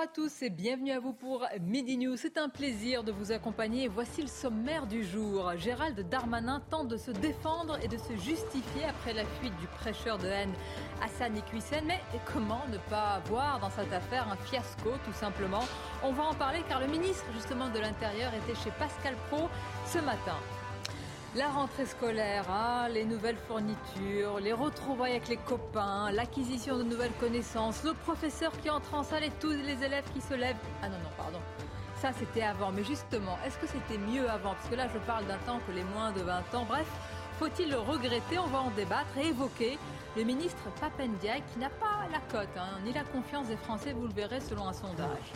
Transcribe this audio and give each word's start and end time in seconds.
Bonjour 0.00 0.12
à 0.12 0.14
tous 0.14 0.42
et 0.42 0.48
bienvenue 0.48 0.92
à 0.92 0.98
vous 0.98 1.12
pour 1.12 1.46
Midi 1.60 1.98
News. 1.98 2.16
C'est 2.16 2.38
un 2.38 2.48
plaisir 2.48 3.04
de 3.04 3.12
vous 3.12 3.32
accompagner. 3.32 3.86
Voici 3.86 4.22
le 4.22 4.28
sommaire 4.28 4.86
du 4.86 5.04
jour. 5.04 5.52
Gérald 5.58 6.08
Darmanin 6.08 6.62
tente 6.70 6.88
de 6.88 6.96
se 6.96 7.10
défendre 7.10 7.78
et 7.82 7.88
de 7.88 7.98
se 7.98 8.16
justifier 8.16 8.86
après 8.88 9.12
la 9.12 9.26
fuite 9.26 9.54
du 9.58 9.66
prêcheur 9.66 10.16
de 10.16 10.26
haine 10.26 10.54
Hassan 11.02 11.36
Iqwisen. 11.36 11.84
Mais 11.84 12.00
comment 12.32 12.62
ne 12.72 12.78
pas 12.88 13.20
voir 13.26 13.60
dans 13.60 13.68
cette 13.68 13.92
affaire 13.92 14.26
un 14.32 14.36
fiasco 14.36 14.88
tout 15.04 15.12
simplement? 15.12 15.64
On 16.02 16.12
va 16.12 16.22
en 16.22 16.34
parler 16.34 16.64
car 16.66 16.80
le 16.80 16.86
ministre 16.86 17.26
justement 17.34 17.68
de 17.68 17.78
l'Intérieur 17.78 18.32
était 18.32 18.58
chez 18.58 18.70
Pascal 18.78 19.14
Pro 19.28 19.50
ce 19.84 19.98
matin. 19.98 20.38
La 21.36 21.48
rentrée 21.48 21.86
scolaire, 21.86 22.50
hein, 22.50 22.88
les 22.88 23.04
nouvelles 23.04 23.38
fournitures, 23.46 24.40
les 24.40 24.52
retrouvailles 24.52 25.12
avec 25.12 25.28
les 25.28 25.36
copains, 25.36 26.10
l'acquisition 26.10 26.76
de 26.76 26.82
nouvelles 26.82 27.12
connaissances, 27.20 27.84
le 27.84 27.92
professeur 27.94 28.50
qui 28.60 28.68
entre 28.68 28.94
en 28.94 29.04
salle 29.04 29.22
et 29.22 29.30
tous 29.40 29.50
les 29.50 29.84
élèves 29.84 30.10
qui 30.12 30.20
se 30.20 30.34
lèvent. 30.34 30.56
Ah 30.82 30.88
non, 30.88 30.98
non, 30.98 31.10
pardon. 31.16 31.38
Ça, 32.02 32.10
c'était 32.18 32.42
avant. 32.42 32.72
Mais 32.72 32.82
justement, 32.82 33.38
est-ce 33.46 33.58
que 33.58 33.68
c'était 33.68 33.98
mieux 33.98 34.28
avant? 34.28 34.54
Parce 34.54 34.68
que 34.70 34.74
là, 34.74 34.88
je 34.92 34.98
parle 34.98 35.24
d'un 35.26 35.38
temps 35.46 35.60
que 35.68 35.72
les 35.72 35.84
moins 35.84 36.10
de 36.10 36.20
20 36.20 36.54
ans. 36.54 36.66
Bref, 36.68 36.88
faut-il 37.38 37.70
le 37.70 37.78
regretter? 37.78 38.40
On 38.40 38.48
va 38.48 38.58
en 38.62 38.70
débattre 38.70 39.16
et 39.16 39.28
évoquer 39.28 39.78
le 40.16 40.24
ministre 40.24 40.62
Papendiaï 40.80 41.42
qui 41.52 41.58
n'a 41.58 41.70
pas 41.70 42.06
la 42.10 42.18
cote, 42.32 42.48
hein, 42.56 42.78
ni 42.84 42.92
la 42.92 43.04
confiance 43.04 43.46
des 43.46 43.56
Français, 43.56 43.92
vous 43.92 44.06
le 44.06 44.12
verrez 44.12 44.40
selon 44.40 44.66
un 44.66 44.72
sondage. 44.72 45.32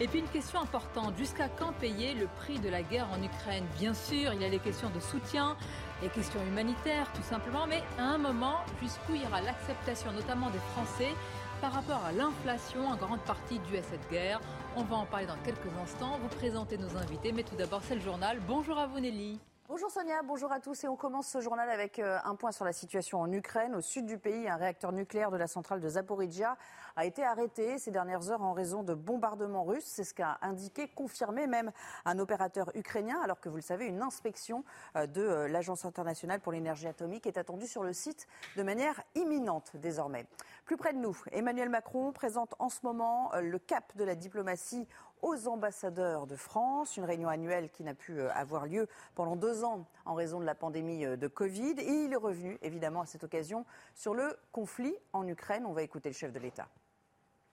Et 0.00 0.08
puis 0.08 0.18
une 0.18 0.28
question 0.28 0.60
importante, 0.60 1.16
jusqu'à 1.16 1.48
quand 1.48 1.72
payer 1.72 2.14
le 2.14 2.26
prix 2.26 2.58
de 2.58 2.68
la 2.68 2.82
guerre 2.82 3.08
en 3.12 3.22
Ukraine? 3.22 3.64
Bien 3.78 3.94
sûr, 3.94 4.32
il 4.32 4.42
y 4.42 4.44
a 4.44 4.48
les 4.48 4.58
questions 4.58 4.90
de 4.90 5.00
soutien, 5.00 5.56
les 6.02 6.08
questions 6.08 6.40
humanitaires 6.44 7.10
tout 7.14 7.22
simplement, 7.22 7.66
mais 7.66 7.82
à 7.98 8.02
un 8.02 8.18
moment, 8.18 8.56
jusqu'où 8.82 9.14
ira 9.14 9.40
l'acceptation 9.40 10.10
notamment 10.12 10.50
des 10.50 10.58
Français 10.74 11.12
par 11.60 11.72
rapport 11.72 12.04
à 12.04 12.12
l'inflation 12.12 12.86
en 12.88 12.96
grande 12.96 13.20
partie 13.20 13.58
due 13.60 13.78
à 13.78 13.82
cette 13.82 14.10
guerre? 14.10 14.40
On 14.76 14.82
va 14.82 14.96
en 14.96 15.06
parler 15.06 15.26
dans 15.26 15.38
quelques 15.44 15.72
instants, 15.82 16.18
vous 16.20 16.36
présenter 16.36 16.76
nos 16.76 16.96
invités, 16.96 17.32
mais 17.32 17.44
tout 17.44 17.56
d'abord 17.56 17.80
c'est 17.84 17.94
le 17.94 18.02
journal. 18.02 18.40
Bonjour 18.46 18.76
à 18.76 18.86
vous 18.86 19.00
Nelly. 19.00 19.38
Bonjour 19.68 19.90
Sonia, 19.90 20.22
bonjour 20.22 20.52
à 20.52 20.60
tous 20.60 20.84
et 20.84 20.88
on 20.88 20.94
commence 20.94 21.26
ce 21.26 21.40
journal 21.40 21.68
avec 21.68 21.98
euh, 21.98 22.18
un 22.24 22.36
point 22.36 22.52
sur 22.52 22.64
la 22.64 22.72
situation 22.72 23.20
en 23.20 23.32
Ukraine. 23.32 23.74
Au 23.74 23.80
sud 23.80 24.06
du 24.06 24.16
pays, 24.16 24.48
un 24.48 24.54
réacteur 24.54 24.92
nucléaire 24.92 25.32
de 25.32 25.36
la 25.36 25.48
centrale 25.48 25.80
de 25.80 25.88
Zaporizhia 25.88 26.56
a 26.94 27.04
été 27.04 27.24
arrêté 27.24 27.76
ces 27.78 27.90
dernières 27.90 28.30
heures 28.30 28.42
en 28.42 28.52
raison 28.52 28.84
de 28.84 28.94
bombardements 28.94 29.64
russes. 29.64 29.84
C'est 29.84 30.04
ce 30.04 30.14
qu'a 30.14 30.38
indiqué, 30.40 30.86
confirmé 30.86 31.48
même 31.48 31.72
un 32.04 32.20
opérateur 32.20 32.70
ukrainien, 32.76 33.20
alors 33.24 33.40
que 33.40 33.48
vous 33.48 33.56
le 33.56 33.62
savez, 33.62 33.86
une 33.86 34.02
inspection 34.02 34.62
euh, 34.94 35.08
de 35.08 35.22
euh, 35.22 35.48
l'Agence 35.48 35.84
internationale 35.84 36.38
pour 36.38 36.52
l'énergie 36.52 36.86
atomique 36.86 37.26
est 37.26 37.36
attendue 37.36 37.66
sur 37.66 37.82
le 37.82 37.92
site 37.92 38.28
de 38.56 38.62
manière 38.62 39.02
imminente 39.16 39.72
désormais. 39.74 40.26
Plus 40.64 40.76
près 40.76 40.92
de 40.92 40.98
nous, 40.98 41.20
Emmanuel 41.32 41.70
Macron 41.70 42.12
présente 42.12 42.54
en 42.60 42.68
ce 42.68 42.78
moment 42.84 43.32
le 43.40 43.58
cap 43.58 43.96
de 43.96 44.04
la 44.04 44.14
diplomatie 44.14 44.86
aux 45.22 45.48
ambassadeurs 45.48 46.26
de 46.26 46.36
France, 46.36 46.96
une 46.96 47.04
réunion 47.04 47.28
annuelle 47.28 47.70
qui 47.70 47.82
n'a 47.82 47.94
pu 47.94 48.18
euh, 48.18 48.30
avoir 48.32 48.66
lieu 48.66 48.86
pendant 49.14 49.36
deux 49.36 49.64
ans 49.64 49.88
en 50.04 50.14
raison 50.14 50.40
de 50.40 50.44
la 50.44 50.54
pandémie 50.54 51.04
euh, 51.04 51.16
de 51.16 51.28
Covid. 51.28 51.74
Et 51.78 52.04
il 52.04 52.12
est 52.12 52.16
revenu, 52.16 52.58
évidemment, 52.62 53.02
à 53.02 53.06
cette 53.06 53.24
occasion 53.24 53.64
sur 53.94 54.14
le 54.14 54.36
conflit 54.52 54.94
en 55.12 55.26
Ukraine. 55.26 55.64
On 55.66 55.72
va 55.72 55.82
écouter 55.82 56.08
le 56.08 56.14
chef 56.14 56.32
de 56.32 56.38
l'État. 56.38 56.68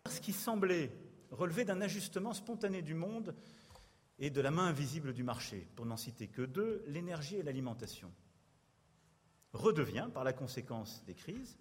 Ce 0.09 0.19
qui 0.19 0.33
semblait 0.33 0.91
relever 1.31 1.65
d'un 1.65 1.81
ajustement 1.81 2.33
spontané 2.33 2.81
du 2.81 2.93
monde 2.93 3.35
et 4.19 4.29
de 4.29 4.41
la 4.41 4.51
main 4.51 4.67
invisible 4.67 5.13
du 5.13 5.23
marché, 5.23 5.67
pour 5.75 5.85
n'en 5.85 5.97
citer 5.97 6.27
que 6.27 6.43
deux, 6.43 6.83
l'énergie 6.87 7.37
et 7.37 7.43
l'alimentation, 7.43 8.11
redevient, 9.53 10.09
par 10.13 10.23
la 10.23 10.33
conséquence 10.33 11.03
des 11.05 11.13
crises, 11.15 11.57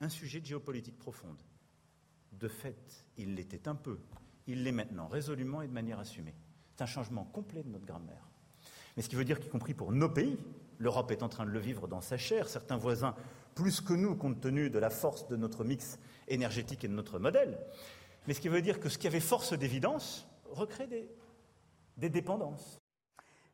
un 0.00 0.08
sujet 0.08 0.40
de 0.40 0.46
géopolitique 0.46 0.98
profonde. 0.98 1.42
De 2.32 2.48
fait, 2.48 3.06
il 3.16 3.34
l'était 3.34 3.68
un 3.68 3.74
peu 3.74 3.98
il 4.46 4.64
l'est 4.64 4.72
maintenant, 4.72 5.08
résolument 5.08 5.62
et 5.62 5.68
de 5.68 5.72
manière 5.72 5.98
assumée. 5.98 6.34
C'est 6.74 6.82
un 6.82 6.86
changement 6.86 7.24
complet 7.24 7.62
de 7.62 7.68
notre 7.68 7.86
grammaire. 7.86 8.28
Mais 8.96 9.02
ce 9.02 9.08
qui 9.08 9.16
veut 9.16 9.24
dire 9.24 9.40
qu'y 9.40 9.48
compris 9.48 9.74
pour 9.74 9.92
nos 9.92 10.08
pays, 10.08 10.38
l'Europe 10.78 11.10
est 11.10 11.22
en 11.22 11.28
train 11.28 11.44
de 11.44 11.50
le 11.50 11.58
vivre 11.58 11.86
dans 11.86 12.00
sa 12.00 12.16
chair, 12.16 12.48
certains 12.48 12.76
voisins 12.76 13.14
plus 13.54 13.80
que 13.80 13.92
nous, 13.92 14.16
compte 14.16 14.40
tenu 14.40 14.70
de 14.70 14.78
la 14.78 14.90
force 14.90 15.28
de 15.28 15.36
notre 15.36 15.64
mix 15.64 15.98
énergétique 16.28 16.84
et 16.84 16.88
de 16.88 16.94
notre 16.94 17.18
modèle. 17.18 17.58
Mais 18.26 18.34
ce 18.34 18.40
qui 18.40 18.48
veut 18.48 18.62
dire 18.62 18.80
que 18.80 18.88
ce 18.88 18.98
qui 18.98 19.06
avait 19.06 19.20
force 19.20 19.52
d'évidence 19.52 20.26
recrée 20.50 20.86
des, 20.86 21.08
des 21.96 22.08
dépendances. 22.08 22.79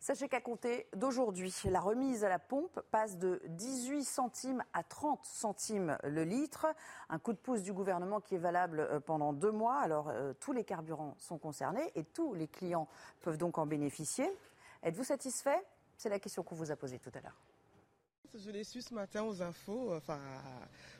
Sachez 0.06 0.28
qu'à 0.28 0.40
compter 0.40 0.86
d'aujourd'hui, 0.94 1.52
la 1.64 1.80
remise 1.80 2.22
à 2.22 2.28
la 2.28 2.38
pompe 2.38 2.80
passe 2.92 3.18
de 3.18 3.42
18 3.48 4.04
centimes 4.04 4.62
à 4.72 4.84
30 4.84 5.24
centimes 5.24 5.98
le 6.04 6.22
litre. 6.22 6.68
Un 7.08 7.18
coup 7.18 7.32
de 7.32 7.38
pouce 7.38 7.62
du 7.62 7.72
gouvernement 7.72 8.20
qui 8.20 8.36
est 8.36 8.38
valable 8.38 8.78
euh, 8.78 9.00
pendant 9.00 9.32
deux 9.32 9.50
mois. 9.50 9.80
Alors, 9.80 10.10
euh, 10.10 10.32
tous 10.38 10.52
les 10.52 10.62
carburants 10.62 11.16
sont 11.18 11.38
concernés 11.38 11.90
et 11.96 12.04
tous 12.04 12.34
les 12.34 12.46
clients 12.46 12.86
peuvent 13.22 13.36
donc 13.36 13.58
en 13.58 13.66
bénéficier. 13.66 14.30
Êtes-vous 14.84 15.02
satisfait? 15.02 15.60
C'est 15.96 16.08
la 16.08 16.20
question 16.20 16.44
qu'on 16.44 16.54
vous 16.54 16.70
a 16.70 16.76
posée 16.76 17.00
tout 17.00 17.10
à 17.12 17.20
l'heure. 17.20 17.40
Je 18.32 18.52
l'ai 18.52 18.62
su 18.62 18.82
ce 18.82 18.94
matin 18.94 19.24
aux 19.24 19.42
infos, 19.42 19.92
enfin 19.92 20.20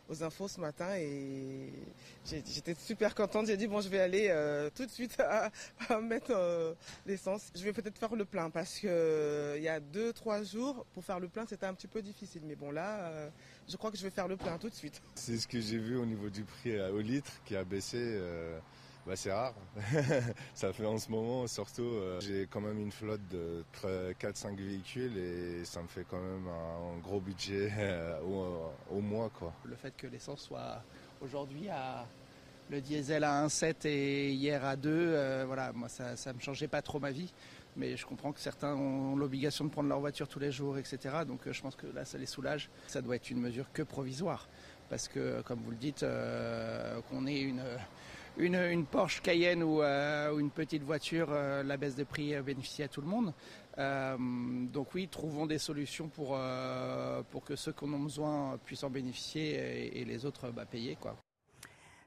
aux 0.09 0.23
infos 0.23 0.49
ce 0.49 0.61
matin 0.61 0.95
et 0.97 1.73
j'étais 2.25 2.75
super 2.75 3.15
contente. 3.15 3.47
J'ai 3.47 3.57
dit 3.57 3.67
bon 3.67 3.81
je 3.81 3.89
vais 3.89 4.01
aller 4.01 4.29
euh, 4.31 4.71
tout 4.75 4.87
de 4.87 4.91
suite 4.91 5.19
à, 5.21 5.51
mettre 6.01 6.31
euh, 6.31 6.75
l'essence. 7.07 7.51
Je 7.55 7.63
vais 7.63 7.73
peut-être 7.73 7.99
faire 7.99 8.15
le 8.15 8.25
plein 8.25 8.51
parce 8.51 8.79
que 8.79 8.87
euh, 8.89 9.55
il 9.57 9.63
y 9.63 9.69
a 9.69 9.81
deux 9.81 10.13
trois 10.13 10.43
jours 10.43 10.87
pour 10.95 11.05
faire 11.05 11.21
le 11.21 11.29
plein 11.29 11.45
c'était 11.47 11.67
un 11.67 11.75
petit 11.75 11.89
peu 11.89 12.03
difficile. 12.03 12.43
Mais 12.45 12.57
bon 12.57 12.71
là 12.71 13.11
je 13.69 13.77
crois 13.77 13.91
que 13.91 13.99
je 13.99 14.03
vais 14.03 14.11
faire 14.11 14.29
le 14.29 14.37
plein 14.37 14.59
tout 14.59 14.69
de 14.69 14.75
suite. 14.75 15.01
C'est 15.15 15.39
ce 15.39 15.49
que 15.49 15.61
j'ai 15.61 15.79
vu 15.79 15.97
au 15.97 16.07
niveau 16.07 16.31
du 16.31 16.45
prix 16.45 16.81
au 16.81 17.01
litre 17.01 17.33
qui 17.45 17.57
a 17.57 17.65
baissé. 17.65 18.21
Bah, 19.07 19.15
c'est 19.15 19.31
rare. 19.31 19.55
ça 20.55 20.73
fait 20.73 20.85
en 20.85 20.99
ce 20.99 21.09
moment, 21.13 21.47
surtout, 21.47 21.85
euh, 21.85 22.19
j'ai 22.21 22.49
quand 22.51 22.61
même 22.61 22.81
une 22.81 22.91
flotte 22.91 23.21
de 23.31 23.65
4-5 24.21 24.57
véhicules 24.57 25.17
et 25.17 25.65
ça 25.65 25.81
me 25.81 25.87
fait 25.87 26.05
quand 26.11 26.21
même 26.21 26.49
un, 26.49 26.99
gros 26.99 27.21
budget 27.21 27.73
euh, 27.79 28.19
au, 28.91 29.01
mois. 29.01 29.31
Quoi. 29.31 29.53
Le 29.65 29.77
fait 29.77 29.93
que 29.97 30.09
l'essence 30.09 30.43
soit 30.43 30.83
aujourd'hui 31.21 31.69
à 31.69 32.05
le 32.69 32.81
diesel 32.81 33.23
à 33.23 33.47
1,7 33.47 33.87
et 33.87 34.33
hier 34.33 34.65
à 34.65 34.75
2, 34.75 34.91
euh, 34.91 35.45
voilà, 35.47 35.73
moi 35.73 35.89
ça 35.89 36.15
ne 36.27 36.33
me 36.33 36.41
changeait 36.41 36.67
pas 36.67 36.83
trop 36.83 36.99
ma 36.99 37.13
vie. 37.13 37.33
Mais 37.77 37.97
je 37.97 38.07
comprends 38.07 38.33
que 38.33 38.41
certains 38.41 38.75
ont 38.75 39.15
l'obligation 39.15 39.65
de 39.67 39.71
prendre 39.71 39.89
leur 39.89 40.01
voiture 40.01 40.27
tous 40.27 40.41
les 40.41 40.51
jours, 40.51 40.79
etc. 40.79 41.19
Donc 41.29 41.49
je 41.49 41.63
pense 41.63 41.77
que 41.77 41.87
là, 41.95 42.05
ça 42.05 42.19
les 42.19 42.27
soulage. 42.27 42.71
Ça 42.89 43.03
doit 43.03 43.15
être 43.15 43.31
une 43.31 43.41
mesure 43.41 43.67
que 43.73 43.83
provisoire. 43.83 44.49
Parce 44.89 45.07
que, 45.07 45.43
comme 45.43 45.61
vous 45.61 45.73
le 45.73 45.77
dites, 45.77 46.05
qu'on 47.11 47.27
ait 47.27 47.41
une 47.41 47.63
une, 48.39 48.85
Porsche 48.87 49.21
Cayenne 49.23 49.63
euh, 49.63 50.33
ou, 50.33 50.41
une 50.41 50.51
petite 50.51 50.83
voiture, 50.83 51.29
euh, 51.31 51.63
la 51.63 51.77
baisse 51.77 51.97
de 51.97 52.05
prix 52.05 52.35
euh, 52.35 52.43
bénéficie 52.43 52.83
à 52.83 52.89
tout 52.89 53.01
le 53.01 53.07
monde. 53.07 53.33
donc 54.73 54.95
oui, 54.95 55.09
trouvons 55.09 55.47
des 55.47 55.59
solutions 55.59 56.09
pour, 56.09 56.39
pour 57.31 57.45
que 57.45 57.57
ceux 57.57 57.73
qui 57.73 57.85
en 57.85 57.93
ont 57.93 57.99
besoin 57.99 58.59
puissent 58.65 58.85
en 58.85 58.91
bénéficier 58.91 60.01
et, 60.01 60.05
les 60.05 60.25
autres 60.25 60.51
bah, 60.51 60.65
payer. 60.65 60.97
Quoi. 60.99 61.15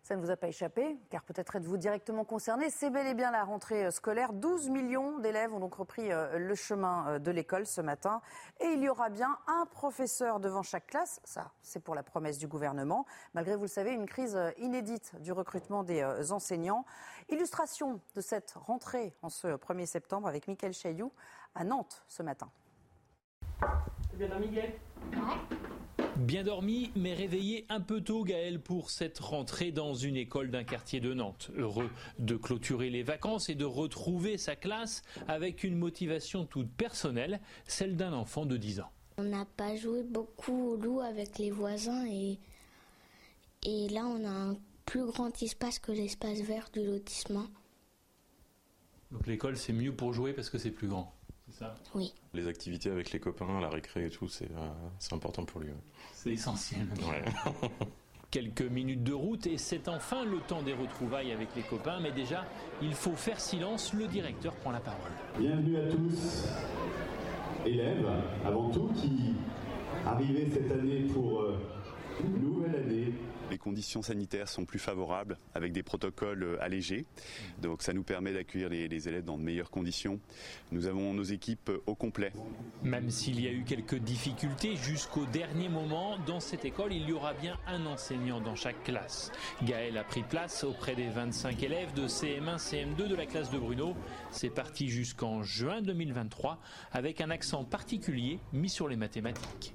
Ça 0.10 0.16
ne 0.16 0.22
vous 0.22 0.32
a 0.32 0.38
pas 0.38 0.48
échappé, 0.48 0.98
car 1.12 1.22
peut-être 1.22 1.56
êtes-vous 1.56 1.78
directement 1.78 2.26
concerné. 2.26 2.72
C'est 2.72 2.90
bel 2.90 3.06
et 3.06 3.14
bien 3.14 3.30
la 3.30 3.44
rentrée 3.44 3.86
euh, 3.86 3.92
scolaire. 3.92 4.34
12 4.34 4.70
millions 4.70 5.20
d'élèves 5.20 5.54
ont 5.54 5.60
donc 5.60 5.76
repris 5.76 6.12
euh, 6.12 6.40
le 6.40 6.56
chemin 6.56 7.08
euh, 7.08 7.20
de 7.20 7.30
l'école 7.30 7.68
ce 7.68 7.80
matin. 7.80 8.20
Et 8.60 8.66
il 8.74 8.82
y 8.82 8.90
aura 8.90 9.10
bien 9.10 9.38
un 9.46 9.68
professeur 9.68 10.40
devant 10.40 10.64
chaque 10.64 10.88
classe. 10.88 11.22
Ça, 11.26 11.52
c'est 11.62 11.80
pour 11.80 11.94
la 11.94 12.02
promesse 12.02 12.40
du 12.40 12.48
gouvernement. 12.48 13.06
Malgré, 13.36 13.56
vous 13.56 13.66
le 13.66 13.68
savez, 13.68 13.92
une 13.92 14.08
crise 14.08 14.36
inédite 14.58 15.14
du 15.22 15.32
recrutement 15.32 15.84
des 15.84 16.32
enseignants. 16.32 16.86
Illustration 17.30 18.02
de 18.16 18.22
cette 18.22 18.54
rentrée 18.56 19.14
en 19.22 19.30
ce 19.30 19.58
1er 19.58 19.86
septembre 19.86 20.28
avec 20.28 20.48
Mickaël 20.48 20.74
Chailloux 20.74 21.14
à 21.54 21.64
Nantes 21.64 22.04
ce 22.08 22.24
matin. 22.24 22.50
bien, 24.16 24.40
Miguel 24.40 24.74
Bien 26.19 26.44
dormi, 26.44 26.92
mais 26.98 27.13
réveillé 27.13 27.66
un 27.69 27.80
peu 27.80 28.01
tôt, 28.01 28.25
Gaël, 28.25 28.60
pour 28.60 28.89
cette 28.89 29.19
rentrée 29.19 29.71
dans 29.71 29.94
une 29.94 30.18
école 30.18 30.51
d'un 30.51 30.66
quartier 30.66 31.00
de 31.00 31.13
Nantes. 31.13 31.50
Heureux 31.56 31.89
de 32.19 32.36
clôturer 32.36 32.89
les 32.89 33.04
vacances 33.04 33.48
et 33.48 33.56
de 33.56 33.63
retrouver 33.63 34.38
sa 34.38 34.57
classe 34.57 35.01
avec 35.30 35.63
une 35.63 35.77
motivation 35.77 36.45
toute 36.45 36.69
personnelle, 36.69 37.39
celle 37.68 37.95
d'un 37.95 38.12
enfant 38.12 38.45
de 38.45 38.57
10 38.57 38.81
ans. 38.81 38.92
On 39.18 39.24
n'a 39.24 39.45
pas 39.45 39.77
joué 39.77 40.04
beaucoup 40.04 40.71
au 40.71 40.75
loup 40.75 41.00
avec 41.00 41.38
les 41.38 41.51
voisins 41.51 42.06
et 42.06 42.38
Et 43.63 43.88
là, 43.89 44.06
on 44.06 44.25
a 44.25 44.30
un 44.30 44.57
plus 44.86 45.06
grand 45.06 45.42
espace 45.42 45.80
que 45.80 45.94
l'espace 45.94 46.42
vert 46.42 46.69
du 46.74 46.86
lotissement. 46.86 47.48
Donc 49.12 49.25
l'école, 49.25 49.56
c'est 49.56 49.74
mieux 49.74 49.95
pour 49.95 50.13
jouer 50.13 50.33
parce 50.33 50.50
que 50.50 50.57
c'est 50.57 50.72
plus 50.72 50.88
grand, 50.88 51.13
c'est 51.48 51.60
ça? 51.60 51.75
Oui. 51.95 52.13
Les 52.33 52.48
activités 52.48 52.89
avec 52.89 53.12
les 53.12 53.19
copains, 53.19 53.60
la 53.60 53.69
récré 53.69 54.06
et 54.06 54.10
tout, 54.10 54.27
c'est 54.27 54.51
euh, 54.51 54.69
important 55.12 55.45
pour 55.45 55.62
lui. 55.62 55.72
C'est 56.21 56.31
essentiel. 56.31 56.86
Quelques 58.30 58.69
minutes 58.69 59.04
de 59.06 59.13
route 59.13 59.48
et 59.48 59.57
c'est 59.57 59.88
enfin 59.88 60.25
le 60.25 60.39
temps 60.39 60.62
des 60.62 60.74
retrouvailles 60.74 61.31
avec 61.31 61.48
les 61.56 61.62
copains, 61.62 62.01
mais 62.01 62.12
déjà, 62.12 62.44
il 62.81 62.94
faut 62.94 63.16
faire 63.16 63.39
silence, 63.39 63.94
le 63.94 64.06
directeur 64.06 64.54
prend 64.56 64.71
la 64.71 64.81
parole. 64.81 65.12
Bienvenue 65.39 65.77
à 65.77 65.88
tous, 65.88 66.45
élèves, 67.66 68.06
avant 68.45 68.69
tout, 68.69 68.89
qui 68.95 69.33
arrivez 70.06 70.50
cette 70.50 70.69
année 70.69 71.04
pour 71.13 71.39
euh, 71.39 71.57
une 72.22 72.44
nouvelle 72.44 72.75
année 72.75 73.13
les 73.50 73.57
conditions 73.57 74.01
sanitaires 74.01 74.48
sont 74.48 74.66
plus 74.66 74.80
favorables 74.80 75.38
avec 75.54 75.72
des 75.72 75.84
protocoles 75.84 76.44
euh, 76.44 76.63
allégés. 76.63 77.06
Donc 77.62 77.81
ça 77.81 77.94
nous 77.94 78.04
permet 78.04 78.34
d'accueillir 78.34 78.69
les, 78.69 79.07
élèves 79.07 79.24
dans 79.24 79.38
de 79.38 79.44
meilleures 79.44 79.69
conditions. 79.69 80.19
Nous 80.72 80.88
avons 80.88 81.13
nos 81.13 81.24
équipes 81.24 81.69
euh, 81.69 81.84
au 81.86 81.96
complet. 81.96 82.31
Même 82.84 83.10
s'il 83.10 83.42
y 83.42 83.48
a 83.48 83.51
eu 83.51 83.63
quelques 83.63 84.00
difficultés 84.00 84.75
jusqu'au 84.75 85.25
dernier 85.25 85.69
moment, 85.69 86.18
dans 86.25 86.40
cette 86.40 86.66
école, 86.66 86.94
il 86.94 87.07
y 87.10 87.13
aura 87.13 87.34
bien 87.34 87.57
un 87.68 87.86
enseignant 87.86 88.42
dans 88.42 88.56
chaque 88.56 88.84
classe. 88.84 89.31
Gaël 89.63 89.98
a 89.98 90.04
pris 90.04 90.24
place 90.24 90.63
auprès 90.63 90.96
des 90.96 91.10
25 91.10 91.62
élèves 91.63 91.94
de 91.94 92.07
CM1, 92.07 92.57
CM2 92.57 93.07
de 93.07 93.16
la 93.16 93.25
classe 93.25 93.51
de 93.51 93.57
Bruno. 93.57 93.96
C'est 94.31 94.50
parti 94.50 94.90
jusqu'en 94.90 95.44
juin 95.44 95.81
2023 95.81 96.60
avec 96.92 97.22
un 97.22 97.30
accent 97.30 97.63
particulier 97.63 98.40
mis 98.54 98.69
sur 98.69 98.88
les 98.88 98.96
mathématiques. 98.96 99.74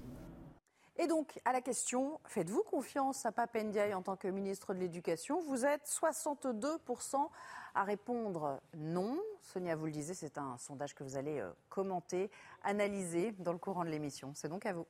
Et 0.96 1.08
donc, 1.08 1.40
à 1.44 1.52
la 1.52 1.60
question, 1.60 2.20
faites-vous 2.26 2.62
confiance 2.62 3.26
à 3.26 3.32
Pape 3.32 3.56
Ndiaye 3.56 3.94
en 3.94 4.02
tant 4.02 4.16
que 4.16 4.28
ministre 4.28 4.74
de 4.74 4.78
l'Éducation? 4.78 5.40
Vous 5.42 5.66
êtes 5.66 5.86
62% 5.88 7.28
à 7.74 7.82
répondre 7.82 8.60
non. 8.76 9.18
Sonia, 9.40 9.74
vous 9.74 9.86
le 9.86 9.92
disiez, 9.92 10.14
c'est 10.14 10.38
un 10.38 10.56
sondage 10.56 10.94
que 10.94 11.02
vous 11.02 11.16
allez 11.16 11.40
euh, 11.40 11.50
commenter, 11.68 12.30
analyser 12.62 13.32
dans 13.40 13.52
le 13.52 13.58
courant 13.58 13.84
de 13.84 13.90
l'émission. 13.90 14.32
C'est 14.34 14.48
donc 14.48 14.66
à 14.66 14.72
vous. 14.72 14.86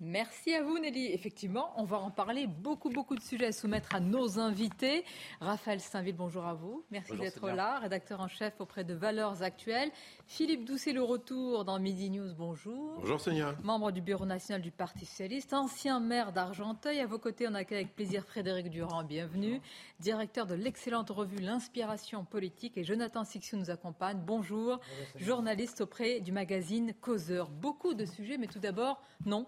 Merci 0.00 0.54
à 0.54 0.62
vous 0.62 0.78
Nelly. 0.78 1.06
Effectivement, 1.06 1.72
on 1.76 1.84
va 1.84 1.98
en 1.98 2.10
parler. 2.10 2.46
Beaucoup, 2.46 2.90
beaucoup 2.90 3.14
de 3.16 3.22
sujets 3.22 3.46
à 3.46 3.52
soumettre 3.52 3.94
à 3.94 4.00
nos 4.00 4.38
invités. 4.38 5.04
Raphaël 5.40 5.80
Saint-Ville, 5.80 6.14
bonjour 6.14 6.44
à 6.44 6.52
vous. 6.52 6.84
Merci 6.90 7.16
d'être 7.16 7.48
là, 7.48 7.78
rédacteur 7.78 8.20
en 8.20 8.28
chef 8.28 8.60
auprès 8.60 8.84
de 8.84 8.92
Valeurs 8.92 9.42
Actuelles. 9.42 9.90
Philippe 10.26 10.66
Doucet, 10.66 10.92
le 10.92 11.02
retour 11.02 11.64
dans 11.64 11.78
Midi 11.78 12.10
News, 12.10 12.34
bonjour. 12.36 12.98
Bonjour 13.00 13.18
Sonia. 13.18 13.54
Membre 13.62 13.90
du 13.90 14.02
Bureau 14.02 14.26
national 14.26 14.60
du 14.60 14.70
Parti 14.70 15.06
socialiste, 15.06 15.54
ancien 15.54 15.98
maire 15.98 16.30
d'Argenteuil. 16.30 17.00
À 17.00 17.06
vos 17.06 17.18
côtés, 17.18 17.48
on 17.48 17.54
accueille 17.54 17.78
avec 17.78 17.94
plaisir 17.94 18.22
Frédéric 18.26 18.68
Durand, 18.68 19.02
bienvenue. 19.02 19.62
Directeur 20.00 20.44
de 20.44 20.54
l'excellente 20.54 21.08
revue 21.08 21.38
L'Inspiration 21.38 22.22
politique. 22.26 22.76
Et 22.76 22.84
Jonathan 22.84 23.24
Sixiou 23.24 23.56
nous 23.56 23.70
accompagne. 23.70 24.18
Bonjour. 24.18 24.78
Journaliste 25.16 25.80
auprès 25.80 26.20
du 26.20 26.32
magazine 26.32 26.92
Causeur. 27.00 27.48
Beaucoup 27.48 27.94
de 27.94 28.04
sujets, 28.04 28.36
mais 28.36 28.46
tout 28.46 28.58
d'abord, 28.58 29.00
non, 29.24 29.46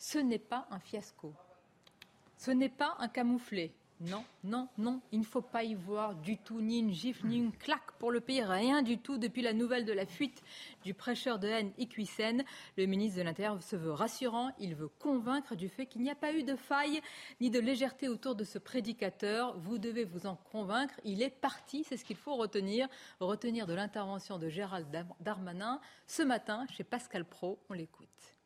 ce 0.00 0.18
n'est 0.18 0.38
pas 0.38 0.66
un 0.70 0.80
fiasco. 0.80 1.34
Ce 2.38 2.50
n'est 2.50 2.70
pas 2.70 2.96
un 2.98 3.08
camouflet. 3.08 3.70
Non, 4.00 4.24
non, 4.44 4.66
non, 4.78 5.02
il 5.12 5.18
ne 5.18 5.24
faut 5.24 5.42
pas 5.42 5.62
y 5.62 5.74
voir 5.74 6.14
du 6.14 6.38
tout 6.38 6.62
ni 6.62 6.78
une 6.78 6.90
gifle 6.90 7.26
ni 7.26 7.36
une 7.36 7.52
claque 7.52 7.92
pour 7.98 8.10
le 8.10 8.22
pays, 8.22 8.42
rien 8.42 8.80
du 8.80 8.96
tout 8.96 9.18
depuis 9.18 9.42
la 9.42 9.52
nouvelle 9.52 9.84
de 9.84 9.92
la 9.92 10.06
fuite 10.06 10.42
du 10.84 10.94
prêcheur 10.94 11.38
de 11.38 11.48
haine 11.48 11.70
Iquisen. 11.76 12.42
Le 12.78 12.86
ministre 12.86 13.18
de 13.18 13.24
l'Intérieur 13.24 13.62
se 13.62 13.76
veut 13.76 13.92
rassurant, 13.92 14.52
il 14.58 14.74
veut 14.74 14.88
convaincre 14.88 15.54
du 15.54 15.68
fait 15.68 15.84
qu'il 15.84 16.00
n'y 16.00 16.10
a 16.10 16.14
pas 16.14 16.32
eu 16.32 16.44
de 16.44 16.56
faille 16.56 17.02
ni 17.42 17.50
de 17.50 17.58
légèreté 17.60 18.08
autour 18.08 18.34
de 18.34 18.44
ce 18.44 18.58
prédicateur. 18.58 19.58
Vous 19.58 19.76
devez 19.76 20.04
vous 20.04 20.24
en 20.24 20.36
convaincre, 20.36 20.94
il 21.04 21.20
est 21.20 21.28
parti, 21.28 21.84
c'est 21.84 21.98
ce 21.98 22.06
qu'il 22.06 22.16
faut 22.16 22.36
retenir, 22.36 22.88
retenir 23.20 23.66
de 23.66 23.74
l'intervention 23.74 24.38
de 24.38 24.48
Gérald 24.48 24.88
Darmanin 25.20 25.78
ce 26.06 26.22
matin 26.22 26.64
chez 26.70 26.84
Pascal 26.84 27.26
Pro. 27.26 27.58
On 27.68 27.74
l'écoute. 27.74 28.39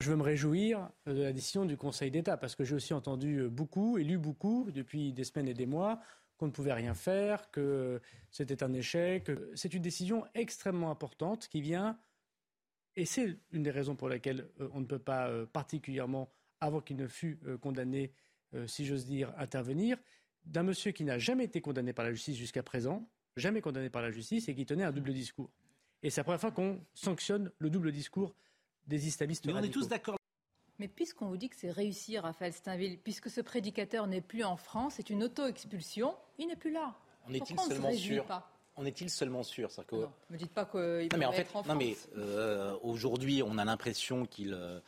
Je 0.00 0.10
veux 0.10 0.16
me 0.16 0.22
réjouir 0.22 0.90
de 1.06 1.22
la 1.22 1.32
décision 1.32 1.64
du 1.64 1.76
Conseil 1.76 2.10
d'État 2.10 2.36
parce 2.36 2.54
que 2.54 2.64
j'ai 2.64 2.74
aussi 2.74 2.92
entendu 2.92 3.48
beaucoup 3.48 3.98
et 3.98 4.04
lu 4.04 4.18
beaucoup 4.18 4.70
depuis 4.70 5.12
des 5.12 5.24
semaines 5.24 5.48
et 5.48 5.54
des 5.54 5.66
mois 5.66 6.00
qu'on 6.36 6.46
ne 6.46 6.52
pouvait 6.52 6.74
rien 6.74 6.94
faire, 6.94 7.50
que 7.50 8.00
c'était 8.30 8.62
un 8.62 8.72
échec. 8.74 9.30
C'est 9.54 9.72
une 9.72 9.82
décision 9.82 10.26
extrêmement 10.34 10.90
importante 10.90 11.48
qui 11.48 11.62
vient, 11.62 11.98
et 12.96 13.04
c'est 13.04 13.38
une 13.52 13.62
des 13.62 13.70
raisons 13.70 13.94
pour 13.94 14.08
lesquelles 14.08 14.48
euh, 14.60 14.68
on 14.72 14.80
ne 14.80 14.86
peut 14.86 14.98
pas 14.98 15.28
euh, 15.28 15.46
particulièrement, 15.46 16.30
avant 16.60 16.80
qu'il 16.80 16.96
ne 16.96 17.06
fût 17.06 17.38
euh, 17.46 17.58
condamné, 17.58 18.12
si 18.66 18.86
j'ose 18.86 19.04
dire, 19.04 19.34
intervenir, 19.36 19.98
d'un 20.44 20.62
monsieur 20.62 20.92
qui 20.92 21.04
n'a 21.04 21.18
jamais 21.18 21.44
été 21.44 21.60
condamné 21.60 21.92
par 21.92 22.04
la 22.06 22.12
justice 22.12 22.36
jusqu'à 22.36 22.62
présent, 22.62 23.06
jamais 23.36 23.60
condamné 23.60 23.90
par 23.90 24.00
la 24.00 24.10
justice, 24.10 24.48
et 24.48 24.54
qui 24.54 24.64
tenait 24.64 24.84
un 24.84 24.92
double 24.92 25.12
discours. 25.12 25.50
Et 26.02 26.08
c'est 26.08 26.20
la 26.20 26.24
première 26.24 26.40
fois 26.40 26.52
qu'on 26.52 26.80
sanctionne 26.94 27.50
le 27.58 27.68
double 27.68 27.92
discours 27.92 28.34
des 28.86 29.06
islamistes 29.06 29.46
Mais 29.46 29.52
on 29.52 29.62
est 29.62 29.70
tous 29.70 29.88
d'accord. 29.88 30.16
Mais 30.78 30.88
puisqu'on 30.88 31.28
vous 31.28 31.36
dit 31.36 31.48
que 31.48 31.56
c'est 31.56 31.70
réussir, 31.70 32.24
Raphaël 32.24 32.52
Steinville, 32.52 32.98
puisque 32.98 33.30
ce 33.30 33.40
prédicateur 33.40 34.06
n'est 34.06 34.20
plus 34.20 34.44
en 34.44 34.56
France, 34.56 34.94
c'est 34.96 35.08
une 35.08 35.24
auto-expulsion, 35.24 36.14
il 36.38 36.48
n'est 36.48 36.56
plus 36.56 36.70
là. 36.70 36.94
On 37.26 37.32
est-il 37.32 37.58
seulement 37.58 37.92
sûr 37.92 38.24
en 38.76 38.84
est-il 38.84 39.08
seulement 39.08 39.42
sûr? 39.42 39.70
Que... 39.86 39.96
Non, 39.96 40.12
me 40.28 40.36
dites 40.36 40.52
pas 40.52 40.66
qu'il 40.66 41.08
mais 41.16 41.24
en 41.24 41.32
fait, 41.32 41.48
non, 41.66 41.74
mais 41.74 41.96
euh, 42.18 42.76
aujourd'hui, 42.82 43.42
on 43.42 43.56
a 43.56 43.64
l'impression 43.64 44.26
qu'il 44.26 44.52
euh, 44.52 44.80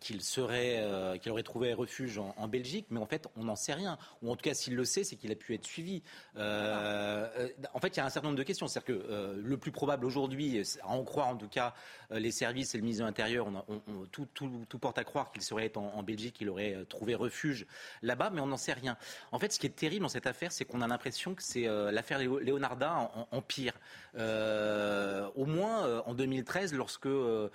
qu'il 0.00 0.22
serait, 0.22 0.78
euh, 0.80 1.16
qu'il 1.18 1.30
aurait 1.30 1.44
trouvé 1.44 1.72
refuge 1.72 2.18
en, 2.18 2.48
Belgique, 2.48 2.86
mais 2.90 2.98
en 2.98 3.06
fait, 3.06 3.28
on 3.36 3.44
n'en 3.44 3.54
sait 3.54 3.74
rien. 3.74 3.96
Ou 4.22 4.30
en 4.32 4.36
tout 4.36 4.42
cas, 4.42 4.54
s'il 4.54 4.74
le 4.74 4.84
sait, 4.84 5.04
c'est 5.04 5.16
qu'il 5.16 5.30
a 5.30 5.36
pu 5.36 5.54
être 5.54 5.64
suivi. 5.64 6.02
en 6.36 7.80
fait, 7.80 7.88
il 7.88 7.96
y 7.96 8.00
a 8.00 8.04
un 8.04 8.10
certain 8.10 8.28
nombre 8.28 8.38
de 8.38 8.42
questions. 8.42 8.66
C'est-à-dire 8.66 8.98
que 8.98 9.40
le 9.40 9.56
plus 9.56 9.70
probable 9.70 10.04
aujourd'hui, 10.04 10.60
à 10.82 10.88
en 10.88 11.04
croire 11.04 11.28
en 11.28 11.36
tout 11.36 11.48
cas 11.48 11.74
les 12.10 12.32
services 12.32 12.74
et 12.74 12.78
le 12.78 12.82
ministre 12.82 13.04
de 13.04 13.06
l'Intérieur, 13.06 13.46
on, 13.46 14.06
tout, 14.10 14.26
tout, 14.34 14.50
tout, 14.68 14.78
porte 14.78 14.98
à 14.98 15.04
croire 15.04 15.30
qu'il 15.30 15.42
serait 15.42 15.72
en, 15.76 15.92
en 15.94 16.02
Belgique, 16.02 16.34
qu'il 16.34 16.50
aurait 16.50 16.84
trouvé 16.88 17.14
refuge 17.14 17.66
là-bas, 18.02 18.30
mais 18.30 18.40
on 18.40 18.46
n'en 18.46 18.56
sait 18.56 18.72
rien. 18.72 18.96
En 19.30 19.38
fait, 19.38 19.52
ce 19.52 19.60
qui 19.60 19.66
est 19.66 19.70
terrible 19.70 20.02
dans 20.02 20.08
cette 20.08 20.26
affaire, 20.26 20.50
c'est 20.50 20.64
qu'on 20.64 20.80
a 20.82 20.88
l'impression 20.88 21.34
que 21.34 21.42
c'est 21.42 21.66
l'affaire 21.92 22.18
Leonarda 22.18 23.11
en, 23.30 23.42
pire. 23.42 23.72
Euh, 24.16 25.28
au 25.34 25.46
moins 25.46 25.86
euh, 25.86 26.02
en 26.06 26.14
2013, 26.14 26.74
lorsque 26.74 27.06
euh, 27.06 27.48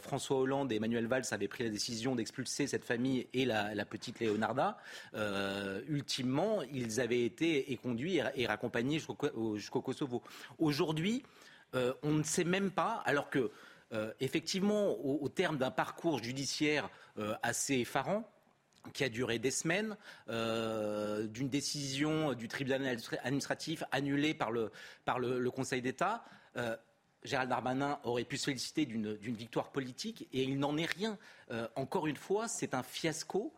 François 0.00 0.38
Hollande 0.38 0.72
et 0.72 0.76
Emmanuel 0.76 1.06
Valls 1.06 1.24
avaient 1.30 1.48
pris 1.48 1.64
la 1.64 1.70
décision 1.70 2.14
d'expulser 2.14 2.66
cette 2.66 2.84
famille 2.84 3.26
et 3.32 3.44
la, 3.44 3.84
petite 3.84 4.20
Leonarda, 4.20 4.78
ultimement, 5.88 6.62
ils 6.72 7.00
avaient 7.00 7.24
été 7.24 7.72
éconduits 7.72 8.16
et, 8.16 8.22
et 8.36 8.46
raccompagnés 8.46 8.98
jusqu'au 8.98 9.80
Kosovo. 9.80 10.22
Aujourd'hui, 10.58 11.22
on 11.74 12.12
ne 12.12 12.22
sait 12.22 12.44
même 12.44 12.70
pas, 12.70 13.02
alors 13.04 13.30
que 13.30 13.50
effectivement, 14.20 14.98
au 15.04 15.28
terme 15.28 15.58
d'un 15.58 15.70
parcours 15.70 16.22
judiciaire 16.22 16.90
assez 17.42 17.74
effarant, 17.74 18.28
qui 18.92 19.04
a 19.04 19.08
duré 19.08 19.38
des 19.38 19.50
semaines, 19.50 19.96
euh, 20.28 21.26
d'une 21.26 21.48
décision 21.48 22.32
du 22.34 22.48
tribunal 22.48 22.98
administratif 23.22 23.84
annulée 23.92 24.34
par 24.34 24.50
le, 24.50 24.70
Conseil 25.50 25.82
d'État. 25.82 26.24
Euh, 26.56 26.76
Gérald 27.22 27.48
Darmanin 27.48 27.98
aurait 28.04 28.24
pu 28.24 28.36
se 28.36 28.46
féliciter 28.46 28.86
d'une 28.86 29.16
victoire 29.16 29.70
politique 29.72 30.28
et 30.32 30.42
il 30.42 30.58
n'en 30.58 30.76
est 30.76 30.86
rien. 30.86 31.18
Euh, 31.50 31.66
encore 31.74 32.06
une 32.06 32.16
fois, 32.16 32.48
c'est 32.48 32.74
un 32.74 32.82
fiasco. 32.82 33.52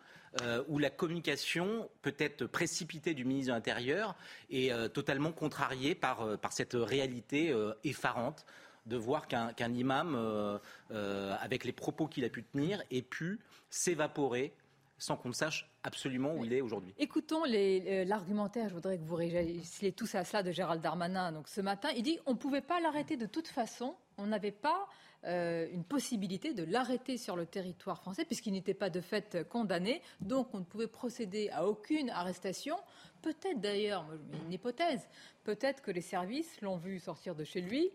où 0.69 0.79
la 0.79 0.91
communication 0.91 1.89
peut 2.03 2.15
être 2.19 2.47
précipitée 2.47 3.15
du 3.15 3.25
ministre 3.25 3.51
de 3.51 3.57
l'Intérieur 3.57 4.15
et 4.51 4.71
totalement 4.93 5.33
contrariée 5.33 5.95
par 5.95 6.39
cette 6.51 6.75
réalité 6.75 7.53
effarante 7.83 8.45
de 8.87 8.97
voir 8.97 9.27
qu'un 9.27 9.73
imam, 9.75 10.61
avec 10.91 11.65
les 11.65 11.73
propos 11.73 12.07
qu'il 12.07 12.25
a 12.25 12.29
pu 12.29 12.45
tenir, 12.45 12.83
ait 12.91 13.03
pu 13.03 13.41
s'évaporer 13.71 14.53
sans 14.99 15.17
qu'on 15.17 15.33
sache 15.33 15.71
absolument 15.83 16.35
où 16.35 16.45
il 16.45 16.53
est 16.53 16.61
aujourd'hui. 16.61 16.95
Écoutons 16.99 17.43
euh, 17.47 18.05
l'argumentaire, 18.05 18.69
je 18.69 18.75
voudrais 18.75 18.99
que 18.99 19.05
vous 19.05 19.15
réagissiez 19.15 19.93
tous 19.93 20.15
à 20.15 20.25
cela 20.25 20.43
de 20.43 20.51
Gérald 20.51 20.83
Darmanin. 20.83 21.33
Donc, 21.33 21.49
ce 21.49 21.61
matin, 21.61 21.89
il 21.97 22.03
dit 22.03 22.19
on 22.27 22.33
ne 22.33 22.39
pouvait 22.39 22.61
pas 22.61 22.81
l'arrêter 22.81 23.17
de 23.17 23.27
toute 23.27 23.49
façon, 23.49 23.97
on 24.17 24.27
n'avait 24.27 24.53
pas 24.53 24.89
euh, 25.25 25.67
une 25.73 25.85
possibilité 25.85 26.55
de 26.55 26.65
l'arrêter 26.65 27.17
sur 27.17 27.35
le 27.35 27.47
territoire 27.47 28.01
français, 28.01 28.25
puisqu'il 28.25 28.53
n'était 28.53 28.75
pas 28.75 28.91
de 28.91 29.01
fait 29.01 29.49
condamné, 29.49 30.01
donc 30.21 30.49
on 30.55 30.61
ne 30.61 30.65
pouvait 30.65 30.87
procéder 30.87 31.51
à 31.51 31.67
aucune 31.67 32.11
arrestation. 32.11 32.77
Peut-être 33.23 33.61
d'ailleurs, 33.61 34.07
une 34.45 34.53
hypothèse, 34.53 35.09
peut-être 35.43 35.83
que 35.83 35.91
les 35.91 36.03
services 36.03 36.61
l'ont 36.61 36.77
vu 36.77 37.01
sortir 37.01 37.35
de 37.35 37.43
chez 37.43 37.61
lui, 37.61 37.91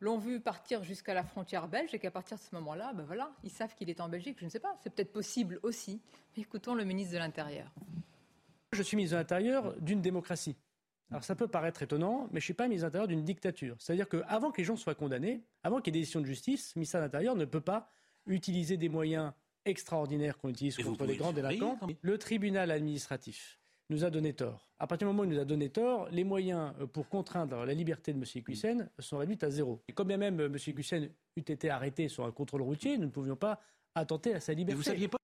l'ont 0.00 0.18
vu 0.18 0.40
partir 0.40 0.84
jusqu'à 0.84 1.14
la 1.14 1.24
frontière 1.24 1.68
belge 1.68 1.94
et 1.94 1.98
qu'à 1.98 2.10
partir 2.10 2.36
de 2.36 2.42
ce 2.42 2.54
moment-là, 2.56 2.92
ben 2.94 3.04
voilà, 3.04 3.32
ils 3.42 3.50
savent 3.50 3.74
qu'il 3.74 3.90
est 3.90 4.00
en 4.00 4.08
Belgique. 4.08 4.36
Je 4.38 4.44
ne 4.44 4.50
sais 4.50 4.60
pas, 4.60 4.76
c'est 4.82 4.90
peut-être 4.90 5.12
possible 5.12 5.58
aussi. 5.62 6.00
écoutons 6.36 6.74
le 6.74 6.84
ministre 6.84 7.14
de 7.14 7.18
l'Intérieur. 7.18 7.72
Je 8.72 8.82
suis 8.82 8.96
ministre 8.96 9.16
de 9.16 9.20
l'Intérieur 9.20 9.74
d'une 9.80 10.00
démocratie. 10.00 10.56
Alors 11.10 11.24
ça 11.24 11.34
peut 11.34 11.48
paraître 11.48 11.82
étonnant, 11.82 12.24
mais 12.30 12.40
je 12.40 12.44
ne 12.44 12.48
suis 12.48 12.54
pas 12.54 12.64
ministre 12.64 12.84
de 12.84 12.88
l'Intérieur 12.88 13.08
d'une 13.08 13.24
dictature. 13.24 13.76
C'est-à-dire 13.78 14.08
qu'avant 14.08 14.50
que 14.50 14.58
les 14.58 14.64
gens 14.64 14.76
soient 14.76 14.94
condamnés, 14.94 15.42
avant 15.62 15.80
qu'il 15.80 15.94
y 15.94 15.96
ait 15.96 16.00
des 16.00 16.00
décisions 16.00 16.20
de 16.20 16.26
justice, 16.26 16.74
le 16.74 16.80
ministère 16.80 17.00
de 17.00 17.06
l'Intérieur 17.06 17.34
ne 17.34 17.44
peut 17.44 17.62
pas 17.62 17.90
utiliser 18.26 18.76
des 18.76 18.90
moyens 18.90 19.32
extraordinaires 19.64 20.38
qu'on 20.38 20.50
utilise 20.50 20.76
contre 20.76 21.06
les 21.06 21.16
grands 21.16 21.32
délinquants. 21.32 21.78
Le 22.02 22.18
tribunal 22.18 22.70
administratif 22.70 23.57
nous 23.90 24.04
a 24.04 24.10
donné 24.10 24.32
tort. 24.32 24.68
À 24.78 24.86
partir 24.86 25.08
du 25.08 25.12
moment 25.14 25.22
où 25.22 25.30
il 25.30 25.34
nous 25.34 25.40
a 25.40 25.44
donné 25.44 25.70
tort, 25.70 26.08
les 26.10 26.24
moyens 26.24 26.72
euh, 26.80 26.86
pour 26.86 27.08
contraindre 27.08 27.64
la 27.64 27.74
liberté 27.74 28.12
de 28.12 28.18
M. 28.18 28.42
Cuissen 28.42 28.88
sont 28.98 29.18
réduits 29.18 29.38
à 29.42 29.50
zéro. 29.50 29.82
Et 29.88 29.92
quand 29.92 30.04
bien 30.04 30.16
même 30.18 30.40
euh, 30.40 30.46
M. 30.46 30.56
Cuissen 30.56 31.04
eût 31.04 31.40
été 31.40 31.70
arrêté 31.70 32.08
sur 32.08 32.24
un 32.24 32.32
contrôle 32.32 32.62
routier, 32.62 32.98
nous 32.98 33.06
ne 33.06 33.10
pouvions 33.10 33.36
pas 33.36 33.60
attenter 33.94 34.34
à 34.34 34.40
sa 34.40 34.52
liberté. 34.52 34.76
vous 34.76 34.82
saviez 34.82 35.08
pas 35.08 35.18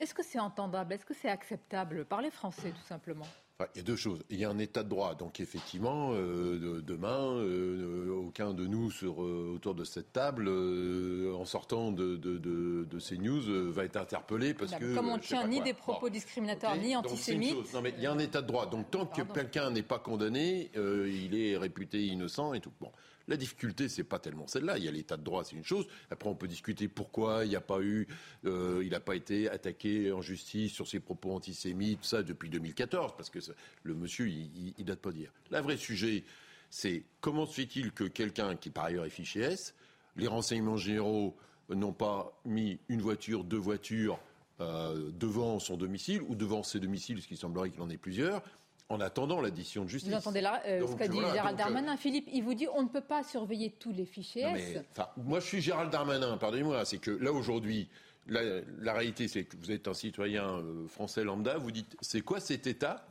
Est-ce 0.00 0.14
que 0.14 0.22
c'est 0.22 0.38
entendable? 0.38 0.92
Est-ce 0.92 1.04
que 1.04 1.14
c'est 1.14 1.28
acceptable? 1.28 2.04
Par 2.04 2.22
les 2.22 2.30
Français, 2.30 2.70
tout 2.70 2.86
simplement 2.86 3.26
il 3.74 3.78
y 3.78 3.80
a 3.80 3.82
deux 3.84 3.96
choses. 3.96 4.22
Il 4.30 4.38
y 4.38 4.44
a 4.44 4.50
un 4.50 4.58
état 4.58 4.82
de 4.82 4.88
droit. 4.88 5.14
Donc 5.14 5.40
effectivement, 5.40 6.10
euh, 6.12 6.82
demain, 6.82 7.36
euh, 7.36 8.10
aucun 8.26 8.54
de 8.54 8.66
nous 8.66 8.90
sur, 8.90 9.22
euh, 9.22 9.52
autour 9.54 9.74
de 9.74 9.84
cette 9.84 10.12
table, 10.12 10.48
en 10.48 11.44
sortant 11.44 11.92
de, 11.92 12.16
de, 12.16 12.38
de, 12.38 12.98
ces 12.98 13.18
news, 13.18 13.72
va 13.72 13.84
être 13.84 13.96
interpellé 13.96 14.54
parce 14.54 14.74
que... 14.74 14.94
Comme 14.94 15.08
on 15.08 15.16
ne 15.16 15.22
tient 15.22 15.46
ni 15.46 15.60
des 15.60 15.74
propos 15.74 16.08
discriminatoires 16.08 16.76
ni 16.76 16.94
antisémites. 16.96 17.72
Non 17.74 17.82
mais 17.82 17.94
il 17.96 18.02
y 18.02 18.06
a 18.06 18.12
un 18.12 18.18
état 18.18 18.42
de 18.42 18.46
droit. 18.46 18.66
Donc 18.66 18.90
tant 18.90 19.06
que 19.06 19.22
quelqu'un 19.22 19.70
n'est 19.70 19.82
pas 19.82 19.98
condamné, 19.98 20.70
il 20.74 21.34
est 21.34 21.56
réputé 21.56 22.06
innocent 22.06 22.54
et 22.54 22.60
tout. 22.60 22.72
Bon. 22.80 22.90
La 23.32 23.38
difficulté, 23.38 23.88
c'est 23.88 24.04
pas 24.04 24.18
tellement 24.18 24.46
celle-là. 24.46 24.76
Il 24.76 24.84
y 24.84 24.88
a 24.88 24.90
l'état 24.90 25.16
de 25.16 25.22
droit, 25.22 25.42
c'est 25.42 25.56
une 25.56 25.64
chose. 25.64 25.86
Après, 26.10 26.28
on 26.28 26.34
peut 26.34 26.46
discuter 26.46 26.86
pourquoi 26.86 27.46
il 27.46 27.48
n'y 27.48 27.56
a 27.56 27.62
pas 27.62 27.80
eu, 27.80 28.06
euh, 28.44 28.86
n'a 28.90 29.00
pas 29.00 29.16
été 29.16 29.48
attaqué 29.48 30.12
en 30.12 30.20
justice 30.20 30.70
sur 30.70 30.86
ses 30.86 31.00
propos 31.00 31.32
antisémites, 31.32 32.04
ça 32.04 32.22
depuis 32.22 32.50
2014, 32.50 33.14
parce 33.16 33.30
que 33.30 33.38
le 33.84 33.94
monsieur, 33.94 34.28
il, 34.28 34.74
ne 34.78 34.84
date 34.84 34.98
pas 34.98 35.12
dire. 35.12 35.32
Le 35.50 35.58
vrai 35.60 35.78
sujet, 35.78 36.24
c'est 36.68 37.04
comment 37.22 37.46
se 37.46 37.54
fait-il 37.54 37.92
que 37.92 38.04
quelqu'un 38.04 38.54
qui 38.54 38.68
par 38.68 38.84
ailleurs 38.84 39.06
est 39.06 39.08
fiché 39.08 39.40
S, 39.40 39.74
les 40.16 40.26
renseignements 40.26 40.76
généraux 40.76 41.34
n'ont 41.70 41.94
pas 41.94 42.38
mis 42.44 42.80
une 42.90 43.00
voiture, 43.00 43.44
deux 43.44 43.56
voitures 43.56 44.20
euh, 44.60 45.10
devant 45.18 45.58
son 45.58 45.78
domicile 45.78 46.20
ou 46.28 46.34
devant 46.34 46.62
ses 46.62 46.80
domiciles, 46.80 47.22
ce 47.22 47.28
qui 47.28 47.38
semblerait 47.38 47.70
qu'il 47.70 47.80
en 47.80 47.88
ait 47.88 47.96
plusieurs, 47.96 48.42
en 48.92 49.00
attendant 49.00 49.40
la 49.40 49.50
décision 49.50 49.84
de 49.84 49.88
justice. 49.88 50.10
Vous 50.10 50.18
entendez 50.18 50.42
là 50.42 50.62
euh, 50.66 50.86
ce 50.86 50.94
qu'a 50.96 51.08
dit 51.08 51.18
Gérald 51.18 51.58
euh, 51.58 51.64
Darmanin. 51.64 51.96
Philippe, 51.96 52.28
il 52.30 52.42
vous 52.42 52.54
dit 52.54 52.66
on 52.74 52.82
ne 52.82 52.88
peut 52.88 53.00
pas 53.00 53.24
surveiller 53.24 53.70
tous 53.70 53.92
les 53.92 54.04
fichiers 54.04 54.42
S. 54.42 54.78
moi, 55.16 55.40
je 55.40 55.46
suis 55.46 55.62
Gérald 55.62 55.90
Darmanin, 55.90 56.36
pardonnez-moi. 56.36 56.84
C'est 56.84 56.98
que 56.98 57.10
là, 57.10 57.32
aujourd'hui, 57.32 57.88
la, 58.26 58.92
réalité, 58.92 59.28
c'est 59.28 59.44
que 59.44 59.56
vous 59.56 59.70
êtes 59.70 59.88
un 59.88 59.94
citoyen 59.94 60.44
euh, 60.44 60.86
français 60.88 61.24
lambda. 61.24 61.56
Vous 61.56 61.72
dites 61.72 61.96
c'est 62.02 62.20
quoi 62.20 62.38
cet 62.38 62.66
État 62.66 63.06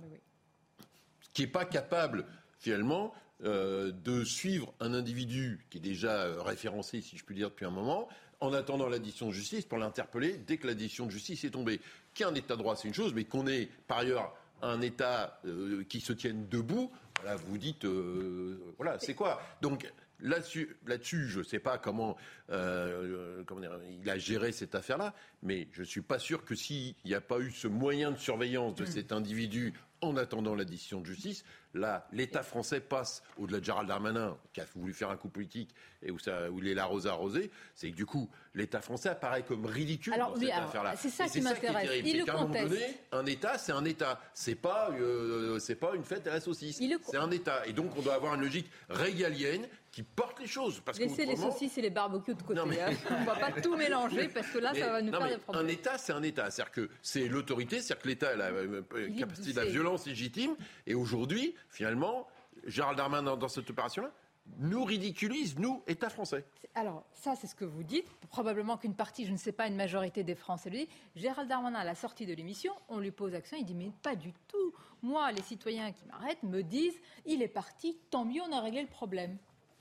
qui 1.33 1.43
n'est 1.43 1.47
pas 1.47 1.65
capable, 1.65 2.25
finalement, 2.59 3.13
de 3.39 4.23
suivre 4.23 4.71
un 4.81 4.93
individu 4.93 5.65
qui 5.71 5.77
est 5.77 5.81
déjà 5.81 6.27
référencé, 6.43 7.01
si 7.01 7.17
je 7.17 7.23
puis 7.23 7.33
dire, 7.33 7.49
depuis 7.49 7.65
un 7.65 7.71
moment, 7.71 8.07
en 8.41 8.53
attendant 8.53 8.89
la 8.89 8.99
décision 8.99 9.27
de 9.27 9.31
justice 9.31 9.65
pour 9.65 9.77
l'interpeller 9.77 10.37
dès 10.45 10.57
que 10.57 10.67
la 10.67 10.73
décision 10.73 11.05
de 11.05 11.11
justice 11.11 11.43
est 11.45 11.51
tombée. 11.51 11.79
Qu'il 12.13 12.25
y 12.25 12.29
ait 12.29 12.31
un 12.31 12.35
état 12.35 12.55
de 12.55 12.59
droit, 12.59 12.75
c'est 12.75 12.87
une 12.87 12.93
chose, 12.93 13.13
mais 13.13 13.23
qu'on 13.23 13.47
ait 13.47 13.69
par 13.87 13.99
ailleurs 13.99 14.35
un 14.61 14.81
État 14.81 15.39
euh, 15.45 15.83
qui 15.87 15.99
se 15.99 16.13
tienne 16.13 16.47
debout, 16.47 16.91
voilà, 17.21 17.35
vous 17.35 17.57
dites, 17.57 17.85
euh, 17.85 18.73
voilà, 18.77 18.97
c'est 18.99 19.13
quoi? 19.13 19.41
Donc 19.61 19.91
là-dessus, 20.19 20.77
là-dessus, 20.85 21.27
je 21.27 21.39
ne 21.39 21.43
sais 21.43 21.59
pas 21.59 21.77
comment, 21.77 22.15
euh, 22.49 23.43
comment 23.45 23.61
dire, 23.61 23.79
il 24.01 24.09
a 24.09 24.17
géré 24.17 24.51
cette 24.51 24.75
affaire-là, 24.75 25.13
mais 25.43 25.67
je 25.71 25.81
ne 25.81 25.85
suis 25.85 26.01
pas 26.01 26.19
sûr 26.19 26.45
que 26.45 26.55
s'il 26.55 26.95
n'y 27.05 27.13
a 27.13 27.21
pas 27.21 27.39
eu 27.39 27.51
ce 27.51 27.67
moyen 27.67 28.11
de 28.11 28.17
surveillance 28.17 28.75
de 28.75 28.83
mm. 28.83 28.87
cet 28.87 29.11
individu 29.11 29.73
en 30.01 30.17
attendant 30.17 30.55
la 30.55 30.65
décision 30.65 30.99
de 30.99 31.05
justice, 31.05 31.43
là, 31.73 32.07
l'État 32.11 32.43
français 32.43 32.79
passe 32.79 33.23
au-delà 33.37 33.59
de 33.59 33.65
Gérald 33.65 33.87
Darmanin, 33.87 34.37
qui 34.53 34.61
a 34.61 34.65
voulu 34.75 34.93
faire 34.93 35.09
un 35.09 35.17
coup 35.17 35.29
politique 35.29 35.73
et 36.01 36.11
où, 36.11 36.19
ça, 36.19 36.49
où 36.49 36.59
il 36.59 36.67
est 36.67 36.73
l'arrosé 36.73 37.09
arrosé, 37.09 37.51
c'est 37.75 37.91
que 37.91 37.95
du 37.95 38.05
coup, 38.05 38.29
l'État 38.53 38.81
français 38.81 39.09
apparaît 39.09 39.43
comme 39.43 39.65
ridicule 39.65 40.13
dans 40.17 40.35
cette 40.35 40.49
affaire-là. 40.51 40.95
C'est 40.97 41.09
ça 41.09 41.27
qui 41.27 41.41
m'intéresse. 41.41 42.01
Il 42.03 42.19
le 42.19 42.25
conteste. 42.25 42.69
Donné, 42.69 42.97
un 43.11 43.25
État, 43.25 43.57
c'est 43.57 43.71
un 43.71 43.85
État. 43.85 44.19
C'est 44.33 44.55
pas, 44.55 44.89
euh, 44.91 45.59
c'est 45.59 45.75
pas 45.75 45.95
une 45.95 46.03
fête 46.03 46.27
à 46.27 46.31
la 46.31 46.41
saucisse. 46.41 46.81
C'est 47.03 47.17
un 47.17 47.31
État. 47.31 47.65
Et 47.67 47.73
donc, 47.73 47.95
on 47.97 48.01
doit 48.01 48.15
avoir 48.15 48.35
une 48.35 48.41
logique 48.41 48.69
régalienne 48.89 49.67
qui 49.91 50.03
porte 50.03 50.39
les 50.39 50.47
choses. 50.47 50.79
Parce 50.79 50.97
Laissez 50.99 51.25
les 51.25 51.35
saucisses 51.35 51.77
et 51.77 51.81
les 51.81 51.89
barbecues 51.89 52.33
de 52.33 52.41
côté. 52.41 52.59
Hein. 52.59 52.91
On 53.09 53.19
ne 53.19 53.25
va 53.25 53.35
pas 53.35 53.51
tout 53.51 53.75
mélanger 53.75 54.29
parce 54.29 54.47
que 54.47 54.59
là, 54.59 54.73
ça 54.73 54.89
va 54.89 55.01
nous 55.01 55.11
faire 55.11 55.27
des 55.27 55.37
problèmes. 55.37 55.65
Un 55.65 55.69
État, 55.69 55.97
c'est 55.97 56.13
un 56.13 56.23
État. 56.23 56.49
C'est-à-dire 56.49 56.71
que 56.71 56.89
c'est 57.01 57.27
l'autorité, 57.27 57.81
c'est-à-dire 57.81 58.03
que 58.03 58.07
l'État 58.07 58.29
a 58.29 58.35
la 58.35 58.45
euh, 58.45 58.83
capacité 59.17 59.51
de 59.51 59.57
la 59.57 59.65
violence 59.65 60.05
légitime. 60.07 60.55
Et 60.87 60.95
aujourd'hui, 60.95 61.55
finalement, 61.69 62.27
Gérald 62.65 62.97
Darmanin, 62.97 63.35
dans 63.35 63.47
cette 63.49 63.69
opération-là, 63.69 64.11
nous 64.57 64.83
ridiculise, 64.83 65.59
nous, 65.59 65.83
État 65.87 66.09
français. 66.09 66.45
Alors, 66.73 67.05
ça, 67.13 67.35
c'est 67.35 67.47
ce 67.47 67.55
que 67.55 67.65
vous 67.65 67.83
dites. 67.83 68.09
Probablement 68.29 68.77
qu'une 68.77 68.95
partie, 68.95 69.25
je 69.25 69.31
ne 69.31 69.37
sais 69.37 69.51
pas, 69.51 69.67
une 69.67 69.75
majorité 69.75 70.23
des 70.23 70.35
Français 70.35 70.69
le 70.69 70.77
dit. 70.77 70.89
Gérald 71.15 71.49
Darmanin, 71.49 71.79
à 71.79 71.83
la 71.83 71.95
sortie 71.95 72.25
de 72.25 72.33
l'émission, 72.33 72.73
on 72.87 72.99
lui 72.99 73.11
pose 73.11 73.35
action, 73.35 73.57
il 73.57 73.65
dit 73.65 73.75
Mais 73.75 73.91
pas 74.01 74.15
du 74.15 74.31
tout. 74.47 74.73
Moi, 75.01 75.31
les 75.33 75.41
citoyens 75.41 75.91
qui 75.91 76.05
m'arrêtent 76.05 76.43
me 76.43 76.63
disent 76.63 76.97
Il 77.25 77.41
est 77.41 77.49
parti, 77.49 77.97
tant 78.09 78.23
mieux, 78.23 78.41
on 78.47 78.53
a 78.53 78.61
réglé 78.61 78.81
le 78.81 78.87
problème. 78.87 79.37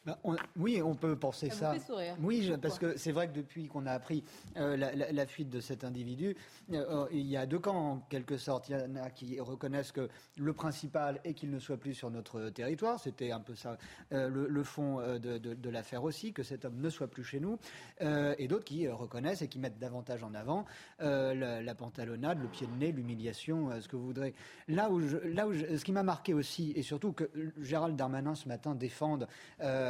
Bah, 0.07 0.19
oui, 0.57 0.81
on 0.81 0.95
peut 0.95 1.15
penser 1.15 1.51
ça. 1.51 1.75
oui, 2.23 2.51
parce 2.63 2.79
que 2.79 2.97
c'est 2.97 3.13
vrai 3.13 3.29
que 3.29 3.35
depuis 3.35 3.69
qu'on 3.69 3.85
a 3.85 3.93
appris 3.93 4.25
euh, 4.57 4.75
la, 4.77 5.27
fuite 5.27 5.51
de 5.51 5.61
cet 5.61 5.85
individu, 5.85 6.37
euh, 6.73 7.07
il 7.13 7.27
y 7.27 7.37
a 7.37 7.45
deux 7.45 7.59
camps 7.59 7.93
en 7.93 7.99
quelque 8.09 8.39
sorte. 8.39 8.71
Il 8.71 8.79
y 8.79 8.83
en 8.83 8.97
a 8.97 9.11
qui 9.11 9.39
reconnaissent 9.41 9.93
que 9.93 10.09
le 10.39 10.53
principal 10.55 11.21
est 11.25 11.35
qu'il 11.35 11.51
ne 11.51 11.59
soit 11.59 11.77
plus 11.77 11.93
sur 11.93 12.11
notre 12.11 12.49
territoire. 12.49 12.99
C'était 12.99 13.31
un 13.31 13.41
peu 13.41 13.55
ça 13.55 13.77
euh, 14.13 14.31
le, 14.31 14.65
fond 14.65 15.01
de, 15.19 15.71
l'affaire 15.71 16.03
aussi, 16.03 16.33
que 16.33 16.43
cet 16.43 16.65
homme 16.65 16.81
ne 16.81 16.89
soit 16.89 17.09
plus 17.09 17.25
chez 17.25 17.41
nous. 17.41 17.59
et 18.01 18.49
d'autres 18.49 18.65
qui 18.65 18.89
reconnaissent 18.89 19.43
et 19.43 19.49
qui 19.49 19.59
mettent 19.59 19.79
davantage 19.79 20.25
en 20.25 20.33
avant 20.33 20.65
la, 20.99 21.75
pantalonnade, 21.75 22.41
le 22.41 22.49
pied 22.49 22.67
de 22.67 22.73
nez, 22.73 22.91
l'humiliation, 22.91 23.71
ce 23.79 23.87
que 23.87 23.97
vous 23.97 24.07
voudrez. 24.07 24.35
Là 24.67 24.91
où, 24.91 24.99
là 24.99 25.47
où 25.47 25.53
ce 25.53 25.85
qui 25.85 25.93
m'a 25.93 26.03
marqué 26.03 26.33
aussi, 26.33 26.73
et 26.75 26.83
surtout 26.83 27.13
que 27.13 27.31
Gérald 27.61 27.97
Darmanin 27.97 28.35
ce 28.35 28.49
matin 28.49 28.75
défende. 28.75 29.29
Euh, 29.61 29.90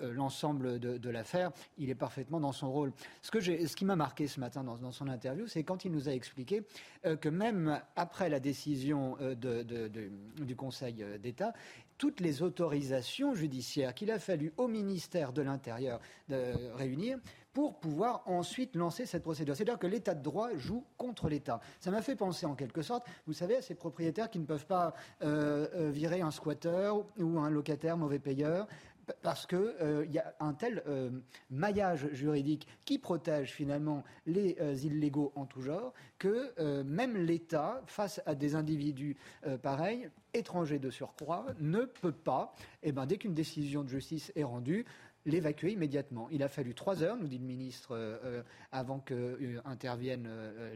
l'ensemble 0.00 0.78
de, 0.78 1.10
l'affaire, 1.10 1.52
il 1.78 1.90
est 1.90 1.94
parfaitement 1.94 2.40
dans 2.40 2.52
son 2.52 2.70
rôle. 2.70 2.92
Ce, 3.22 3.30
que 3.30 3.40
ce 3.40 3.76
qui 3.76 3.84
m'a 3.84 3.96
marqué 3.96 4.26
ce 4.26 4.40
matin 4.40 4.64
dans, 4.64 4.92
son 4.92 5.08
interview, 5.08 5.46
c'est 5.46 5.64
quand 5.64 5.84
il 5.84 5.92
nous 5.92 6.08
a 6.08 6.12
expliqué 6.12 6.62
euh, 7.04 7.16
que 7.16 7.28
même 7.28 7.80
après 7.96 8.28
la 8.28 8.40
décision 8.40 9.16
du 10.40 10.56
Conseil 10.56 11.04
d'État, 11.20 11.52
toutes 11.98 12.20
les 12.20 12.42
autorisations 12.42 13.34
judiciaires 13.34 13.94
qu'il 13.94 14.10
a 14.10 14.18
fallu 14.18 14.52
au 14.56 14.66
ministère 14.66 15.32
de 15.32 15.42
l'Intérieur 15.42 16.00
de 16.28 16.52
réunir 16.74 17.18
pour 17.52 17.78
pouvoir 17.78 18.22
ensuite 18.26 18.74
lancer 18.74 19.06
cette 19.06 19.22
procédure. 19.22 19.54
C'est-à-dire 19.54 19.78
que 19.78 19.86
l'État 19.86 20.14
de 20.14 20.22
droit 20.22 20.48
joue 20.56 20.84
contre 20.96 21.28
l'État. 21.28 21.60
Ça 21.78 21.92
m'a 21.92 22.02
fait 22.02 22.16
penser 22.16 22.46
en 22.46 22.56
quelque 22.56 22.82
sorte, 22.82 23.06
vous 23.28 23.32
savez, 23.32 23.56
à 23.56 23.62
ces 23.62 23.76
propriétaires 23.76 24.28
qui 24.28 24.40
ne 24.40 24.44
peuvent 24.44 24.66
pas 24.66 24.94
virer 25.20 26.20
un 26.20 26.32
squatteur 26.32 27.04
ou 27.16 27.38
un 27.38 27.50
locataire 27.50 27.96
mauvais 27.96 28.18
payeur, 28.18 28.66
parce 29.22 29.46
qu'il 29.46 29.58
euh, 29.58 30.06
y 30.06 30.18
a 30.18 30.34
un 30.40 30.54
tel 30.54 30.82
euh, 30.86 31.10
maillage 31.50 32.08
juridique 32.12 32.66
qui 32.84 32.98
protège 32.98 33.52
finalement 33.52 34.04
les 34.26 34.56
euh, 34.60 34.74
illégaux 34.74 35.32
en 35.34 35.46
tout 35.46 35.62
genre 35.62 35.92
que 36.18 36.82
même 36.84 37.18
l'État, 37.18 37.82
face 37.86 38.22
à 38.24 38.34
des 38.34 38.54
individus 38.54 39.16
pareils, 39.60 40.08
étrangers 40.32 40.78
de 40.78 40.88
surcroît, 40.88 41.44
ne 41.60 41.84
peut 41.84 42.12
pas, 42.12 42.54
eh 42.82 42.92
ben, 42.92 43.04
dès 43.04 43.18
qu'une 43.18 43.34
décision 43.34 43.82
de 43.82 43.88
justice 43.88 44.32
est 44.34 44.44
rendue, 44.44 44.86
l'évacuer 45.26 45.72
immédiatement. 45.72 46.28
Il 46.30 46.42
a 46.42 46.48
fallu 46.48 46.74
trois 46.74 47.02
heures, 47.02 47.18
nous 47.18 47.28
dit 47.28 47.38
le 47.38 47.44
ministre, 47.44 48.22
avant 48.72 49.00
qu'interviennent 49.00 50.30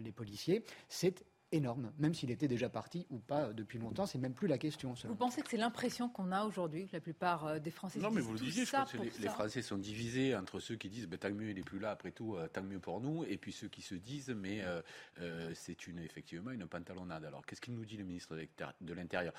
les 0.04 0.12
policiers. 0.12 0.64
C'est 0.88 1.24
énorme, 1.52 1.92
même 1.98 2.14
s'il 2.14 2.30
était 2.30 2.48
déjà 2.48 2.68
parti 2.68 3.06
ou 3.10 3.18
pas 3.18 3.52
depuis 3.52 3.78
longtemps, 3.78 4.06
c'est 4.06 4.18
même 4.18 4.34
plus 4.34 4.48
la 4.48 4.58
question. 4.58 4.94
Vous 5.04 5.14
pensez 5.14 5.42
que 5.42 5.48
c'est 5.48 5.56
l'impression 5.56 6.08
qu'on 6.08 6.32
a 6.32 6.44
aujourd'hui, 6.44 6.86
que 6.86 6.92
la 6.92 7.00
plupart 7.00 7.46
euh, 7.46 7.58
des 7.58 7.70
Français 7.70 7.98
Non, 7.98 8.10
mais 8.10 8.20
vous 8.20 8.32
le 8.32 8.38
disiez, 8.38 8.64
je 8.64 8.70
pense 8.70 8.92
que 8.92 8.98
les, 8.98 9.28
Français 9.28 9.62
sont 9.62 9.78
divisés 9.78 10.34
entre 10.34 10.60
ceux 10.60 10.76
qui 10.76 10.88
disent 10.88 11.06
ben, 11.06 11.18
tant 11.18 11.30
mieux, 11.30 11.50
il 11.50 11.56
n'est 11.56 11.62
plus 11.62 11.78
là, 11.78 11.90
après 11.90 12.10
tout, 12.10 12.36
euh, 12.36 12.48
tant 12.48 12.62
mieux 12.62 12.78
pour 12.78 13.00
nous, 13.00 13.24
et 13.24 13.36
puis 13.36 13.52
ceux 13.52 13.68
qui 13.68 13.82
se 13.82 13.94
disent 13.94 14.30
mais 14.30 14.62
euh, 14.62 15.52
c'est 15.54 15.86
une, 15.86 15.98
effectivement 15.98 16.50
une 16.50 16.66
pantalonnade. 16.66 17.24
Alors 17.24 17.44
qu'est-ce 17.46 17.60
qu'il 17.60 17.74
nous 17.74 17.84
dit 17.84 17.96
le 17.96 18.04
ministre 18.04 18.36
de 18.80 18.92
l'Intérieur? 18.92 19.32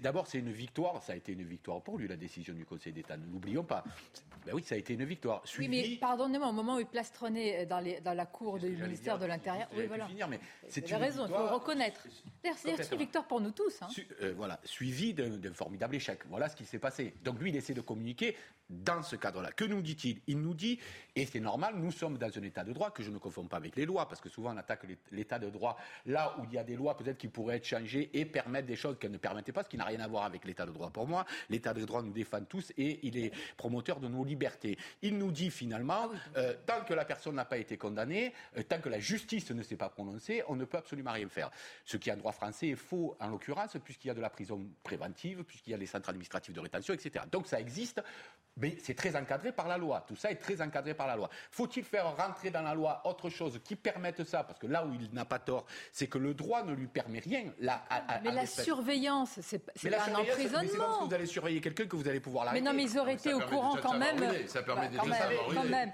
D'abord, 0.00 0.26
c'est 0.26 0.38
une 0.38 0.52
victoire, 0.52 1.02
ça 1.02 1.12
a 1.12 1.16
été 1.16 1.32
une 1.32 1.44
victoire 1.44 1.82
pour 1.82 1.98
lui, 1.98 2.08
la 2.08 2.16
décision 2.16 2.54
du 2.54 2.64
Conseil 2.64 2.92
d'État, 2.92 3.16
ne 3.16 3.26
l'oublions 3.26 3.64
pas. 3.64 3.84
Ben 4.44 4.54
oui, 4.54 4.62
ça 4.62 4.74
a 4.74 4.78
été 4.78 4.94
une 4.94 5.04
victoire. 5.04 5.42
Oui, 5.58 5.68
mais 5.68 5.96
pardonnez-moi, 6.00 6.48
au 6.48 6.52
moment 6.52 6.76
où 6.76 6.80
il 6.80 6.86
plastronné 6.86 7.66
dans, 7.66 7.84
dans 8.02 8.14
la 8.14 8.26
cour 8.26 8.58
du 8.58 8.70
ministère 8.70 9.18
de 9.18 9.26
l'Intérieur, 9.26 9.68
oui, 9.76 9.86
voilà. 9.86 10.06
Finir, 10.06 10.28
mais 10.28 10.40
c'est 10.68 10.88
une 10.88 10.96
raison, 10.96 11.24
victoire 11.24 11.45
le 11.46 11.54
reconnaître. 11.54 12.06
C'est 12.56 12.92
une 12.92 12.98
victoire 12.98 13.26
pour 13.26 13.40
nous 13.40 13.50
tous. 13.50 13.82
Hein. 13.82 13.88
Euh, 14.22 14.34
voilà, 14.36 14.60
suivi 14.64 15.14
d'un 15.14 15.52
formidable 15.52 15.96
échec. 15.96 16.20
Voilà 16.28 16.48
ce 16.48 16.56
qui 16.56 16.64
s'est 16.64 16.78
passé. 16.78 17.14
Donc 17.22 17.40
lui, 17.40 17.50
il 17.50 17.56
essaie 17.56 17.74
de 17.74 17.80
communiquer 17.80 18.36
dans 18.68 19.02
ce 19.02 19.16
cadre-là. 19.16 19.52
Que 19.52 19.64
nous 19.64 19.80
dit-il? 19.80 20.20
Il 20.26 20.40
nous 20.40 20.54
dit, 20.54 20.78
et 21.14 21.24
c'est 21.26 21.40
normal, 21.40 21.74
nous 21.76 21.92
sommes 21.92 22.18
dans 22.18 22.26
un 22.26 22.42
état 22.42 22.64
de 22.64 22.72
droit 22.72 22.90
que 22.90 23.02
je 23.02 23.10
ne 23.10 23.18
confonds 23.18 23.46
pas 23.46 23.58
avec 23.58 23.76
les 23.76 23.86
lois, 23.86 24.08
parce 24.08 24.20
que 24.20 24.28
souvent 24.28 24.52
on 24.54 24.56
attaque 24.56 24.82
l'état 25.12 25.38
de 25.38 25.48
droit 25.50 25.76
là 26.06 26.34
où 26.38 26.44
il 26.44 26.52
y 26.52 26.58
a 26.58 26.64
des 26.64 26.74
lois 26.74 26.96
peut-être 26.96 27.18
qui 27.18 27.28
pourraient 27.28 27.56
être 27.56 27.66
changées 27.66 28.10
et 28.12 28.24
permettre 28.24 28.66
des 28.66 28.76
choses 28.76 28.98
qu'elles 28.98 29.12
ne 29.12 29.18
permettaient 29.18 29.52
pas, 29.52 29.62
ce 29.62 29.68
qui 29.68 29.76
n'a 29.76 29.84
rien 29.84 30.00
à 30.00 30.08
voir 30.08 30.24
avec 30.24 30.44
l'état 30.44 30.66
de 30.66 30.72
droit 30.72 30.90
pour 30.90 31.06
moi. 31.06 31.24
L'état 31.48 31.74
de 31.74 31.84
droit 31.84 32.02
nous 32.02 32.12
défend 32.12 32.42
tous 32.42 32.72
et 32.76 33.06
il 33.06 33.16
est 33.18 33.32
promoteur 33.56 34.00
de 34.00 34.08
nos 34.08 34.24
libertés. 34.24 34.76
Il 35.02 35.16
nous 35.16 35.30
dit 35.30 35.50
finalement, 35.50 36.10
ah 36.12 36.38
euh, 36.38 36.54
tant 36.66 36.84
que 36.84 36.94
la 36.94 37.04
personne 37.04 37.36
n'a 37.36 37.44
pas 37.44 37.58
été 37.58 37.76
condamnée, 37.76 38.32
euh, 38.56 38.62
tant 38.64 38.80
que 38.80 38.88
la 38.88 38.98
justice 38.98 39.50
ne 39.50 39.62
s'est 39.62 39.76
pas 39.76 39.88
prononcée, 39.88 40.42
on 40.48 40.56
ne 40.56 40.64
peut 40.64 40.78
absolument 40.78 41.12
rien 41.12 41.28
faire. 41.28 41.35
Ce 41.84 41.96
qui 41.96 42.10
en 42.10 42.16
droit 42.16 42.32
français 42.32 42.68
est 42.68 42.76
faux 42.76 43.16
en 43.20 43.28
l'occurrence, 43.28 43.76
puisqu'il 43.84 44.08
y 44.08 44.10
a 44.10 44.14
de 44.14 44.20
la 44.20 44.30
prison 44.30 44.66
préventive, 44.82 45.44
puisqu'il 45.44 45.70
y 45.70 45.74
a 45.74 45.76
les 45.76 45.86
centres 45.86 46.08
administratifs 46.08 46.54
de 46.54 46.60
rétention, 46.60 46.94
etc. 46.94 47.24
Donc 47.30 47.46
ça 47.46 47.60
existe 47.60 48.00
mais 48.58 48.76
c'est 48.82 48.94
très 48.94 49.14
encadré 49.16 49.52
par 49.52 49.68
la 49.68 49.76
loi. 49.76 50.04
Tout 50.08 50.16
ça 50.16 50.30
est 50.30 50.36
très 50.36 50.62
encadré 50.62 50.94
par 50.94 51.06
la 51.06 51.16
loi. 51.16 51.28
Faut-il 51.50 51.84
faire 51.84 52.16
rentrer 52.16 52.50
dans 52.50 52.62
la 52.62 52.74
loi 52.74 53.02
autre 53.04 53.28
chose 53.28 53.60
qui 53.62 53.76
permette 53.76 54.24
ça? 54.24 54.44
Parce 54.44 54.58
que 54.58 54.66
là 54.66 54.86
où 54.86 54.94
il 54.94 55.12
n'a 55.12 55.26
pas 55.26 55.38
tort, 55.38 55.66
c'est 55.92 56.06
que 56.06 56.16
le 56.16 56.32
droit 56.32 56.62
ne 56.62 56.72
lui 56.72 56.86
permet 56.86 57.18
rien. 57.18 57.52
Là, 57.60 57.84
mais 58.24 58.32
la 58.32 58.46
surveillance, 58.46 59.38
c'est 59.42 59.58
pas 59.58 59.72
un 60.08 60.14
emprisonnement. 60.14 60.70
C'est 60.70 60.78
parce 60.78 60.98
que 60.98 61.04
vous 61.04 61.14
allez 61.14 61.26
surveiller 61.26 61.60
quelqu'un 61.60 61.86
que 61.86 61.96
vous 61.96 62.08
allez 62.08 62.20
pouvoir 62.20 62.46
l'arrêter. 62.46 62.64
Mais 62.64 62.70
non, 62.70 62.74
mais 62.74 62.84
ils 62.84 62.98
auraient 62.98 63.14
été 63.14 63.34
au 63.34 63.40
courant 63.40 63.76
quand 63.76 63.98
même. 63.98 64.24
Ça 64.46 64.62
permet 64.62 64.88
bah, 64.88 65.02
quand 65.54 65.64
même. 65.64 65.92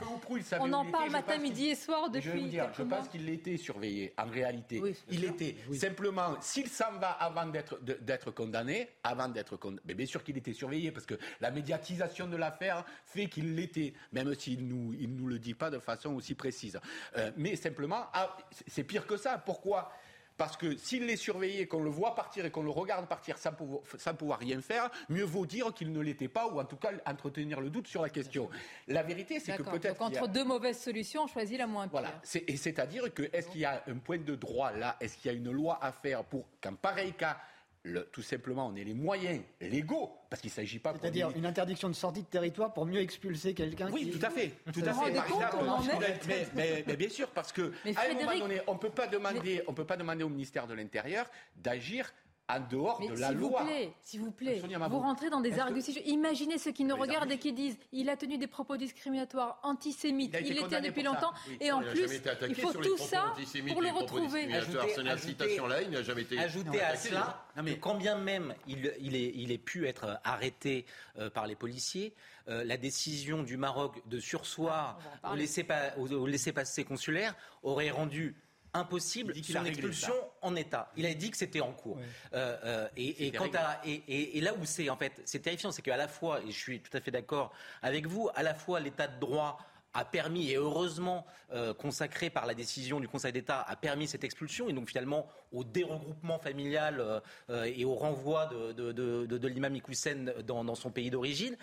On 0.61 0.73
en 0.73 0.91
parle 0.91 1.11
matin, 1.11 1.39
midi 1.39 1.71
et 1.71 1.75
soir 1.75 2.11
depuis. 2.11 2.31
Je, 2.31 2.49
dire, 2.49 2.71
je 2.77 2.83
pense 2.83 3.09
qu'il 3.09 3.29
était 3.29 3.57
surveillé. 3.57 4.15
En 4.17 4.27
réalité, 4.27 4.81
il 5.11 5.25
était 5.33 5.57
simplement 5.75 6.37
s'il 6.41 6.69
s'en 6.69 6.93
va 6.99 7.11
avant 7.11 7.47
d'être 7.47 8.31
condamné, 8.31 8.89
avant 9.03 9.29
d'être 9.29 9.57
condamné. 9.57 9.83
Mais 9.87 9.95
bien 9.95 10.07
sûr 10.07 10.23
qu'il 10.23 10.37
était 10.37 10.53
surveillé 10.53 10.93
parce 10.93 11.07
que 11.07 11.15
la 11.41 11.51
médiatisation 11.51 12.27
de 12.27 12.37
la 12.37 12.51
faire 12.51 12.85
fait 13.05 13.27
qu'il 13.27 13.55
l'était, 13.55 13.95
même 14.13 14.35
s'il 14.35 14.67
ne 14.67 14.73
nous, 14.73 14.93
il 14.95 15.15
nous 15.15 15.27
le 15.27 15.39
dit 15.39 15.55
pas 15.55 15.71
de 15.71 15.79
façon 15.79 16.15
aussi 16.15 16.35
précise. 16.35 16.79
Euh, 17.17 17.31
mais 17.37 17.57
simplement, 17.57 18.07
ah, 18.13 18.37
c'est 18.67 18.85
pire 18.85 19.07
que 19.07 19.17
ça. 19.17 19.39
Pourquoi 19.39 19.93
parce 20.43 20.57
que 20.57 20.77
s'il 20.77 21.09
est 21.09 21.15
surveillé, 21.15 21.69
qu'on 21.69 21.85
le 21.85 21.91
voit 21.91 22.17
partir 22.17 22.45
et 22.45 22.51
qu'on 22.51 22.65
le 22.65 22.71
regarde 22.71 23.07
partir 23.07 23.39
sans 23.39 23.53
pouvoir, 23.53 23.83
sans 23.97 24.13
pouvoir 24.13 24.41
rien 24.41 24.61
faire, 24.61 24.91
mieux 25.09 25.23
vaut 25.23 25.47
dire 25.47 25.73
qu'il 25.73 25.93
ne 25.93 26.01
l'était 26.01 26.27
pas, 26.27 26.49
ou 26.49 26.59
en 26.59 26.65
tout 26.65 26.75
cas 26.75 26.91
entretenir 27.07 27.61
le 27.61 27.71
doute 27.71 27.87
sur 27.87 28.03
la 28.03 28.09
question. 28.09 28.51
La 28.89 29.05
vérité, 29.05 29.39
c'est 29.39 29.57
que 29.57 29.63
peut-être. 29.63 30.01
Donc 30.01 30.17
entre 30.17 30.27
deux 30.27 30.43
mauvaises 30.43 30.81
solutions, 30.81 31.23
on 31.23 31.27
choisit 31.29 31.59
la 31.59 31.69
moins 31.69 31.87
pire. 31.87 32.01
Voilà. 32.01 32.21
Et 32.49 32.57
c'est-à-dire 32.57 33.15
que 33.15 33.23
est-ce 33.33 33.51
qu'il 33.51 33.61
y 33.61 33.65
a 33.65 33.85
un 33.87 33.99
point 33.99 34.19
de 34.19 34.35
droit 34.35 34.73
là? 34.73 34.97
Est-ce 35.01 35.17
qu'il 35.17 35.31
y 35.31 35.35
a 35.35 35.39
une 35.39 35.53
loi 35.53 35.79
à 35.81 35.93
faire 35.93 36.25
pour 36.25 36.45
qu'en 36.61 36.75
pareil 36.75 37.13
cas, 37.13 37.37
tout 38.13 38.23
simplement, 38.23 38.69
on 38.69 38.77
ait 38.77 38.85
les 38.85 38.95
moyens 38.95 39.43
légaux, 39.61 40.13
parce 40.31 40.41
qu'il 40.41 40.51
ne 40.51 40.55
s'agit 40.55 40.79
pas. 40.79 40.95
C'est-à-dire 41.01 41.31
une 41.37 41.47
interdiction 41.47 41.89
de 41.89 41.95
sortie 41.95 42.23
de 42.23 42.27
territoire 42.27 42.73
pour 42.73 42.87
mieux 42.87 43.01
expulser 43.01 43.55
quelqu'un. 43.55 43.91
Oui, 43.91 44.11
tout 44.11 44.25
à 44.25 44.31
fait, 44.31 44.55
tout 44.73 44.83
à 44.85 44.93
fait. 44.93 46.55
mais, 46.55 46.85
mais, 46.87 46.97
bien 46.97 47.09
sûr, 47.09 47.29
parce 47.31 47.53
que 47.53 47.73
à 47.97 48.03
un 48.11 48.15
moment 48.15 48.39
donné, 48.39 48.61
on 48.67 48.77
peut 48.77 48.91
pas 48.91 49.07
demander, 49.07 49.63
on 49.67 49.75
peut 49.75 49.87
pas 49.87 49.97
demander 49.97 50.23
au 50.23 50.29
ministère 50.29 50.67
de 50.67 50.75
l'Intérieur 50.75 51.29
d'agir 51.57 52.13
en 52.49 52.61
dehors 52.61 53.01
de 53.01 53.19
la 53.19 53.33
loi. 53.33 53.67
S'il 54.03 54.21
vous 54.21 54.31
plaît, 54.31 54.61
vous 54.89 54.99
rentrez 54.99 55.31
dans 55.31 55.41
des 55.41 55.59
arguments. 55.59 55.83
Imaginez 56.05 56.59
ceux 56.59 56.73
qui 56.73 56.85
nous 56.85 56.97
regardent 56.97 57.33
et 57.33 57.39
qui 57.39 57.53
disent 57.53 57.77
il 57.93 58.09
a 58.09 58.17
tenu 58.17 58.39
des 58.39 58.47
propos 58.47 58.77
discriminatoires, 58.77 59.59
antisémites, 59.63 60.37
il, 60.41 60.59
était 60.59 60.81
depuis 60.81 61.03
longtemps, 61.03 61.33
et 61.61 61.73
en 61.73 61.81
plus, 61.81 62.21
il 62.49 62.55
faut 62.55 62.73
tout 62.73 62.99
ça 62.99 63.35
pour 63.69 63.83
le 63.83 63.91
retrouver. 63.91 64.53
Ajouter 66.39 66.81
à 66.83 66.97
cela, 66.97 67.47
quand 67.81 67.95
bien 67.95 68.17
même 68.17 68.55
il, 68.67 68.93
il, 69.01 69.53
est, 69.53 69.59
pu 69.59 69.87
être 69.87 70.21
arrêté 70.25 70.87
euh, 71.19 71.31
par 71.31 71.47
les 71.47 71.55
policiers, 71.55 72.15
euh, 72.49 72.65
la 72.65 72.77
décision 72.77 73.43
du 73.43 73.57
Maroc 73.57 74.03
de 74.07 74.19
sursoir 74.19 74.99
au 75.31 75.35
laisser, 75.35 75.67
au 75.97 76.27
laisser 76.27 76.53
passer 76.53 76.85
consulaire 76.85 77.35
aurait 77.63 77.91
rendu 77.91 78.35
impossible 78.75 79.35
son 79.43 79.65
expulsion 79.65 80.15
en 80.41 80.57
état. 80.57 80.91
Il 80.97 81.07
a 81.07 81.15
dit 81.15 81.31
que 81.31 81.37
c'était 81.37 81.61
en 81.61 81.73
cours. 81.73 81.99
Euh, 82.33 82.57
euh, 82.65 82.89
et, 82.97 83.27
et, 83.27 83.33
et, 83.85 84.39
et, 84.39 84.41
là 84.41 84.55
où 84.55 84.65
c'est 84.65 84.89
en 84.89 84.97
fait, 84.97 85.21
c'est 85.25 85.41
terrifiant, 85.41 85.73
c'est 85.73 85.83
qu'à 85.83 85.97
la 85.97 86.09
fois, 86.09 86.41
et 86.43 86.51
je 86.51 86.59
suis 86.59 86.81
tout 86.81 86.97
à 86.97 87.01
fait 87.01 87.11
d'accord 87.11 87.53
avec 87.83 88.07
vous, 88.07 88.31
à 88.35 88.43
la 88.43 88.55
fois 88.55 88.81
l'état 88.81 89.09
de 89.09 89.21
droit 89.21 89.59
a 89.95 90.07
permis, 90.07 90.51
et 90.51 90.57
heureusement 90.57 91.27
euh, 91.53 91.75
consacré 91.75 92.31
par 92.31 92.47
la 92.47 92.55
décision 92.55 92.99
du 92.99 93.09
Conseil 93.09 93.33
d'État, 93.33 93.61
a 93.61 93.77
permis 93.77 94.09
cette 94.09 94.25
expulsion, 94.25 94.71
et 94.71 94.73
donc 94.73 94.89
finalement 94.89 95.29
au 95.53 95.65
déregroupement 95.65 96.39
familial 96.39 97.23
et 97.51 97.85
au 97.85 97.95
renvoi 97.95 98.47
de, 98.47 98.73
de, 98.73 98.93
de, 98.93 99.39
de 99.39 99.49
l'imam 99.49 99.77
Iqoussen 99.77 100.33
dans, 100.47 100.65
dans 100.65 100.75
son 100.75 100.91
pays 100.91 101.11
d'origine. 101.11 101.57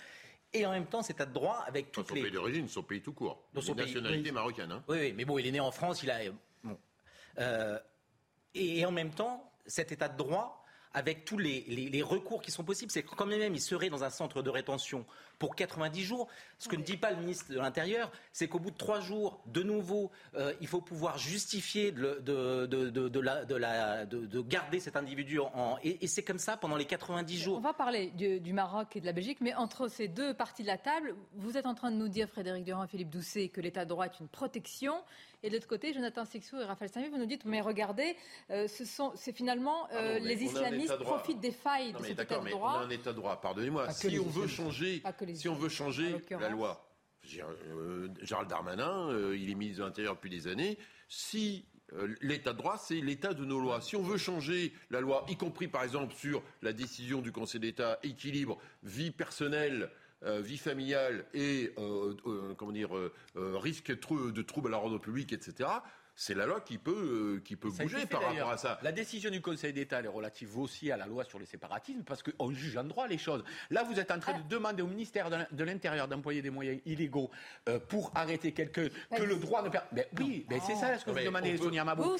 Et 0.53 0.65
en 0.65 0.71
même 0.71 0.87
temps, 0.87 1.03
cet 1.03 1.17
état 1.17 1.25
de 1.27 1.33
droit 1.33 1.63
avec 1.67 1.91
toutes 1.91 2.07
son 2.07 2.15
les... 2.15 2.23
pays 2.23 2.31
d'origine, 2.31 2.67
son 2.67 2.81
pays 2.81 3.01
tout 3.01 3.13
court. 3.13 3.43
Dans 3.53 3.61
son 3.61 3.75
nationalité 3.75 4.31
marocaine. 4.31 4.71
Hein. 4.71 4.83
Oui, 4.87 4.97
oui, 4.99 5.13
mais 5.15 5.25
bon, 5.25 5.37
il 5.37 5.45
est 5.45 5.51
né 5.51 5.59
en 5.59 5.71
France, 5.71 6.01
il 6.01 6.09
a 6.09 6.19
euh, 7.39 7.79
et, 8.53 8.85
en 8.85 8.91
même 8.91 9.11
temps, 9.11 9.51
cet 9.65 9.91
état 9.91 10.09
de 10.09 10.17
droit 10.17 10.63
avec 10.93 11.23
tous 11.25 11.37
les, 11.37 12.01
recours 12.03 12.41
qui 12.41 12.51
sont 12.51 12.63
possibles. 12.63 12.91
C'est 12.91 13.03
quand 13.03 13.25
même 13.25 13.53
il 13.53 13.61
serait 13.61 13.89
dans 13.89 14.03
un 14.03 14.09
centre 14.09 14.41
de 14.41 14.49
rétention 14.49 15.05
pour 15.39 15.55
90 15.55 16.03
jours. 16.03 16.27
Ce 16.59 16.67
que 16.67 16.75
ne 16.75 16.83
dit 16.83 16.97
pas 16.97 17.11
le 17.11 17.17
ministre 17.17 17.51
de 17.51 17.57
l'Intérieur, 17.57 18.11
c'est 18.33 18.47
qu'au 18.47 18.59
bout 18.59 18.71
de 18.71 18.77
trois 18.77 18.99
jours, 18.99 19.41
de 19.47 19.63
nouveau, 19.63 20.11
euh, 20.35 20.53
il 20.61 20.67
faut 20.67 20.81
pouvoir 20.81 21.17
justifier 21.17 21.91
de, 21.91 22.19
de, 22.19 24.41
garder 24.41 24.79
cet 24.79 24.95
individu 24.95 25.39
en... 25.39 25.77
Et, 25.83 26.07
c'est 26.07 26.23
comme 26.23 26.39
ça 26.39 26.57
pendant 26.57 26.75
les 26.75 26.85
90 26.85 27.39
jours. 27.39 27.57
On 27.57 27.61
va 27.61 27.73
parler 27.73 28.11
du, 28.11 28.53
Maroc 28.53 28.95
et 28.95 29.01
de 29.01 29.05
la 29.05 29.13
Belgique, 29.13 29.39
mais 29.41 29.53
entre 29.53 29.87
ces 29.87 30.07
deux 30.07 30.33
parties 30.33 30.63
de 30.63 30.67
la 30.67 30.77
table, 30.77 31.15
vous 31.35 31.55
êtes 31.55 31.65
en 31.65 31.75
train 31.75 31.91
de 31.91 31.95
nous 31.95 32.09
dire, 32.09 32.27
Frédéric 32.27 32.65
Durand 32.65 32.83
et 32.83 32.87
Philippe 32.87 33.09
Doucet, 33.09 33.49
que 33.49 33.61
l'état 33.61 33.85
de 33.85 33.89
droit 33.89 34.05
est 34.05 34.19
une 34.19 34.27
protection 34.27 34.95
et 35.41 35.49
de 35.49 35.53
l'autre 35.53 35.67
côté, 35.67 35.93
Jonathan 35.93 36.25
Sixou 36.25 36.57
et 36.57 36.65
Raphaël 36.65 36.91
Saint-Denis, 36.91 37.11
vous 37.11 37.17
nous 37.17 37.25
dites, 37.25 37.45
mais 37.45 37.61
regardez, 37.61 38.17
euh, 38.49 38.67
ce 38.67 38.83
sont, 38.83 39.13
c'est 39.15 39.31
finalement 39.31 39.87
euh, 39.93 40.19
les 40.19 40.43
islamistes 40.43 40.97
profitent 40.97 41.39
des 41.39 41.51
failles 41.51 41.93
de 41.93 42.03
cet 42.03 42.19
état 42.19 42.39
de 42.39 42.49
droit. 42.49 42.75
on 42.77 42.81
a 42.81 42.85
un 42.85 42.89
état 42.89 43.11
de 43.11 43.15
droit. 43.15 43.39
Pardonnez-moi. 43.39 43.89
Si 43.91 44.19
on 44.19 44.27
veut 44.27 44.47
changer, 44.47 45.01
si 45.35 45.49
on 45.49 45.55
veut 45.55 45.69
changer 45.69 46.15
la 46.29 46.49
loi, 46.49 46.89
euh, 47.37 48.07
Gérald 48.21 48.49
Darmanin, 48.49 49.09
il 49.33 49.49
est 49.49 49.55
ministre 49.55 49.81
de 49.81 49.87
l'Intérieur 49.87 50.15
depuis 50.15 50.29
des 50.29 50.47
années. 50.47 50.77
Si 51.07 51.65
l'état 52.21 52.53
de 52.53 52.57
droit, 52.57 52.77
c'est 52.77 53.01
l'état 53.01 53.33
de 53.33 53.43
nos 53.45 53.59
lois. 53.59 53.81
Si 53.81 53.95
on 53.95 54.03
veut 54.03 54.17
changer 54.17 54.73
la 54.91 55.01
loi, 55.01 55.25
y 55.27 55.35
compris 55.35 55.67
par 55.67 55.83
exemple 55.83 56.13
sur 56.15 56.43
la 56.61 56.71
décision 56.73 57.21
du 57.21 57.31
Conseil 57.31 57.61
d'État, 57.61 57.99
équilibre 58.03 58.59
vie 58.83 59.11
personnelle 59.11 59.89
euh, 60.25 60.41
vie 60.41 60.57
familiale 60.57 61.23
et 61.33 61.71
euh, 61.77 62.13
euh, 62.25 62.53
comment 62.55 62.73
dire, 62.73 62.89
risque 63.35 63.89
de 63.89 64.41
troubles 64.41 64.67
à 64.67 64.71
l'ordre 64.71 64.97
public, 64.97 65.31
etc 65.31 65.69
c'est 66.21 66.33
la 66.33 66.45
loi 66.45 66.59
qui 66.59 66.77
peut, 66.77 67.37
euh, 67.37 67.41
qui 67.45 67.55
peut 67.55 67.69
bouger 67.69 68.05
par 68.05 68.21
rapport 68.21 68.49
à 68.49 68.57
ça. 68.57 68.77
La 68.83 68.91
décision 68.91 69.31
du 69.31 69.41
Conseil 69.41 69.71
d'État 69.71 70.01
est 70.01 70.07
relative 70.07 70.57
aussi 70.59 70.91
à 70.91 70.97
la 70.97 71.05
loi 71.05 71.23
sur 71.23 71.39
le 71.39 71.45
séparatisme 71.45 72.03
parce 72.05 72.21
qu'on 72.21 72.51
juge 72.51 72.75
en 72.75 72.83
droit 72.83 73.07
les 73.07 73.17
choses. 73.17 73.41
Là, 73.69 73.83
vous 73.83 73.97
êtes 74.01 74.11
en 74.11 74.19
train 74.19 74.37
de 74.37 74.43
demander 74.49 74.81
au 74.81 74.87
ministère 74.87 75.29
de 75.29 75.63
l'Intérieur 75.63 76.09
d'employer 76.09 76.41
des 76.41 76.49
moyens 76.49 76.81
illégaux 76.85 77.31
euh, 77.69 77.79
pour 77.79 78.11
arrêter 78.15 78.51
quelqu'un 78.51 78.89
que 79.15 79.23
le 79.23 79.37
droit 79.37 79.61
ne 79.61 79.69
permet. 79.69 80.09
Oui, 80.19 80.45
mais 80.49 80.59
c'est 80.59 80.75
ça 80.75 80.97
ce 80.99 81.05
que 81.05 81.11
vous 81.11 81.23
demandez, 81.23 81.55
Sonia 81.55 81.85
Mabou. 81.85 82.03
Vous, 82.03 82.17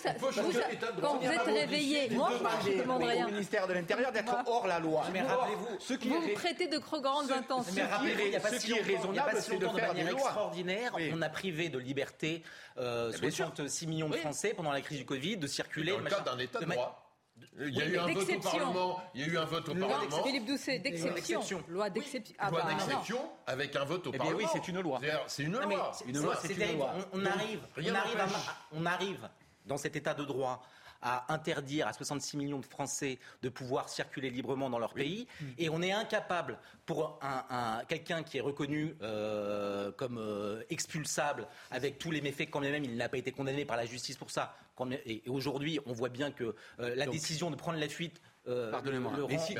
quand 1.02 1.18
vous 1.18 1.28
êtes 1.28 1.42
réveillé, 1.42 2.10
moi, 2.12 2.32
je 2.64 2.72
ne 2.72 2.82
demande 2.82 3.04
rien. 3.04 3.28
Au 3.28 3.32
ministère 3.32 3.68
de 3.68 3.74
l'Intérieur 3.74 4.14
d'être 4.14 4.34
hors 4.48 4.66
la 4.66 4.80
loi. 4.80 5.04
Mais 5.12 5.24
rappelez-vous, 5.24 5.76
ce 5.78 5.94
qui 5.96 6.08
vous 6.08 6.26
prêtez 6.36 6.68
de 6.68 6.78
grandes 6.78 7.34
intentions. 7.34 7.74
Mais 7.76 7.84
rappelez-vous, 7.84 8.22
il 8.24 8.30
n'y 8.30 8.36
a 8.38 8.40
pas 8.40 8.58
si 8.58 8.80
raisonnable, 8.80 9.42
c'est 9.42 9.58
de 9.58 9.68
faire 9.68 9.74
de 9.74 9.98
manière 9.98 10.14
extraordinaire. 10.14 10.96
On 11.14 11.22
a 11.22 11.28
privé 11.28 11.68
de 11.68 11.80
liberté 11.80 12.44
66 12.78 13.88
millions 13.89 14.10
de 14.10 14.15
Français 14.15 14.54
pendant 14.54 14.71
la 14.71 14.82
crise 14.82 14.99
du 14.99 15.06
Covid 15.06 15.38
de 15.38 15.47
circuler. 15.47 15.91
Dans 15.91 15.99
le 15.99 16.10
cadre 16.10 16.23
d'un 16.23 16.39
état 16.39 16.60
de 16.60 16.65
droit. 16.65 17.06
Il 17.58 17.73
y 17.73 17.82
a 17.82 17.86
eu 17.86 17.97
un 17.97 18.08
vote 18.13 18.30
au 18.30 18.39
Parlement. 18.39 19.02
Il 19.13 19.21
y 19.21 19.23
a 19.23 19.28
eu 19.28 19.38
un 19.38 19.45
vote 19.45 19.69
au 19.69 19.75
Parlement. 19.75 20.23
Philippe 20.23 20.45
Doucet, 20.45 20.80
d'exception. 20.80 21.63
Loi 21.67 21.89
d'exception. 21.89 22.36
Ah 22.39 22.49
loi 22.49 22.62
bah, 22.63 22.73
d'exception 22.73 23.19
avec 23.47 23.75
un 23.75 23.86
vote 23.86 24.08
au 24.08 24.12
Parlement. 24.12 24.38
Oui, 24.38 24.45
c'est 24.52 24.67
une 24.67 24.80
loi. 24.82 24.99
C'est 25.28 25.43
une 25.43 25.54
loi. 25.54 25.91
Une 26.06 26.21
loi, 26.21 26.39
c'est 26.41 26.54
une 26.54 26.78
loi. 26.78 26.93
On 27.13 27.25
arrive, 27.25 27.60
on 27.78 27.95
arrive, 27.95 28.25
on 28.71 28.86
arrive 28.86 29.30
dans 29.65 29.78
cet 29.78 29.95
état 29.95 30.13
de 30.13 30.25
droit 30.25 30.63
à 31.02 31.34
interdire 31.34 31.88
à 31.88 31.94
66 31.94 32.38
millions 32.38 32.60
de 32.60 32.66
Français 32.66 33.20
de 33.42 33.50
pouvoir 33.50 33.90
circuler 33.90 34.30
librement 34.30 34.70
dans 34.70 34.80
leur 34.80 34.94
pays. 34.94 35.28
Et 35.58 35.70
on 35.70 35.82
est 35.82 35.92
incapable, 35.92 36.58
pour 36.86 37.20
un, 37.22 37.82
quelqu'un 37.88 38.24
qui 38.24 38.38
est 38.38 38.42
reconnu 38.42 38.96
euh, 39.02 39.92
comme 39.92 40.18
euh, 40.18 40.64
expulsable, 40.70 41.48
avec 41.72 42.00
tous 42.00 42.12
les 42.12 42.22
méfaits, 42.22 42.50
quand 42.50 42.60
même 42.60 42.84
il 42.84 42.98
n'a 42.98 43.10
pas 43.10 43.18
été 43.18 43.32
condamné 43.32 43.66
par 43.66 43.78
la 43.78 43.86
justice 43.86 44.18
pour 44.18 44.32
ça. 44.32 44.56
Et, 45.06 45.24
aujourd'hui, 45.28 45.80
on 45.86 45.94
voit 45.94 46.10
bien 46.10 46.32
que 46.32 46.56
euh, 46.80 46.96
la 46.96 47.06
décision 47.06 47.52
de 47.52 47.56
prendre 47.56 47.80
la 47.80 47.90
fuite 47.90 48.22
Pardonnez-moi. 48.46 49.12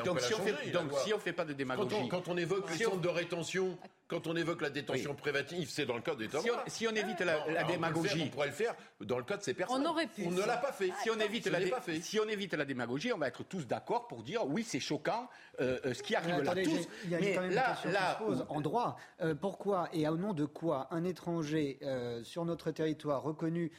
donc, 0.04 0.20
si 0.20 0.34
on, 0.34 0.38
fait, 0.38 0.70
donc 0.72 0.90
si 1.04 1.14
on 1.14 1.18
fait 1.20 1.32
pas 1.32 1.44
de 1.44 1.52
démagogie. 1.52 2.08
Quand 2.08 2.26
on, 2.26 2.36
évoque 2.36 2.68
les 2.70 2.84
centres 2.84 3.00
de 3.00 3.08
rétention 3.08 3.78
quand 4.10 4.26
on 4.26 4.34
évoque 4.34 4.60
la 4.60 4.70
détention 4.70 5.14
préventive, 5.14 5.70
c'est 5.70 5.86
dans 5.86 5.94
le 5.94 6.02
code 6.02 6.18
des 6.18 6.28
si 6.28 6.50
on, 6.50 6.54
si 6.66 6.88
on 6.88 6.90
évite 6.90 7.20
la, 7.20 7.62
démagogie, 7.64 8.24
on 8.24 8.28
pourrait 8.28 8.48
le 8.48 8.52
faire 8.52 8.74
dans 9.00 9.18
le 9.18 9.22
cas 9.22 9.36
de 9.36 9.42
ces 9.42 9.54
personnes. 9.54 9.86
On 9.86 9.88
aurait 9.88 10.08
pu. 10.08 10.24
On 10.26 10.32
ne 10.32 10.42
l'a 10.42 10.56
pas 10.56 10.72
fait. 10.72 10.90
Si 11.02 11.10
on 11.10 11.20
évite 11.20 11.46
la, 11.46 11.60
si 12.00 12.18
on 12.18 12.28
évite 12.28 12.54
la 12.54 12.64
démagogie, 12.64 13.12
on 13.12 13.18
va 13.18 13.28
être 13.28 13.44
tous 13.44 13.66
d'accord 13.66 14.08
pour 14.08 14.24
dire 14.24 14.44
oui, 14.46 14.64
c'est 14.64 14.80
choquant 14.80 15.28
euh, 15.60 15.78
euh, 15.86 15.94
ce 15.94 16.02
qui 16.02 16.16
arrive 16.16 16.42
là. 16.42 16.54
Tous. 16.54 16.88
Il 17.04 17.10
y 17.10 17.14
a 17.14 17.20
mais 17.20 17.34
quand 17.34 17.42
même 17.42 17.52
là, 17.52 17.68
une 17.68 17.72
question 17.74 17.90
là, 17.92 18.16
qui 18.18 18.24
se 18.24 18.28
pose 18.28 18.46
en 18.48 18.60
droit. 18.60 18.96
Euh, 19.20 19.34
pourquoi 19.36 19.88
et 19.92 20.08
au 20.08 20.16
nom 20.16 20.34
de 20.34 20.44
quoi 20.44 20.88
un 20.90 21.04
étranger 21.04 21.78
sur 22.24 22.44
notre 22.44 22.72
territoire 22.72 23.22
reconnu 23.22 23.70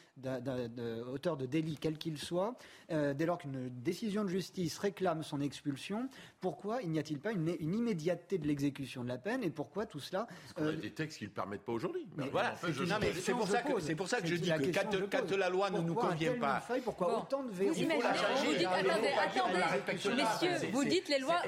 auteur 1.11 1.35
de 1.35 1.45
délit 1.45 1.77
quel 1.79 1.97
qu'il 1.97 2.17
soit, 2.17 2.55
dès 2.89 3.25
lors 3.25 3.37
qu'une 3.37 3.69
décision 3.69 4.23
de 4.23 4.29
justice 4.29 4.77
réclame 4.77 5.23
son 5.23 5.41
expulsion, 5.41 6.09
pourquoi 6.39 6.81
il 6.83 6.91
n'y 6.91 6.99
a-t-il 6.99 7.19
pas 7.19 7.31
une, 7.31 7.55
une 7.59 7.73
immédiateté 7.73 8.37
de 8.37 8.47
l'exécution 8.47 9.03
de 9.03 9.09
la 9.09 9.17
peine 9.17 9.43
et 9.43 9.49
pourquoi 9.49 9.85
tout 9.85 9.99
cela 9.99 10.20
Parce 10.25 10.53
qu'on 10.53 10.67
a 10.67 10.71
des 10.73 10.91
textes 10.91 11.17
qui 11.17 11.25
ne 11.25 11.29
le 11.29 11.33
permettent 11.33 11.63
pas 11.63 11.71
aujourd'hui. 11.71 12.07
Voilà, 12.31 12.55
c'est 12.55 13.33
pour, 13.33 13.47
ça 13.47 13.61
que, 13.61 13.79
c'est 13.79 13.95
pour 13.95 14.07
ça 14.07 14.21
que 14.21 14.27
je 14.27 14.35
dis 14.35 14.49
que 14.49 14.73
quand, 14.73 15.09
quand 15.09 15.31
la 15.37 15.49
loi 15.49 15.69
ne 15.69 15.79
nous 15.79 15.93
convient 15.93 16.33
pas. 16.33 16.63
pourquoi 16.83 17.19
autant 17.19 17.43
de 17.43 17.51
verrous 17.51 17.73
Vous 17.73 18.53
dites, 18.53 18.67
attendez, 18.67 19.07
attendez, 19.07 20.15
messieurs, 20.15 20.69
vous 20.71 20.85
dites 20.85 21.09
les 21.09 21.19
lois, 21.19 21.41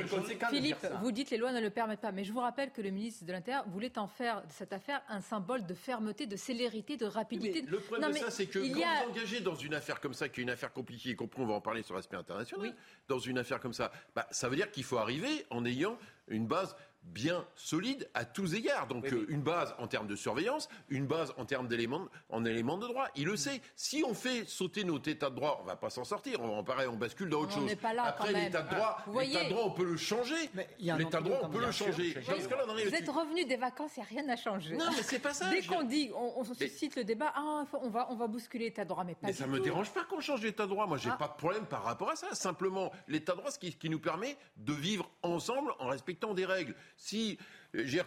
Philippe, 0.50 0.88
vous 1.02 1.12
dites 1.12 1.30
les 1.30 1.38
lois 1.38 1.52
ne 1.52 1.62
le 1.62 1.70
permettent 1.70 2.02
pas. 2.02 2.12
Mais 2.12 2.24
je 2.24 2.32
vous 2.32 2.40
rappelle 2.40 2.72
que 2.72 2.82
le 2.82 2.90
ministre 2.90 3.26
de 3.26 3.32
l'Intérieur 3.32 3.66
voulait 3.68 3.98
en 3.98 4.08
faire 4.08 4.42
de 4.42 4.52
cette 4.52 4.74
affaire 4.74 5.02
un 5.10 5.22
symbole 5.22 5.66
de 5.66 5.74
fermeté, 5.74 6.26
de 6.26 6.36
célérité, 6.36 6.98
de 6.98 7.06
rapidité. 7.06 7.62
le 7.62 7.80
problème 7.80 8.12
de 8.12 8.18
ça, 8.18 8.32
c'est 8.32 8.48
que 8.48 8.60
quand 8.60 9.06
vous 9.06 9.12
engagez 9.12 9.42
dans 9.42 9.56
une 9.56 9.74
affaire 9.74 10.00
comme 10.00 10.14
ça, 10.14 10.30
qui 10.30 10.42
est 10.42 10.44
une 10.44 10.50
affaire 10.50 10.74
compliquée, 10.74 11.10
y 11.10 11.16
compris 11.16 11.42
on 11.42 11.46
va 11.46 11.56
en 11.56 11.62
parler 11.62 11.84
sur 11.84 11.96
l'aspect 11.96 12.18
international, 12.18 12.74
dans 13.08 13.20
une 13.20 13.38
affaire 13.38 13.60
comme 13.60 13.74
ça, 13.74 13.92
bah, 14.16 14.28
ça 14.32 14.50
veut 14.50 14.56
dire 14.56 14.72
qu'il 14.72 14.84
faut 14.84 14.98
arriver 14.98 15.46
en 15.50 15.66
ayant 15.66 15.98
une 16.28 16.48
base 16.48 16.76
bien 17.06 17.46
solide 17.56 18.10
à 18.14 18.26
tous 18.26 18.54
égards. 18.56 18.88
Donc 18.88 19.12
euh, 19.12 19.26
une 19.30 19.42
base 19.42 19.76
en 19.78 19.88
termes 19.88 20.08
de 20.08 20.16
surveillance, 20.16 20.70
une 20.90 21.06
base 21.06 21.34
en 21.38 21.46
termes 21.46 21.68
d'éléments 21.68 22.08
en 22.30 22.46
éléments 22.46 22.78
de 22.78 22.88
droit. 22.88 23.08
Il 23.16 23.26
le 23.26 23.38
sait. 23.38 23.62
Si 23.76 24.04
on 24.08 24.14
fait 24.14 24.46
sauter 24.46 24.84
nos 24.84 25.00
états 25.00 25.30
de 25.30 25.36
droit, 25.36 25.60
on 25.62 25.66
va 25.66 25.76
pas 25.76 25.90
s'en 25.90 26.04
sortir. 26.04 26.42
On 26.42 26.58
en 26.58 26.64
pareil, 26.64 26.88
on 26.88 26.96
bascule 26.96 27.30
dans 27.30 27.42
autre 27.42 27.58
on 27.58 27.68
chose. 27.68 27.76
Pas 27.76 27.94
là, 27.94 28.06
Après 28.06 28.32
l'état 28.34 28.62
de 28.62 28.70
droit, 28.70 28.98
l'état 29.22 29.44
de 29.44 29.50
droit, 29.50 29.64
on 29.66 29.72
peut 29.72 29.86
le 29.86 29.98
changer. 29.98 30.50
L'état 30.80 31.20
de 31.20 31.26
droit, 31.26 31.40
on 31.44 31.50
peut 31.50 31.66
le 31.66 31.72
changer. 31.72 32.14
Vous 32.14 32.96
êtes 32.96 33.10
revenu 33.10 33.46
des 33.46 33.58
vacances, 33.58 33.92
il 33.98 34.00
n'y 34.00 34.06
a 34.06 34.22
rien 34.22 34.30
à 34.30 34.36
changer. 34.36 34.76
Non, 34.76 34.86
mais 34.96 35.04
c'est 35.04 35.20
pas 35.20 35.34
ça. 35.34 35.50
Dès 35.50 35.62
qu'on 35.62 35.84
dit, 35.84 36.12
on, 36.16 36.44
suscite 36.44 36.96
le 36.96 37.04
débat, 37.04 37.32
ah, 37.36 37.66
on 37.82 37.90
va, 37.90 38.08
on 38.12 38.16
va 38.16 38.28
bousculer 38.28 38.66
l'état 38.66 38.84
de 38.84 38.90
droit, 38.90 39.04
mais 39.04 39.16
pas. 39.16 39.28
Mais 39.28 39.34
ça 39.34 39.48
me 39.48 39.60
dérange 39.60 39.92
pas 39.92 40.04
qu'on 40.04 40.20
change 40.20 40.42
l'état 40.42 40.64
de 40.64 40.70
droit. 40.70 40.88
Moi, 40.88 40.98
j'ai 40.98 41.10
n'ai 41.10 41.16
ah. 41.16 41.18
pas 41.18 41.28
de 41.28 41.38
problème 41.38 41.66
par 41.66 41.84
rapport 41.84 42.10
à 42.10 42.16
ça. 42.16 42.34
Simplement, 42.34 42.92
l'état 43.08 43.34
de 43.34 43.38
droit, 43.38 43.52
ce 43.52 43.60
qui 43.60 43.90
nous 43.90 44.00
permet 44.00 44.38
de 44.58 44.74
vivre 44.74 45.10
ensemble 45.22 45.74
en 45.80 45.88
respectant 45.88 46.34
des 46.34 46.46
règles. 46.46 46.76
Si 46.96 47.38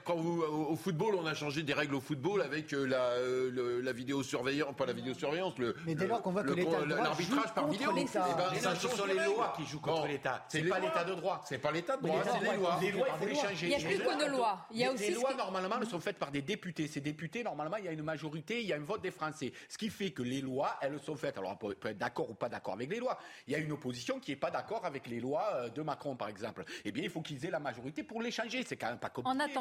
quand 0.04 0.16
vous, 0.16 0.42
au 0.42 0.76
football, 0.76 1.16
on 1.16 1.26
a 1.26 1.34
changé 1.34 1.62
des 1.62 1.72
règles 1.72 1.96
au 1.96 2.00
football 2.00 2.42
avec 2.42 2.72
euh, 2.72 2.86
la, 2.86 3.10
euh, 3.16 3.82
la 3.82 3.92
vidéosurveillance, 3.92 4.74
pas 4.76 4.86
la 4.86 4.92
vidéosurveillance, 4.92 5.58
le. 5.58 5.74
Mais 5.86 5.94
dès 5.94 6.06
lors 6.06 6.22
qu'on 6.22 6.30
voit 6.32 6.44
que 6.44 6.52
l'État 6.52 6.84
l'arbitrage 6.84 7.52
par 7.54 7.68
vidéo, 7.68 7.90
eh 7.96 8.04
ben, 8.04 8.74
ce 8.74 8.88
sont 8.88 9.06
les 9.06 9.14
lois 9.14 9.52
qui 9.56 9.64
jouent 9.66 9.80
contre 9.80 10.06
l'État. 10.06 10.44
C'est 10.48 10.62
pas 10.62 10.78
l'État 10.78 11.04
de 11.04 11.14
droit. 11.14 11.42
C'est 11.46 11.58
pas 11.58 11.72
l'État 11.72 11.96
de 11.96 12.02
droit, 12.02 12.22
c'est 12.24 12.50
les 12.50 12.56
lois. 12.56 12.78
Les 12.80 12.92
lois, 12.92 13.06
il 13.12 13.18
faut 13.18 13.26
les 13.26 13.34
changer. 13.34 13.66
Il 13.66 13.68
n'y 13.68 13.74
a 13.74 13.78
plus 13.78 13.98
que 13.98 14.24
de 14.24 14.30
lois. 14.30 14.66
Il 14.70 14.78
y 14.78 14.84
a 14.84 14.92
aussi 14.92 15.08
les 15.08 15.14
lois 15.14 15.34
normalement 15.34 15.76
sont 15.86 16.00
faites 16.00 16.18
par 16.18 16.30
des 16.30 16.42
députés. 16.42 16.88
Ces 16.88 17.00
députés, 17.00 17.44
normalement, 17.44 17.76
il 17.76 17.84
y 17.84 17.88
a 17.88 17.92
une 17.92 18.02
majorité, 18.02 18.60
il 18.60 18.66
y 18.66 18.72
a 18.72 18.76
un 18.76 18.80
vote 18.80 19.02
des 19.02 19.10
Français. 19.10 19.52
Ce 19.68 19.78
qui 19.78 19.88
fait 19.88 20.10
que 20.10 20.22
les 20.22 20.40
lois, 20.40 20.76
elles 20.80 20.98
sont 21.00 21.16
faites. 21.16 21.38
Alors 21.38 21.52
on 21.52 21.56
peut 21.56 21.76
être 21.84 21.98
d'accord 21.98 22.30
ou 22.30 22.34
pas 22.34 22.48
d'accord 22.48 22.74
avec 22.74 22.90
les 22.90 22.98
lois. 22.98 23.18
Il 23.46 23.52
y 23.52 23.56
a 23.56 23.58
une 23.58 23.72
opposition 23.72 24.18
qui 24.20 24.32
n'est 24.32 24.36
pas 24.36 24.50
d'accord 24.50 24.84
avec 24.84 25.06
les 25.06 25.20
lois 25.20 25.48
euh, 25.54 25.68
de 25.68 25.82
Macron, 25.82 26.16
par 26.16 26.28
exemple. 26.28 26.64
Eh 26.84 26.92
bien, 26.92 27.04
il 27.04 27.10
faut 27.10 27.20
qu'ils 27.20 27.44
aient 27.44 27.50
la 27.50 27.60
majorité 27.60 28.02
pour 28.02 28.22
les 28.22 28.30
changer. 28.30 28.64
C'est 28.66 28.76
quand 28.76 28.88
même 28.88 28.98
pas 28.98 29.10
compliqué. 29.10 29.55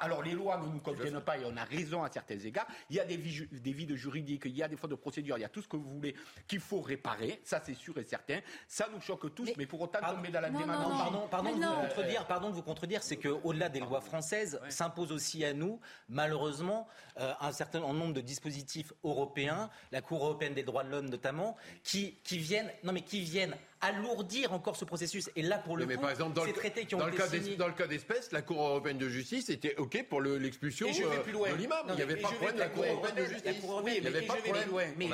Alors 0.00 0.22
les 0.22 0.32
lois 0.32 0.58
ne 0.58 0.66
nous 0.66 0.80
conviennent 0.80 1.20
pas 1.20 1.38
et 1.38 1.44
on 1.44 1.56
a 1.56 1.64
raison 1.64 2.02
à 2.02 2.10
certains 2.10 2.38
égards. 2.38 2.66
Il 2.90 2.96
y 2.96 3.00
a 3.00 3.04
des, 3.04 3.16
des 3.16 3.72
vides 3.72 3.94
juridiques, 3.94 4.42
il 4.46 4.56
y 4.56 4.62
a 4.62 4.68
des 4.68 4.76
fautes 4.76 4.90
de 4.90 4.96
procédure, 4.96 5.38
il 5.38 5.42
y 5.42 5.44
a 5.44 5.48
tout 5.48 5.62
ce 5.62 5.68
que 5.68 5.76
vous 5.76 5.90
voulez 5.90 6.14
qu'il 6.46 6.60
faut 6.60 6.80
réparer. 6.80 7.40
Ça, 7.44 7.60
c'est 7.64 7.74
sûr 7.74 7.96
et 7.98 8.04
certain. 8.04 8.40
Ça 8.68 8.88
nous 8.92 9.00
choque 9.00 9.34
tous, 9.34 9.50
mais, 9.56 9.66
pour 9.66 9.80
autant, 9.80 10.00
tomber 10.00 10.28
dans 10.30 10.40
la 10.40 10.50
démagogie. 10.50 10.98
Pardon, 10.98 11.28
pardon, 11.30 11.56
de 11.56 11.64
vous 11.64 11.82
contredire, 11.88 12.26
pardon 12.26 12.50
de 12.50 12.54
vous 12.54 12.62
contredire, 12.62 13.02
c'est 13.02 13.16
qu'au-delà 13.16 13.68
des 13.68 13.80
lois 13.80 14.00
françaises, 14.00 14.60
s'impose 14.68 15.12
aussi 15.12 15.44
à 15.44 15.52
nous, 15.52 15.80
malheureusement, 16.08 16.86
euh, 17.18 17.32
un 17.40 17.52
certain 17.52 17.80
nombre 17.80 18.12
de 18.14 18.20
dispositifs 18.20 18.92
européens, 19.04 19.70
la 19.92 20.00
Cour 20.00 20.24
européenne 20.24 20.54
des 20.54 20.62
droits 20.62 20.84
de 20.84 20.90
l'homme 20.90 21.08
notamment, 21.08 21.56
qui, 21.82 22.18
qui 22.24 22.38
viennent, 22.38 22.70
non 22.82 22.92
mais 22.92 23.02
qui 23.02 23.20
viennent 23.20 23.56
alourdir 23.80 24.52
encore 24.52 24.76
ce 24.76 24.84
processus. 24.84 25.30
Et 25.36 25.42
là, 25.42 25.58
pour 25.58 25.76
le 25.76 25.86
mais 25.86 25.94
coup, 25.94 26.02
par 26.02 26.10
exemple, 26.10 26.34
dans 26.34 26.42
ces 26.42 26.48
le, 26.48 26.54
traités 26.54 26.86
qui 26.86 26.94
ont 26.94 26.98
dans 26.98 27.08
été 27.08 27.16
le 27.18 27.22
cas 27.22 27.28
signés... 27.28 27.56
Dans 27.56 27.66
le 27.66 27.74
cas 27.74 27.86
d'espèce, 27.86 28.32
la 28.32 28.42
Cour 28.42 28.60
européenne 28.60 28.98
de 28.98 29.08
justice 29.08 29.48
était 29.50 29.76
OK 29.76 30.04
pour 30.08 30.20
l'expulsion 30.20 30.88
euh, 30.88 31.50
de 31.52 31.56
l'imam. 31.56 31.86
Il 31.90 31.94
n'y 31.96 32.02
avait 32.02 32.16
pas 32.16 32.30
de 32.30 32.34
problème 32.34 32.54
de 32.54 32.60
la 32.60 32.68
Cour 32.68 32.84
européenne 32.84 33.14
de 33.16 33.24
justice. 33.24 33.54
Il 33.86 34.00
n'y 34.00 34.06
avait 34.06 34.22
pas 34.22 34.36
de 34.36 34.40
problème. 34.40 34.94
Mais. 34.98 35.08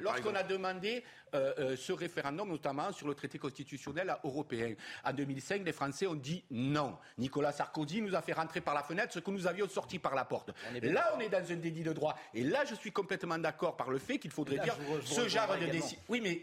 Lorsqu'on 0.00 0.34
a 0.34 0.42
demandé 0.42 1.04
euh, 1.34 1.52
euh, 1.58 1.76
ce 1.76 1.92
référendum, 1.92 2.48
notamment 2.48 2.92
sur 2.92 3.08
le 3.08 3.14
traité 3.14 3.38
constitutionnel 3.38 4.14
européen, 4.24 4.74
en 5.04 5.12
2005, 5.12 5.64
les 5.64 5.72
Français 5.72 6.06
ont 6.06 6.14
dit 6.14 6.44
non. 6.50 6.96
Nicolas 7.18 7.52
Sarkozy 7.52 8.02
nous 8.02 8.14
a 8.14 8.20
fait 8.20 8.34
rentrer 8.34 8.60
par 8.60 8.74
la 8.74 8.82
fenêtre 8.82 9.12
ce 9.14 9.18
que 9.18 9.30
nous 9.30 9.46
avions 9.46 9.68
sorti 9.68 9.98
par 9.98 10.14
la 10.14 10.24
porte. 10.24 10.50
Là, 10.82 11.14
on 11.16 11.20
est 11.20 11.28
dans 11.28 11.50
un 11.50 11.56
délit 11.56 11.82
de 11.82 11.92
droit. 11.92 12.16
Et 12.34 12.44
là, 12.44 12.64
je 12.64 12.74
suis 12.74 12.92
complètement 12.92 13.38
d'accord 13.38 13.76
par 13.76 13.90
le 13.90 13.98
fait 13.98 14.18
qu'il 14.18 14.30
faudrait 14.30 14.58
dire 14.58 14.76
ce 15.04 15.28
genre 15.28 15.56
de 15.58 15.66
décision. 15.66 15.98
Oui, 16.08 16.20
mais 16.20 16.40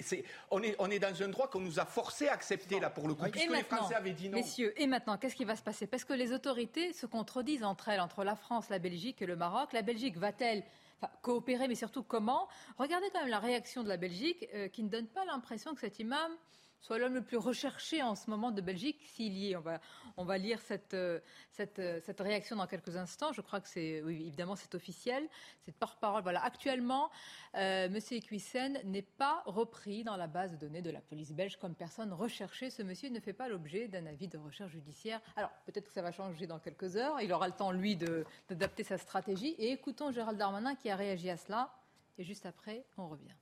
on 0.49 0.61
est, 0.63 0.75
on 0.79 0.89
est 0.89 0.99
dans 0.99 1.21
un 1.21 1.27
droit 1.27 1.47
qu'on 1.47 1.59
nous 1.59 1.79
a 1.79 1.85
forcé 1.85 2.27
à 2.27 2.33
accepter, 2.33 2.79
là, 2.79 2.89
pour 2.89 3.07
le 3.07 3.13
coup, 3.13 3.25
puisque 3.29 3.51
les 3.51 3.63
Français 3.63 3.95
avaient 3.95 4.11
dit 4.11 4.29
non. 4.29 4.37
Messieurs, 4.37 4.73
et 4.75 4.87
maintenant, 4.87 5.17
qu'est-ce 5.17 5.35
qui 5.35 5.45
va 5.45 5.55
se 5.55 5.63
passer? 5.63 5.87
Parce 5.87 6.03
que 6.03 6.13
les 6.13 6.33
autorités 6.33 6.93
se 6.93 7.05
contredisent 7.05 7.63
entre 7.63 7.89
elles, 7.89 8.01
entre 8.01 8.23
la 8.23 8.35
France, 8.35 8.69
la 8.69 8.79
Belgique 8.79 9.21
et 9.21 9.25
le 9.25 9.35
Maroc. 9.35 9.73
La 9.73 9.81
Belgique 9.81 10.17
va-t-elle 10.17 10.63
coopérer, 11.21 11.67
mais 11.67 11.75
surtout 11.75 12.03
comment. 12.03 12.47
Regardez 12.77 13.07
quand 13.11 13.21
même 13.21 13.29
la 13.29 13.39
réaction 13.39 13.83
de 13.83 13.89
la 13.89 13.97
Belgique, 13.97 14.47
euh, 14.53 14.67
qui 14.67 14.83
ne 14.83 14.89
donne 14.89 15.07
pas 15.07 15.25
l'impression 15.25 15.73
que 15.73 15.81
cet 15.81 15.99
imam 15.99 16.31
soit 16.81 16.97
l'homme 16.97 17.15
le 17.15 17.21
plus 17.21 17.37
recherché 17.37 18.01
en 18.01 18.15
ce 18.15 18.29
moment 18.29 18.51
de 18.51 18.61
Belgique, 18.61 19.01
s'il 19.05 19.37
y 19.37 19.51
est. 19.51 19.55
On 19.55 19.61
va, 19.61 19.79
on 20.17 20.23
va 20.23 20.37
lire 20.37 20.59
cette, 20.61 20.93
euh, 20.93 21.19
cette, 21.51 21.79
euh, 21.79 21.99
cette, 22.03 22.19
réaction 22.19 22.55
dans 22.55 22.67
quelques 22.67 22.95
instants. 22.95 23.33
Je 23.33 23.41
crois 23.41 23.59
que 23.59 23.67
c'est, 23.67 24.01
oui, 24.01 24.21
évidemment, 24.27 24.55
c'est 24.55 24.73
officiel. 24.75 25.27
C'est 25.65 25.73
porte-parole. 25.73 26.23
Voilà. 26.23 26.43
Actuellement, 26.43 27.09
euh, 27.55 27.85
M. 27.85 27.99
Equissen 28.11 28.79
n'est 28.85 29.01
pas 29.01 29.43
repris 29.45 30.03
dans 30.03 30.15
la 30.15 30.27
base 30.27 30.51
de 30.51 30.57
données 30.57 30.81
de 30.81 30.91
la 30.91 31.01
police 31.01 31.33
belge 31.33 31.57
comme 31.57 31.75
personne 31.75 32.13
recherchée. 32.13 32.69
Ce 32.69 32.81
monsieur 32.81 33.09
ne 33.09 33.19
fait 33.19 33.33
pas 33.33 33.49
l'objet 33.49 33.87
d'un 33.87 34.05
avis 34.05 34.27
de 34.27 34.37
recherche 34.37 34.71
judiciaire. 34.71 35.21
Alors, 35.35 35.51
peut-être 35.65 35.87
que 35.87 35.93
ça 35.93 36.01
va 36.01 36.11
changer 36.11 36.47
dans 36.47 36.59
quelques 36.59 36.95
heures. 36.95 37.19
Il 37.21 37.31
aura 37.33 37.47
le 37.47 37.53
temps, 37.53 37.71
lui, 37.71 37.97
d'adapter 37.97 38.83
sa 38.83 38.97
stratégie. 38.97 39.55
Et 39.57 39.71
écoutons 39.71 40.11
Gérald 40.11 40.37
Darmanin 40.37 40.75
qui 40.75 40.89
a 40.89 40.95
réagi 40.95 41.29
à 41.29 41.37
cela. 41.37 41.73
Et 42.17 42.23
juste 42.23 42.45
après, 42.45 42.85
on 42.97 43.07
revient. 43.07 43.35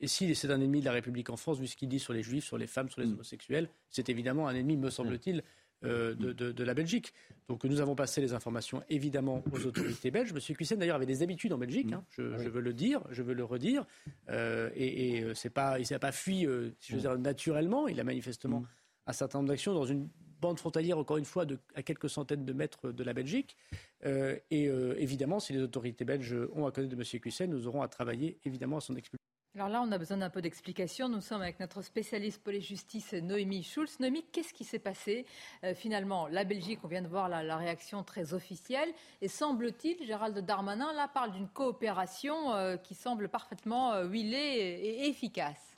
Et 0.00 0.08
si 0.08 0.34
c'est 0.34 0.50
un 0.50 0.60
ennemi 0.60 0.80
de 0.80 0.86
la 0.86 0.92
République 0.92 1.30
en 1.30 1.36
France, 1.36 1.58
vu 1.58 1.66
ce 1.66 1.76
qu'il 1.76 1.88
dit 1.88 1.98
sur 1.98 2.12
les 2.12 2.22
juifs, 2.22 2.44
sur 2.44 2.58
les 2.58 2.66
femmes, 2.66 2.88
sur 2.88 3.00
les 3.00 3.06
mm. 3.06 3.12
homosexuels, 3.12 3.68
c'est 3.90 4.08
évidemment 4.08 4.48
un 4.48 4.54
ennemi, 4.54 4.76
me 4.76 4.90
semble-t-il, 4.90 5.42
euh, 5.82 6.14
de, 6.14 6.64
la 6.64 6.74
Belgique. 6.74 7.14
Donc 7.48 7.64
nous 7.64 7.80
avons 7.80 7.94
passé 7.94 8.20
les 8.20 8.34
informations 8.34 8.82
évidemment 8.90 9.42
aux 9.50 9.64
autorités 9.64 10.10
belges. 10.10 10.34
Monsieur 10.34 10.54
Cuissen 10.54 10.78
d'ailleurs 10.78 10.96
avait 10.96 11.06
des 11.06 11.22
habitudes 11.22 11.54
en 11.54 11.58
Belgique, 11.58 11.90
hein. 11.92 12.04
je, 12.10 12.22
veux 12.22 12.60
le 12.60 12.74
dire, 12.74 13.02
je 13.10 13.22
veux 13.22 13.32
le 13.32 13.44
redire. 13.44 13.86
Euh, 14.28 14.68
et, 14.74 15.16
et 15.16 15.22
euh, 15.22 15.34
c'est 15.34 15.48
pas, 15.48 15.78
il 15.78 15.86
s'est 15.86 15.98
pas 15.98 16.12
fui, 16.12 16.46
si 16.80 16.92
je 16.92 16.96
veux 16.96 17.00
dire, 17.00 17.18
naturellement. 17.18 17.88
Il 17.88 17.98
a 17.98 18.04
manifestement 18.04 18.62
un 19.06 19.12
certain 19.14 19.38
nombre 19.38 19.48
d'actions 19.48 19.72
dans 19.72 19.86
une 19.86 20.10
bande 20.42 20.58
frontalière, 20.58 20.98
encore 20.98 21.16
une 21.16 21.24
fois, 21.24 21.46
de, 21.46 21.58
à 21.74 21.82
quelques 21.82 22.10
centaines 22.10 22.44
de 22.44 22.52
mètres 22.52 22.92
de 22.92 23.02
la 23.02 23.14
Belgique. 23.14 23.56
et 24.04 24.64
évidemment, 24.98 25.40
si 25.40 25.54
les 25.54 25.60
autorités 25.60 26.04
belges 26.04 26.36
ont 26.52 26.66
à 26.66 26.72
connaître 26.72 26.94
de 26.94 27.00
M. 27.00 27.20
Cuissen, 27.20 27.50
nous 27.50 27.66
aurons 27.66 27.80
à 27.80 27.88
travailler 27.88 28.38
évidemment 28.44 28.76
à 28.76 28.80
son 28.82 28.96
expulsion. 28.96 29.19
Alors 29.56 29.68
là, 29.68 29.82
on 29.82 29.90
a 29.90 29.98
besoin 29.98 30.16
d'un 30.16 30.30
peu 30.30 30.40
d'explication. 30.40 31.08
Nous 31.08 31.20
sommes 31.20 31.42
avec 31.42 31.58
notre 31.58 31.82
spécialiste 31.82 32.40
pour 32.40 32.52
les 32.52 32.60
justices, 32.60 33.14
Noémie 33.14 33.64
Schulz. 33.64 33.98
Noémie, 33.98 34.24
qu'est-ce 34.30 34.54
qui 34.54 34.62
s'est 34.62 34.78
passé 34.78 35.26
euh, 35.64 35.74
Finalement, 35.74 36.28
la 36.28 36.44
Belgique, 36.44 36.78
on 36.84 36.86
vient 36.86 37.02
de 37.02 37.08
voir 37.08 37.28
la, 37.28 37.56
réaction 37.56 38.04
très 38.04 38.32
officielle. 38.32 38.88
Et 39.20 39.26
semble-t-il, 39.26 40.06
Gérald 40.06 40.38
Darmanin, 40.38 40.92
là, 40.92 41.08
parle 41.08 41.32
d'une 41.32 41.48
coopération 41.48 42.54
euh, 42.54 42.76
qui 42.76 42.94
semble 42.94 43.28
parfaitement 43.28 43.92
euh, 43.92 44.06
huilée 44.06 44.36
et 44.36 45.08
efficace. 45.08 45.69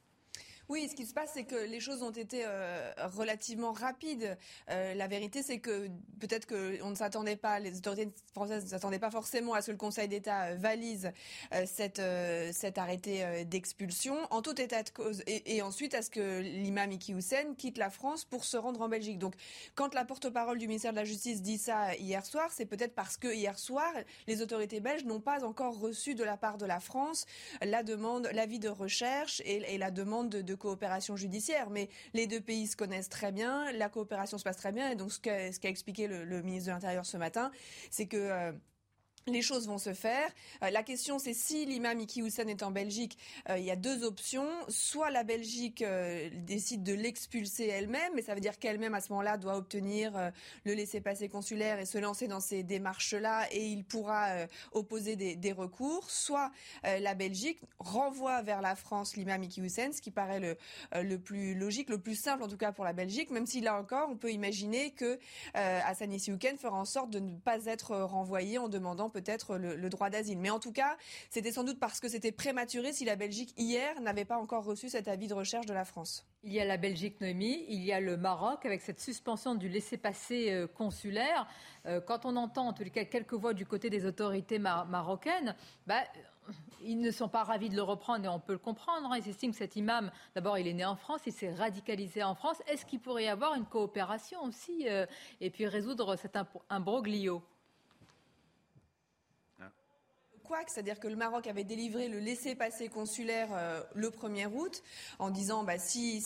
Oui, 0.73 0.89
ce 0.89 0.95
qui 0.95 1.05
se 1.05 1.13
passe, 1.13 1.33
c'est 1.35 1.45
que 1.45 1.55
les 1.55 1.81
choses 1.81 2.03
ont 2.03 2.13
été 2.13 2.45
euh, 2.47 2.91
relativement 3.13 3.73
rapides. 3.73 4.39
Euh, 4.71 4.95
la 4.95 5.07
vérité, 5.07 5.43
c'est 5.43 5.59
que 5.59 5.89
peut-être 6.19 6.47
qu'on 6.47 6.89
ne 6.89 6.95
s'attendait 6.95 7.37
pas, 7.37 7.59
les 7.59 7.77
autorités 7.77 8.11
françaises 8.33 8.65
ne 8.65 8.71
s'attendaient 8.71 8.99
pas 8.99 9.11
forcément 9.11 9.53
à 9.53 9.61
ce 9.61 9.67
que 9.67 9.73
le 9.73 9.77
Conseil 9.77 10.09
d'État 10.09 10.45
euh, 10.45 10.55
valise 10.55 11.13
cet 11.67 11.99
arrêté 12.79 13.45
d'expulsion, 13.45 14.17
en 14.31 14.41
tout 14.41 14.59
état 14.59 14.83
de 14.83 14.89
cause, 14.89 15.23
et, 15.27 15.61
ensuite 15.61 15.93
à 15.93 16.01
ce 16.01 16.09
que 16.09 16.41
l'imam 16.41 16.91
Iki 16.91 17.13
Hussein 17.13 17.55
quitte 17.59 17.77
la 17.77 17.91
France 17.91 18.25
pour 18.25 18.45
se 18.45 18.57
rendre 18.57 18.81
en 18.81 18.89
Belgique. 18.89 19.19
Donc, 19.19 19.35
quand 19.75 19.93
la 19.93 20.07
porte-parole 20.07 20.57
du 20.57 20.69
ministère 20.69 20.93
de 20.93 20.97
la 20.97 21.05
Justice 21.05 21.43
dit 21.43 21.59
ça 21.59 21.95
hier 21.97 22.25
soir, 22.25 22.49
c'est 22.51 22.65
peut-être 22.65 22.95
parce 22.95 23.19
que 23.19 23.29
hier 23.29 23.59
soir, 23.59 23.93
les 24.27 24.41
autorités 24.41 24.81
belges 24.81 25.05
n'ont 25.05 25.21
pas 25.21 25.45
encore 25.45 25.79
reçu 25.79 26.15
de 26.15 26.25
la 26.25 26.39
part 26.39 26.57
de 26.57 26.65
la 26.65 26.81
France 26.81 27.27
la 27.61 27.83
demande, 27.83 28.31
l'avis 28.33 28.59
de 28.59 28.71
recherche 28.71 29.43
et, 29.45 29.77
la 29.77 29.91
demande 29.91 30.31
de 30.31 30.55
coopération 30.63 31.17
judiciaire. 31.17 31.69
Mais 31.69 31.89
les 32.15 32.27
deux 32.27 32.41
pays 32.41 32.67
se 32.67 32.77
connaissent 32.77 33.09
très 33.09 33.33
bien, 33.33 33.71
la 33.73 33.89
coopération 33.89 34.39
se 34.39 34.45
passe 34.45 34.57
très 34.57 34.73
bien. 34.73 34.91
Et 34.91 34.97
donc, 34.97 35.13
ce 35.13 35.21
qu'a 35.21 35.69
expliqué 35.69 36.07
le, 36.07 36.43
ministre 36.43 36.69
de 36.69 36.75
l'Intérieur 36.75 37.05
ce 37.05 37.17
matin, 37.17 37.51
c'est 37.91 38.07
que 38.07 38.17
euh, 38.17 38.53
les 39.27 39.43
choses 39.43 39.69
vont 39.69 39.79
se 39.79 39.95
faire. 39.95 40.29
Euh, 40.63 40.71
la 40.71 40.83
question, 40.83 41.19
c'est 41.19 41.35
si 41.35 41.65
l'imam 41.67 41.99
Iki 42.01 42.21
Hussein 42.21 42.47
est 42.49 42.63
en 42.63 42.71
Belgique, 42.71 43.19
euh, 43.49 43.59
il 43.59 43.65
y 43.65 43.71
a 43.71 43.77
deux 43.77 44.05
options. 44.05 44.49
Soit 44.69 45.11
la 45.11 45.25
Belgique 45.25 45.83
euh, 45.83 46.29
décide 46.33 46.83
de 46.83 46.93
l'expulser 46.93 47.67
elle-même, 47.67 48.13
mais 48.15 48.23
ça 48.23 48.35
veut 48.35 48.41
dire 48.41 48.59
qu'elle-même, 48.59 48.95
à 48.95 49.01
ce 49.01 49.11
moment-là, 49.11 49.37
doit 49.37 49.57
obtenir 49.57 50.33
le 50.65 50.75
laissez-passer 50.75 51.29
consulaire 51.29 51.79
et 51.79 51.87
se 51.87 51.99
lancer 51.99 52.29
dans 52.29 52.41
ces 52.41 52.63
démarches-là, 52.63 53.47
et 53.53 53.67
il 53.67 53.85
pourra 53.85 54.47
opposer 54.73 55.17
des, 55.17 55.53
recours. 55.53 56.11
Soit 56.11 56.51
la 56.83 57.15
Belgique 57.15 57.61
renvoie 57.79 58.43
vers 58.43 58.63
la 58.63 58.75
France 58.75 59.17
l'imam 59.17 59.43
Iki 59.43 59.61
Hussein, 59.61 59.93
ce 59.93 60.01
qui 60.01 60.11
paraît 60.11 60.41
le, 60.41 60.57
le 61.03 61.19
plus 61.19 61.55
logique, 61.55 61.91
le 61.91 61.99
plus 61.99 62.15
simple, 62.15 62.43
en 62.43 62.49
tout 62.49 62.57
cas 62.57 62.73
pour 62.73 62.85
la 62.85 62.93
Belgique, 62.93 63.31
même 63.31 63.47
si 63.47 63.61
là 63.61 63.79
encore, 63.79 64.09
on 64.11 64.17
peut 64.17 64.33
imaginer 64.33 64.93
que 64.93 65.19
Hassan 65.55 66.13
Issiouken 66.13 66.57
fera 66.57 66.77
en 66.77 66.85
sorte 66.85 67.11
de 67.11 67.19
ne 67.19 67.37
pas 67.37 67.67
être 67.67 67.97
renvoyé 67.97 68.59
en 68.59 68.69
demandant 68.69 69.11
peut-être 69.13 69.57
le, 69.57 69.89
droit 69.89 70.11
d'asile. 70.11 70.39
Mais 70.39 70.51
en 70.51 70.59
tout 70.59 70.73
cas, 70.73 70.97
c'était 71.31 71.53
sans 71.53 71.65
doute 71.65 71.79
parce 71.79 72.01
que 72.01 72.09
c'était 72.09 72.33
prématuré 72.33 72.93
si 72.93 73.05
la 73.05 73.17
Belgique, 73.17 73.55
hier, 73.57 74.01
n'avait 74.01 74.25
pas 74.25 74.39
encore 74.39 74.65
reçu 74.65 74.89
cet 74.89 75.09
avis 75.09 75.29
de 75.29 75.35
recherche 75.35 75.67
de 75.67 75.75
la 75.75 75.85
France. 75.85 76.27
Il 76.45 76.53
y 76.53 76.61
a 76.61 76.65
la 76.65 76.77
Belgique, 76.77 77.21
Noémie, 77.21 77.65
il 77.69 77.83
y 77.85 77.93
a 77.93 78.01
le 78.01 78.17
Maroc 78.17 78.67
avec 78.67 78.81
cette 78.81 79.01
suspension 79.01 79.55
du 79.55 79.69
laissez-passer 79.69 80.51
euh, 80.51 80.67
consulaire. 80.67 81.47
Euh, 81.87 82.01
quand 82.01 82.25
on 82.25 82.35
entend 82.37 82.69
en 82.69 82.75
les 82.81 82.91
cas 82.91 83.05
quelques 83.05 83.35
voix 83.35 83.55
du 83.55 83.67
côté 83.67 83.91
des 83.91 84.07
autorités 84.07 84.59
marocaines, 84.59 85.55
bah, 85.87 86.03
ils 86.85 87.01
ne 87.01 87.11
sont 87.11 87.29
pas 87.29 87.45
ravis 87.45 87.69
de 87.69 87.77
le 87.77 87.83
reprendre 87.83 88.25
et 88.25 88.29
on 88.29 88.41
peut 88.41 88.53
le 88.53 88.59
comprendre. 88.59 89.11
Hein. 89.13 89.19
Ils 89.19 89.29
estiment 89.29 89.53
que 89.53 89.59
cet 89.59 89.77
imam, 89.77 90.11
d'abord, 90.35 90.59
il 90.59 90.67
est 90.67 90.73
né 90.73 90.85
en 90.85 90.97
France, 90.97 91.21
il 91.27 91.33
s'est 91.33 91.55
radicalisé 91.55 92.23
en 92.23 92.35
France. 92.35 92.57
Est-ce 92.67 92.85
qu'il 92.85 93.01
pourrait 93.01 93.25
y 93.25 93.29
avoir 93.29 93.55
une 93.55 93.67
coopération 93.67 94.43
aussi 94.43 94.89
euh, 94.89 95.07
et 95.41 95.51
puis 95.51 95.67
résoudre 95.67 96.17
cet 96.17 96.37
imbroglio 96.69 97.43
c'est-à-dire 100.67 101.01
que 101.01 101.09
le 101.09 101.17
Maroc 101.17 101.47
avait 101.47 101.65
délivré 101.65 102.09
le 102.09 102.19
laissez-passer 102.19 102.89
consulaire 102.89 103.49
euh, 103.53 103.83
le 103.95 104.11
1er 104.11 104.47
août 104.47 104.83
en 105.19 105.31
disant 105.31 105.65
bah, 105.65 105.79
si, 105.79 106.23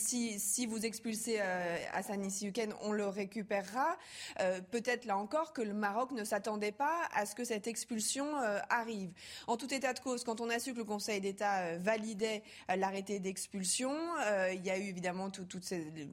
vous 0.69 0.85
expulsez 0.85 1.39
euh, 1.41 1.79
Hassan 1.93 2.25
Issiouken, 2.25 2.75
on 2.83 2.93
le 2.93 3.07
récupérera. 3.07 3.97
Euh, 4.41 4.61
peut-être 4.71 5.05
là 5.05 5.17
encore 5.17 5.53
que 5.53 5.63
le 5.63 5.75
Maroc 5.75 6.11
ne 6.13 6.25
s'attendait 6.25 6.73
pas 6.73 7.03
à 7.15 7.27
ce 7.27 7.35
que 7.35 7.45
cette 7.45 7.67
expulsion 7.67 8.27
arrive. 8.69 9.11
En 9.47 9.57
tout 9.57 9.73
état 9.73 9.93
de 9.93 10.01
cause, 10.01 10.25
quand 10.25 10.41
on 10.41 10.51
a 10.51 10.59
su 10.59 10.73
que 10.73 10.79
le 10.79 10.85
Conseil 10.85 11.21
d'État 11.21 11.79
validait 11.79 12.43
l'arrêté 12.75 13.19
d'expulsion, 13.21 13.95
il 14.53 14.65
y 14.65 14.71
a 14.71 14.79
eu 14.79 14.89
évidemment 14.89 15.31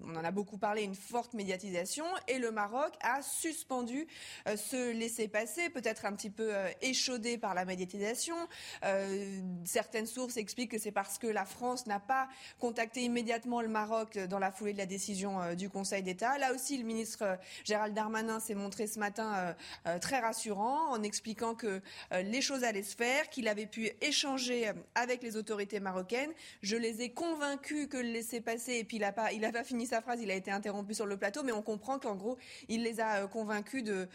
on 0.05 0.15
en 0.15 0.23
a 0.23 0.31
beaucoup 0.31 0.57
parlé, 0.57 0.83
une 0.83 0.95
forte 0.95 1.33
médiatisation 1.33 2.05
et 2.27 2.39
le 2.39 2.51
Maroc 2.51 2.93
a 3.01 3.21
suspendu 3.21 4.07
ce 4.45 4.91
laissez-passer, 4.91 5.69
peut-être 5.69 6.05
un 6.05 6.13
petit 6.13 6.29
peu 6.29 6.51
échaudé 6.81 7.37
par 7.37 7.53
la 7.53 7.65
médiatisation 7.65 8.02
euh, 8.83 9.39
certaines 9.65 10.05
sources 10.05 10.37
expliquent 10.37 10.71
que 10.71 10.77
c'est 10.77 10.91
parce 10.91 11.17
que 11.17 11.27
la 11.27 11.45
France 11.45 11.85
n'a 11.87 11.99
pas 11.99 12.27
contacté 12.59 13.01
immédiatement 13.01 13.61
le 13.61 13.67
Maroc 13.67 14.17
dans 14.17 14.39
la 14.39 14.51
foulée 14.51 14.73
de 14.73 14.77
la 14.77 14.85
décision 14.85 15.41
euh, 15.41 15.55
du 15.55 15.69
Conseil 15.69 16.03
d'État. 16.03 16.37
Là 16.37 16.53
aussi, 16.53 16.77
le 16.77 16.83
ministre 16.83 17.23
euh, 17.23 17.35
Gérald 17.63 17.93
Darmanin 17.93 18.39
s'est 18.39 18.55
montré 18.55 18.87
ce 18.87 18.99
matin 18.99 19.55
très 20.01 20.19
rassurant 20.19 20.89
en 20.89 21.03
expliquant 21.03 21.55
que 21.55 21.81
les 22.11 22.41
choses 22.41 22.63
allaient 22.63 22.83
se 22.83 22.95
faire, 22.95 23.29
qu'il 23.29 23.47
avait 23.47 23.65
pu 23.65 23.91
échanger 24.01 24.71
avec 24.95 25.23
les 25.23 25.37
autorités 25.37 25.79
marocaines. 25.79 26.31
Je 26.61 26.75
les 26.75 27.01
ai 27.01 27.11
convaincus 27.11 27.87
que 27.87 27.97
le 27.97 28.03
laisser 28.03 28.41
passer, 28.41 28.73
et 28.73 28.83
puis 28.83 28.97
il 28.97 29.03
a 29.03 29.11
pas, 29.11 29.29
fini 29.63 29.85
sa 29.85 30.01
phrase, 30.01 30.19
il 30.21 30.31
a 30.31 30.35
été 30.35 30.51
interrompu 30.51 30.93
sur 30.93 31.05
le 31.05 31.17
plateau, 31.17 31.43
mais 31.43 31.51
on 31.51 31.61
comprend 31.61 31.99
qu'en 31.99 32.15
gros, 32.15 32.37
il 32.67 32.83
les 32.83 32.99
a 32.99 33.27
convaincus 33.27 33.83
de 33.83 34.07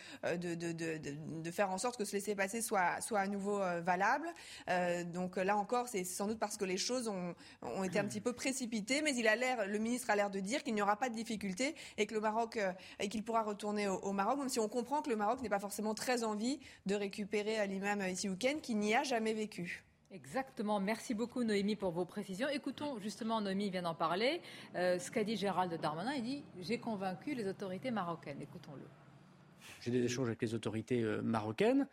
faire 1.51 1.70
en 1.70 1.79
sorte 1.79 1.96
que 1.96 2.05
ce 2.05 2.16
laisser 2.18 2.35
passer 2.35 2.61
soit, 2.61 3.01
soit 3.01 3.20
à 3.20 3.27
nouveau 3.27 3.61
euh, 3.78 3.80
valable. 3.80 4.28
Euh, 4.68 5.04
donc 5.04 5.36
là 5.36 5.56
encore, 5.56 5.88
c'est 5.88 6.04
sans 6.04 6.26
doute 6.26 6.38
parce 6.38 6.56
que 6.56 6.64
les 6.64 6.76
choses 6.76 7.08
ont, 7.08 7.34
ont, 7.62 7.84
été 7.84 7.98
un 7.98 8.04
petit 8.04 8.20
peu 8.20 8.32
précipitées, 8.32 9.02
mais 9.02 9.14
il 9.14 9.26
a 9.26 9.36
l'air, 9.36 9.66
le 9.66 9.78
ministre 9.78 10.10
a 10.10 10.16
l'air 10.16 10.30
de 10.30 10.40
dire 10.40 10.62
qu'il 10.62 10.74
n'y 10.74 10.82
aura 10.82 10.96
pas 10.96 11.08
de 11.08 11.14
difficulté 11.14 11.74
et 11.96 12.06
que 12.06 12.14
le 12.14 12.20
Maroc 12.20 12.56
euh, 12.56 12.72
et 13.00 13.08
qu'il 13.08 13.22
pourra 13.22 13.42
retourner 13.42 13.88
au, 13.88 14.12
Maroc, 14.12 14.38
même 14.38 14.48
si 14.48 14.60
on 14.60 14.68
comprend 14.68 15.02
que 15.02 15.10
le 15.10 15.16
Maroc 15.16 15.40
n'est 15.42 15.48
pas 15.48 15.58
forcément 15.58 15.94
très 15.94 16.24
envie 16.24 16.60
de 16.86 16.94
récupérer 16.94 17.66
l'imam 17.66 18.02
Issiouken 18.02 18.60
qui 18.60 18.74
n'y 18.74 18.94
a 18.94 19.02
jamais 19.02 19.32
vécu. 19.32 19.84
Exactement. 20.10 20.80
Merci 20.80 21.12
beaucoup, 21.14 21.44
Noémie, 21.44 21.76
pour 21.76 21.90
vos 21.90 22.06
précisions. 22.06 22.48
Écoutons, 22.48 22.98
justement, 22.98 23.42
Noémie 23.42 23.68
vient 23.68 23.82
d'en 23.82 23.94
parler. 23.94 24.40
ce 24.74 25.10
qu'a 25.10 25.22
dit 25.22 25.36
Gérald 25.36 25.78
Darmanin, 25.80 26.14
il 26.14 26.22
dit 26.22 26.44
J'ai 26.60 26.78
convaincu 26.78 27.34
les 27.34 27.46
autorités 27.46 27.90
marocaines. 27.90 28.40
Écoutons-le. 28.40 28.84
J'ai 29.80 29.90
des 29.90 30.02
échanges 30.02 30.28
avec 30.28 30.40
les 30.40 30.54
autorités 30.54 31.02
marocaines. 31.22 31.86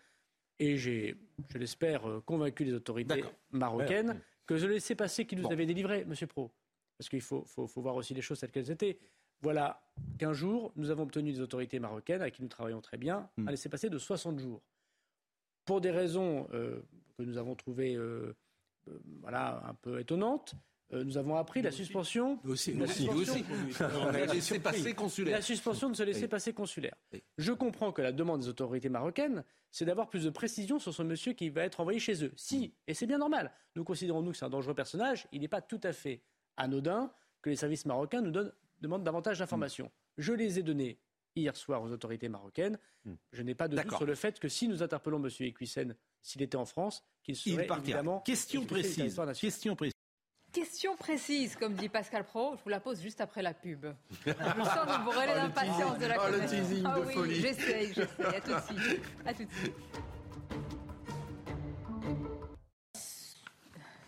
Et 0.60 0.78
j'ai, 0.78 1.15
je 1.50 1.58
l'espère, 1.58 2.08
euh, 2.10 2.22
convaincu 2.22 2.63
les 2.63 2.74
autorités 2.74 3.24
marocaines 3.52 4.22
que 4.46 4.58
je 4.58 4.68
laissais 4.68 4.96
passer 4.96 5.26
qui 5.26 5.36
nous 5.36 5.52
avait 5.52 5.65
délivré, 5.65 6.06
Monsieur 6.06 6.28
Pro. 6.28 6.52
Parce 6.98 7.10
qu'il 7.10 7.22
faut, 7.22 7.44
faut, 7.46 7.68
faut, 7.68 7.82
voir 7.82 7.96
aussi 7.96 8.13
les 8.13 8.22
choses 8.22 8.39
telles 8.39 8.52
qu'elles 8.52 8.72
étaient. 8.72 8.98
Voilà 9.41 9.82
qu'un 10.18 10.32
jour, 10.34 10.72
nous 10.78 10.89
avons 10.91 11.04
obtenu 11.04 11.34
des 11.34 11.41
autorités 11.41 11.80
marocaines 11.80 12.22
avec 12.22 12.36
qui 12.36 12.41
nous 12.41 12.48
travaillons 12.48 12.82
très 12.82 12.98
bien, 12.98 13.30
hmm. 13.38 13.48
un 13.48 13.52
laissez-passer 13.52 13.89
de 13.89 13.98
60 13.98 14.39
jours. 14.39 14.62
Pour 15.65 15.82
des 15.82 15.91
raisons 15.91 16.48
euh, 16.54 16.82
que 17.18 17.24
nous 17.24 17.38
avons 17.38 17.56
trouvées 17.56 17.96
euh, 17.96 18.34
voilà, 19.22 19.62
un 19.68 19.74
peu 19.74 20.00
étonnantes, 20.00 20.56
euh, 20.93 21.04
nous 21.04 21.17
avons 21.17 21.36
appris 21.36 21.62
la 21.62 21.71
suspension. 21.71 22.39
Aussi, 22.45 22.74
la 22.74 22.88
suspension, 22.88 23.43
passer 24.62 24.93
consulaire. 24.93 25.36
La 25.36 25.41
suspension 25.41 25.89
de 25.89 25.95
ce 25.95 26.04
laisser-passer 26.04 26.54
consulaire. 26.54 26.95
Je 27.38 27.52
comprends 27.52 27.91
que 27.91 28.02
la 28.02 28.12
demande 28.12 28.41
des 28.41 28.50
autorités 28.50 28.89
marocaines, 28.89 29.43
c'est 29.71 29.86
d'avoir 29.86 30.10
plus 30.10 30.24
de 30.24 30.30
précision 30.30 30.80
sur 30.80 30.93
ce 30.93 31.04
monsieur 31.04 31.34
qui 31.34 31.50
va 31.50 31.63
être 31.63 31.80
envoyé 31.80 32.00
chez 32.00 32.24
eux. 32.24 32.32
Si, 32.36 32.74
et 32.88 32.93
c'est 32.93 33.08
bien 33.08 33.17
normal, 33.17 33.52
nous 33.76 33.84
considérons 33.84 34.21
nous 34.21 34.32
que 34.32 34.38
c'est 34.38 34.45
un 34.45 34.50
dangereux 34.50 34.76
personnage, 34.76 35.28
il 35.32 35.41
n'est 35.41 35.48
pas 35.48 35.62
tout 35.62 35.82
à 35.84 35.91
fait 35.91 36.21
anodin 36.58 37.12
que 37.41 37.50
les 37.50 37.56
services 37.56 37.86
marocains 37.86 38.21
nous 38.21 38.32
donnent, 38.32 38.54
demandent 38.82 39.04
davantage 39.04 39.39
d'informations. 39.39 39.91
Je 40.17 40.34
les 40.34 40.60
ai 40.60 40.63
données 40.63 41.00
hier 41.36 41.56
soir 41.56 41.82
aux 41.82 41.91
autorités 41.91 42.30
marocaines. 42.30 42.78
Hmm. 43.04 43.15
Je 43.32 43.41
n'ai 43.41 43.56
pas 43.56 43.67
de 43.67 43.76
doute 43.76 43.91
sur 43.91 44.06
le 44.06 44.15
fait 44.15 44.39
que 44.39 44.48
si 44.48 44.67
nous 44.67 44.82
interpellons 44.84 45.21
M. 45.21 45.30
Equissen, 45.41 45.95
s'il 46.21 46.41
était 46.41 46.56
en 46.56 46.65
France, 46.65 47.04
qu'il 47.24 47.36
serait 47.36 47.67
évidemment... 47.67 48.21
Question 48.21 48.65
précise. 48.65 49.19
Question 49.39 49.76
précise. 49.76 49.95
Question 50.56 50.96
précise, 50.96 51.58
comme 51.58 51.74
dit 51.74 51.89
Pascal 51.89 52.24
Pro, 52.24 52.56
je 52.56 52.63
vous 52.63 52.70
la 52.70 52.80
pose 52.80 53.02
juste 53.02 53.20
après 53.20 53.41
la 53.41 53.54
pub. 53.54 53.88
Je 54.26 54.32
sens 54.32 54.39
que 54.39 55.04
vous 55.04 55.04
brûlez 55.12 55.36
l'impatience 55.36 56.00
de 56.00 56.06
la 56.06 56.15
oh, 56.18 56.32
le 56.32 56.46
teasing 56.48 56.84
ah, 56.86 56.96
oui, 56.98 57.13
folie. 57.13 57.41
J'essaye, 57.41 57.88
j'essaye. 57.94 58.26
À 58.26 58.39
tout 58.39 58.54
de 58.54 58.80
suite. 58.80 59.02
À 59.26 59.34
tout 59.34 59.44
de 59.44 59.52
suite. 59.52 59.76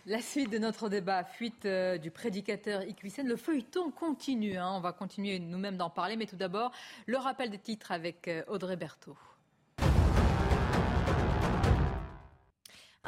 La 0.06 0.22
suite 0.22 0.48
de 0.48 0.56
notre 0.56 0.88
débat, 0.88 1.22
fuite 1.22 1.66
euh, 1.66 1.98
du 1.98 2.10
prédicateur 2.10 2.82
Iquisen. 2.82 3.28
Le 3.28 3.36
feuilleton 3.36 3.90
continue. 3.90 4.56
Hein. 4.56 4.72
On 4.72 4.80
va 4.80 4.92
continuer 4.92 5.38
nous-mêmes 5.38 5.76
d'en 5.76 5.90
parler. 5.90 6.16
Mais 6.16 6.24
tout 6.24 6.36
d'abord, 6.36 6.72
le 7.04 7.18
rappel 7.18 7.50
des 7.50 7.58
titres 7.58 7.92
avec 7.92 8.26
euh, 8.26 8.42
Audrey 8.48 8.76
Berthaud. 8.76 9.18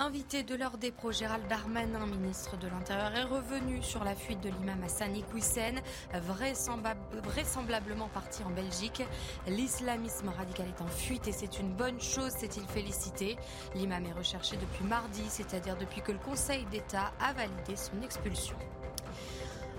Invité 0.02 0.42
de 0.44 0.54
l'heure 0.54 0.78
des 0.78 0.92
pros, 0.92 1.12
Gérald 1.12 1.46
Darmanin, 1.46 2.06
ministre 2.06 2.56
de 2.56 2.66
l'Intérieur, 2.68 3.14
est 3.14 3.24
revenu 3.24 3.82
sur 3.82 4.02
la 4.02 4.14
fuite 4.14 4.40
de 4.40 4.48
l'imam 4.48 4.82
Hassan 4.82 5.14
Iqwisen, 5.14 5.78
vraisemblablement 6.14 8.08
parti 8.08 8.42
en 8.42 8.48
Belgique. 8.48 9.02
L'islamisme 9.46 10.30
radical 10.30 10.68
est 10.68 10.80
en 10.80 10.86
fuite 10.86 11.28
et 11.28 11.32
c'est 11.32 11.58
une 11.58 11.74
bonne 11.74 12.00
chose, 12.00 12.30
s'est-il 12.30 12.64
félicité. 12.64 13.36
L'imam 13.74 14.06
est 14.06 14.12
recherché 14.12 14.56
depuis 14.56 14.84
mardi, 14.84 15.24
c'est-à-dire 15.28 15.76
depuis 15.76 16.00
que 16.00 16.12
le 16.12 16.18
Conseil 16.18 16.64
d'État 16.70 17.12
a 17.20 17.34
validé 17.34 17.76
son 17.76 18.00
expulsion. 18.02 18.56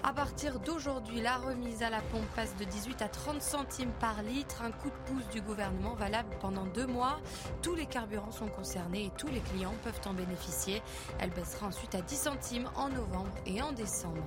À 0.04 0.14
partir 0.14 0.60
d'aujourd'hui, 0.60 1.22
la 1.22 1.38
remise 1.38 1.84
à 1.84 1.92
la 1.92 2.02
pompe 2.02 2.26
passe 2.36 2.56
de 2.58 2.64
18 2.64 3.04
à 3.04 3.08
30 3.08 3.40
centimes 3.40 3.92
par 4.00 4.24
litre, 4.24 4.64
un 4.64 4.72
coup 4.72 4.90
de 4.90 5.12
pouce 5.14 5.28
du 5.30 5.42
gouvernement 5.42 5.94
valable 5.94 6.30
pendant 6.40 6.66
deux 6.66 6.88
mois. 6.88 7.20
Tous 7.62 7.76
les 7.76 7.86
carburants 7.86 8.32
sont 8.32 8.48
concernés 8.48 9.06
et 9.06 9.12
tous 9.16 9.28
les 9.28 9.42
clients 9.42 9.76
peuvent 9.84 10.02
en 10.08 10.14
bénéficier. 10.14 10.82
Elle 11.20 11.30
baissera 11.30 11.68
ensuite 11.68 11.94
à 11.94 12.02
10 12.02 12.16
centimes 12.16 12.70
en 12.76 12.90
novembre 12.90 13.32
et 13.46 13.62
en 13.62 13.74
décembre. 13.74 14.26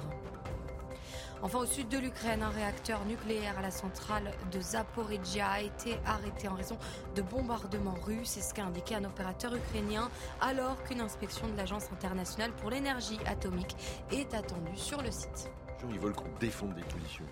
Enfin, 1.43 1.59
au 1.59 1.67
sud 1.67 1.89
de 1.89 1.99
l'Ukraine, 1.99 2.43
un 2.43 2.51
réacteur 2.51 3.05
nucléaire 3.05 3.59
à 3.59 3.63
la 3.63 3.73
centrale 3.73 4.31
de 4.53 4.61
Zaporizhia 4.61 5.51
a 5.51 5.61
été 5.61 5.99
arrêté 6.07 6.47
en 6.47 6.55
raison 6.55 6.79
de 7.17 7.23
bombardements 7.23 7.99
russes. 8.07 8.29
C'est 8.29 8.41
ce 8.41 8.55
qu'a 8.55 8.65
indiqué 8.65 8.95
un 8.95 9.05
opérateur 9.05 9.55
ukrainien, 9.55 10.09
alors 10.41 10.83
qu'une 10.85 11.01
inspection 11.01 11.49
de 11.49 11.57
l'Agence 11.57 11.91
internationale 11.93 12.53
pour 12.53 12.71
l'énergie 12.71 13.19
atomique 13.27 13.77
est 14.13 14.33
attendue 14.35 14.77
sur 14.77 15.03
le 15.03 15.11
site. 15.11 15.51
Ils 15.91 15.99
veulent 15.99 16.15
qu'on 16.15 16.39
défende 16.41 16.75
des 16.75 16.83
positions. 16.83 17.25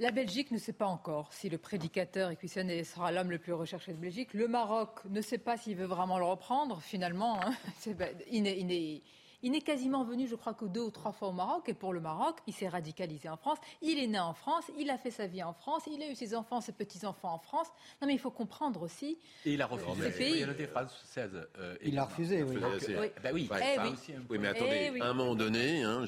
La 0.00 0.10
Belgique 0.10 0.50
ne 0.50 0.58
sait 0.58 0.72
pas 0.72 0.86
encore 0.86 1.32
si 1.32 1.48
le 1.48 1.56
prédicateur 1.56 2.30
Equisen 2.30 2.82
sera 2.82 3.12
l'homme 3.12 3.30
le 3.30 3.38
plus 3.38 3.52
recherché 3.52 3.92
de 3.92 3.98
Belgique. 3.98 4.34
Le 4.34 4.48
Maroc 4.48 4.98
ne 5.08 5.20
sait 5.20 5.38
pas 5.38 5.56
s'il 5.56 5.76
veut 5.76 5.86
vraiment 5.86 6.18
le 6.18 6.24
reprendre. 6.24 6.80
Finalement, 6.82 7.40
hein. 7.44 7.54
il 8.32 8.72
Il 9.42 9.52
n'est 9.52 9.60
quasiment 9.60 10.02
venu, 10.02 10.26
je 10.26 10.34
crois, 10.34 10.52
que 10.52 10.64
deux 10.64 10.80
ou 10.80 10.90
trois 10.90 11.12
fois 11.12 11.28
au 11.28 11.32
Maroc. 11.32 11.68
Et 11.68 11.74
pour 11.74 11.92
le 11.92 12.00
Maroc, 12.00 12.38
il 12.48 12.52
s'est 12.52 12.66
radicalisé 12.66 13.28
en 13.28 13.36
France. 13.36 13.58
Il 13.82 14.00
est 14.00 14.08
né 14.08 14.18
en 14.18 14.34
France. 14.34 14.64
Il 14.76 14.90
a 14.90 14.98
fait 14.98 15.12
sa 15.12 15.28
vie 15.28 15.44
en 15.44 15.52
France. 15.52 15.84
Il 15.86 16.02
a 16.02 16.10
eu 16.10 16.16
ses 16.16 16.34
enfants, 16.34 16.60
ses 16.60 16.72
petits-enfants 16.72 17.32
en 17.32 17.38
France. 17.38 17.68
Non, 18.02 18.08
mais 18.08 18.14
il 18.14 18.20
faut 18.20 18.32
comprendre 18.32 18.82
aussi. 18.82 19.16
Et 19.46 19.52
il 19.52 19.62
a 19.62 19.66
refusé. 19.66 20.10
Pays... 20.10 20.44
française. 20.66 21.46
Euh, 21.60 21.76
il 21.84 21.96
a 22.00 22.04
refusé, 22.04 22.42
oui. 22.42 22.56
oui. 22.56 23.12
Bah 23.22 23.30
oui. 23.32 23.48
Eh 23.52 23.78
oui. 24.28 24.38
mais 24.40 24.48
attendez, 24.48 24.90
eh 24.92 25.00
à 25.00 25.06
un 25.06 25.14
moment 25.14 25.36
donné, 25.36 25.84
hein, 25.84 26.04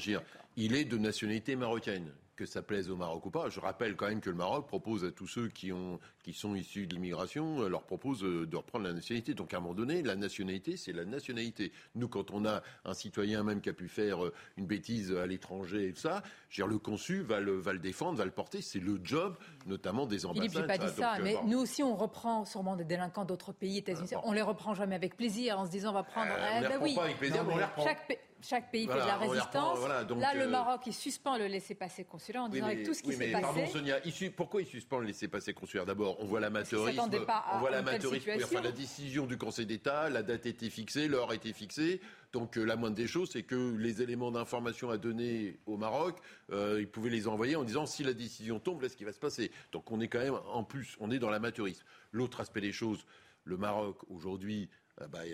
il 0.57 0.75
est 0.75 0.85
de 0.85 0.97
nationalité 0.97 1.55
marocaine 1.55 2.11
que 2.35 2.45
ça 2.45 2.61
plaise 2.61 2.89
au 2.89 2.95
Maroc 2.95 3.25
ou 3.25 3.31
pas. 3.31 3.49
Je 3.49 3.59
rappelle 3.59 3.95
quand 3.95 4.07
même 4.07 4.21
que 4.21 4.29
le 4.29 4.35
Maroc 4.35 4.67
propose 4.67 5.03
à 5.03 5.11
tous 5.11 5.27
ceux 5.27 5.47
qui, 5.49 5.73
ont, 5.73 5.99
qui 6.23 6.33
sont 6.33 6.55
issus 6.55 6.85
de 6.85 6.93
l'immigration, 6.93 7.63
euh, 7.63 7.67
leur 7.67 7.83
propose 7.83 8.23
euh, 8.23 8.45
de 8.45 8.55
reprendre 8.55 8.85
la 8.85 8.93
nationalité. 8.93 9.33
Donc 9.33 9.53
à 9.53 9.57
un 9.57 9.59
moment 9.59 9.73
donné, 9.73 10.03
la 10.03 10.15
nationalité, 10.15 10.77
c'est 10.77 10.93
la 10.93 11.03
nationalité. 11.03 11.71
Nous, 11.95 12.07
quand 12.07 12.31
on 12.31 12.45
a 12.45 12.61
un 12.85 12.93
citoyen 12.93 13.43
même 13.43 13.59
qui 13.59 13.69
a 13.69 13.73
pu 13.73 13.87
faire 13.87 14.23
euh, 14.23 14.33
une 14.55 14.67
bêtise 14.67 15.11
à 15.13 15.25
l'étranger 15.25 15.87
et 15.87 15.93
tout 15.93 16.01
ça, 16.01 16.21
le 16.55 16.77
consul 16.77 17.23
va 17.23 17.39
le, 17.39 17.57
va 17.57 17.73
le 17.73 17.79
défendre, 17.79 18.19
va 18.19 18.25
le 18.25 18.31
porter. 18.31 18.61
C'est 18.61 18.79
le 18.79 18.99
job, 19.03 19.35
notamment 19.67 20.05
des 20.05 20.25
ambassades. 20.25 20.49
Philippe, 20.49 20.67
pas 20.67 20.77
dit 20.77 20.93
ça, 20.93 21.13
mais 21.21 21.35
nous 21.45 21.59
aussi, 21.59 21.83
on 21.83 21.95
reprend 21.95 22.45
sûrement 22.45 22.75
des 22.75 22.85
délinquants 22.85 23.25
d'autres 23.25 23.51
pays, 23.51 23.77
États-Unis. 23.77 24.09
On 24.23 24.31
les 24.31 24.41
reprend 24.41 24.73
jamais 24.73 24.95
avec 24.95 25.15
plaisir 25.15 25.59
en 25.59 25.65
se 25.65 25.71
disant 25.71 25.89
on 25.91 25.93
va 25.93 26.03
prendre. 26.03 26.31
on 26.31 26.61
les 26.61 26.67
ben 26.67 26.79
oui. 26.81 26.95
pas 26.95 27.03
avec 27.03 27.17
plaisir, 27.17 27.43
mais 27.43 27.53
on 27.53 27.57
les 27.57 27.63
reprend. 27.63 27.83
Chaque, 27.83 28.19
chaque 28.41 28.71
pays 28.71 28.87
fait 28.87 28.93
de 28.93 28.99
la 28.99 29.17
résistance. 29.17 29.79
Là, 30.19 30.33
le 30.33 30.47
Maroc, 30.47 30.81
il 30.87 30.93
suspend 30.93 31.37
le 31.37 31.47
laissez-passer 31.47 32.03
consulaire 32.03 32.43
en 32.43 32.49
disant 32.49 32.65
avec 32.65 32.83
tout 32.83 32.93
ce 32.93 33.03
qui 33.03 33.13
s'est 33.13 33.31
passé. 33.31 33.43
Pardon, 33.43 33.67
Sonia, 33.67 33.97
pourquoi 34.35 34.61
il 34.61 34.67
suspend 34.67 34.99
le 34.99 35.07
laissez-passer 35.07 35.53
consulaire? 35.53 35.85
D'abord, 35.85 36.17
on 36.19 36.25
voit 36.25 36.39
l'amateurisme. 36.39 36.99
On 36.99 37.59
voit 37.59 37.71
l'amateurisme. 37.71 38.31
Enfin, 38.43 38.61
la 38.61 38.71
décision 38.71 39.25
du 39.25 39.37
Conseil 39.37 39.65
d'État, 39.65 40.09
la 40.09 40.23
date 40.23 40.45
était 40.45 40.69
fixée, 40.69 41.07
l'heure 41.07 41.33
était 41.33 41.53
fixée. 41.53 42.01
Donc 42.33 42.57
euh, 42.57 42.63
la 42.63 42.75
moindre 42.75 42.95
des 42.95 43.07
choses, 43.07 43.31
c'est 43.31 43.43
que 43.43 43.75
les 43.77 44.01
éléments 44.01 44.31
d'information 44.31 44.89
à 44.89 44.97
donner 44.97 45.59
au 45.65 45.77
Maroc, 45.77 46.19
euh, 46.51 46.77
ils 46.79 46.89
pouvaient 46.89 47.09
les 47.09 47.27
envoyer 47.27 47.55
en 47.55 47.63
disant 47.63 47.85
si 47.85 48.03
la 48.03 48.13
décision 48.13 48.59
tombe, 48.59 48.81
là, 48.81 48.89
ce 48.89 48.97
qui 48.97 49.05
va 49.05 49.13
se 49.13 49.19
passer. 49.19 49.51
Donc 49.71 49.91
on 49.91 49.99
est 50.01 50.07
quand 50.07 50.19
même, 50.19 50.37
en 50.51 50.63
plus, 50.63 50.97
on 50.99 51.11
est 51.11 51.19
dans 51.19 51.29
l'amateurisme. 51.29 51.83
L'autre 52.11 52.41
aspect 52.41 52.61
des 52.61 52.71
choses, 52.71 53.05
le 53.43 53.57
Maroc, 53.57 53.97
aujourd'hui, 54.09 54.69
euh, 55.01 55.07
bah, 55.07 55.25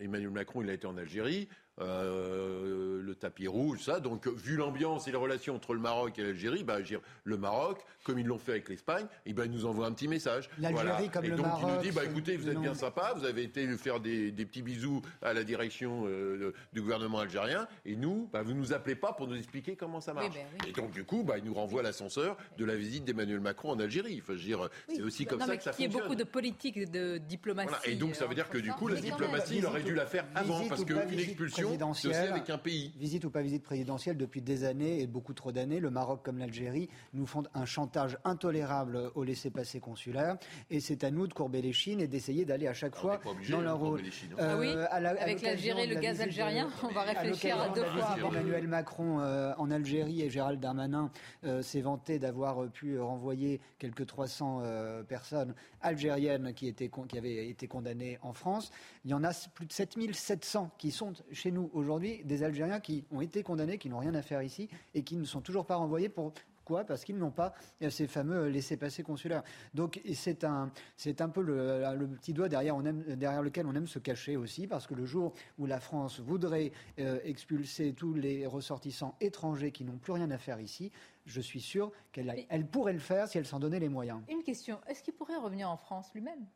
Emmanuel 0.00 0.30
Macron, 0.30 0.62
il 0.62 0.70
a 0.70 0.72
été 0.72 0.86
en 0.86 0.96
Algérie. 0.96 1.48
Euh, 1.80 3.00
le 3.02 3.14
tapis 3.14 3.48
rouge, 3.48 3.82
ça. 3.82 4.00
Donc, 4.00 4.28
vu 4.28 4.56
l'ambiance 4.56 5.08
et 5.08 5.10
les 5.10 5.16
relations 5.16 5.56
entre 5.56 5.74
le 5.74 5.80
Maroc 5.80 6.18
et 6.18 6.22
l'Algérie, 6.22 6.62
bah, 6.62 6.78
le 7.24 7.36
Maroc, 7.36 7.84
comme 8.04 8.18
ils 8.18 8.26
l'ont 8.26 8.38
fait 8.38 8.52
avec 8.52 8.68
l'Espagne, 8.68 9.06
eh 9.26 9.32
ben, 9.32 9.44
il 9.44 9.50
nous 9.50 9.66
envoie 9.66 9.86
un 9.86 9.92
petit 9.92 10.08
message. 10.08 10.48
L'Algérie 10.58 11.08
comme 11.08 11.24
et 11.24 11.30
donc, 11.30 11.46
il 11.60 11.66
nous 11.66 11.82
dit, 11.82 11.90
bah, 11.90 12.04
écoutez, 12.04 12.36
vous 12.36 12.48
êtes 12.48 12.58
bien 12.58 12.74
sympa, 12.74 13.14
vous 13.16 13.24
avez 13.24 13.42
été 13.42 13.66
faire 13.76 14.00
des, 14.00 14.30
petits 14.32 14.62
bisous 14.62 15.02
à 15.22 15.32
la 15.32 15.44
direction 15.44 16.04
euh, 16.06 16.52
du 16.72 16.82
gouvernement 16.82 17.18
algérien, 17.18 17.66
et 17.84 17.96
nous, 17.96 18.28
bah, 18.32 18.42
vous 18.42 18.54
nous 18.54 18.72
appelez 18.72 18.94
pas 18.94 19.12
pour 19.12 19.26
nous 19.26 19.36
expliquer 19.36 19.76
comment 19.76 20.00
ça 20.00 20.14
marche. 20.14 20.34
Ben 20.34 20.68
et 20.68 20.72
donc, 20.72 20.92
du 20.92 21.04
coup, 21.04 21.24
bah, 21.24 21.38
il 21.38 21.44
nous 21.44 21.54
renvoie 21.54 21.82
l'ascenseur 21.82 22.36
de 22.58 22.64
la 22.64 22.76
visite 22.76 23.04
d'Emmanuel 23.04 23.40
Macron 23.40 23.70
en 23.70 23.80
Algérie. 23.80 24.22
Enfin, 24.22 24.34
dire, 24.34 24.68
c'est 24.88 25.02
aussi 25.02 25.26
comme 25.26 25.40
ça 25.40 25.56
que 25.56 25.62
ça 25.62 25.72
fonctionne. 25.72 25.90
Il 25.90 25.94
y 25.94 25.98
a 25.98 26.02
beaucoup 26.02 26.14
de 26.14 26.24
politique, 26.24 26.90
de 26.90 27.18
diplomatie. 27.18 27.74
Et 27.84 27.94
donc, 27.96 28.14
ça 28.14 28.26
veut 28.26 28.34
dire 28.34 28.48
que 28.48 28.58
du 28.58 28.70
coup, 28.72 28.88
la 28.88 29.00
diplomatie, 29.00 29.58
il 29.58 29.66
aurait 29.66 29.82
dû 29.82 29.94
la 29.94 30.06
faire 30.06 30.26
avant, 30.34 30.66
parce 30.68 30.84
qu'une 30.84 31.18
expulsion, 31.18 31.69
c'est 31.94 32.14
avec 32.14 32.50
un 32.50 32.58
pays. 32.58 32.92
Visite 32.98 33.24
ou 33.24 33.30
pas 33.30 33.42
visite 33.42 33.62
présidentielle, 33.62 34.16
depuis 34.16 34.42
des 34.42 34.64
années 34.64 35.00
et 35.00 35.06
beaucoup 35.06 35.34
trop 35.34 35.52
d'années, 35.52 35.80
le 35.80 35.90
Maroc 35.90 36.20
comme 36.22 36.38
l'Algérie 36.38 36.88
nous 37.14 37.26
font 37.26 37.42
un 37.54 37.64
chantage 37.64 38.18
intolérable 38.24 39.10
au 39.14 39.24
laissez-passer 39.24 39.80
consulaire. 39.80 40.36
Et 40.70 40.80
c'est 40.80 41.04
à 41.04 41.10
nous 41.10 41.26
de 41.26 41.32
courber 41.32 41.62
les 41.62 41.72
chines 41.72 42.00
et 42.00 42.08
d'essayer 42.08 42.44
d'aller 42.44 42.66
à 42.66 42.74
chaque 42.74 42.96
fois 42.96 43.20
dans 43.50 43.60
leur 43.60 43.78
rôle. 43.78 44.00
Hein. 44.00 44.36
Euh, 44.38 44.86
ah 44.90 45.00
oui, 45.00 45.08
avec 45.18 45.42
l'Algérie, 45.42 45.86
le 45.86 46.00
gaz 46.00 46.20
algérien, 46.20 46.68
on 46.82 46.88
va 46.92 47.02
réfléchir 47.02 47.60
à, 47.60 47.68
deux 47.68 47.84
fois. 47.84 48.16
Emmanuel 48.18 48.68
Macron 48.68 49.20
euh, 49.20 49.52
en 49.58 49.70
Algérie 49.70 50.22
et 50.22 50.30
Gérald 50.30 50.60
Darmanin 50.60 51.10
euh, 51.44 51.62
s'est 51.62 51.80
vanté 51.80 52.18
d'avoir 52.18 52.68
pu 52.70 52.98
renvoyer 52.98 53.60
quelques 53.78 54.06
300 54.06 54.62
personnes 55.08 55.54
algériennes 55.80 56.52
qui, 56.54 56.68
étaient, 56.68 56.90
qui 57.08 57.18
avaient 57.18 57.48
été 57.48 57.66
condamnées 57.66 58.18
en 58.22 58.32
France. 58.32 58.70
Il 59.04 59.10
y 59.10 59.14
en 59.14 59.24
a 59.24 59.32
plus 59.54 59.66
de 59.66 59.72
7700 59.72 60.72
qui 60.76 60.90
sont 60.90 61.14
chez 61.32 61.50
nous 61.50 61.70
aujourd'hui, 61.72 62.22
des 62.24 62.42
Algériens 62.42 62.80
qui 62.80 63.04
ont 63.10 63.20
été 63.20 63.42
condamnés, 63.42 63.78
qui 63.78 63.88
n'ont 63.88 63.98
rien 63.98 64.14
à 64.14 64.22
faire 64.22 64.42
ici 64.42 64.68
et 64.94 65.02
qui 65.02 65.16
ne 65.16 65.24
sont 65.24 65.40
toujours 65.40 65.64
pas 65.64 65.76
renvoyés. 65.76 66.08
Pour 66.08 66.32
pourquoi 66.70 66.84
Parce 66.84 67.04
qu'ils 67.04 67.16
n'ont 67.16 67.32
pas 67.32 67.52
ces 67.88 68.06
fameux 68.06 68.46
laissés-passer 68.48 69.02
consulaires. 69.02 69.42
Donc 69.74 70.00
c'est 70.14 70.44
un, 70.44 70.70
c'est 70.96 71.20
un 71.20 71.28
peu 71.28 71.42
le, 71.42 72.06
petit 72.20 72.32
doigt 72.32 72.48
derrière, 72.48 72.76
on 72.76 72.84
aime, 72.84 73.02
derrière 73.16 73.42
lequel 73.42 73.66
on 73.66 73.74
aime 73.74 73.88
se 73.88 73.98
cacher 73.98 74.36
aussi, 74.36 74.68
parce 74.68 74.86
que 74.86 74.94
le 74.94 75.04
jour 75.04 75.32
où 75.58 75.66
la 75.66 75.80
France 75.80 76.20
voudrait 76.20 76.70
euh, 77.00 77.18
expulser 77.24 77.92
tous 77.92 78.14
les 78.14 78.46
ressortissants 78.46 79.16
étrangers 79.20 79.72
qui 79.72 79.82
n'ont 79.82 79.96
plus 79.96 80.12
rien 80.12 80.30
à 80.30 80.38
faire 80.38 80.60
ici, 80.60 80.92
je 81.26 81.40
suis 81.40 81.60
sûr 81.60 81.90
qu'elle 82.12 82.46
elle 82.48 82.66
pourrait 82.66 82.92
le 82.92 83.00
faire 83.00 83.26
si 83.26 83.38
elle 83.38 83.46
s'en 83.46 83.58
donnait 83.58 83.80
les 83.80 83.88
moyens. 83.88 84.20
Une 84.28 84.44
question, 84.44 84.78
est-ce 84.86 85.02
qu'il 85.02 85.14
pourrait 85.14 85.38
revenir 85.38 85.68
en 85.68 85.76
France 85.76 86.10
lui-même? 86.14 86.46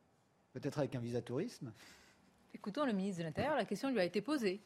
Peut-être 0.53 0.79
avec 0.79 0.95
un 0.95 1.01
visa 1.01 1.21
tourisme? 1.21 1.73
Écoutons 2.55 2.85
le 2.85 2.93
ministre 2.93 3.19
de 3.19 3.25
l'Intérieur, 3.25 3.53
la 3.53 3.65
question 3.65 3.91
lui 3.91 3.99
a 3.99 4.05
été 4.05 4.21
posée. 4.21 4.61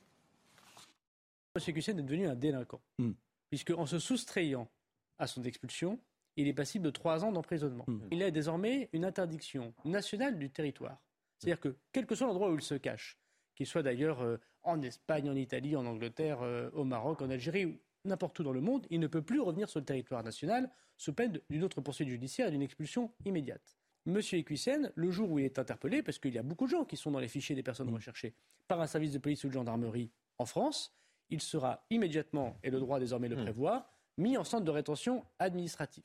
M. 1.56 1.76
Hussein 1.76 1.98
est 1.98 2.04
devenu 2.04 2.28
un 2.28 2.36
délinquant, 2.36 2.82
hmm. 3.00 3.14
puisque 3.50 3.72
en 3.72 3.88
se 3.88 3.98
soustrayant 3.98 4.70
à 5.18 5.26
son 5.26 5.44
expulsion, 5.44 6.00
il 6.36 6.48
est 6.48 6.54
passible 6.54 6.86
de 6.86 6.92
trois 6.92 7.26
ans 7.26 7.32
d'emprisonnement. 7.32 7.86
Hmm. 7.88 8.02
Il 8.12 8.22
a 8.22 8.30
désormais 8.30 8.90
une 8.94 9.06
interdiction 9.06 9.74
nationale 9.86 10.38
du 10.38 10.52
territoire. 10.52 11.02
C'est-à-dire 11.40 11.60
que, 11.60 11.76
quel 11.92 12.06
que 12.06 12.14
soit 12.14 12.28
l'endroit 12.28 12.52
où 12.52 12.56
il 12.56 12.62
se 12.62 12.76
cache, 12.76 13.18
qu'il 13.56 13.66
soit 13.66 13.82
d'ailleurs 13.82 14.22
euh, 14.22 14.38
en 14.62 14.80
Espagne, 14.84 15.28
en 15.28 15.36
Italie, 15.36 15.76
en 15.76 15.88
Angleterre, 15.88 16.44
euh, 16.44 16.70
au 16.74 16.84
Maroc, 16.84 17.24
en 17.24 17.32
Algérie 17.32 17.66
ou 17.66 17.80
n'importe 18.06 18.38
où 18.38 18.44
dans 18.44 18.54
le 18.54 18.62
monde, 18.62 18.86
il 18.92 19.00
ne 19.00 19.08
peut 19.08 19.24
plus 19.24 19.40
revenir 19.40 19.68
sur 19.68 19.80
le 19.80 19.86
territoire 19.86 20.24
national 20.24 20.70
sous 20.96 21.14
peine 21.14 21.42
d'une 21.50 21.64
autre 21.64 21.82
poursuite 21.82 22.10
judiciaire 22.10 22.50
et 22.50 22.52
d'une 22.52 22.62
expulsion 22.62 23.12
immédiate. 23.26 23.79
Monsieur 24.10 24.38
Equissen, 24.40 24.92
le 24.96 25.12
jour 25.12 25.32
où 25.32 25.40
il 25.40 25.46
est 25.46 25.60
interpellé, 25.60 26.04
parce 26.04 26.20
qu'il 26.20 26.34
y 26.34 26.38
a 26.38 26.44
beaucoup 26.44 26.66
de 26.66 26.72
gens 26.72 26.86
qui 26.86 26.98
sont 26.98 27.12
dans 27.12 27.20
les 27.20 27.28
fichiers 27.28 27.56
des 27.56 27.64
personnes 27.64 27.90
mm. 27.90 27.96
recherchées 27.96 28.34
par 28.68 28.82
un 28.82 28.88
service 28.88 29.14
de 29.14 29.18
police 29.18 29.44
ou 29.44 29.48
de 29.48 29.54
gendarmerie 29.54 30.12
en 30.38 30.46
France, 30.46 30.94
il 31.30 31.42
sera 31.42 31.84
immédiatement, 31.90 32.58
et 32.64 32.70
le 32.70 32.80
droit 32.80 33.00
désormais 33.00 33.28
le 33.28 33.38
mm. 33.38 33.44
prévoit, 33.44 33.92
mis 34.18 34.38
en 34.38 34.44
centre 34.44 34.66
de 34.66 34.72
rétention 34.72 35.24
administrative. 35.40 36.04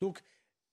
Donc, 0.00 0.22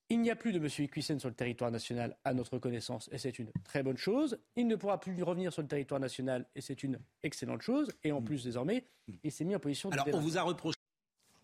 il 0.09 0.19
n'y 0.19 0.29
a 0.29 0.35
plus 0.35 0.51
de 0.51 0.57
M. 0.57 0.67
Equissen 0.79 1.19
sur 1.19 1.29
le 1.29 1.35
territoire 1.35 1.71
national 1.71 2.17
à 2.25 2.33
notre 2.33 2.57
connaissance, 2.59 3.07
et 3.13 3.17
c'est 3.17 3.39
une 3.39 3.49
très 3.63 3.81
bonne 3.81 3.97
chose. 3.97 4.37
Il 4.57 4.67
ne 4.67 4.75
pourra 4.75 4.99
plus 4.99 5.23
revenir 5.23 5.53
sur 5.53 5.61
le 5.61 5.69
territoire 5.69 6.01
national, 6.01 6.45
et 6.53 6.61
c'est 6.61 6.83
une 6.83 6.99
excellente 7.23 7.61
chose. 7.61 7.93
Et 8.03 8.11
en 8.11 8.19
mm. 8.19 8.25
plus, 8.25 8.43
désormais, 8.43 8.85
il 9.23 9.31
s'est 9.31 9.45
mis 9.45 9.55
en 9.55 9.59
position 9.59 9.89
de. 9.89 9.93
Alors, 9.93 10.07
on 10.13 10.19
vous 10.19 10.37
a 10.37 10.41
reproché. 10.41 10.75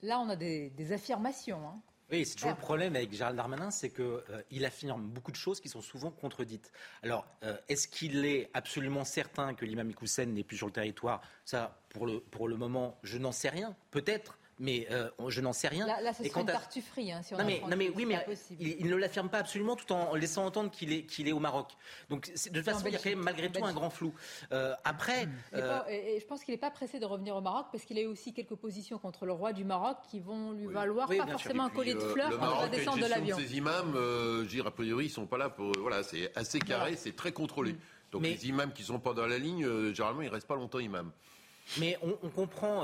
Là, 0.02 0.20
on 0.20 0.30
a 0.30 0.36
des, 0.36 0.92
affirmations. 0.92 1.60
Hein. 1.68 1.82
Oui, 2.10 2.26
c'est 2.26 2.36
toujours 2.36 2.52
le 2.52 2.58
problème 2.58 2.96
avec 2.96 3.12
Gérald 3.12 3.36
Darmanin, 3.36 3.70
c'est 3.70 3.90
qu'il 3.90 4.06
euh, 4.06 4.66
affirme 4.66 5.02
beaucoup 5.02 5.32
de 5.32 5.36
choses 5.36 5.60
qui 5.60 5.68
sont 5.68 5.82
souvent 5.82 6.10
contredites. 6.10 6.72
Alors, 7.04 7.26
euh, 7.44 7.58
est-ce 7.68 7.88
qu'il 7.90 8.24
est 8.26 8.50
absolument 8.54 9.04
certain 9.04 9.54
que 9.54 9.66
l'imam 9.66 9.90
Ikoussen 9.90 10.34
n'est 10.34 10.44
plus 10.44 10.56
sur 10.56 10.68
le 10.68 10.72
territoire? 10.72 11.22
Ça, 11.44 11.82
pour 11.90 12.06
le, 12.06 12.22
pour 12.22 12.48
le 12.48 12.56
moment, 12.56 12.98
je 13.04 13.18
n'en 13.18 13.34
sais 13.34 13.50
rien. 13.50 13.76
Peut-être 13.92 14.38
mais 14.60 14.88
euh, 14.92 15.10
je 15.28 15.42
n'en 15.42 15.54
sais 15.54 15.68
rien. 15.68 15.86
Là, 15.86 16.02
là 16.02 16.14
ce 16.14 16.24
serait 16.24 16.42
une 16.42 16.48
tartufferie, 16.48 17.12
hein, 17.12 17.22
si 17.24 17.34
on 17.34 17.38
non, 17.38 17.46
mais, 17.46 17.62
non, 17.70 17.78
mais 17.78 17.90
oui, 17.90 18.06
mais 18.06 18.26
il, 18.60 18.88
ne 18.88 18.96
l'affirme 18.96 19.30
pas 19.30 19.40
absolument 19.40 19.76
tout 19.76 19.92
en 19.92 20.16
laissant 20.16 20.46
entendre 20.46 20.72
qu'il 20.72 20.92
est, 20.92 21.04
qu'il 21.04 21.28
est 21.28 21.32
au 21.32 21.40
Maroc. 21.40 21.70
Donc, 22.10 22.28
de 22.28 22.34
toute 22.34 22.64
façon, 22.64 22.86
il 22.88 22.94
y 22.94 22.96
a 22.96 23.00
quand 23.00 23.10
même 23.10 23.20
malgré 23.20 23.52
tout 23.52 23.64
un 23.64 23.74
grand 23.74 23.90
flou. 23.90 24.14
Euh, 24.52 24.74
après. 24.84 25.28
Euh, 25.54 25.82
et, 25.90 26.20
je 26.20 26.26
pense 26.26 26.44
qu'il 26.44 26.54
n'est 26.54 26.60
pas 26.60 26.72
pressé 26.72 27.00
de 27.00 27.06
revenir 27.06 27.36
au 27.36 27.42
Maroc 27.42 27.68
parce 27.72 27.86
qu'il 27.86 27.98
a 27.98 28.02
eu 28.02 28.08
aussi 28.08 28.34
quelques 28.34 28.56
positions 28.56 28.98
contre 28.98 29.26
le 29.26 29.34
roi 29.34 29.54
du 29.54 29.64
Maroc 29.64 29.98
qui 30.10 30.20
vont 30.20 30.52
lui 30.52 30.68
valoir 30.68 31.08
pas 31.08 31.28
forcément 31.28 31.66
un 31.66 31.70
collier 31.70 31.94
de 31.94 32.00
fleurs 32.00 32.38
quand 32.38 32.56
il 32.56 32.62
va 32.62 32.70
descendre 32.70 33.04
de 33.04 33.10
l'avion. 33.10 33.38
Ces 33.38 33.58
imams, 33.58 33.96
euh, 33.96 34.46
je 34.48 34.62
a 34.62 34.72
priori, 34.72 35.06
ils 35.06 35.10
sont 35.10 35.28
pas 35.28 35.38
là 35.38 35.50
pour. 35.50 35.72
Voilà, 35.80 36.04
c'est 36.04 36.36
assez 36.36 36.60
carré, 36.60 36.96
c'est 36.96 37.16
très 37.16 37.32
contrôlé. 37.32 37.74
Mm. 37.74 37.78
Donc, 38.12 38.24
les 38.24 38.48
imams 38.48 38.72
qui 38.72 38.84
sont 38.84 39.00
pas 39.00 39.14
dans 39.14 39.28
la 39.28 39.38
ligne, 39.38 39.94
généralement, 39.94 40.22
ils 40.22 40.30
restent 40.30 40.48
pas 40.48 40.56
longtemps 40.56 40.80
imams. 40.80 41.12
Mais 41.80 41.98
on, 42.02 42.18
on 42.24 42.30
comprend 42.30 42.84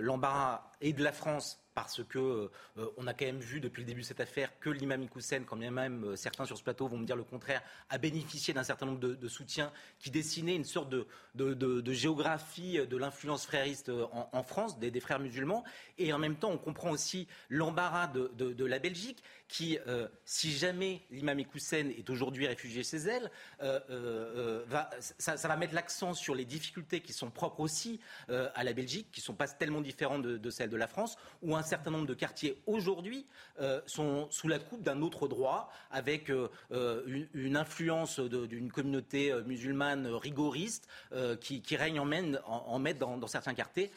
l'embarras 0.00 0.62
et 0.80 0.92
de 0.92 1.02
la 1.02 1.12
France 1.12 1.66
parce 1.76 2.02
que 2.02 2.18
euh, 2.18 2.48
on 2.96 3.06
a 3.06 3.12
quand 3.12 3.26
même 3.26 3.38
vu 3.38 3.60
depuis 3.60 3.82
le 3.82 3.86
début 3.86 4.00
de 4.00 4.06
cette 4.06 4.20
affaire 4.20 4.58
que 4.60 4.70
l'imam 4.70 5.02
Ikoussen, 5.02 5.44
quand 5.44 5.56
même 5.56 6.04
euh, 6.04 6.16
certains 6.16 6.46
sur 6.46 6.56
ce 6.56 6.62
plateau 6.62 6.88
vont 6.88 6.96
me 6.96 7.04
dire 7.04 7.16
le 7.16 7.22
contraire, 7.22 7.62
a 7.90 7.98
bénéficié 7.98 8.54
d'un 8.54 8.64
certain 8.64 8.86
nombre 8.86 8.98
de, 8.98 9.28
soutiens 9.28 9.70
qui 9.98 10.10
dessinaient 10.10 10.56
une 10.56 10.64
sorte 10.64 10.88
de, 10.88 11.06
de, 11.34 11.92
géographie 11.92 12.78
de 12.78 12.96
l'influence 12.96 13.44
frériste 13.44 13.90
euh, 13.90 14.06
en, 14.10 14.42
France, 14.42 14.78
des, 14.78 15.00
frères 15.00 15.20
musulmans. 15.20 15.64
Et 15.98 16.14
en 16.14 16.18
même 16.18 16.36
temps, 16.36 16.50
on 16.50 16.56
comprend 16.56 16.90
aussi 16.90 17.28
l'embarras 17.50 18.06
de, 18.06 18.64
la 18.64 18.78
Belgique 18.78 19.22
qui, 19.46 19.78
si 20.24 20.52
jamais 20.52 21.02
l'imam 21.10 21.38
Ikoussen 21.38 21.90
est 21.90 22.08
aujourd'hui 22.08 22.46
réfugié 22.46 22.82
chez 22.82 22.96
elle, 22.96 23.30
va, 23.60 24.90
ça, 25.18 25.36
va 25.36 25.56
mettre 25.56 25.74
l'accent 25.74 26.14
sur 26.14 26.34
les 26.34 26.44
difficultés 26.44 27.00
qui 27.00 27.12
sont 27.12 27.30
propres 27.30 27.60
aussi 27.60 28.00
à 28.28 28.64
la 28.64 28.72
Belgique, 28.72 29.10
qui 29.12 29.20
ne 29.20 29.24
sont 29.24 29.34
pas 29.34 29.46
tellement 29.46 29.82
différentes 29.82 30.22
de, 30.22 30.50
celles 30.50 30.65
celle 30.66 30.70
de 30.70 30.76
la 30.76 30.86
France, 30.86 31.16
où 31.42 31.54
un 31.54 31.62
certain 31.62 31.90
nombre 31.90 32.06
de 32.06 32.14
quartiers 32.14 32.60
aujourd'hui 32.66 33.26
sont 33.86 34.28
sous 34.30 34.48
la 34.48 34.58
coupe 34.58 34.82
d'un 34.82 35.00
autre 35.02 35.28
droit, 35.28 35.70
avec 35.90 36.30
une, 36.30 37.56
influence 37.56 38.20
d'une 38.20 38.70
communauté 38.70 39.32
musulmane 39.46 40.06
rigoriste 40.08 40.88
qui, 41.40 41.76
règne 41.76 42.00
en, 42.00 42.78
maître 42.78 42.98
dans, 42.98 43.26
certains 43.26 43.54
quartiers. 43.54 43.90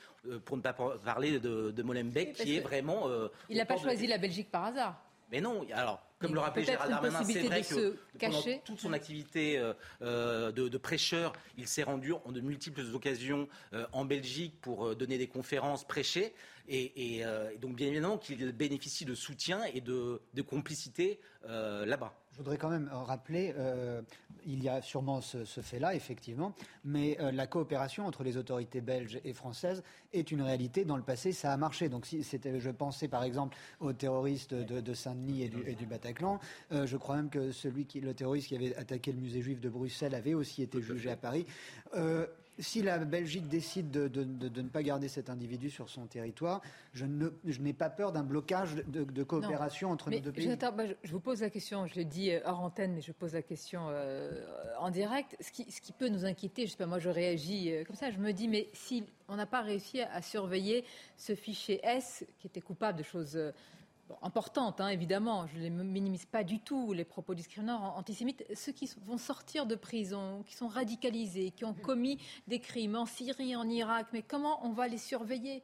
pour 0.45 0.57
ne 0.57 0.61
pas 0.61 0.73
parler 0.73 1.39
de, 1.39 1.83
Molenbeek, 1.83 2.33
qui 2.33 2.57
est 2.57 2.61
vraiment. 2.61 3.09
il 3.49 3.57
n'a 3.57 3.65
pas 3.65 3.77
choisi 3.77 4.07
la 4.07 4.17
Belgique 4.17 4.51
par 4.51 4.65
hasard. 4.65 5.08
Mais 5.31 5.41
non, 5.41 5.65
alors 5.73 6.01
comme 6.19 6.33
le 6.33 6.41
rappelait 6.41 6.65
Gérald 6.65 6.91
Darmanin, 6.91 7.23
c'est 7.23 7.43
vrai 7.43 7.61
que 7.61 7.95
pendant 8.19 8.41
toute 8.65 8.79
son 8.79 8.91
activité 8.91 9.57
euh, 9.57 9.73
euh, 10.01 10.51
de, 10.51 10.77
prêcheur, 10.77 11.31
il 11.57 11.67
s'est 11.67 11.83
rendu 11.83 12.11
en 12.13 12.31
de 12.31 12.41
multiples 12.41 12.83
occasions 12.93 13.47
euh, 13.73 13.85
en 13.93 14.03
Belgique 14.03 14.59
pour 14.61 14.95
donner 14.95 15.17
des 15.17 15.27
conférences, 15.27 15.87
prêcher. 15.87 16.33
Et, 16.71 17.23
donc, 17.59 17.75
bien 17.75 17.87
évidemment, 17.87 18.19
qu'il 18.19 18.51
bénéficie 18.51 19.03
de 19.03 19.15
soutien 19.15 19.63
et 19.73 19.81
de, 19.81 20.21
de 20.35 20.41
complicité 20.43 21.19
là-bas. 21.47 22.13
Je 22.31 22.37
voudrais 22.37 22.57
quand 22.57 22.69
même 22.69 22.89
rappeler, 22.91 23.53
il 24.45 24.63
y 24.63 24.69
a 24.69 24.81
sûrement 24.81 25.19
ce, 25.21 25.43
fait-là, 25.61 25.93
effectivement, 25.95 26.53
mais 26.85 27.17
la 27.33 27.47
coopération 27.47 28.05
entre 28.05 28.23
les 28.23 28.37
autorités 28.37 28.81
belges 28.81 29.19
et 29.25 29.33
françaises 29.33 29.83
est 30.13 30.31
une 30.31 30.41
réalité. 30.41 30.85
Dans 30.85 30.97
le 30.97 31.03
passé, 31.03 31.31
ça 31.31 31.51
a 31.51 31.57
marché. 31.57 31.89
Donc, 31.89 32.05
si 32.05 32.23
c'était, 32.23 32.59
je 32.59 32.69
pensais 32.69 33.07
par 33.07 33.23
exemple 33.23 33.57
aux 33.79 33.93
terroristes 33.93 34.53
de, 34.53 34.93
Saint-Denis 34.93 35.43
et 35.43 35.49
du, 35.49 35.63
et 35.67 35.75
du 35.75 35.85
Bataclan 35.85 36.39
euh, 36.71 36.85
je 36.85 36.97
crois 36.97 37.15
même 37.15 37.29
que 37.29 37.51
celui 37.51 37.85
qui, 37.85 38.01
le 38.01 38.13
terroriste 38.13 38.47
qui 38.47 38.55
avait 38.55 38.75
attaqué 38.75 39.11
le 39.11 39.19
musée 39.19 39.41
juif 39.41 39.59
de 39.59 39.69
Bruxelles 39.69 40.15
avait 40.15 40.33
aussi 40.33 40.61
été 40.61 40.81
jugé 40.81 41.11
à 41.11 41.15
Paris. 41.15 41.45
Euh, 42.59 42.61
si 42.61 42.81
la 42.81 42.97
Belgique 42.99 43.47
décide 43.47 43.91
de, 43.91 44.23
ne 44.23 44.67
pas 44.67 44.83
garder 44.83 45.07
cet 45.07 45.29
individu 45.29 45.69
sur 45.69 45.89
son 45.89 46.05
territoire, 46.05 46.61
je, 46.93 47.05
n'ai 47.05 47.73
pas 47.73 47.89
peur 47.89 48.11
d'un 48.11 48.23
blocage 48.23 48.75
de, 48.87 49.23
coopération 49.23 49.91
entre 49.91 50.09
nos 50.09 50.19
deux 50.19 50.31
pays. 50.31 50.55
Bah, 50.57 50.83
je, 51.03 51.11
vous 51.11 51.19
pose 51.19 51.41
la 51.41 51.49
question, 51.49 51.87
je 51.87 51.95
l'ai 51.95 52.05
dit 52.05 52.31
euh, 52.31 52.39
hors 52.45 52.61
antenne, 52.61 52.93
mais 52.93 53.01
je 53.01 53.11
pose 53.11 53.33
la 53.33 53.41
question 53.41 53.81
en 54.79 54.89
direct. 54.89 55.35
Ce 55.39 55.51
qui, 55.51 55.91
peut 55.97 56.09
nous 56.09 56.25
inquiéter, 56.25 56.65
je 56.65 56.71
sais 56.71 56.77
pas, 56.77 56.85
moi 56.85 56.99
je 56.99 57.09
réagis 57.09 57.73
comme 57.85 57.95
ça, 57.95 58.11
je 58.11 58.17
me 58.17 58.31
dis, 58.31 58.47
mais 58.47 58.67
si 58.73 59.03
on 59.27 59.35
n'a 59.35 59.45
pas 59.45 59.61
réussi 59.61 60.01
à 60.01 60.21
surveiller 60.21 60.85
ce 61.17 61.35
fichier 61.35 61.79
S 61.83 62.25
qui 62.39 62.47
était 62.47 62.61
coupable 62.61 62.97
de 62.97 63.03
choses 63.03 63.37
importante, 64.21 64.81
hein, 64.81 64.89
évidemment, 64.89 65.47
je 65.47 65.57
ne 65.57 65.63
les 65.63 65.69
minimise 65.69 66.25
pas 66.25 66.43
du 66.43 66.59
tout, 66.59 66.93
les 66.93 67.05
propos 67.05 67.35
discriminants 67.35 67.95
antisémites, 67.97 68.43
ceux 68.55 68.71
qui 68.71 68.89
vont 69.05 69.17
sortir 69.17 69.65
de 69.65 69.75
prison, 69.75 70.43
qui 70.45 70.55
sont 70.55 70.67
radicalisés, 70.67 71.51
qui 71.51 71.65
ont 71.65 71.73
commis 71.73 72.19
des 72.47 72.59
crimes 72.59 72.95
en 72.95 73.05
Syrie, 73.05 73.55
en 73.55 73.67
Irak, 73.69 74.07
mais 74.13 74.21
comment 74.21 74.65
on 74.65 74.71
va 74.71 74.87
les 74.87 74.97
surveiller? 74.97 75.63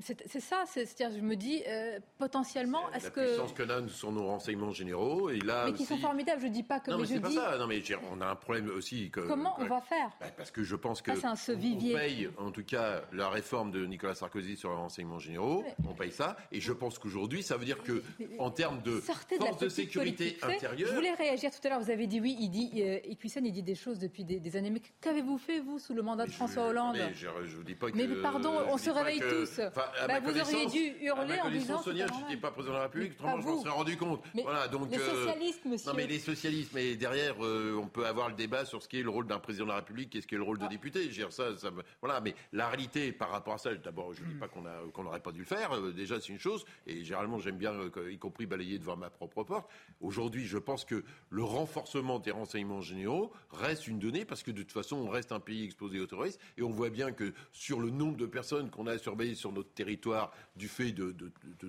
C'est 0.00 0.40
ça, 0.40 0.64
c'est-à-dire, 0.66 1.16
je 1.16 1.22
me 1.22 1.36
dis, 1.36 1.62
euh, 1.66 1.98
potentiellement, 2.18 2.90
est-ce 2.92 3.10
que. 3.10 3.20
La 3.20 3.26
puissance 3.26 3.52
que 3.52 3.62
donnent 3.62 3.88
sont 3.88 4.12
nos 4.12 4.26
renseignements 4.26 4.72
généraux. 4.72 5.30
Et 5.30 5.38
là 5.40 5.66
mais 5.66 5.72
qui 5.72 5.84
sont 5.84 5.96
formidables, 5.98 6.40
je 6.40 6.46
ne 6.46 6.52
dis 6.52 6.62
pas 6.62 6.80
que. 6.80 6.90
Non, 6.90 6.98
mais, 6.98 7.06
c'est 7.06 7.20
pas 7.20 7.30
ça. 7.30 7.58
Non, 7.58 7.66
mais 7.66 7.82
on 8.12 8.20
a 8.20 8.26
un 8.26 8.34
problème 8.34 8.70
aussi. 8.70 9.10
Que, 9.10 9.20
Comment 9.20 9.54
on 9.58 9.66
va 9.66 9.80
faire 9.80 10.10
bah, 10.20 10.26
Parce 10.36 10.50
que 10.50 10.62
je 10.62 10.76
pense 10.76 11.02
que. 11.02 11.10
Un 11.10 11.34
on 11.34 11.94
paye, 11.94 12.28
en 12.38 12.50
tout 12.50 12.64
cas, 12.64 13.02
la 13.12 13.28
réforme 13.28 13.70
de 13.70 13.84
Nicolas 13.86 14.14
Sarkozy 14.14 14.56
sur 14.56 14.70
les 14.70 14.76
renseignements 14.76 15.18
généraux. 15.18 15.64
On 15.88 15.94
paye 15.94 16.12
ça. 16.12 16.36
Et 16.52 16.60
je 16.60 16.72
pense 16.72 16.98
qu'aujourd'hui, 16.98 17.42
ça 17.42 17.56
veut 17.56 17.64
dire 17.64 17.82
que, 17.82 18.02
en 18.38 18.50
termes 18.50 18.82
de 18.82 19.00
force 19.00 19.58
de, 19.58 19.68
sécurité 19.68 20.38
intérieure. 20.42 20.90
Je 20.90 20.94
voulais 20.94 21.14
réagir 21.14 21.50
tout 21.50 21.66
à 21.66 21.70
l'heure. 21.70 21.80
Vous 21.80 21.90
avez 21.90 22.06
dit 22.06 22.20
oui, 22.20 22.36
il 22.40 22.50
dit, 22.50 22.70
euh, 22.76 22.98
il 23.04 23.52
dit 23.52 23.62
des 23.62 23.74
choses 23.74 23.98
depuis 23.98 24.24
des, 24.24 24.56
années. 24.56 24.70
Mais 24.70 24.82
qu'avez-vous 25.00 25.38
fait, 25.38 25.60
vous, 25.60 25.78
sous 25.78 25.94
le 25.94 26.02
mandat 26.02 26.26
de 26.26 26.30
François 26.30 26.68
Hollande 26.68 26.96
Mais 26.96 27.14
je, 27.14 27.28
vous 27.56 27.64
dis 27.64 27.74
pas 27.74 27.90
que. 27.90 27.96
Mais 27.96 28.06
pardon, 28.22 28.52
on 28.68 28.78
se 28.78 28.90
réveille 28.90 29.20
tous. 29.20 29.60
Bah, 30.06 30.20
vous 30.20 30.40
auriez 30.40 30.66
dû 30.66 31.04
hurler 31.04 31.40
en 31.40 31.50
disant. 31.50 31.82
Sonia, 31.82 32.06
je 32.06 32.24
n'étais 32.24 32.40
pas 32.40 32.50
président 32.50 32.74
de 32.74 32.78
la 32.78 32.84
République, 32.84 33.12
autrement 33.12 33.40
je 33.40 33.46
m'en 33.46 33.60
serais 33.60 33.70
rendu 33.70 33.96
compte. 33.96 34.22
voilà, 34.34 34.68
donc, 34.68 34.90
les 34.90 34.98
euh, 34.98 35.26
socialistes, 35.26 35.64
monsieur. 35.64 35.90
Non, 35.90 35.96
mais 35.96 36.06
les 36.06 36.18
socialistes, 36.18 36.72
mais 36.74 36.96
derrière, 36.96 37.34
euh, 37.44 37.78
on 37.80 37.86
peut 37.86 38.06
avoir 38.06 38.28
le 38.28 38.34
débat 38.34 38.64
sur 38.64 38.82
ce 38.82 38.88
qui 38.88 39.00
est 39.00 39.02
le 39.02 39.10
rôle 39.10 39.26
d'un 39.26 39.38
président 39.38 39.64
de 39.64 39.70
la 39.70 39.76
République 39.76 40.14
et 40.14 40.20
ce 40.20 40.26
qui 40.26 40.34
est 40.34 40.38
le 40.38 40.44
rôle 40.44 40.58
de 40.58 40.64
ah. 40.64 40.68
député. 40.68 41.10
Je 41.10 41.26
ça, 41.30 41.56
ça 41.56 41.70
voilà, 42.00 42.20
mais 42.20 42.34
la 42.52 42.68
réalité 42.68 43.12
par 43.12 43.30
rapport 43.30 43.54
à 43.54 43.58
ça, 43.58 43.74
d'abord, 43.74 44.14
je 44.14 44.22
ne 44.22 44.28
dis 44.28 44.34
pas 44.34 44.48
qu'on 44.48 45.02
n'aurait 45.02 45.20
pas 45.20 45.32
dû 45.32 45.40
le 45.40 45.46
faire. 45.46 45.72
Euh, 45.72 45.92
déjà, 45.92 46.20
c'est 46.20 46.32
une 46.32 46.38
chose, 46.38 46.64
et 46.86 47.04
généralement, 47.04 47.38
j'aime 47.38 47.56
bien, 47.58 47.72
y 48.10 48.18
compris 48.18 48.46
balayer 48.46 48.78
devant 48.78 48.96
ma 48.96 49.10
propre 49.10 49.44
porte. 49.44 49.68
Aujourd'hui, 50.00 50.46
je 50.46 50.58
pense 50.58 50.84
que 50.84 51.04
le 51.30 51.42
renforcement 51.42 52.18
des 52.18 52.30
renseignements 52.30 52.80
généraux 52.80 53.32
reste 53.50 53.86
une 53.86 53.98
donnée 53.98 54.24
parce 54.24 54.42
que 54.42 54.50
de 54.50 54.62
toute 54.62 54.72
façon, 54.72 54.96
on 54.96 55.08
reste 55.08 55.32
un 55.32 55.40
pays 55.40 55.64
exposé 55.64 56.00
aux 56.00 56.06
terroristes 56.06 56.40
et 56.56 56.62
on 56.62 56.70
voit 56.70 56.90
bien 56.90 57.12
que 57.12 57.32
sur 57.52 57.80
le 57.80 57.90
nombre 57.90 58.16
de 58.16 58.26
personnes 58.26 58.70
qu'on 58.70 58.86
a 58.86 58.92
à 58.92 58.98
surveiller 58.98 59.34
sur 59.34 59.52
notre 59.52 59.70
territoire 59.76 60.32
du 60.56 60.66
fait 60.66 60.90
de, 60.90 61.12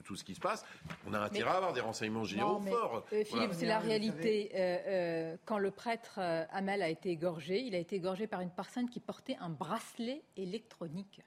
tout 0.03 0.15
ce 0.15 0.23
qui 0.23 0.33
se 0.33 0.39
passe, 0.39 0.65
on 1.05 1.13
a 1.13 1.19
intérêt 1.19 1.51
à 1.51 1.57
avoir 1.57 1.73
des 1.73 1.81
renseignements 1.81 2.23
généraux 2.23 2.59
forts. 2.61 3.05
Euh, 3.13 3.23
Philippe, 3.23 3.51
c'est 3.53 3.67
la 3.67 3.79
réalité. 3.79 4.51
Euh, 4.55 4.77
euh, 4.87 5.37
quand 5.45 5.59
le 5.59 5.69
prêtre 5.69 6.19
Hamel 6.51 6.81
a 6.81 6.89
été 6.89 7.09
égorgé, 7.09 7.61
il 7.61 7.75
a 7.75 7.77
été 7.77 7.97
égorgé 7.97 8.25
par 8.25 8.41
une 8.41 8.49
personne 8.49 8.89
qui 8.89 8.99
portait 8.99 9.37
un 9.39 9.49
bracelet 9.49 10.23
électronique. 10.35 11.21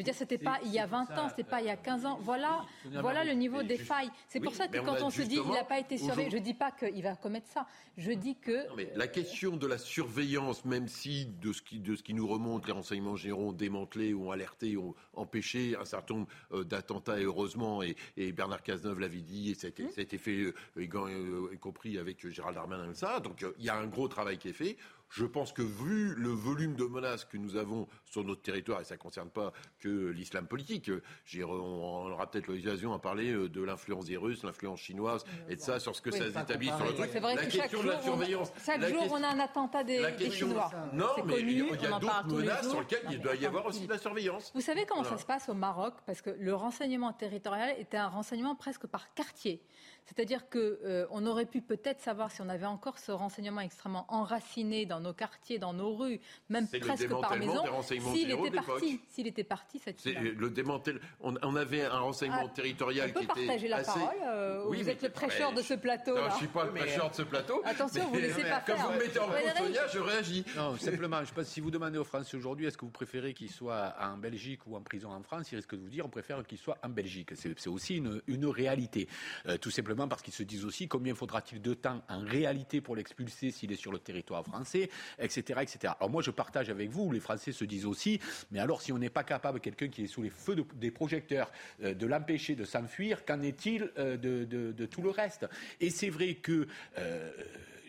Je 0.00 0.02
veux 0.02 0.12
dire, 0.12 0.14
c'était 0.14 0.38
pas 0.38 0.58
il 0.64 0.72
y 0.72 0.78
a 0.78 0.86
20 0.86 1.18
ans, 1.18 1.28
c'était 1.28 1.44
pas 1.44 1.60
il 1.60 1.66
y 1.66 1.70
a 1.70 1.76
15 1.76 2.06
ans. 2.06 2.18
Voilà, 2.22 2.64
voilà 2.86 3.22
le 3.22 3.32
niveau 3.32 3.62
des 3.62 3.76
failles. 3.76 4.10
C'est 4.28 4.40
pour 4.40 4.54
ça 4.54 4.66
que 4.66 4.78
quand 4.78 5.02
on, 5.02 5.10
se 5.10 5.20
dit 5.20 5.38
il 5.44 5.52
n'a 5.52 5.62
pas 5.62 5.78
été 5.78 5.98
surveillé, 5.98 6.30
je 6.30 6.38
dis 6.38 6.54
pas 6.54 6.70
qu'il 6.70 7.02
va 7.02 7.16
commettre 7.16 7.48
ça. 7.48 7.66
Je 7.98 8.12
dis 8.12 8.36
que. 8.36 8.64
la 8.96 9.08
question 9.08 9.58
de 9.58 9.66
la 9.66 9.76
surveillance, 9.76 10.64
même 10.64 10.88
si 10.88 11.26
de 11.26 11.52
ce 11.52 11.60
qui, 11.60 11.80
de 11.80 11.96
ce 11.96 12.02
qui 12.02 12.14
nous 12.14 12.26
remonte, 12.26 12.66
les 12.66 12.72
renseignements 12.72 13.14
généraux 13.14 13.48
ont 13.48 13.52
démantelé, 13.52 14.14
ont 14.14 14.30
alerté, 14.30 14.78
ont 14.78 14.94
empêché 15.12 15.76
un 15.78 15.84
certain 15.84 16.14
nombre 16.14 16.28
euh, 16.52 16.64
d'attentats, 16.64 17.18
heureusement, 17.18 17.82
et, 17.82 17.94
Bernard 18.32 18.62
Cazeneuve 18.62 19.00
l'avait 19.00 19.20
dit, 19.20 19.50
et 19.50 19.54
ça 19.54 19.66
a 19.66 19.70
été, 19.70 19.84
mmh. 19.84 20.18
fait, 20.18 20.54
euh, 20.78 21.50
y 21.52 21.58
compris 21.58 21.98
avec 21.98 22.26
Gérald 22.26 22.54
Darmanin, 22.54 22.94
ça. 22.94 23.20
Donc 23.20 23.42
euh, 23.42 23.52
il 23.58 23.66
y 23.66 23.68
a 23.68 23.76
un 23.76 23.86
gros 23.86 24.08
travail 24.08 24.38
qui 24.38 24.48
est 24.48 24.54
fait. 24.54 24.78
Je 25.10 25.24
pense 25.24 25.52
que 25.52 25.62
vu 25.62 26.14
le 26.14 26.28
volume 26.28 26.76
de 26.76 26.84
menaces 26.84 27.24
que 27.24 27.36
nous 27.36 27.56
avons 27.56 27.88
sur 28.04 28.22
notre 28.22 28.42
territoire, 28.42 28.80
et 28.80 28.84
ça 28.84 28.94
ne 28.94 29.00
concerne 29.00 29.28
pas 29.28 29.52
que 29.80 30.08
l'islam 30.10 30.46
politique, 30.46 30.88
on 31.36 32.12
aura 32.12 32.30
peut-être 32.30 32.46
l'occasion 32.46 32.92
à 32.92 33.00
parler 33.00 33.32
euh, 33.32 33.48
de 33.48 33.60
l'influence 33.60 34.06
des 34.06 34.16
Russes, 34.16 34.44
l'influence 34.44 34.78
chinoise, 34.78 35.24
et 35.48 35.56
de 35.56 35.60
ça 35.60 35.80
sur 35.80 35.96
ce 35.96 36.00
que 36.00 36.12
ça 36.12 36.30
s'établit 36.30 36.68
sur 36.68 36.84
le 36.84 36.94
truc. 36.94 37.10
Vrai 37.20 37.34
la 37.34 37.44
que 37.44 37.50
question 37.50 37.82
de 37.82 37.88
la 37.88 38.00
surveillance. 38.00 38.52
chaque 38.64 38.88
jour, 38.88 39.08
on 39.10 39.22
a 39.22 39.28
un 39.28 39.40
attentat 39.40 39.82
des, 39.82 40.30
Chinois. 40.30 40.70
Non, 40.92 41.08
mais 41.24 41.40
il 41.40 41.58
y 41.58 41.86
a, 41.86 41.98
d'autres 41.98 42.32
menaces 42.32 42.68
sur 42.68 42.80
lesquelles 42.80 43.06
il 43.10 43.20
doit 43.20 43.34
y 43.34 43.46
avoir 43.46 43.66
aussi 43.66 43.86
de 43.86 43.92
la 43.92 43.98
surveillance. 43.98 44.52
Vous 44.54 44.60
savez 44.60 44.86
comment 44.86 45.04
ça 45.04 45.18
se 45.18 45.26
passe 45.26 45.48
au 45.48 45.54
Maroc? 45.54 45.94
Parce 46.06 46.22
que 46.22 46.30
le 46.30 46.54
renseignement 46.54 47.12
territorial 47.12 47.74
était 47.78 47.96
un 47.96 48.08
renseignement 48.08 48.54
presque 48.54 48.86
par 48.86 49.12
quartier. 49.14 49.60
C'est-à-dire 50.06 50.48
qu'on 50.50 50.58
euh, 50.58 51.06
aurait 51.26 51.46
pu 51.46 51.60
peut-être 51.60 52.00
savoir 52.00 52.30
si 52.30 52.40
on 52.42 52.48
avait 52.48 52.66
encore 52.66 52.98
ce 52.98 53.12
renseignement 53.12 53.60
extrêmement 53.60 54.06
enraciné 54.08 54.86
dans 54.86 55.00
nos 55.00 55.12
quartiers, 55.12 55.58
dans 55.58 55.72
nos 55.72 55.94
rues, 55.94 56.20
même 56.48 56.66
presque 56.68 57.08
par 57.08 57.36
maison, 57.36 57.62
s'il 57.82 58.30
était 58.30 58.50
parti, 58.50 59.00
s'il 59.08 59.26
était 59.26 59.44
parti 59.44 59.78
cette 59.78 60.04
le 60.04 60.50
démantel. 60.50 61.00
On, 61.20 61.56
avait 61.56 61.84
un 61.84 61.98
renseignement 61.98 62.46
ah, 62.46 62.54
territorial 62.54 63.12
qui 63.12 63.24
était 63.24 63.26
partager 63.26 63.68
la 63.68 63.78
assez... 63.78 63.98
parole. 63.98 64.16
Euh, 64.24 64.64
vous 64.66 64.88
êtes 64.88 65.02
le 65.02 65.10
prêcheur 65.10 65.52
de 65.52 65.62
ce 65.62 65.74
plateau. 65.74 66.16
Non, 66.16 66.30
je 66.30 66.36
suis 66.36 66.46
pas 66.46 66.64
le 66.64 66.72
prêcheur 66.72 67.10
de 67.10 67.14
ce 67.14 67.22
plateau. 67.22 67.60
Attention, 67.64 68.08
vous 68.08 68.16
ne 68.16 68.20
laissez 68.20 68.42
pas 68.42 68.60
faire. 68.60 68.76
Quand 68.76 68.88
vous 68.88 68.92
me 68.94 68.98
mettez 68.98 69.18
en 69.18 69.26
cause, 69.26 69.56
Sonia, 69.56 69.86
je 69.88 69.98
réagis. 69.98 70.44
Non, 70.56 70.76
simplement, 70.76 71.24
je 71.24 71.32
pas 71.32 71.44
si 71.44 71.60
vous 71.60 71.70
demandez 71.70 71.98
aux 71.98 72.04
Français 72.04 72.36
aujourd'hui, 72.36 72.66
est-ce 72.66 72.78
que 72.78 72.84
vous 72.84 72.90
préférez 72.90 73.34
qu'il 73.34 73.50
soit 73.50 73.94
en 74.00 74.16
Belgique 74.16 74.66
ou 74.66 74.76
en 74.76 74.80
prison 74.80 75.10
en 75.10 75.22
France, 75.22 75.52
ils 75.52 75.56
risquent 75.56 75.74
de 75.74 75.82
vous 75.82 75.88
dire, 75.88 76.06
on 76.06 76.10
préfère 76.10 76.42
qu'il 76.46 76.58
soit 76.58 76.78
en 76.82 76.88
Belgique. 76.88 77.30
C'est 77.34 77.68
aussi 77.68 77.96
une, 77.96 78.22
une 78.26 78.46
réalité, 78.46 79.08
euh, 79.46 79.58
tout 79.58 79.70
simplement 79.70 79.89
parce 80.08 80.22
qu'ils 80.22 80.34
se 80.34 80.42
disent 80.42 80.64
aussi 80.64 80.88
combien 80.88 81.14
faudra-t-il 81.14 81.60
de 81.60 81.74
temps 81.74 82.02
en 82.08 82.20
réalité 82.20 82.80
pour 82.80 82.96
l'expulser 82.96 83.50
s'il 83.50 83.72
est 83.72 83.76
sur 83.76 83.92
le 83.92 83.98
territoire 83.98 84.44
français, 84.44 84.90
etc., 85.18 85.60
etc. 85.62 85.94
Alors 85.98 86.10
moi, 86.10 86.22
je 86.22 86.30
partage 86.30 86.70
avec 86.70 86.90
vous, 86.90 87.10
les 87.12 87.20
Français 87.20 87.52
se 87.52 87.64
disent 87.64 87.86
aussi, 87.86 88.20
mais 88.50 88.60
alors 88.60 88.82
si 88.82 88.92
on 88.92 88.98
n'est 88.98 89.10
pas 89.10 89.24
capable, 89.24 89.60
quelqu'un 89.60 89.88
qui 89.88 90.04
est 90.04 90.06
sous 90.06 90.22
les 90.22 90.30
feux 90.30 90.56
des 90.74 90.90
projecteurs, 90.90 91.50
euh, 91.82 91.94
de 91.94 92.06
l'empêcher 92.06 92.54
de 92.54 92.64
s'enfuir, 92.64 93.24
qu'en 93.24 93.40
est-il 93.42 93.90
euh, 93.98 94.16
de, 94.16 94.86
tout 94.86 95.02
le 95.02 95.10
reste? 95.10 95.46
Et 95.80 95.90
c'est 95.90 96.10
vrai 96.10 96.34
que... 96.34 96.66
Euh, 96.98 97.30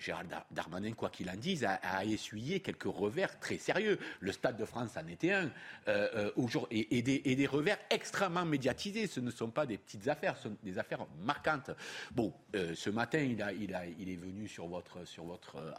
Gérald 0.01 0.33
Darmanin, 0.51 0.93
quoi 0.93 1.09
qu'il 1.09 1.29
en 1.29 1.35
dise, 1.35 1.63
a, 1.65 2.03
essuyé 2.03 2.59
quelques 2.59 2.83
revers 2.83 3.39
très 3.39 3.57
sérieux. 3.57 3.99
Le 4.19 4.31
Stade 4.31 4.57
de 4.57 4.65
France 4.65 4.97
en 4.97 5.07
était 5.07 5.31
un, 5.31 5.49
euh, 5.87 6.31
euh 6.37 6.65
et, 6.71 7.01
des, 7.01 7.47
revers 7.47 7.77
extrêmement 7.89 8.45
médiatisés. 8.45 9.07
Ce 9.07 9.19
ne 9.19 9.31
sont 9.31 9.51
pas 9.51 9.65
des 9.65 9.77
petites 9.77 10.07
affaires, 10.07 10.35
ce 10.37 10.49
sont 10.49 10.57
des 10.63 10.79
affaires 10.79 11.05
marquantes. 11.23 11.71
Bon, 12.11 12.33
euh, 12.55 12.73
ce 12.75 12.89
matin, 12.89 13.19
il, 13.19 13.39
est 13.39 14.15
venu 14.15 14.47
sur 14.47 14.67
votre 14.67 14.97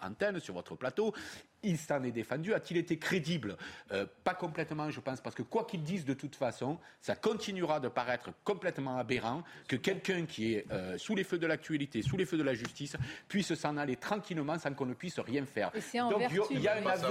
antenne, 0.03 0.39
sur 0.41 0.55
votre 0.55 0.77
plateau 0.77 1.12
il 1.63 1.79
s'en 1.79 2.03
est 2.03 2.11
défendu. 2.11 2.55
A-t-il 2.55 2.77
été 2.77 2.99
crédible? 2.99 3.57
Euh, 3.93 4.07
Pas 4.25 4.35
complètement, 4.35 4.91
je 4.91 5.01
pense, 5.01 5.21
parce 5.21 5.35
que 5.35 5.43
quoi 5.43 5.65
qu'il 5.65 5.83
dise 5.83 6.05
de 6.05 6.15
toute 6.15 6.37
façon, 6.37 6.79
ça 7.01 7.15
continuera 7.15 7.81
de 7.81 7.89
paraître 7.89 8.31
complètement 8.45 8.97
aberrant 8.99 9.43
que 9.69 9.77
quelqu'un 9.77 10.25
qui 10.27 10.55
est 10.55 10.67
euh, 10.73 10.99
sous 10.99 11.15
les 11.15 11.25
feux 11.25 11.39
de 11.39 11.47
l'actualité, 11.47 12.03
sous 12.03 12.17
les 12.17 12.25
feux 12.25 12.37
de 12.37 12.43
la 12.43 12.55
justice, 12.55 12.97
puisse 13.29 13.55
s'en 13.55 13.77
aller 13.77 13.97
tranquillement 13.97 14.59
sans 14.59 14.73
qu'on 14.75 14.87
ne 14.87 14.95
puisse 14.95 15.19
rien 15.19 15.45
faire. 15.47 15.71
Donc 15.71 16.23
il 16.51 16.61
y 16.61 16.69
a 16.69 16.77
un 16.77 16.87
aveu, 16.87 17.11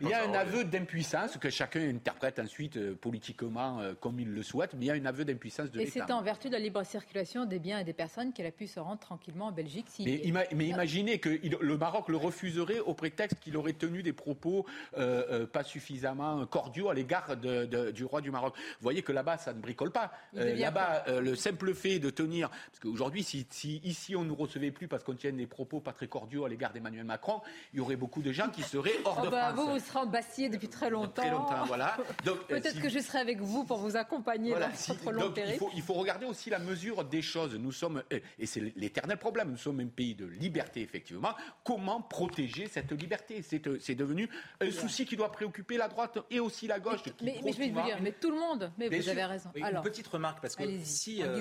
il 0.00 0.08
y 0.08 0.14
a 0.14 0.24
un 0.24 0.34
aveu 0.34 0.64
d'impuissance 0.64 1.36
que 1.38 1.50
chacun 1.50 1.88
interprète 1.88 2.38
ensuite 2.38 2.76
euh, 2.76 2.94
politiquement 2.94 3.80
comme 4.00 4.20
il 4.20 4.32
le 4.32 4.42
souhaite, 4.42 4.74
mais 4.74 4.86
il 4.86 4.88
y 4.88 4.90
a 4.90 4.94
un 4.94 5.04
aveu 5.04 5.24
d'impuissance 5.24 5.70
de 5.70 5.78
l'État. 5.78 5.88
Et 5.88 6.02
c'est 6.06 6.12
en 6.12 6.22
vertu 6.22 6.48
de 6.48 6.52
la 6.52 6.58
libre 6.58 6.82
circulation 6.84 7.44
des 7.44 7.58
biens 7.58 7.78
et 7.78 7.84
des 7.84 7.92
personnes 7.92 8.32
qu'elle 8.32 8.46
a 8.46 8.52
pu 8.52 8.66
se 8.66 8.80
rendre 8.80 9.00
tranquillement 9.00 9.46
en 9.46 9.52
Belgique. 9.52 9.86
Mais, 9.98 10.22
mais, 10.54 10.66
imaginez 10.66 11.18
que 11.18 11.28
le 11.28 11.76
Maroc 11.76 12.08
le 12.08 12.16
refuserait 12.16 12.80
au 12.80 12.94
prétexte 12.94 13.38
qu'il 13.40 13.56
aurait 13.56 13.72
tenu 13.82 14.02
des 14.02 14.12
propos 14.12 14.64
euh, 14.96 15.24
euh, 15.30 15.46
pas 15.46 15.64
suffisamment 15.64 16.46
cordiaux 16.46 16.88
à 16.88 16.94
l'égard 16.94 17.36
du 17.36 18.04
roi 18.04 18.20
du 18.20 18.30
Maroc. 18.30 18.54
Vous 18.56 18.82
voyez 18.82 19.02
que 19.02 19.10
là-bas, 19.10 19.38
ça 19.38 19.52
ne 19.52 19.60
bricole 19.60 19.90
pas. 19.90 20.12
Euh, 20.36 20.54
là-bas, 20.54 21.04
le 21.20 21.34
simple 21.34 21.74
fait 21.74 21.98
de 21.98 22.10
tenir, 22.10 22.48
parce 22.48 22.78
qu'aujourd'hui, 22.80 23.24
si, 23.24 23.46
ici 23.84 24.14
on 24.14 24.22
ne 24.22 24.28
nous 24.28 24.36
recevait 24.36 24.70
plus 24.70 24.86
parce 24.86 25.02
qu'on 25.02 25.14
tient 25.14 25.32
des 25.32 25.48
propos 25.48 25.80
pas 25.80 25.92
très 25.92 26.06
cordiaux 26.06 26.44
à 26.44 26.48
l'égard 26.48 26.72
d'Emmanuel 26.72 27.04
Macron, 27.04 27.40
il 27.72 27.78
y 27.78 27.80
aurait 27.80 27.96
beaucoup 27.96 28.22
de 28.22 28.30
gens 28.30 28.48
qui 28.50 28.62
seraient 28.62 29.00
hors 29.04 29.18
oh 29.22 29.26
de 29.26 29.30
bah, 29.30 29.52
France. 29.52 29.66
Vous, 29.66 29.72
vous 29.72 29.78
serez 29.80 29.98
en 29.98 30.50
depuis 30.50 30.68
très 30.68 30.90
longtemps. 30.90 31.22
Très 31.22 31.30
longtemps, 31.30 31.64
voilà. 31.66 31.96
Peut-être 32.48 32.80
que 32.80 32.88
je 32.88 33.00
serai 33.00 33.18
avec 33.18 33.40
vous 33.40 33.64
pour 33.64 33.78
vous 33.78 33.96
accompagner 33.96 34.52
dans 34.52 34.68
votre 34.68 35.10
long 35.10 35.32
il 35.36 35.58
faut, 35.58 35.70
il 35.74 35.82
faut 35.82 35.94
regarder 35.94 36.26
aussi 36.26 36.50
la 36.50 36.60
mesure 36.60 37.04
des 37.04 37.22
choses. 37.22 37.56
Nous 37.56 37.72
sommes, 37.72 38.02
et 38.10 38.46
c'est 38.46 38.72
l'éternel 38.76 39.18
problème, 39.18 39.50
nous 39.50 39.56
sommes 39.56 39.80
un 39.80 39.86
pays 39.86 40.14
de 40.14 40.26
liberté, 40.26 40.82
effectivement. 40.82 41.34
Comment 41.64 42.00
protéger 42.00 42.68
cette 42.68 42.92
liberté? 42.92 43.42
C'est 43.42 43.66
devenu 43.94 44.28
un 44.60 44.70
souci 44.70 45.04
qui 45.04 45.16
doit 45.16 45.30
préoccuper 45.30 45.76
la 45.76 45.88
droite 45.88 46.18
et 46.30 46.40
aussi 46.40 46.66
la 46.66 46.80
gauche. 46.80 47.00
Mais, 47.22 47.40
je 47.44 47.58
vais 47.58 47.70
vous 47.70 47.82
dire, 47.82 47.98
mais 48.02 48.12
tout 48.12 48.30
le 48.30 48.38
monde. 48.38 48.72
Mais 48.78 48.88
vous 48.88 49.08
avez 49.08 49.24
raison. 49.24 49.50
Alors, 49.62 49.84
une 49.84 49.90
petite 49.90 50.06
remarque, 50.06 50.40
parce 50.40 50.56
que 50.56 50.64
si 50.82 51.22
euh, 51.22 51.40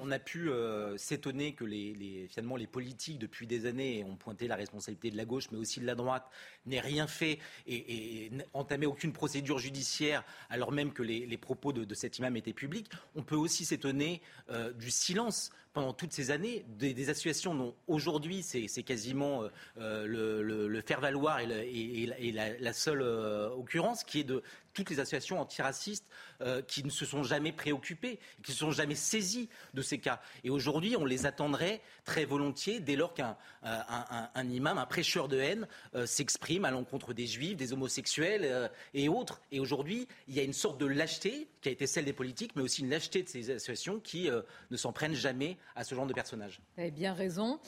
on 0.00 0.10
a 0.10 0.18
pu 0.18 0.50
euh, 0.50 0.96
s'étonner 0.96 1.54
que 1.54 1.64
les, 1.64 2.26
finalement 2.28 2.56
les 2.56 2.66
politiques 2.66 3.18
depuis 3.18 3.46
des 3.46 3.66
années 3.66 4.04
ont 4.04 4.16
pointé 4.16 4.46
la 4.46 4.56
responsabilité 4.56 5.10
de 5.10 5.16
la 5.16 5.24
gauche, 5.24 5.50
mais 5.50 5.58
aussi 5.58 5.80
de 5.80 5.86
la 5.86 5.94
droite, 5.94 6.28
n'aient 6.66 6.80
rien 6.80 7.06
fait 7.06 7.38
et, 7.66 8.26
et 8.26 8.30
entamé 8.52 8.86
aucune 8.86 9.12
procédure 9.12 9.58
judiciaire, 9.58 10.24
alors 10.50 10.72
même 10.72 10.92
que 10.92 11.02
les, 11.02 11.38
propos 11.38 11.72
de, 11.72 11.94
cet 11.94 12.18
imam 12.18 12.36
étaient 12.36 12.52
publics, 12.52 12.90
on 13.14 13.22
peut 13.22 13.36
aussi 13.36 13.64
s'étonner 13.64 14.22
euh, 14.50 14.72
du 14.72 14.90
silence 14.90 15.50
pendant 15.78 15.92
toutes 15.92 16.12
ces 16.12 16.32
années 16.32 16.64
des, 16.76 17.08
associations 17.08 17.54
dont 17.54 17.72
aujourd'hui 17.86 18.42
c'est 18.42 18.82
quasiment 18.82 19.44
euh, 19.78 20.06
le, 20.08 20.80
faire-valoir 20.80 21.38
et, 21.38 22.32
la, 22.58 22.72
seule 22.72 23.00
euh, 23.00 23.48
occurrence, 23.50 24.02
qui 24.02 24.18
est 24.18 24.24
de 24.24 24.42
toutes 24.78 24.90
les 24.90 25.00
associations 25.00 25.40
antiracistes 25.40 26.06
euh, 26.40 26.62
qui 26.62 26.84
ne 26.84 26.90
se 26.90 27.04
sont 27.04 27.24
jamais 27.24 27.50
préoccupées, 27.50 28.20
qui 28.44 28.52
ne 28.52 28.54
se 28.54 28.60
sont 28.60 28.70
jamais 28.70 28.94
saisies 28.94 29.48
de 29.74 29.82
ces 29.82 29.98
cas. 29.98 30.20
Et 30.44 30.50
aujourd'hui, 30.50 30.94
on 30.96 31.04
les 31.04 31.26
attendrait 31.26 31.80
très 32.04 32.24
volontiers 32.24 32.78
dès 32.78 32.94
lors 32.94 33.12
qu'un 33.12 33.36
un, 33.62 34.48
imam, 34.48 34.78
un 34.78 34.86
prêcheur 34.86 35.26
de 35.26 35.38
haine 35.38 35.66
s'exprime 36.06 36.64
à 36.64 36.70
l'encontre 36.70 37.12
des 37.12 37.26
juifs, 37.26 37.56
des 37.56 37.72
homosexuels 37.72 38.70
et 38.94 39.08
autres. 39.08 39.40
Et 39.50 39.58
aujourd'hui, 39.58 40.06
il 40.28 40.34
y 40.34 40.40
a 40.40 40.44
une 40.44 40.52
sorte 40.52 40.78
de 40.78 40.86
lâcheté 40.86 41.48
qui 41.60 41.68
a 41.68 41.72
été 41.72 41.86
celle 41.86 42.04
des 42.04 42.12
politiques, 42.12 42.54
mais 42.54 42.62
aussi 42.62 42.82
une 42.82 42.90
lâcheté 42.90 43.22
de 43.22 43.28
ces 43.28 43.50
associations 43.50 43.98
qui 43.98 44.30
ne 44.70 44.76
s'en 44.76 44.92
prennent 44.92 45.14
jamais 45.14 45.58
à 45.74 45.82
ce 45.82 45.94
genre 45.94 46.06
de 46.06 46.14
personnages. 46.14 46.60
Vous 46.76 46.82
avez 46.82 46.92
bien 46.92 47.14
raison. 47.14 47.58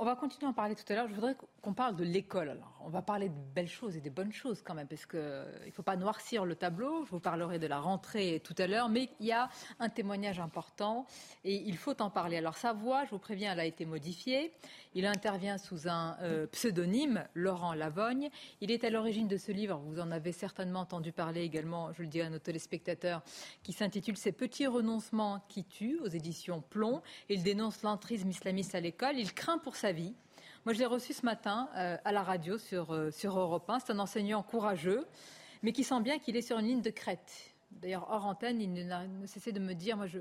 On 0.00 0.04
va 0.04 0.14
continuer 0.14 0.46
à 0.46 0.50
en 0.50 0.52
parler 0.52 0.76
tout 0.76 0.84
à 0.92 0.94
l'heure. 0.94 1.08
Je 1.08 1.14
voudrais 1.14 1.34
qu'on 1.60 1.74
parle 1.74 1.96
de 1.96 2.04
l'école. 2.04 2.56
On 2.84 2.88
va 2.88 3.02
parler 3.02 3.28
de 3.28 3.34
belles 3.52 3.68
choses 3.68 3.96
et 3.96 4.00
des 4.00 4.10
bonnes 4.10 4.32
choses 4.32 4.62
quand 4.62 4.74
même, 4.74 4.86
parce 4.86 5.06
qu'il 5.06 5.18
ne 5.18 5.72
faut 5.72 5.82
pas 5.82 5.96
noircir 5.96 6.44
le 6.44 6.54
tableau. 6.54 7.04
Je 7.04 7.10
vous 7.10 7.18
parlerai 7.18 7.58
de 7.58 7.66
la 7.66 7.80
rentrée 7.80 8.40
tout 8.44 8.54
à 8.58 8.68
l'heure, 8.68 8.88
mais 8.88 9.10
il 9.18 9.26
y 9.26 9.32
a 9.32 9.48
un 9.80 9.88
témoignage 9.88 10.38
important 10.38 11.04
et 11.42 11.56
il 11.56 11.76
faut 11.76 12.00
en 12.00 12.10
parler. 12.10 12.36
Alors, 12.36 12.56
sa 12.56 12.72
voix, 12.72 13.06
je 13.06 13.10
vous 13.10 13.18
préviens, 13.18 13.54
elle 13.54 13.60
a 13.60 13.64
été 13.64 13.86
modifiée. 13.86 14.52
Il 14.94 15.04
intervient 15.04 15.58
sous 15.58 15.88
un 15.88 16.16
euh, 16.22 16.46
pseudonyme, 16.46 17.24
Laurent 17.34 17.74
Lavogne. 17.74 18.30
Il 18.60 18.70
est 18.70 18.84
à 18.84 18.90
l'origine 18.90 19.26
de 19.26 19.36
ce 19.36 19.50
livre, 19.50 19.82
vous 19.84 19.98
en 19.98 20.12
avez 20.12 20.30
certainement 20.30 20.80
entendu 20.80 21.10
parler 21.10 21.42
également, 21.42 21.92
je 21.92 22.02
le 22.02 22.08
dis 22.08 22.20
à 22.20 22.30
nos 22.30 22.38
téléspectateurs, 22.38 23.22
qui 23.64 23.72
s'intitule 23.72 24.16
Ces 24.16 24.32
petits 24.32 24.68
renoncements 24.68 25.44
qui 25.48 25.64
tuent 25.64 25.98
aux 26.04 26.08
éditions 26.08 26.62
Plomb. 26.62 27.02
Il 27.28 27.42
dénonce 27.42 27.82
l'entrisme 27.82 28.30
islamiste 28.30 28.76
à 28.76 28.80
l'école. 28.80 29.18
Il 29.18 29.34
craint 29.34 29.58
pour 29.58 29.76
sa 29.76 29.87
Moi, 29.94 30.74
je 30.74 30.78
l'ai 30.78 30.86
reçu 30.86 31.14
ce 31.14 31.24
matin 31.24 31.70
euh, 31.76 31.96
à 32.04 32.12
la 32.12 32.22
radio 32.22 32.58
sur, 32.58 32.92
euh, 32.92 33.10
Europe 33.24 33.70
1. 33.70 33.80
C'est 33.80 33.92
un 33.92 33.98
enseignant 33.98 34.42
courageux, 34.42 35.06
mais 35.62 35.72
qui 35.72 35.82
sent 35.82 36.00
bien 36.02 36.18
qu'il 36.18 36.36
est 36.36 36.42
sur 36.42 36.58
une 36.58 36.66
ligne 36.66 36.82
de 36.82 36.90
crête. 36.90 37.54
D'ailleurs, 37.70 38.06
hors 38.10 38.26
antenne, 38.26 38.60
il 38.60 38.72
ne, 38.74 39.26
cessait 39.26 39.52
de 39.52 39.60
me 39.60 39.72
dire, 39.72 39.96
moi, 39.96 40.06
je, 40.06 40.18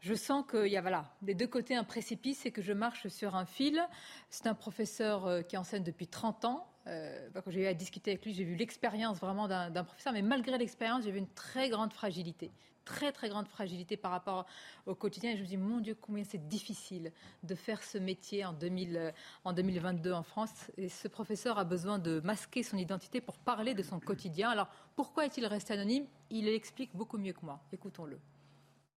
je 0.00 0.14
sens 0.14 0.46
qu'il 0.50 0.68
y 0.68 0.78
a 0.78 0.80
voilà, 0.80 1.12
des 1.20 1.34
deux 1.34 1.46
côtés 1.46 1.76
un 1.76 1.84
précipice 1.84 2.46
et 2.46 2.52
que 2.52 2.62
je 2.62 2.72
marche 2.72 3.08
sur 3.08 3.36
un 3.36 3.44
fil. 3.44 3.86
C'est 4.30 4.46
un 4.46 4.54
professeur 4.54 5.26
euh, 5.26 5.42
qui 5.42 5.58
enseigne 5.58 5.82
depuis 5.82 6.06
30 6.06 6.46
ans. 6.46 6.66
Bah, 6.86 7.42
quand 7.44 7.50
j'ai 7.50 7.64
eu 7.64 7.66
à 7.66 7.74
discuter 7.74 8.12
avec 8.12 8.24
lui, 8.24 8.32
j'ai 8.32 8.44
vu 8.44 8.54
l'expérience 8.54 9.18
vraiment 9.18 9.48
d'un 9.48 9.84
professeur, 9.84 10.12
mais 10.12 10.22
malgré 10.22 10.56
l'expérience, 10.56 11.02
j'ai 11.02 11.10
vu 11.10 11.18
une 11.18 11.28
très 11.34 11.68
grande 11.68 11.92
fragilité, 11.92 12.52
très 12.86 13.12
très 13.12 13.28
grande 13.28 13.48
fragilité 13.48 13.98
par 13.98 14.10
rapport 14.10 14.46
au 14.86 14.94
quotidien. 14.94 15.36
Je 15.36 15.42
me 15.42 15.46
dis, 15.46 15.58
mon 15.58 15.80
Dieu, 15.80 15.94
combien 16.00 16.24
c'est 16.24 16.48
difficile 16.48 17.12
de 17.42 17.54
faire 17.54 17.82
ce 17.82 17.98
métier 17.98 18.46
en, 18.46 18.54
2000, 18.54 19.12
en 19.44 19.52
2022 19.52 20.12
en 20.12 20.22
France. 20.22 20.70
Ce 20.88 21.08
professeur 21.08 21.58
a 21.58 21.64
besoin 21.64 21.98
de 21.98 22.20
masquer 22.20 22.62
son 22.62 22.78
identité 22.78 23.20
pour 23.20 23.36
parler 23.36 23.74
de 23.74 23.82
son 23.82 24.00
quotidien. 24.00 24.48
Alors, 24.48 24.68
pourquoi 24.94 25.26
est-il 25.26 25.44
resté 25.44 25.74
anonyme? 25.74 26.06
Il 26.30 26.46
l'explique 26.46 26.96
beaucoup 26.96 27.18
mieux 27.18 27.34
que 27.34 27.44
moi. 27.44 27.60
Écoutons-le. 27.72 28.18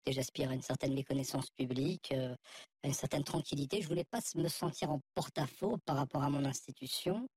J'aspire 0.07 0.51
à 0.51 0.55
une 0.55 0.63
certaine 0.63 0.95
méconnaissance 0.95 1.51
publique, 1.51 2.13
euh, 2.13 2.35
à 2.83 2.87
une 2.87 2.95
certaine 2.95 3.25
tranquillité. 3.25 3.83
Je 3.83 3.89
voulais 3.89 4.05
pas 4.05 4.21
me 4.37 4.49
sentir 4.49 4.91
en 4.91 5.01
porte-à-faux 5.15 5.77
par 5.85 5.97
rapport 5.97 6.23
à 6.23 6.31
mon 6.31 6.45
institution. 6.45 7.29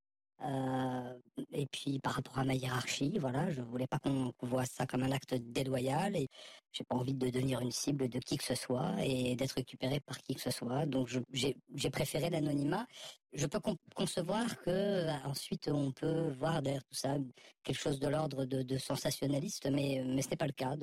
Et 1.52 1.66
puis 1.66 1.98
par 2.00 2.14
rapport 2.14 2.38
à 2.38 2.44
ma 2.44 2.54
hiérarchie, 2.54 3.18
voilà, 3.18 3.50
je 3.50 3.62
voulais 3.62 3.86
pas 3.86 3.98
qu'on 3.98 4.32
voit 4.42 4.64
ça 4.64 4.86
comme 4.86 5.02
un 5.02 5.12
acte 5.12 5.34
déloyal 5.34 6.16
et 6.16 6.28
j'ai 6.72 6.84
pas 6.84 6.96
envie 6.96 7.14
de 7.14 7.30
devenir 7.30 7.60
une 7.60 7.70
cible 7.70 8.08
de 8.08 8.18
qui 8.18 8.38
que 8.38 8.44
ce 8.44 8.54
soit 8.54 8.94
et 9.04 9.36
d'être 9.36 9.52
récupéré 9.52 10.00
par 10.00 10.18
qui 10.18 10.34
que 10.34 10.40
ce 10.40 10.50
soit. 10.50 10.86
Donc 10.86 11.08
j'ai 11.32 11.90
préféré 11.90 12.30
l'anonymat. 12.30 12.86
Je 13.32 13.46
peux 13.46 13.60
concevoir 13.94 14.56
que 14.62 14.70
euh, 14.70 15.12
ensuite 15.24 15.68
on 15.68 15.92
peut 15.92 16.30
voir 16.38 16.60
derrière 16.62 16.84
tout 16.84 16.94
ça 16.94 17.16
quelque 17.62 17.78
chose 17.78 17.98
de 17.98 18.08
l'ordre 18.08 18.44
de, 18.44 18.78
sensationnaliste, 18.78 19.70
mais 19.70 20.02
mais 20.04 20.22
n'est 20.28 20.36
pas 20.36 20.46
le 20.46 20.52
cas. 20.52 20.76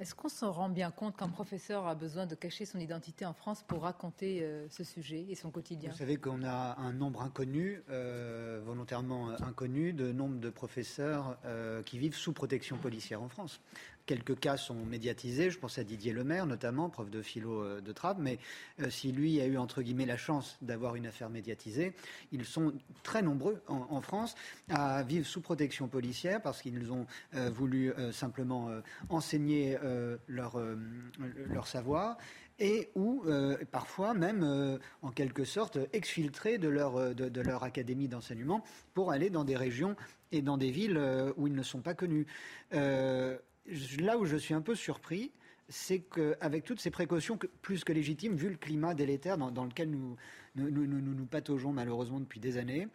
Est-ce 0.00 0.14
qu'on 0.14 0.28
se 0.28 0.44
rend 0.44 0.68
bien 0.68 0.92
compte 0.92 1.16
qu'un 1.16 1.28
professeur 1.28 1.88
a 1.88 1.96
besoin 1.96 2.24
de 2.24 2.36
cacher 2.36 2.64
son 2.64 2.78
identité 2.78 3.26
en 3.26 3.32
France 3.32 3.64
pour 3.66 3.82
raconter 3.82 4.42
euh, 4.42 4.68
ce 4.70 4.84
sujet 4.84 5.26
et 5.28 5.34
son 5.34 5.50
quotidien? 5.50 5.90
Vous 5.90 5.96
savez 5.96 6.18
qu'on 6.18 6.44
a 6.44 6.76
un 6.78 6.92
nombre 6.92 7.20
inconnu, 7.20 7.82
euh, 7.90 8.62
volontairement 8.64 9.30
inconnu, 9.42 9.92
de 9.92 10.12
nombre 10.12 10.38
de 10.38 10.50
professeurs 10.50 11.36
euh, 11.44 11.82
qui 11.82 11.98
vivent 11.98 12.14
sous 12.14 12.32
protection 12.32 12.78
policière 12.78 13.20
en 13.22 13.28
France. 13.28 13.60
Quelques 14.08 14.40
cas 14.40 14.56
sont 14.56 14.86
médiatisés, 14.86 15.50
je 15.50 15.58
pense 15.58 15.76
à 15.76 15.84
Didier 15.84 16.14
Lemaire 16.14 16.46
notamment, 16.46 16.88
prof 16.88 17.10
de 17.10 17.20
philo 17.20 17.62
euh, 17.62 17.82
de 17.82 17.92
Trappes, 17.92 18.16
mais 18.18 18.38
euh, 18.80 18.88
si 18.88 19.12
lui 19.12 19.38
a 19.38 19.44
eu 19.44 19.58
entre 19.58 19.82
guillemets 19.82 20.06
la 20.06 20.16
chance 20.16 20.56
d'avoir 20.62 20.94
une 20.94 21.06
affaire 21.06 21.28
médiatisée, 21.28 21.92
ils 22.32 22.46
sont 22.46 22.72
très 23.02 23.20
nombreux 23.20 23.60
en, 23.66 24.00
France 24.00 24.34
à 24.70 25.02
vivre 25.02 25.26
sous 25.26 25.42
protection 25.42 25.88
policière 25.88 26.40
parce 26.40 26.62
qu'ils 26.62 26.90
ont 26.90 27.06
euh, 27.34 27.50
voulu 27.50 27.92
simplement 28.10 28.70
enseigner 29.10 29.76
leur, 30.26 30.58
leur 31.18 31.66
savoir 31.66 32.16
et 32.58 32.88
ou 32.94 33.24
parfois 33.70 34.14
même 34.14 34.78
en 35.02 35.10
quelque 35.10 35.44
sorte 35.44 35.78
exfiltrer 35.92 36.56
de 36.58 36.68
leur, 36.68 37.14
de 37.14 37.40
leur 37.40 37.62
académie 37.64 38.08
d'enseignement 38.08 38.64
pour 38.94 39.10
aller 39.10 39.28
dans 39.28 39.44
des 39.44 39.56
régions 39.56 39.96
et 40.32 40.40
dans 40.40 40.56
des 40.56 40.70
villes 40.70 41.00
où 41.36 41.46
ils 41.46 41.54
ne 41.54 41.62
sont 41.62 41.80
pas 41.80 41.94
connus 41.94 42.26
là 44.00 44.18
où 44.18 44.24
je 44.24 44.36
suis 44.36 44.54
un 44.54 44.60
peu 44.60 44.74
surpris, 44.74 45.32
c'est 45.68 46.00
qu'avec 46.00 46.64
toutes 46.64 46.80
ces 46.80 46.90
précautions 46.90 47.38
plus 47.62 47.84
que 47.84 47.92
légitimes, 47.92 48.34
vu 48.34 48.48
le 48.48 48.56
climat 48.56 48.94
délétère 48.94 49.36
dans, 49.36 49.64
lequel 49.64 49.90
nous 49.90 50.16
nous, 50.56 51.26
pataugeons 51.26 51.72
malheureusement 51.72 52.20
depuis 52.20 52.40
des 52.40 52.56
années, 52.56 52.88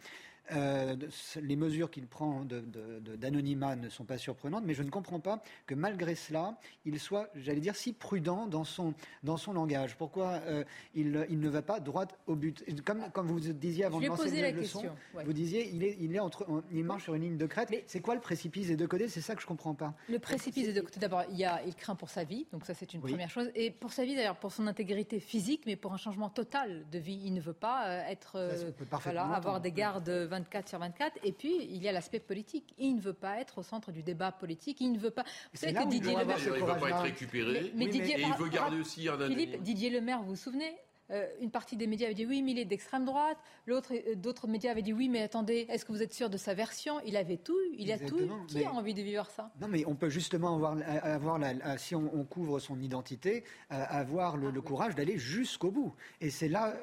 euh, 0.52 0.96
les 1.40 1.56
mesures 1.56 1.90
qu'il 1.90 2.06
prend 2.06 2.44
d'anonymat 2.44 3.76
ne 3.76 3.88
sont 3.88 4.04
pas 4.04 4.18
surprenantes, 4.18 4.64
mais 4.66 4.74
je 4.74 4.82
ne 4.82 4.90
comprends 4.90 5.20
pas 5.20 5.42
que 5.66 5.74
malgré 5.74 6.14
cela, 6.14 6.58
il 6.84 7.00
soit, 7.00 7.30
j'allais 7.34 7.60
dire, 7.60 7.76
si 7.76 7.92
prudent 7.92 8.46
dans 8.46 8.64
son, 8.64 8.94
dans 9.22 9.36
son 9.36 9.52
langage. 9.52 9.96
Pourquoi 9.96 10.40
euh, 10.46 10.64
il, 10.94 11.26
il, 11.30 11.40
ne 11.40 11.48
va 11.48 11.62
pas 11.62 11.80
droit 11.80 12.06
au 12.26 12.36
but? 12.36 12.64
Comme, 12.84 13.10
comme 13.12 13.26
vous 13.26 13.40
disiez 13.40 13.84
avant 13.84 14.00
de 14.00 14.06
lancer 14.06 14.40
la 14.40 14.50
leçon, 14.50 14.84
vous 15.24 15.32
disiez, 15.32 15.70
il, 15.72 15.82
est, 15.82 15.96
il, 16.00 16.14
est 16.14 16.20
entre, 16.20 16.46
il 16.72 16.84
marche 16.84 17.04
sur 17.04 17.14
une 17.14 17.22
ligne 17.22 17.36
de 17.36 17.46
crête. 17.46 17.70
C'est 17.86 18.00
quoi 18.00 18.14
le 18.14 18.20
précipice 18.20 18.68
des 18.68 18.76
deux 18.76 18.86
côtés? 18.86 19.08
C'est 19.08 19.20
ça 19.20 19.34
que 19.34 19.40
je 19.40 19.46
ne 19.46 19.48
comprends 19.48 19.74
pas. 19.74 19.94
Le 20.08 20.18
précipice 20.18 20.66
des 20.66 20.72
deux 20.72 20.82
côtés, 20.82 21.00
d'abord, 21.00 21.24
il, 21.30 21.48
il 21.66 21.74
craint 21.74 21.94
pour 21.94 22.10
sa 22.10 22.24
vie, 22.24 22.46
donc 22.52 22.66
ça 22.66 22.74
c'est 22.74 22.92
une 22.94 23.00
première 23.00 23.30
chose. 23.30 23.50
Et 23.54 23.70
pour 23.70 23.92
sa 23.92 24.04
vie, 24.04 24.14
d'ailleurs, 24.14 24.36
pour 24.36 24.52
son 24.52 24.66
intégrité 24.66 25.20
physique, 25.20 25.62
mais 25.66 25.76
pour 25.76 25.92
un 25.92 25.96
changement 25.96 26.28
total 26.28 26.84
de 26.90 26.98
vie. 26.98 27.20
Il 27.24 27.34
ne 27.34 27.40
veut 27.40 27.52
pas 27.52 27.88
euh, 27.88 28.02
être, 28.08 28.50
voilà, 28.90 29.24
avoir 29.26 29.60
des 29.60 29.72
gardes 29.72 30.08
24 30.34 30.68
sur 30.68 30.78
24. 30.78 31.18
Et 31.22 31.32
puis, 31.32 31.56
il 31.62 31.82
y 31.82 31.88
a 31.88 31.92
l'aspect 31.92 32.20
politique. 32.20 32.74
Il 32.78 32.96
ne 32.96 33.00
veut 33.00 33.12
pas 33.12 33.40
être 33.40 33.58
au 33.58 33.62
centre 33.62 33.92
du 33.92 34.02
débat 34.02 34.32
politique. 34.32 34.80
Il 34.80 34.92
ne 34.92 34.98
veut 34.98 35.10
pas. 35.10 35.24
Vous 35.52 35.58
savez 35.58 35.74
que 35.74 35.88
Didier 35.88 36.16
Lemaire. 36.16 36.36
Il 36.38 36.52
ne 36.52 36.58
veut 36.58 36.80
pas 36.80 36.88
être 36.88 37.02
récupéré. 37.02 37.72
Mais, 37.74 37.86
Didier, 37.86 38.18
et 38.18 38.22
il 38.22 38.34
veut 38.34 38.48
garder 38.48 38.80
aussi 38.80 39.08
un 39.08 39.18
Philippe, 39.18 39.62
Didier 39.62 39.90
Lemaire, 39.90 40.20
vous 40.22 40.30
vous 40.30 40.36
souvenez? 40.36 40.76
Euh, 41.10 41.26
une 41.40 41.50
partie 41.50 41.76
des 41.76 41.86
médias 41.86 42.06
avait 42.06 42.14
dit 42.14 42.26
oui, 42.26 42.42
mais 42.42 42.52
il 42.52 42.58
est 42.58 42.64
d'extrême 42.64 43.04
droite. 43.04 43.36
L'autre, 43.66 43.92
euh, 43.92 44.14
d'autres 44.14 44.46
médias 44.46 44.70
avaient 44.70 44.82
dit 44.82 44.92
oui, 44.92 45.08
mais 45.08 45.22
attendez, 45.22 45.66
est-ce 45.68 45.84
que 45.84 45.92
vous 45.92 46.02
êtes 46.02 46.14
sûr 46.14 46.30
de 46.30 46.36
sa 46.36 46.54
version? 46.54 47.00
Il 47.04 47.16
avait 47.16 47.36
tout, 47.36 47.58
il 47.76 47.92
a 47.92 47.98
tout. 47.98 48.20
Qui 48.48 48.64
a 48.64 48.72
envie 48.72 48.94
de 48.94 49.02
vivre 49.02 49.26
ça? 49.30 49.50
Non, 49.60 49.68
mais 49.68 49.84
on 49.86 49.94
peut 49.94 50.08
justement 50.08 50.54
avoir, 50.54 50.76
avoir 51.02 51.38
la, 51.38 51.76
si 51.78 51.94
on, 51.94 52.24
couvre 52.24 52.58
son 52.58 52.80
identité, 52.80 53.44
euh, 53.70 53.84
avoir 53.88 54.36
le, 54.36 54.52
courage 54.62 54.94
d'aller 54.94 55.18
jusqu'au 55.18 55.70
bout. 55.70 55.94
Et 56.22 56.30
c'est 56.30 56.48
là, 56.48 56.74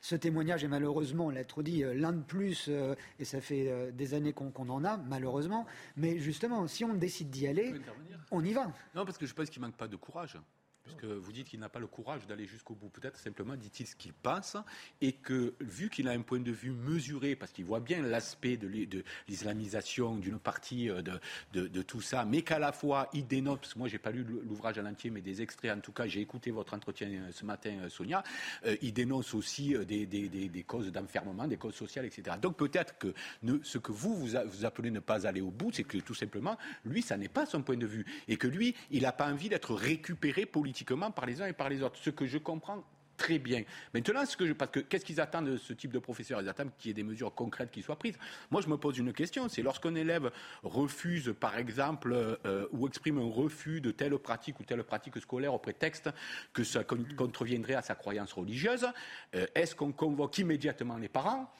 ce 0.00 0.14
témoignage 0.14 0.62
est 0.62 0.68
malheureusement, 0.68 1.26
on 1.26 1.30
l'a 1.30 1.44
trop 1.44 1.62
dit, 1.62 1.82
l'un 1.94 2.12
de 2.12 2.22
plus, 2.22 2.70
et 3.18 3.24
ça 3.24 3.40
fait 3.40 3.90
des 3.92 4.14
années 4.14 4.32
qu'on 4.32 4.68
en 4.68 4.84
a, 4.84 4.96
malheureusement. 4.96 5.66
Mais 5.96 6.18
justement, 6.18 6.68
si 6.68 6.84
on 6.84 6.94
décide 6.94 7.30
d'y 7.30 7.48
aller, 7.48 7.74
on 8.30 8.44
y 8.44 8.52
va. 8.52 8.72
Non, 8.94 9.04
parce 9.04 9.18
que 9.18 9.26
je 9.26 9.34
pense 9.34 9.50
qu'il 9.50 9.60
manque 9.60 9.76
pas 9.76 9.88
de 9.88 9.96
courage. 9.96 10.38
Parce 10.90 11.02
que 11.02 11.06
vous 11.06 11.32
dites 11.32 11.48
qu'il 11.48 11.60
n'a 11.60 11.68
pas 11.68 11.78
le 11.78 11.86
courage 11.86 12.26
d'aller 12.26 12.46
jusqu'au 12.46 12.74
bout. 12.74 12.88
Peut-être 12.88 13.18
simplement 13.18 13.54
dit-il 13.54 13.86
ce 13.86 13.94
qu'il 13.94 14.12
pense 14.12 14.56
et 15.00 15.12
que, 15.12 15.54
vu 15.60 15.88
qu'il 15.88 16.08
a 16.08 16.12
un 16.12 16.22
point 16.22 16.40
de 16.40 16.50
vue 16.50 16.72
mesuré, 16.72 17.36
parce 17.36 17.52
qu'il 17.52 17.64
voit 17.64 17.80
bien 17.80 18.02
l'aspect 18.02 18.56
de 18.56 18.68
l'islamisation 19.28 20.16
d'une 20.16 20.38
partie 20.38 20.90
euh, 20.90 21.02
de, 21.52 21.82
tout 21.82 22.00
ça, 22.00 22.24
mais 22.24 22.42
qu'à 22.42 22.58
la 22.58 22.72
fois 22.72 23.08
il 23.12 23.26
que 23.26 23.78
moi 23.78 23.88
j'ai 23.88 23.98
pas 23.98 24.10
lu 24.10 24.24
l'ouvrage 24.24 24.78
à 24.78 24.82
l'entier, 24.82 25.10
mais 25.10 25.20
des 25.20 25.40
extraits, 25.40 25.70
en 25.76 25.80
tout 25.80 25.92
cas 25.92 26.06
j'ai 26.06 26.20
écouté 26.20 26.50
votre 26.50 26.74
entretien 26.74 27.08
euh, 27.08 27.30
ce 27.32 27.44
matin, 27.44 27.70
euh, 27.82 27.88
Sonia, 27.88 28.22
il 28.82 28.92
dénonce 28.92 29.34
aussi 29.34 29.74
des, 29.86 30.64
causes 30.66 30.90
d'enfermement, 30.90 31.46
des 31.46 31.56
causes 31.56 31.74
sociales, 31.74 32.04
etc. 32.06 32.36
Donc 32.40 32.56
peut-être 32.56 32.98
que 32.98 33.14
ce 33.62 33.78
que 33.78 33.92
vous, 33.92 34.14
vous, 34.14 34.36
vous 34.46 34.64
appelez 34.64 34.90
ne 34.90 35.00
pas 35.00 35.26
aller 35.26 35.40
au 35.40 35.50
bout, 35.50 35.70
c'est 35.72 35.84
que 35.84 35.98
tout 35.98 36.14
simplement, 36.14 36.56
lui, 36.84 37.02
ça 37.02 37.16
n'est 37.16 37.28
pas 37.28 37.46
son 37.46 37.62
point 37.62 37.76
de 37.76 37.86
vue. 37.86 38.04
Et 38.28 38.36
que 38.36 38.48
lui, 38.48 38.74
il 38.90 39.02
n'a 39.02 39.12
pas 39.12 39.30
envie 39.30 39.48
d'être 39.48 39.74
récupéré 39.74 40.46
politiquement 40.46 40.79
par 41.14 41.26
les 41.26 41.42
uns 41.42 41.46
et 41.46 41.52
par 41.52 41.68
les 41.68 41.82
autres. 41.82 41.96
Ce 41.96 42.10
que 42.10 42.26
je 42.26 42.38
comprends 42.38 42.84
très 43.20 43.38
bien. 43.38 43.64
Maintenant, 43.92 44.22
qu'est-ce 44.88 45.04
qu'ils 45.04 45.20
attendent 45.20 45.50
de 45.50 45.56
ce 45.58 45.74
type 45.74 45.92
de 45.92 45.98
professeur? 45.98 46.40
Ils 46.40 46.48
attendent 46.48 46.70
qu'il 46.78 46.88
y 46.88 46.90
ait 46.90 46.94
des 46.94 47.02
mesures 47.02 47.34
concrètes 47.34 47.70
qui 47.70 47.82
soient 47.82 47.98
prises. 47.98 48.18
Moi, 48.50 48.62
je 48.62 48.68
me 48.68 48.78
pose 48.78 48.96
une 48.96 49.12
question. 49.12 49.46
C'est 49.50 49.60
lorsqu'un 49.60 49.94
élève 49.94 50.30
refuse, 50.62 51.34
par 51.38 51.58
exemple, 51.58 52.14
euh, 52.14 52.66
ou 52.72 52.88
exprime 52.88 53.18
un 53.18 53.30
refus 53.30 53.82
de 53.82 53.90
telle 53.90 54.18
pratique 54.18 54.58
ou 54.58 54.64
telle 54.64 54.82
pratique 54.84 55.20
scolaire 55.20 55.52
au 55.52 55.58
prétexte 55.58 56.08
que 56.54 56.64
ça 56.64 56.82
contreviendrait 56.82 57.74
à 57.74 57.82
sa 57.82 57.94
croyance 57.94 58.32
religieuse, 58.32 58.86
euh, 59.34 59.46
est-ce 59.54 59.74
qu'on 59.74 59.92
convoque 59.92 60.38
immédiatement 60.38 60.96
les 60.96 61.10
parents? 61.10 61.52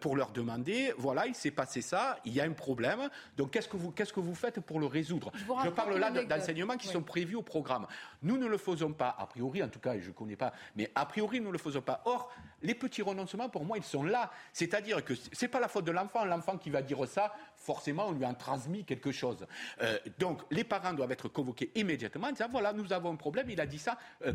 Pour 0.00 0.16
leur 0.16 0.30
demander, 0.30 0.92
voilà, 0.98 1.26
il 1.26 1.34
s'est 1.34 1.50
passé 1.50 1.82
ça, 1.82 2.18
il 2.24 2.32
y 2.32 2.40
a 2.40 2.44
un 2.44 2.52
problème, 2.52 3.08
donc 3.36 3.52
qu'est-ce 3.52 3.68
que 3.68 3.76
vous, 3.76 3.90
qu'est-ce 3.90 4.12
que 4.12 4.20
vous 4.20 4.34
faites 4.34 4.60
pour 4.60 4.80
le 4.80 4.86
résoudre 4.86 5.30
Je, 5.64 5.70
parle 5.70 5.96
là 5.98 6.10
d'enseignements 6.10 6.76
qui 6.76 6.88
sont 6.88 7.02
prévus 7.02 7.36
au 7.36 7.42
programme. 7.42 7.86
Nous 8.22 8.38
ne 8.38 8.46
le 8.46 8.58
faisons 8.58 8.92
pas, 8.92 9.14
a 9.18 9.26
priori, 9.26 9.62
en 9.62 9.68
tout 9.68 9.78
cas, 9.78 9.98
je 9.98 10.08
ne 10.08 10.12
connais 10.12 10.36
pas, 10.36 10.52
mais 10.76 10.90
a 10.94 11.06
priori, 11.06 11.40
nous 11.40 11.48
ne 11.48 11.52
le 11.52 11.58
faisons 11.58 11.80
pas. 11.80 12.02
Or, 12.04 12.30
les 12.62 12.74
petits 12.74 13.02
renoncements, 13.02 13.48
pour 13.48 13.64
moi, 13.64 13.76
ils 13.76 13.84
sont 13.84 14.02
là. 14.02 14.30
C'est-à-dire 14.52 15.04
que 15.04 15.14
ce 15.14 15.28
n'est 15.40 15.48
pas 15.48 15.60
la 15.60 15.68
faute 15.68 15.84
de 15.84 15.92
l'enfant, 15.92 16.24
l'enfant 16.24 16.58
qui 16.58 16.70
va 16.70 16.82
dire 16.82 17.06
ça, 17.06 17.34
forcément, 17.68 18.06
on 18.08 18.12
lui 18.12 18.24
a 18.24 18.32
transmis 18.32 18.82
quelque 18.82 19.12
chose. 19.12 19.46
Euh, 19.82 19.98
donc, 20.18 20.40
les 20.50 20.64
parents 20.64 20.94
doivent 20.94 21.12
être 21.12 21.28
convoqués 21.28 21.70
immédiatement 21.74 22.28
en 22.28 22.32
disant, 22.32 22.48
voilà, 22.50 22.72
nous 22.72 22.94
avons 22.94 23.12
un 23.12 23.16
problème, 23.16 23.50
il 23.50 23.60
a 23.60 23.66
dit 23.66 23.78
ça, 23.78 23.98
euh, 24.24 24.32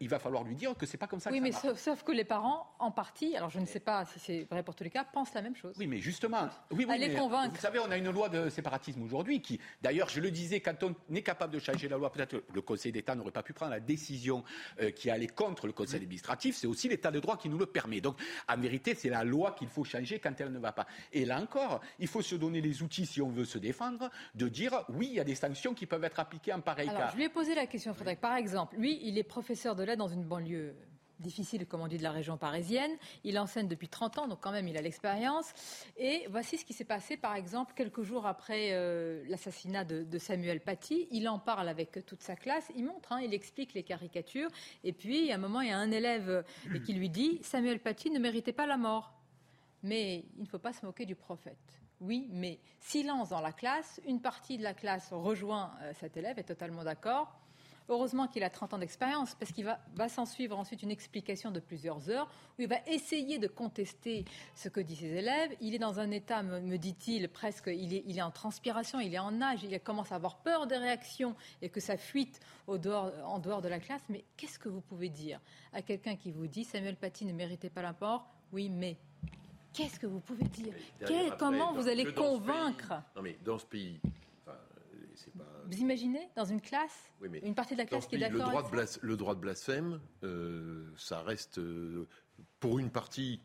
il 0.00 0.08
va 0.08 0.18
falloir 0.18 0.42
lui 0.42 0.54
dire 0.54 0.74
que 0.74 0.86
c'est 0.86 0.96
pas 0.96 1.06
comme 1.06 1.20
ça 1.20 1.30
oui, 1.30 1.38
que 1.42 1.52
ça 1.52 1.68
mais 1.68 1.74
sauf, 1.76 2.02
que 2.02 2.12
les 2.12 2.24
parents, 2.24 2.66
en 2.78 2.90
partie, 2.90 3.36
alors 3.36 3.50
je 3.50 3.58
ne 3.58 3.66
sais 3.66 3.80
pas 3.80 4.06
si 4.06 4.18
c'est 4.18 4.46
vrai 4.50 4.62
pour 4.62 4.74
tous 4.74 4.84
les 4.84 4.90
cas, 4.90 5.04
pensent 5.04 5.34
la 5.34 5.42
même 5.42 5.54
chose. 5.54 5.74
Oui, 5.78 5.86
mais 5.86 5.98
justement, 5.98 6.48
oui, 6.70 6.86
oui, 6.88 7.14
convaincre. 7.14 7.54
Vous 7.54 7.60
savez, 7.60 7.78
on 7.78 7.90
a 7.90 7.98
une 7.98 8.10
loi 8.10 8.30
de 8.30 8.48
séparatisme 8.48 9.02
aujourd'hui 9.02 9.42
qui, 9.42 9.60
d'ailleurs, 9.82 10.08
je 10.08 10.20
le 10.20 10.30
disais, 10.30 10.60
quand 10.60 10.82
on 10.82 10.94
est 11.14 11.22
capable 11.22 11.52
de 11.52 11.58
changer 11.58 11.90
la 11.90 11.98
loi, 11.98 12.10
peut-être 12.10 12.42
le 12.54 12.62
Conseil 12.62 12.90
d'État 12.90 13.14
n'aurait 13.14 13.32
pas 13.32 13.42
pu 13.42 13.52
prendre 13.52 13.72
la 13.72 13.80
décision 13.80 14.44
euh, 14.80 14.90
qui 14.92 15.10
allait 15.10 15.26
contre 15.26 15.66
le 15.66 15.74
Conseil 15.74 16.00
administratif. 16.00 16.56
C'est 16.56 16.66
aussi 16.66 16.88
l'État 16.88 17.10
de 17.10 17.20
droit 17.20 17.36
qui 17.36 17.50
nous 17.50 17.58
le 17.58 17.66
permet. 17.66 18.00
Donc, 18.00 18.16
en 18.48 18.56
vérité, 18.56 18.94
c'est 18.94 19.10
la 19.10 19.24
loi 19.24 19.52
qu'il 19.58 19.68
faut 19.68 19.84
changer 19.84 20.18
quand 20.20 20.40
elle 20.40 20.52
ne 20.52 20.58
va 20.58 20.72
pas. 20.72 20.86
Et 21.12 21.26
là 21.26 21.38
encore, 21.38 21.82
il 21.98 22.08
faut 22.08 22.22
se 22.22 22.34
donner 22.34 22.61
les 22.62 22.82
outils, 22.82 23.06
si 23.06 23.20
on 23.20 23.28
veut 23.28 23.44
se 23.44 23.58
défendre, 23.58 24.10
de 24.34 24.48
dire 24.48 24.84
oui, 24.88 25.08
il 25.10 25.14
y 25.14 25.20
a 25.20 25.24
des 25.24 25.34
sanctions 25.34 25.74
qui 25.74 25.86
peuvent 25.86 26.04
être 26.04 26.20
appliquées 26.20 26.52
en 26.52 26.60
pareil 26.60 26.88
Alors, 26.88 27.02
cas. 27.02 27.10
Je 27.12 27.16
lui 27.16 27.24
ai 27.24 27.28
posé 27.28 27.54
la 27.54 27.66
question, 27.66 27.92
Frédéric. 27.94 28.20
Par 28.20 28.36
exemple, 28.36 28.76
lui, 28.76 28.98
il 29.02 29.18
est 29.18 29.22
professeur 29.22 29.76
de 29.76 29.82
l'aide 29.82 29.98
dans 29.98 30.08
une 30.08 30.24
banlieue 30.24 30.74
difficile, 31.22 31.66
comme 31.66 31.80
on 31.80 31.86
dit, 31.86 31.96
de 31.96 32.02
la 32.02 32.10
région 32.10 32.36
parisienne. 32.36 32.90
Il 33.24 33.38
enseigne 33.38 33.68
depuis 33.68 33.88
30 33.88 34.18
ans, 34.18 34.28
donc 34.28 34.40
quand 34.40 34.52
même, 34.52 34.68
il 34.68 34.76
a 34.76 34.82
l'expérience. 34.82 35.54
Et 35.96 36.26
voici 36.28 36.58
ce 36.58 36.64
qui 36.66 36.74
s'est 36.74 36.84
passé, 36.84 37.16
par 37.16 37.34
exemple, 37.34 37.72
quelques 37.74 38.02
jours 38.02 38.26
après 38.26 38.70
euh, 38.72 39.24
l'assassinat 39.28 39.84
de, 39.84 40.18
Samuel 40.18 40.60
Paty. 40.60 41.08
Il 41.10 41.28
en 41.28 41.38
parle 41.38 41.68
avec 41.68 42.04
toute 42.04 42.22
sa 42.22 42.36
classe. 42.36 42.70
Il 42.76 42.84
montre, 42.84 43.12
hein, 43.12 43.20
il 43.22 43.32
explique 43.32 43.72
les 43.72 43.82
caricatures. 43.82 44.50
Et 44.84 44.92
puis, 44.92 45.32
à 45.32 45.36
un 45.36 45.38
moment, 45.38 45.62
il 45.62 45.68
y 45.68 45.72
a 45.72 45.78
un 45.78 45.90
élève 45.90 46.44
qui 46.84 46.92
lui 46.92 47.08
dit 47.08 47.38
Samuel 47.42 47.80
Paty 47.80 48.10
ne 48.10 48.18
méritait 48.18 48.52
pas 48.52 48.66
la 48.66 48.76
mort. 48.76 49.14
Mais 49.82 50.24
il 50.36 50.42
ne 50.42 50.46
faut 50.46 50.58
pas 50.58 50.72
se 50.72 50.84
moquer 50.84 51.06
du 51.06 51.16
prophète. 51.16 51.81
Oui, 52.02 52.26
mais 52.32 52.58
silence 52.80 53.28
dans 53.28 53.40
la 53.40 53.52
classe. 53.52 54.00
Une 54.08 54.20
partie 54.20 54.58
de 54.58 54.64
la 54.64 54.74
classe 54.74 55.10
rejoint 55.12 55.70
euh, 55.82 55.92
cet 56.00 56.16
élève, 56.16 56.36
est 56.36 56.42
totalement 56.42 56.82
d'accord. 56.82 57.38
Heureusement 57.88 58.26
qu'il 58.26 58.42
a 58.42 58.50
30 58.50 58.74
ans 58.74 58.78
d'expérience, 58.78 59.36
parce 59.36 59.52
qu'il 59.52 59.64
va, 59.64 60.08
s'en 60.08 60.24
suivre 60.24 60.58
ensuite 60.58 60.82
une 60.82 60.90
explication 60.90 61.52
de 61.52 61.60
plusieurs 61.60 62.10
heures, 62.10 62.28
où 62.58 62.62
il 62.62 62.68
va 62.68 62.78
essayer 62.86 63.38
de 63.38 63.46
contester 63.46 64.24
ce 64.56 64.68
que 64.68 64.80
disent 64.80 65.00
ses 65.00 65.14
élèves. 65.14 65.54
Il 65.60 65.74
est 65.74 65.78
dans 65.78 66.00
un 66.00 66.10
état, 66.10 66.42
me, 66.42 66.76
dit-il, 66.76 67.28
presque, 67.28 67.70
il 67.72 67.94
est, 67.94 68.22
en 68.22 68.30
transpiration, 68.32 68.98
il 68.98 69.14
est 69.14 69.18
en 69.18 69.30
nage, 69.30 69.62
il 69.62 69.78
commence 69.80 70.10
à 70.10 70.16
avoir 70.16 70.38
peur 70.38 70.66
des 70.66 70.78
réactions 70.78 71.36
et 71.60 71.68
que 71.68 71.80
ça 71.80 71.96
fuite 71.96 72.40
en 72.66 72.78
dehors 72.78 73.62
de 73.62 73.68
la 73.68 73.78
classe. 73.78 74.02
Mais 74.08 74.24
qu'est-ce 74.36 74.58
que 74.58 74.68
vous 74.68 74.80
pouvez 74.80 75.08
dire 75.08 75.40
à 75.72 75.82
quelqu'un 75.82 76.16
qui 76.16 76.32
vous 76.32 76.48
dit 76.48 76.64
Samuel 76.64 76.96
Paty 76.96 77.26
ne 77.26 77.32
méritait 77.32 77.70
pas 77.70 77.82
la 77.82 77.94
mort? 78.00 78.26
Oui, 78.52 78.70
mais 78.70 78.96
Qu'est-ce 79.72 79.98
que 79.98 80.06
vous 80.06 80.20
pouvez 80.20 80.44
dire 80.44 80.74
Comment 81.38 81.72
vous 81.72 81.88
allez 81.88 82.12
convaincre 82.12 82.92
Non, 83.16 83.22
mais 83.22 83.38
dans 83.44 83.58
ce 83.58 83.66
pays, 83.66 84.00
vous 85.72 85.78
imaginez, 85.78 86.28
dans 86.36 86.44
une 86.44 86.60
classe, 86.60 87.12
une 87.42 87.54
partie 87.54 87.74
de 87.74 87.78
la 87.78 87.86
classe 87.86 88.06
qui 88.06 88.16
est 88.16 88.18
d'accord 88.18 88.48
avec 88.48 88.98
Le 89.02 89.16
droit 89.16 89.34
de 89.34 89.40
blasphème, 89.40 90.00
euh, 90.24 90.90
ça 90.96 91.22
reste, 91.22 91.58
euh, 91.58 92.06
pour 92.60 92.78
une 92.78 92.90
partie 92.90 93.40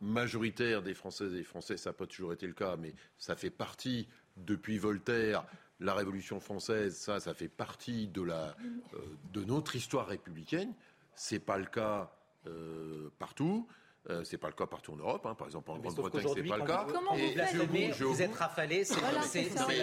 majoritaire 0.00 0.82
des 0.82 0.94
Françaises 0.94 1.32
et 1.32 1.38
des 1.38 1.44
Français, 1.44 1.76
ça 1.76 1.90
n'a 1.90 1.94
pas 1.94 2.06
toujours 2.06 2.32
été 2.32 2.46
le 2.46 2.52
cas, 2.52 2.76
mais 2.76 2.94
ça 3.18 3.36
fait 3.36 3.50
partie, 3.50 4.08
depuis 4.36 4.78
Voltaire, 4.78 5.44
la 5.80 5.94
Révolution 5.94 6.38
française, 6.40 6.96
ça, 6.96 7.18
ça 7.18 7.34
fait 7.34 7.48
partie 7.48 8.06
de, 8.08 8.22
la, 8.22 8.56
euh, 8.94 8.98
de 9.32 9.44
notre 9.44 9.74
histoire 9.74 10.06
républicaine. 10.06 10.72
Ce 11.16 11.34
n'est 11.34 11.40
pas 11.40 11.58
le 11.58 11.66
cas 11.66 12.12
partout. 13.18 13.68
Euh, 14.10 14.24
c'est 14.24 14.36
pas 14.36 14.48
le 14.48 14.54
cas 14.54 14.66
partout 14.66 14.94
en 14.94 14.96
Europe, 14.96 15.24
hein. 15.26 15.34
par 15.36 15.46
exemple 15.46 15.70
en 15.70 15.78
Grande-Bretagne, 15.78 16.26
c'est 16.34 16.42
pas 16.42 16.56
le 16.56 16.64
cas. 16.64 16.86
Comment 16.92 17.14
vous, 17.14 17.28
faites 17.28 18.00
vous, 18.00 18.22
êtes 18.22 18.34
rafalé, 18.34 18.82
c'est 18.82 19.00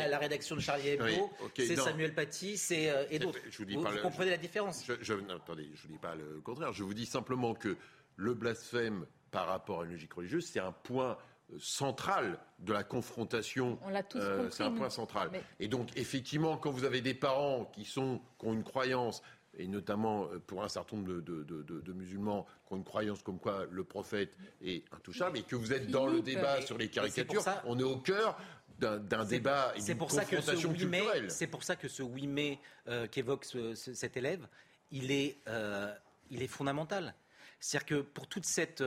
la, 0.10 0.18
rédaction 0.18 0.58
de 0.58 0.62
Charlie 0.62 0.90
Hebdo, 0.90 1.32
c'est 1.56 1.78
Samuel 1.78 2.14
Paty, 2.14 2.58
c'est 2.58 2.90
euh, 2.90 3.06
et 3.10 3.20
d'autres. 3.20 3.40
Vous, 3.60 4.02
comprenez 4.02 4.32
la 4.32 4.38
différence 4.38 4.86
je, 4.86 4.94
je, 5.02 5.14
Attendez, 5.14 5.70
je 5.74 5.88
ne 5.88 5.94
dis 5.94 6.00
pas 6.00 6.16
le 6.16 6.42
contraire. 6.42 6.74
Je 6.74 6.84
vous 6.84 6.94
dis 6.94 7.06
simplement 7.06 7.54
que 7.54 7.78
le 8.18 8.34
blasphème 8.34 9.06
par 9.32 9.48
rapport 9.48 9.82
à 9.82 9.86
une 9.86 9.92
logique 9.92 10.14
religieuse, 10.14 10.46
c'est 10.46 10.60
un 10.60 10.74
point 10.74 11.18
euh, 11.54 11.58
central 11.60 12.40
de 12.60 12.74
la 12.74 12.84
confrontation. 12.84 13.80
On 13.84 13.90
l'a 13.90 14.04
tous 14.04 14.20
euh, 14.20 14.50
C'est 14.52 14.64
un 14.64 14.72
point 14.72 14.90
central. 14.90 15.32
Et 15.60 15.68
donc, 15.68 15.90
effectivement, 15.96 16.58
quand 16.58 16.72
vous 16.72 16.84
avez 16.84 17.02
des 17.02 17.14
parents 17.14 17.66
qui, 17.66 17.86
sont, 17.86 18.22
qui 18.38 18.48
ont 18.48 18.54
une 18.54 18.64
croyance 18.64 19.22
et 19.60 19.68
notamment 19.68 20.24
euh, 20.24 20.40
pour 20.40 20.64
un 20.64 20.70
certain 20.70 20.96
nombre 20.96 21.22
de, 21.22 21.94
musulmans 21.94 22.48
qui 22.66 22.74
ont 22.74 22.78
une 22.78 22.84
croyance 22.84 23.22
comme 23.22 23.40
quoi 23.40 23.66
le 23.70 23.84
prophète 23.84 24.36
est 24.64 24.84
intouchable, 24.94 25.38
et 25.38 25.44
que 25.44 25.56
vous 25.56 25.74
êtes 25.74 25.92
dans 25.92 26.08
le 26.08 26.22
débat 26.22 26.62
sur 26.62 26.78
les 26.78 26.90
caricatures, 26.90 27.44
on 27.66 27.78
est 27.78 27.84
au 27.84 27.98
cœur 27.98 28.40
d'un 28.80 29.26
débat 29.26 29.74
et 29.76 29.82
d'une 29.82 29.98
confrontation 29.98 30.74
culturelle. 30.74 31.30
C'est 31.30 31.48
pour 31.48 31.64
ça 31.64 31.76
que 31.76 31.90
ce 31.90 32.02
8 32.02 32.28
mai 32.28 32.60
euh, 32.88 33.08
qu'évoque 33.08 33.46
cet 33.76 34.16
élève, 34.16 34.48
il 34.92 35.12
est, 35.12 35.38
euh, 35.50 35.94
il 36.32 36.42
est 36.42 36.48
fondamental. 36.48 37.14
C'est-à-dire 37.60 37.86
que 37.88 38.02
pour, 38.02 38.28
toute 38.28 38.46
cette, 38.46 38.82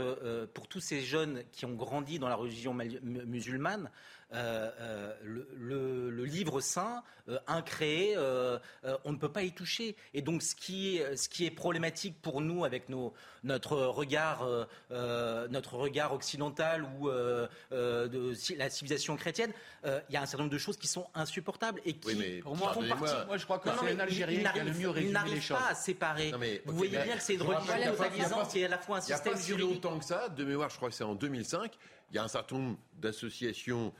pour 0.54 0.66
tous 0.66 0.80
ces 0.80 1.02
jeunes 1.02 1.44
qui 1.52 1.66
ont 1.66 1.74
grandi 1.74 2.18
dans 2.18 2.30
la 2.30 2.36
religion 2.36 2.72
musulmane, 2.72 3.90
euh, 4.34 4.70
euh, 4.80 5.12
le, 5.24 6.24
livre 6.24 6.60
saint, 6.60 7.02
euh, 7.28 7.38
incréé, 7.46 8.16
on 9.04 9.12
ne 9.12 9.16
peut 9.16 9.30
pas 9.30 9.42
y 9.42 9.52
toucher. 9.52 9.96
Et 10.14 10.22
donc, 10.22 10.42
ce 10.42 10.54
qui 10.54 10.96
est, 10.96 11.16
ce 11.16 11.28
qui 11.28 11.44
est 11.44 11.50
problématique 11.50 12.20
pour 12.22 12.40
nous 12.40 12.64
avec 12.64 12.88
nos, 12.88 13.12
notre, 13.44 13.76
regard, 13.76 14.46
notre 14.90 15.76
regard 15.76 16.12
occidental 16.12 16.86
ou 16.98 17.10
de 17.10 18.56
la 18.56 18.70
civilisation 18.70 19.16
chrétienne, 19.16 19.52
il 19.84 20.14
y 20.14 20.16
a 20.16 20.22
un 20.22 20.26
certain 20.26 20.44
nombre 20.44 20.52
de 20.52 20.58
choses 20.58 20.76
qui 20.76 20.88
sont 20.88 21.06
insupportables 21.14 21.80
et 21.84 21.94
qui, 21.94 22.40
pour 22.40 22.56
moi, 22.56 22.72
font 22.72 22.86
partie. 22.86 23.14
Moi, 23.26 23.36
je 23.36 23.44
crois 23.44 23.58
que 23.58 23.68
c'est 23.68 23.92
un 23.92 23.98
Algérien 23.98 24.52
qui 24.52 24.58
a 24.58 24.64
le 24.64 24.72
mieux 24.72 24.90
résumé 24.90 25.18
les 25.26 25.40
choses. 25.40 25.58
pas 25.58 25.70
à 25.70 25.74
séparer. 25.74 26.32
Vous 26.64 26.76
voyez 26.76 26.98
bien 26.98 27.16
que 27.16 27.22
c'est 27.22 27.34
une 27.34 27.42
religion 27.42 27.94
totalisante 27.96 28.50
qui 28.50 28.60
est 28.60 28.64
à 28.64 28.68
la 28.68 28.78
fois 28.78 28.98
un 28.98 29.00
système 29.00 29.36
juridique. 29.36 29.48
Il 29.48 29.56
n'y 29.56 29.62
a 29.62 29.66
pas 29.66 29.72
si 29.72 29.74
longtemps 29.74 29.98
que 29.98 30.04
ça, 30.04 30.28
de 30.28 30.44
mémoire, 30.44 30.70
je 30.70 30.76
crois 30.76 30.88
que 30.88 30.94
c'est 30.94 31.04
en 31.04 31.14
2005, 31.14 31.72
Il 32.10 32.16
y 32.16 32.18
a 32.18 32.24
un 32.24 32.28
certain 32.28 32.56
nombre 32.56 32.78
d'associations 32.94 33.92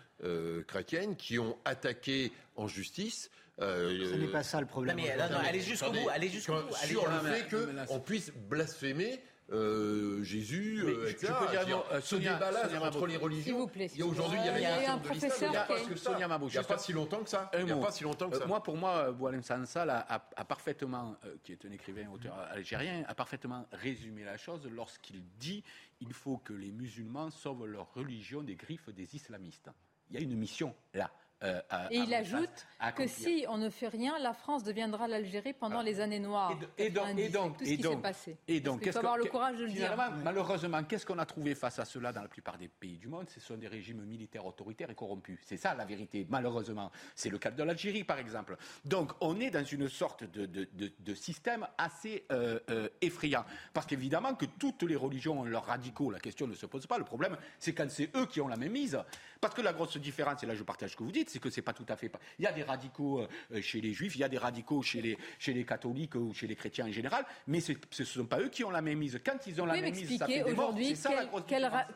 chrétiennes 0.67 1.17
qui 1.17 1.39
ont 1.39 1.59
attaqué 1.65 2.33
en 2.57 2.69
justice 2.69 3.31
ce 3.59 4.17
n'est 4.17 4.29
pas 4.29 4.43
ça 4.43 4.61
le 4.61 4.67
problème. 4.67 4.97
Non, 4.97 5.03
mais, 5.03 5.11
allez 5.11 5.61
jusqu'au 5.61 5.91
bout, 5.91 6.09
allez 6.11 6.29
jusqu'au 6.29 6.63
bout. 6.63 6.75
Sur 6.75 7.09
le 7.09 7.19
fait 7.21 7.87
qu'on 7.87 8.01
puisse 8.01 8.33
blasphémer 8.49 9.21
euh, 9.51 10.23
Jésus, 10.23 10.83
euh, 10.83 11.11
etc. 11.11 11.33
Je 11.39 11.45
peux 11.45 11.51
dire, 11.51 11.67
dire, 11.67 11.85
euh, 11.93 12.01
ce 12.01 12.17
débat-là 12.17 12.69
entre 12.81 13.07
les 13.07 13.19
religions. 13.19 13.59
Vous 13.59 13.67
plaît. 13.67 13.91
Il 13.93 14.01
y 14.01 14.03
a 14.03 14.07
aujourd'hui, 14.07 14.39
il 14.43 14.63
y 14.63 14.65
a, 14.65 14.95
un 14.95 14.99
professeur. 14.99 15.53
Parce 15.67 15.83
que 15.83 15.97
Sonia 15.97 16.27
Mabou, 16.27 16.49
il 16.49 16.53
n'y 16.53 16.59
a 16.59 16.63
pas 16.63 16.79
si 16.79 16.93
longtemps 16.93 17.23
que 17.23 17.29
ça. 17.29 17.51
Il 17.59 17.67
n'y 17.67 17.73
a 17.73 17.77
pas 17.77 17.91
si 17.91 18.05
longtemps 18.05 18.31
que 18.31 18.39
ça. 18.39 18.47
Moi, 18.47 18.63
pour 18.63 18.77
moi, 18.77 19.11
Boualem 19.13 19.43
Sansal 19.43 19.91
a, 19.91 19.99
a, 20.09 20.25
a, 20.37 20.45
parfaitement, 20.45 21.17
qui 21.43 21.53
est 21.53 21.67
un 21.67 21.73
écrivain, 21.73 22.09
auteur 22.11 22.39
algérien, 22.51 23.05
a 23.07 23.15
parfaitement 23.15 23.67
résumé 23.73 24.25
la 24.25 24.39
chose 24.39 24.67
lorsqu'il 24.71 25.23
dit 25.39 25.63
il 26.01 26.15
faut 26.15 26.39
que 26.39 26.55
les 26.55 26.71
musulmans 26.71 27.31
sauvent 27.31 27.67
leur 27.67 27.93
religion 27.93 28.43
des 28.43 28.57
griffes 28.57 28.89
des 28.89 29.15
islamistes. 29.15 29.69
Il 30.13 30.17
y 30.17 30.19
a 30.19 30.25
une 30.25 30.37
mission 30.37 30.75
là. 30.93 31.11
Euh, 31.43 31.61
et 31.91 31.99
il 31.99 32.15
ajoute 32.15 32.67
que 32.97 33.07
si 33.07 33.45
on 33.49 33.59
ne 33.59 33.71
fait 33.71 33.89
rien, 33.89 34.19
la 34.19 34.33
France 34.33 34.63
deviendra 34.63 35.09
l'Algérie 35.09 35.53
pendant 35.53 35.81
ah. 35.81 35.83
les 35.83 36.01
années 36.01 36.19
noires. 36.19 36.57
Et, 36.79 36.91
donc, 36.91 37.07
et 37.19 37.29
donc, 37.29 37.57
s'est 37.63 37.97
passé. 37.97 38.37
Et 38.49 38.61
donc, 38.61 38.83
il 38.85 38.93
faut 38.93 38.99
avoir 38.99 39.17
le 39.17 39.25
courage 39.25 39.59
de 39.59 39.65
le 39.65 39.73
dire. 39.73 39.97
Malheureusement, 40.23 40.83
qu'est-ce 40.85 41.07
qu'on 41.07 41.19
a 41.19 41.27
trouvé 41.27 41.55
face 41.55 41.79
à 41.79 41.85
cela 41.85 42.13
dans 42.13 42.23
la 42.23 42.29
plupart 42.29 42.59
des 42.59 42.69
pays 42.69 42.99
du 42.99 43.09
monde? 43.09 43.29
Ce 43.29 43.41
sont 43.41 43.57
des 43.57 43.69
régimes 43.69 44.03
militaires 44.03 44.47
autoritaires 44.47 44.91
et 44.91 44.95
corrompus. 44.95 45.39
C'est 45.45 45.57
ça 45.57 45.75
la 45.75 45.85
vérité, 45.85 46.27
malheureusement. 46.29 46.91
C'est 47.15 47.31
le 47.31 47.39
cas 47.39 47.51
de 47.51 47.63
l'Algérie, 47.63 48.05
par 48.05 48.19
exemple. 48.19 48.57
Donc, 48.85 49.13
on 49.21 49.41
est 49.41 49.51
dans 49.51 49.65
une 49.65 49.89
sorte 49.89 50.25
de, 50.25 50.47
de, 50.47 50.69
de, 50.99 51.15
système 51.15 51.67
assez 51.79 52.25
euh, 52.33 52.59
euh, 52.71 52.89
effrayant. 53.01 53.45
Parce 53.73 53.87
qu'évidemment 53.87 54.35
que 54.35 54.47
toutes 54.47 54.83
les 54.83 54.97
religions 54.97 55.41
ont 55.41 55.45
leurs 55.45 55.67
radicaux. 55.67 56.11
La 56.11 56.21
question 56.21 56.47
ne 56.47 56.55
se 56.55 56.67
pose 56.67 56.87
pas. 56.87 56.99
Le 56.99 57.05
problème, 57.05 57.37
c'est 57.59 57.75
quand 57.75 57.91
c'est 57.91 58.11
eux 58.17 58.27
qui 58.27 58.41
ont 58.41 58.49
la 58.49 58.57
même 58.57 58.73
mise. 58.73 58.99
Parce 59.41 59.55
que 59.55 59.61
la 59.61 59.73
grosse 59.73 59.97
différence, 59.97 60.43
et 60.43 60.47
là 60.47 60.55
je 60.55 60.63
partage 60.63 60.93
ce 60.93 60.97
que 60.97 61.03
vous 61.03 61.11
dites, 61.11 61.32
c'est 61.33 61.39
que 61.39 61.51
c'est 61.51 61.63
pas 61.63 61.73
tout 61.73 61.87
à 61.89 61.97
fait. 61.97 62.13
Il 62.39 62.45
y 62.45 62.47
a 62.47 62.53
des 62.53 62.63
radicaux 62.63 63.21
euh, 63.21 63.61
chez 63.63 63.81
les 63.81 63.93
juifs, 63.93 64.15
il 64.17 64.21
y 64.21 64.25
a 64.25 64.29
des 64.29 64.39
radicaux 64.39 64.83
chez 64.83 65.01
les, 65.01 65.19
chez 65.39 65.53
les 65.53 65.65
catholiques 65.65 66.15
ou 66.15 66.33
chez 66.35 66.47
les 66.47 66.55
chrétiens 66.55 66.87
en 66.87 66.93
général, 66.93 67.25
mais 67.47 67.61
ce 67.61 67.73
ne 67.73 68.05
sont 68.05 68.27
pas 68.27 68.41
eux 68.41 68.49
qui 68.49 68.65
ont 68.65 68.71
la 68.71 68.83
même 68.83 68.99
mise. 68.99 69.19
Quand 69.25 69.47
ils 69.47 69.61
ont 69.61 69.67
la 69.67 69.81
même 69.81 69.95
mise, 69.95 70.19
ça 70.19 70.27
fait 70.27 71.27
grosse 71.27 71.45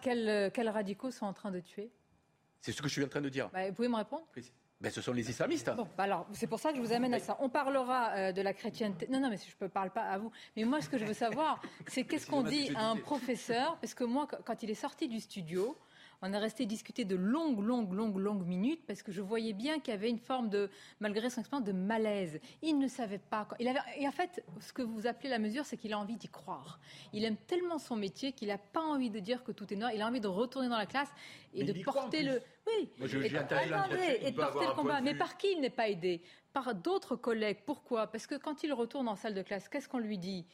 quels, 0.01 0.51
quels, 0.53 0.69
radicaux 0.69 1.11
sont 1.11 1.27
en 1.27 1.33
train 1.33 1.51
de 1.51 1.61
tuer? 1.61 1.91
C'est 2.61 2.73
ce 2.73 2.83
que 2.83 2.89
je 2.89 2.95
suis 2.95 3.05
en 3.05 3.09
train 3.09 3.21
de 3.21 3.29
dire. 3.29 3.49
Bah, 3.53 3.69
vous 3.69 3.75
pouvez 3.75 3.89
me 3.89 3.97
répondre? 3.97 4.27
Ben, 4.81 4.93
ce 4.93 5.01
sont 5.01 5.13
les 5.13 5.31
islamistes. 5.31 5.71
Bon, 5.75 5.89
bah 5.97 6.05
alors, 6.05 6.27
c'est 6.33 6.47
pour 6.47 6.61
ça 6.61 6.71
que 6.71 6.77
je 6.77 6.83
vous 6.83 6.93
amène 6.93 7.15
à 7.15 7.19
ça. 7.19 7.37
On 7.41 7.49
parlera 7.49 8.11
euh, 8.11 8.33
de 8.33 8.43
la 8.43 8.53
chrétienté. 8.53 9.07
Non, 9.09 9.21
non, 9.21 9.31
mais 9.31 9.39
je 9.39 9.65
ne 9.65 9.69
parle 9.69 9.91
pas 9.91 10.03
à 10.03 10.19
vous. 10.19 10.31
Mais 10.55 10.65
moi, 10.65 10.83
ce 10.83 10.89
que 10.91 10.99
je 10.99 11.05
veux 11.05 11.15
savoir, 11.15 11.63
c'est 11.87 12.05
qu'est-ce 12.09 12.27
qu'on 12.27 12.43
dit 12.43 12.71
à 12.75 12.91
un 12.91 12.97
professeur? 12.97 13.79
Parce 13.81 13.95
que 13.95 14.05
moi, 14.05 14.27
quand 14.27 14.63
il 14.63 14.71
est 14.71 14.75
sorti 14.75 15.09
du 15.09 15.21
studio, 15.21 15.75
on 16.23 16.33
est 16.33 16.39
resté 16.39 16.67
discuter 16.67 17.05
de 17.05 17.17
longues, 17.17 17.61
longues, 17.61 17.93
longues, 17.93 18.19
longues 18.19 18.47
minutes 18.47 18.85
parce 18.87 19.03
que 19.03 19.13
je 19.13 19.21
voyais 19.21 19.53
bien 19.53 19.79
qu'il 19.81 19.93
y 19.93 19.97
avait 19.97 20.11
une 20.11 20.19
forme 20.19 20.49
de, 20.49 20.71
malgré 21.01 21.31
son 21.31 21.41
expérience, 21.41 21.67
de 21.67 21.73
malaise. 21.73 22.41
Il 22.63 22.79
ne 22.79 22.89
savait 22.89 23.19
pas. 23.19 23.49
Il 23.59 23.69
avait, 23.69 23.81
et 23.99 24.09
en 24.09 24.13
fait, 24.13 24.45
ce 24.61 24.73
que 24.73 24.83
vous 24.83 25.07
appelez 25.07 25.29
la 25.29 25.39
mesure, 25.39 25.65
c'est 25.65 25.77
qu'il 25.77 25.93
a 25.93 25.99
envie 25.99 26.17
d'y 26.17 26.29
croire. 26.29 26.81
Il 27.13 27.25
aime 27.25 27.37
tellement 27.37 27.79
son 27.79 27.97
métier 27.97 28.33
qu'il 28.33 28.49
n'a 28.49 28.59
pas 28.59 28.83
envie 28.83 29.11
de 29.11 29.21
dire 29.21 29.45
que 29.45 29.53
tout 29.53 29.73
est 29.73 29.77
noir. 29.77 29.93
Il 29.95 30.03
a 30.03 30.07
envie 30.07 30.21
de 30.21 30.29
retourner 30.29 30.69
dans 30.69 30.79
la 30.79 30.87
classe 30.87 31.11
et 31.55 31.65
de 31.65 31.83
porter 31.83 32.23
le. 32.23 32.43
Oui. 32.67 32.89
Moi, 32.99 33.07
je, 33.07 33.19
et, 33.19 33.29
de, 33.29 34.27
et 34.27 34.31
de 34.31 34.37
porter 34.37 34.67
le 34.67 34.75
combat. 34.75 35.01
Mais 35.01 35.15
par 35.15 35.37
qui 35.37 35.53
il 35.53 35.61
n'est 35.61 35.71
pas 35.71 35.89
aidé? 35.89 36.23
Par 36.53 36.75
d'autres 36.75 37.17
collègues. 37.17 37.59
Pourquoi? 37.65 38.07
Parce 38.09 38.27
que 38.27 38.35
quand 38.35 38.65
il 38.65 38.73
retourne 38.73 39.09
en 39.09 39.17
salle 39.17 39.35
de 39.35 39.43
classe, 39.43 39.69
qu'est-ce 39.69 39.89
qu'on 39.89 39.99
lui 39.99 40.19
dit? 40.19 40.47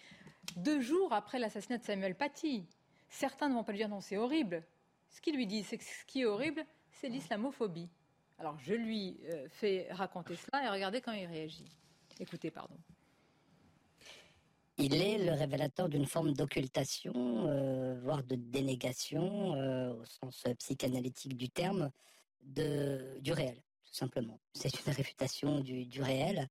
Deux 0.56 0.80
jours 0.80 1.12
après 1.12 1.38
l'assassinat 1.38 1.78
de 1.78 1.84
Samuel 1.84 2.16
Paty, 2.16 2.66
certains 3.08 3.48
ne 3.48 3.54
vont 3.54 3.62
pas 3.62 3.72
lui 3.72 3.78
dire 3.78 3.88
non, 3.88 4.00
c'est 4.00 4.16
horrible. 4.16 4.64
Ce 5.12 5.20
qu'il 5.20 5.36
lui 5.36 5.46
dit, 5.46 5.62
c'est 5.62 5.78
que 5.78 5.84
ce 5.84 6.04
qui 6.06 6.22
est 6.22 6.24
horrible, 6.24 6.64
c'est 6.90 7.08
l'islamophobie. 7.08 7.88
Alors 8.38 8.58
je 8.58 8.74
lui 8.74 9.20
euh, 9.24 9.46
fais 9.50 9.86
raconter 9.92 10.34
cela 10.34 10.64
et 10.64 10.68
regardez 10.70 11.00
quand 11.00 11.12
il 11.12 11.26
réagit. 11.26 11.70
Écoutez, 12.18 12.50
pardon. 12.50 12.76
Il 14.78 14.94
est 14.94 15.18
le 15.18 15.32
révélateur 15.32 15.88
d'une 15.88 16.06
forme 16.06 16.32
d'occultation, 16.32 17.46
euh, 17.46 18.00
voire 18.00 18.24
de 18.24 18.36
dénégation, 18.36 19.54
euh, 19.54 19.92
au 19.92 20.04
sens 20.06 20.44
psychanalytique 20.58 21.36
du 21.36 21.50
terme, 21.50 21.90
du 22.42 23.32
réel, 23.32 23.62
tout 23.84 23.94
simplement. 23.94 24.40
C'est 24.54 24.84
une 24.84 24.92
réfutation 24.92 25.60
du 25.60 26.02
réel. 26.02 26.48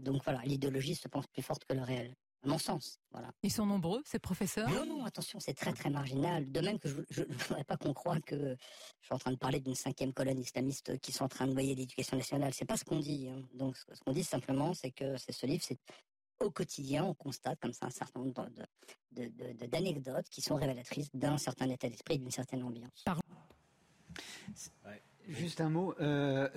donc 0.00 0.24
voilà, 0.24 0.40
l'idéologie 0.44 0.96
se 0.96 1.06
pense 1.06 1.26
plus 1.28 1.42
forte 1.42 1.64
que 1.64 1.74
le 1.74 1.82
réel 1.82 2.16
à 2.44 2.48
mon 2.48 2.58
sens. 2.58 3.00
Voilà. 3.10 3.32
Ils 3.42 3.52
sont 3.52 3.66
nombreux, 3.66 4.02
ces 4.04 4.18
professeurs? 4.18 4.68
Non, 4.70 4.86
non, 4.86 5.04
attention, 5.04 5.40
c'est 5.40 5.54
très 5.54 5.72
très 5.72 5.90
marginal. 5.90 6.50
De 6.50 6.60
même 6.60 6.78
que 6.78 6.88
je 7.10 7.22
ne 7.22 7.34
voudrais 7.34 7.64
pas 7.64 7.76
qu'on 7.76 7.92
croie 7.92 8.20
que 8.20 8.56
je 9.00 9.06
suis 9.06 9.14
en 9.14 9.18
train 9.18 9.32
de 9.32 9.38
parler 9.38 9.60
d'une 9.60 9.74
cinquième 9.74 10.12
colonne 10.12 10.38
islamiste 10.38 10.98
qui 11.00 11.12
sont 11.12 11.24
en 11.24 11.28
train 11.28 11.46
de 11.46 11.52
noyer 11.52 11.74
l'éducation 11.74 12.16
nationale. 12.16 12.54
C'est 12.54 12.64
pas 12.64 12.76
ce 12.76 12.84
qu'on 12.84 13.00
dit. 13.00 13.28
Hein. 13.28 13.42
Donc 13.54 13.76
ce 13.76 14.00
qu'on 14.04 14.12
dit 14.12 14.24
simplement, 14.24 14.74
c'est 14.74 14.92
que 14.92 15.16
c'est 15.16 15.32
ce 15.32 15.46
livre, 15.46 15.64
c'est 15.66 15.78
au 16.40 16.50
quotidien, 16.50 17.04
on 17.04 17.14
constate 17.14 17.58
comme 17.60 17.72
ça 17.72 17.86
un 17.86 17.90
certain 17.90 18.20
nombre 18.20 18.48
d'anecdotes 19.10 20.28
qui 20.28 20.40
sont 20.40 20.54
révélatrices 20.54 21.10
d'un 21.12 21.36
certain 21.36 21.68
état 21.68 21.88
d'esprit, 21.88 22.18
d'une 22.18 22.30
certaine 22.30 22.62
ambiance. 22.62 23.04
Juste 25.28 25.60
un 25.60 25.68
mot. 25.68 25.94
Euh, 26.00 26.48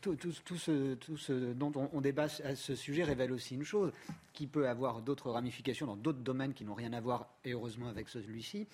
tout, 0.00 0.56
ce, 0.56 1.52
dont 1.52 1.72
on, 1.92 2.00
débat 2.00 2.26
à 2.44 2.56
ce 2.56 2.74
sujet 2.74 3.04
révèle 3.04 3.30
aussi 3.32 3.54
une 3.54 3.64
chose 3.64 3.92
qui 4.32 4.48
peut 4.48 4.68
avoir 4.68 5.02
d'autres 5.02 5.30
ramifications 5.30 5.86
dans 5.86 5.96
d'autres 5.96 6.18
domaines 6.18 6.52
qui 6.52 6.64
n'ont 6.64 6.74
rien 6.74 6.92
à 6.92 7.00
voir, 7.00 7.28
et 7.44 7.52
heureusement, 7.52 7.88
avec 7.88 8.08
celui-ci. 8.08 8.66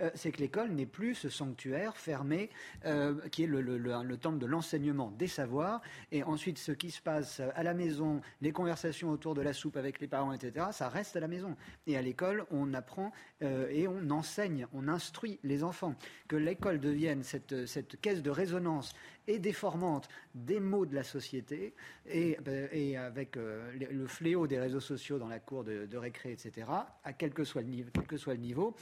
Euh, 0.00 0.10
c'est 0.14 0.32
que 0.32 0.40
l'école 0.40 0.70
n'est 0.70 0.86
plus 0.86 1.14
ce 1.14 1.28
sanctuaire 1.28 1.96
fermé 1.96 2.50
euh, 2.84 3.14
qui 3.28 3.44
est 3.44 3.46
le, 3.46 4.16
temple 4.16 4.38
de 4.38 4.46
l'enseignement 4.46 5.10
des 5.10 5.26
savoirs. 5.26 5.80
Et 6.12 6.22
ensuite, 6.22 6.58
ce 6.58 6.72
qui 6.72 6.90
se 6.90 7.00
passe 7.00 7.40
à 7.54 7.62
la 7.62 7.74
maison, 7.74 8.20
les 8.40 8.52
conversations 8.52 9.10
autour 9.10 9.34
de 9.34 9.42
la 9.42 9.52
soupe 9.52 9.76
avec 9.76 10.00
les 10.00 10.06
parents, 10.06 10.32
etc., 10.32 10.66
ça 10.72 10.88
reste 10.88 11.16
à 11.16 11.20
la 11.20 11.28
maison. 11.28 11.56
Et 11.86 11.96
à 11.96 12.02
l'école, 12.02 12.44
on 12.50 12.74
apprend 12.74 13.12
euh, 13.42 13.68
et 13.70 13.88
on 13.88 14.10
enseigne, 14.10 14.66
on 14.72 14.88
instruit 14.88 15.38
les 15.42 15.64
enfants. 15.64 15.94
Que 16.28 16.36
l'école 16.36 16.80
devienne 16.80 17.22
cette, 17.22 17.66
cette 17.66 18.00
caisse 18.00 18.22
de 18.22 18.30
résonance 18.30 18.94
et 19.30 19.38
déformante 19.38 20.08
des 20.34 20.60
mots 20.60 20.86
de 20.86 20.94
la 20.94 21.02
société, 21.02 21.74
et, 22.06 22.36
et 22.72 22.96
avec 22.96 23.36
le 23.36 24.06
fléau 24.06 24.46
des 24.46 24.58
réseaux 24.58 24.80
sociaux 24.80 25.18
dans 25.18 25.28
la 25.28 25.38
cour 25.38 25.64
de, 25.64 25.96
récré, 25.96 26.32
etc., 26.32 26.66
à 27.04 27.12
quel 27.12 27.32
que 27.32 27.44
soit 27.44 27.62
le 27.62 27.68
niveau, 27.68 27.90
quel 27.94 28.40
niveau 28.40 28.74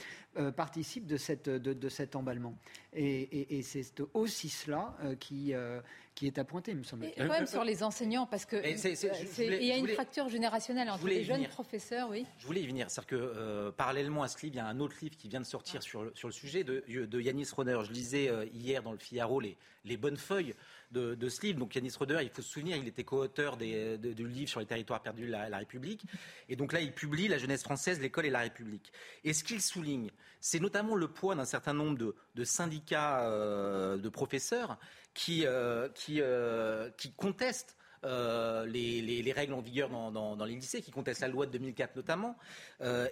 participe 0.55 1.05
de, 1.05 1.17
cette, 1.17 1.49
de, 1.49 1.89
cet 1.89 2.15
emballement. 2.15 2.55
Et, 2.93 3.61
c'est 3.61 4.01
aussi 4.13 4.49
cela 4.49 4.95
euh, 5.03 5.15
qui, 5.15 5.53
euh, 5.53 5.79
qui 6.19 6.27
est 6.27 6.37
à 6.37 6.43
pointer, 6.43 6.73
me 6.73 6.83
semble-t-il. 6.83 7.15
Quand 7.15 7.31
même 7.31 7.47
sur 7.47 7.63
les 7.63 7.81
enseignants, 7.81 8.25
parce 8.25 8.45
que 8.45 8.57
il 8.57 9.63
y 9.63 9.71
a 9.71 9.77
une 9.77 9.87
fracture 9.87 10.27
générationnelle 10.27 10.89
entre 10.89 11.07
les 11.07 11.23
jeunes 11.23 11.47
professeurs, 11.47 12.09
oui. 12.09 12.25
Je 12.39 12.45
voulais 12.45 12.61
y 12.61 12.67
venir. 12.67 12.91
C'est-à-dire 12.91 13.07
que 13.07 13.15
euh, 13.15 13.71
parallèlement 13.71 14.21
à 14.23 14.27
ce 14.27 14.35
livre, 14.41 14.55
il 14.55 14.57
y 14.57 14.59
a 14.59 14.67
un 14.67 14.81
autre 14.81 14.97
livre 15.01 15.15
qui 15.15 15.29
vient 15.29 15.39
de 15.39 15.45
sortir 15.45 15.81
sur, 15.81 16.11
sur 16.15 16.27
le 16.27 16.33
sujet 16.33 16.65
de, 16.65 16.83
de 16.89 17.21
Yanis 17.21 17.47
Roder. 17.55 17.79
Je 17.85 17.93
lisais 17.93 18.29
hier 18.53 18.83
dans 18.83 18.91
le 18.91 18.97
Figaro 18.97 19.39
les, 19.39 19.55
les 19.85 19.95
bonnes 19.95 20.17
feuilles 20.17 20.55
de, 20.91 21.29
ce 21.29 21.41
livre. 21.41 21.59
Donc 21.59 21.75
Yanis 21.75 21.93
Roder, 21.97 22.19
il 22.21 22.29
faut 22.29 22.41
se 22.41 22.49
souvenir, 22.49 22.77
il 22.77 22.87
était 22.87 23.03
co-auteur 23.03 23.57
du 23.57 24.27
livre 24.27 24.49
sur 24.49 24.59
les 24.59 24.65
territoires 24.65 25.01
perdus 25.01 25.25
de 25.25 25.31
la, 25.31 25.57
République. 25.57 26.03
Et 26.47 26.55
donc 26.55 26.73
là, 26.73 26.81
il 26.81 26.93
publie 26.93 27.27
La 27.27 27.37
jeunesse 27.37 27.63
française, 27.63 27.99
l'école 27.99 28.25
et 28.25 28.29
la 28.29 28.39
République. 28.39 28.91
Et 29.23 29.33
ce 29.33 29.43
qu'il 29.43 29.61
souligne, 29.61 30.09
c'est 30.39 30.59
notamment 30.59 30.95
le 30.95 31.07
poids 31.07 31.35
d'un 31.35 31.45
certain 31.45 31.73
nombre 31.73 31.97
de, 31.97 32.43
syndicats 32.43 33.23
euh, 33.23 33.97
de 33.97 34.09
professeurs 34.09 34.77
qui, 35.19 35.45
euh, 35.45 35.89
qui, 35.89 36.21
euh, 36.21 36.89
contestent 37.17 37.75
euh, 38.05 38.65
les, 38.65 39.33
règles 39.35 39.53
en 39.53 39.59
vigueur 39.59 39.89
dans, 39.89 40.45
les 40.45 40.55
lycées, 40.55 40.81
qui 40.81 40.91
contestent 40.91 41.19
la 41.19 41.27
loi 41.27 41.45
de 41.45 41.51
2004 41.51 41.97
notamment, 41.97 42.37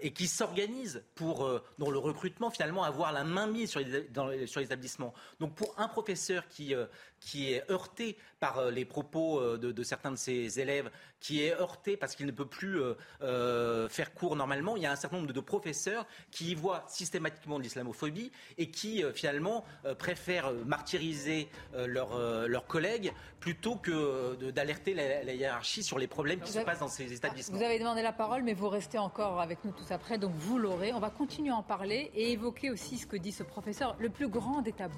et 0.02 0.14
qui 0.14 0.28
s'organisent 0.28 1.04
pour, 1.16 1.50
dans 1.78 1.92
le 1.92 1.98
recrutement, 1.98 2.50
finalement, 2.50 2.84
avoir 2.84 3.12
la 3.12 3.26
main 3.26 3.48
mise 3.48 3.72
sur 3.72 3.82
les, 3.82 4.48
sur 4.48 4.62
les 4.62 4.68
établissements. 4.68 5.14
Donc 5.42 5.54
pour 5.56 5.76
un 5.78 5.90
professeur 5.90 6.48
qui, 6.48 6.74
qui 7.20 7.54
est 7.54 7.70
heurté 7.70 8.18
par 8.40 8.70
les 8.70 8.86
propos 8.86 9.58
de, 9.58 9.84
certains 9.84 10.12
de 10.12 10.16
ses 10.16 10.60
élèves, 10.60 10.92
qui 11.20 11.44
est 11.44 11.54
heurté 11.54 11.98
parce 11.98 12.16
qu'il 12.16 12.28
ne 12.28 12.32
peut 12.32 12.46
plus 12.46 12.80
faire 13.20 14.14
cours 14.14 14.36
normalement, 14.36 14.76
il 14.76 14.84
y 14.84 14.86
a 14.86 14.92
un 14.92 14.96
certain 14.96 15.18
nombre 15.18 15.34
de, 15.34 15.40
professeurs 15.40 16.06
qui 16.30 16.52
y 16.52 16.56
voient 16.56 16.86
systématiquement 16.88 17.58
de 17.58 17.64
l'islamophobie 17.64 18.32
et 18.58 18.70
qui, 18.70 19.04
finalement, 19.16 19.66
préfèrent 19.98 20.54
martyriser 20.66 21.50
leurs 21.74 22.68
collègues 22.68 23.12
plutôt 23.40 23.76
que 23.76 24.36
d'aller 24.52 24.76
la, 24.94 25.34
hiérarchie 25.34 25.84
sur 25.84 26.00
les 26.00 26.08
problèmes 26.08 26.40
qui 26.40 26.52
se 26.52 26.60
passent 26.60 26.80
dans 26.80 26.88
ces 26.88 27.12
établissements. 27.14 27.58
Vous 27.58 27.64
avez 27.64 27.80
demandé 27.80 28.02
la 28.02 28.14
parole, 28.14 28.44
mais 28.44 28.54
vous 28.54 28.70
restez 28.70 28.98
encore 28.98 29.42
avec 29.42 29.64
nous 29.64 29.72
tous 29.72 29.92
après, 29.92 30.18
donc 30.18 30.34
vous 30.36 30.58
l'aurez. 30.58 30.94
On 30.94 31.00
va 31.00 31.10
continuer 31.10 31.52
à 31.52 31.56
en 31.56 31.64
parler 31.64 32.12
et 32.14 32.32
évoquer 32.32 32.70
aussi 32.70 32.98
ce 32.98 33.08
que 33.08 33.18
dit 33.18 33.32
ce 33.32 33.44
professeur. 33.44 33.96
Le 34.00 34.10
plus 34.10 34.28
grand 34.28 34.62
des 34.62 34.74
tabous, 34.74 34.98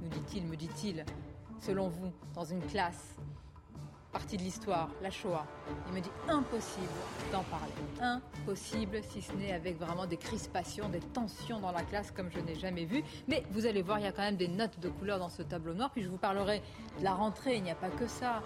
nous 0.00 0.08
dit-il, 0.08 0.44
me 0.46 0.56
dit-il, 0.56 1.04
selon 1.62 1.88
vous, 1.88 2.12
dans 2.34 2.44
une 2.44 2.60
classe 2.62 3.16
partie 4.12 4.36
de 4.36 4.42
l'histoire, 4.42 4.90
la 5.00 5.10
Shoah. 5.10 5.46
Il 5.88 5.94
me 5.94 6.00
dit 6.00 6.10
impossible 6.28 6.86
d'en 7.32 7.42
parler. 7.44 7.72
Impossible, 8.00 9.00
si 9.02 9.22
ce 9.22 9.32
n'est 9.32 9.52
avec 9.52 9.78
vraiment 9.78 10.06
des 10.06 10.18
crispations, 10.18 10.88
des 10.90 11.00
tensions 11.00 11.60
dans 11.60 11.72
la 11.72 11.82
classe 11.82 12.10
comme 12.10 12.30
je 12.30 12.38
n'ai 12.40 12.54
jamais 12.54 12.84
vu. 12.84 13.02
Mais 13.26 13.42
vous 13.52 13.64
allez 13.64 13.80
voir, 13.80 13.98
il 13.98 14.04
y 14.04 14.08
a 14.08 14.12
quand 14.12 14.22
même 14.22 14.36
des 14.36 14.48
notes 14.48 14.78
de 14.80 14.90
couleur 14.90 15.18
dans 15.18 15.30
ce 15.30 15.42
tableau 15.42 15.72
noir. 15.72 15.90
Puis 15.92 16.02
je 16.02 16.08
vous 16.08 16.18
parlerai 16.18 16.60
de 16.98 17.04
la 17.04 17.14
rentrée, 17.14 17.56
il 17.56 17.62
n'y 17.62 17.70
a 17.70 17.74
pas 17.74 17.88
que 17.88 18.06
ça. 18.06 18.42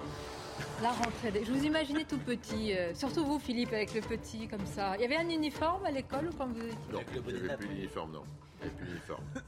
La 0.82 0.90
rentrée. 0.90 1.32
Je 1.44 1.52
vous 1.52 1.64
imaginais 1.64 2.04
tout 2.04 2.18
petit, 2.18 2.72
euh, 2.72 2.94
surtout 2.94 3.24
vous, 3.24 3.38
Philippe, 3.38 3.72
avec 3.72 3.92
le 3.92 4.00
petit 4.02 4.46
comme 4.46 4.64
ça. 4.66 4.94
Il 4.96 5.02
y 5.02 5.04
avait 5.04 5.16
un 5.16 5.28
uniforme 5.28 5.84
à 5.84 5.90
l'école 5.90 6.28
ou 6.28 6.36
quand 6.38 6.46
vous 6.46 6.60
étiez 6.60 6.78
Non, 6.92 7.00
il 7.12 7.32
n'y 7.32 7.38
avait 7.40 7.56
plus 7.56 7.68
d'uniforme, 7.68 8.12
non. 8.12 8.22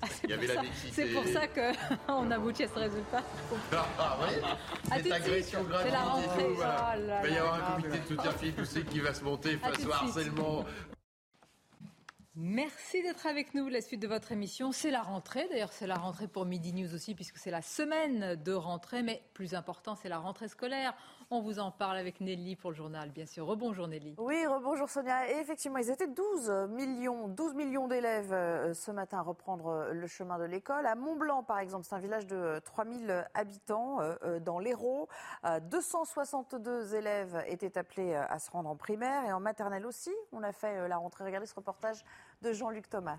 Ah, 0.02 0.06
il 0.24 0.30
y 0.30 0.32
avait 0.32 0.46
la 0.46 0.62
C'est 0.92 1.06
pour 1.06 1.24
ça 1.26 1.46
qu'on 1.48 2.30
aboutit 2.30 2.64
à 2.64 2.68
ce 2.68 2.78
résultat. 2.78 3.22
Ah, 3.72 4.18
ouais 4.20 5.02
Cette 5.02 5.12
agression 5.12 5.62
gratuite. 5.64 5.86
C'est 5.86 5.98
la 5.98 6.04
rentrée. 6.04 6.48
Voilà. 6.54 6.94
Oh 6.94 7.00
il 7.24 7.28
va 7.28 7.28
y 7.28 7.38
avoir 7.38 7.76
un 7.76 7.80
comité 7.80 7.98
de 7.98 8.06
soutien 8.06 8.32
Philippe 8.32 8.88
qui 8.90 9.00
va 9.00 9.14
se 9.14 9.24
monter 9.24 9.56
face 9.56 9.84
au 9.84 9.92
harcèlement. 9.92 10.64
Merci 12.40 13.02
d'être 13.02 13.26
avec 13.26 13.54
nous. 13.54 13.68
La 13.68 13.80
suite 13.80 14.00
de 14.00 14.06
votre 14.06 14.30
émission, 14.30 14.70
c'est 14.70 14.92
la 14.92 15.02
rentrée. 15.02 15.48
D'ailleurs, 15.50 15.72
c'est 15.72 15.88
la 15.88 15.96
rentrée 15.96 16.28
pour 16.28 16.46
Midi 16.46 16.72
News 16.72 16.94
aussi, 16.94 17.16
puisque 17.16 17.36
c'est 17.36 17.50
la 17.50 17.62
semaine 17.62 18.36
de 18.36 18.52
rentrée. 18.52 19.02
Mais 19.02 19.24
plus 19.34 19.54
important, 19.54 19.96
c'est 19.96 20.08
la 20.08 20.18
rentrée 20.18 20.46
scolaire. 20.46 20.94
On 21.30 21.42
vous 21.42 21.58
en 21.58 21.70
parle 21.70 21.98
avec 21.98 22.22
Nelly 22.22 22.56
pour 22.56 22.70
le 22.70 22.76
journal, 22.76 23.10
bien 23.10 23.26
sûr. 23.26 23.44
Rebonjour 23.44 23.86
Nelly. 23.86 24.14
Oui, 24.16 24.46
rebonjour 24.46 24.88
Sonia. 24.88 25.30
Et 25.30 25.36
effectivement, 25.38 25.76
ils 25.76 25.90
étaient 25.90 26.06
12 26.06 26.68
millions, 26.70 27.28
12 27.28 27.54
millions 27.54 27.86
d'élèves 27.86 28.32
euh, 28.32 28.72
ce 28.72 28.90
matin 28.90 29.18
à 29.18 29.20
reprendre 29.20 29.66
euh, 29.66 29.92
le 29.92 30.06
chemin 30.06 30.38
de 30.38 30.44
l'école. 30.44 30.86
À 30.86 30.94
Mont-Blanc, 30.94 31.42
par 31.42 31.58
exemple, 31.58 31.84
c'est 31.86 31.94
un 31.94 31.98
village 31.98 32.26
de 32.26 32.58
3000 32.64 33.28
habitants 33.34 33.98
euh, 34.00 34.40
dans 34.40 34.58
l'Hérault. 34.58 35.06
262 35.70 36.94
élèves 36.94 37.44
étaient 37.46 37.76
appelés 37.76 38.14
à 38.14 38.38
se 38.38 38.50
rendre 38.50 38.70
en 38.70 38.76
primaire 38.76 39.26
et 39.26 39.32
en 39.32 39.40
maternelle 39.40 39.84
aussi. 39.84 40.14
On 40.32 40.42
a 40.42 40.52
fait 40.52 40.88
la 40.88 40.96
rentrée. 40.96 41.24
Regardez 41.24 41.46
ce 41.46 41.54
reportage 41.54 42.04
de 42.40 42.52
Jean-Luc 42.52 42.88
Thomas. 42.88 43.18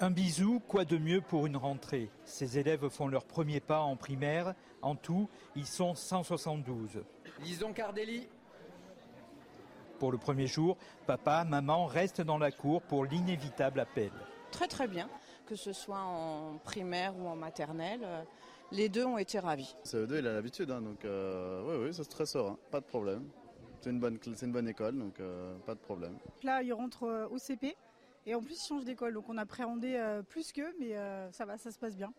Un 0.00 0.10
bisou, 0.12 0.60
quoi 0.60 0.84
de 0.84 0.96
mieux 0.96 1.20
pour 1.20 1.46
une 1.46 1.56
rentrée? 1.56 2.08
Ces 2.24 2.56
élèves 2.56 2.88
font 2.88 3.08
leur 3.08 3.24
premier 3.24 3.58
pas 3.58 3.80
en 3.80 3.96
primaire. 3.96 4.54
En 4.80 4.94
tout, 4.94 5.28
ils 5.56 5.66
sont 5.66 5.96
172. 5.96 7.02
Lison 7.42 7.72
Cardelli. 7.72 8.28
Pour 9.98 10.12
le 10.12 10.18
premier 10.18 10.46
jour, 10.46 10.76
papa, 11.08 11.44
maman 11.44 11.86
restent 11.86 12.20
dans 12.20 12.38
la 12.38 12.52
cour 12.52 12.80
pour 12.82 13.06
l'inévitable 13.06 13.80
appel. 13.80 14.12
Très 14.52 14.68
très 14.68 14.86
bien, 14.86 15.10
que 15.46 15.56
ce 15.56 15.72
soit 15.72 15.98
en 15.98 16.58
primaire 16.62 17.18
ou 17.18 17.26
en 17.26 17.34
maternelle. 17.34 18.06
Les 18.70 18.88
deux 18.88 19.04
ont 19.04 19.18
été 19.18 19.40
ravis. 19.40 19.74
CE2, 19.84 20.20
il 20.20 20.26
a 20.28 20.32
l'habitude, 20.32 20.70
hein, 20.70 20.80
donc 20.80 21.04
euh, 21.04 21.64
oui, 21.66 21.86
oui, 21.86 21.92
c'est 21.92 22.08
très 22.08 22.26
serein, 22.26 22.56
pas 22.70 22.78
de 22.78 22.86
problème. 22.86 23.24
C'est 23.80 23.90
une 23.90 23.98
bonne, 23.98 24.18
une 24.42 24.52
bonne 24.52 24.68
école, 24.68 24.96
donc 24.96 25.18
euh, 25.18 25.56
pas 25.66 25.74
de 25.74 25.80
problème. 25.80 26.16
Là, 26.44 26.62
il 26.62 26.72
rentre 26.72 27.02
euh, 27.02 27.26
au 27.28 27.38
CP. 27.38 27.74
Et 28.28 28.34
en 28.34 28.42
plus, 28.42 28.62
ils 28.62 28.68
changent 28.68 28.84
d'école. 28.84 29.14
Donc 29.14 29.24
on 29.30 29.38
appréhendait 29.38 29.98
euh, 29.98 30.22
plus 30.22 30.52
qu'eux, 30.52 30.74
mais 30.78 30.94
euh, 30.94 31.32
ça 31.32 31.46
va, 31.46 31.56
ça 31.56 31.72
se 31.72 31.78
passe 31.78 31.96
bien. 31.96 32.12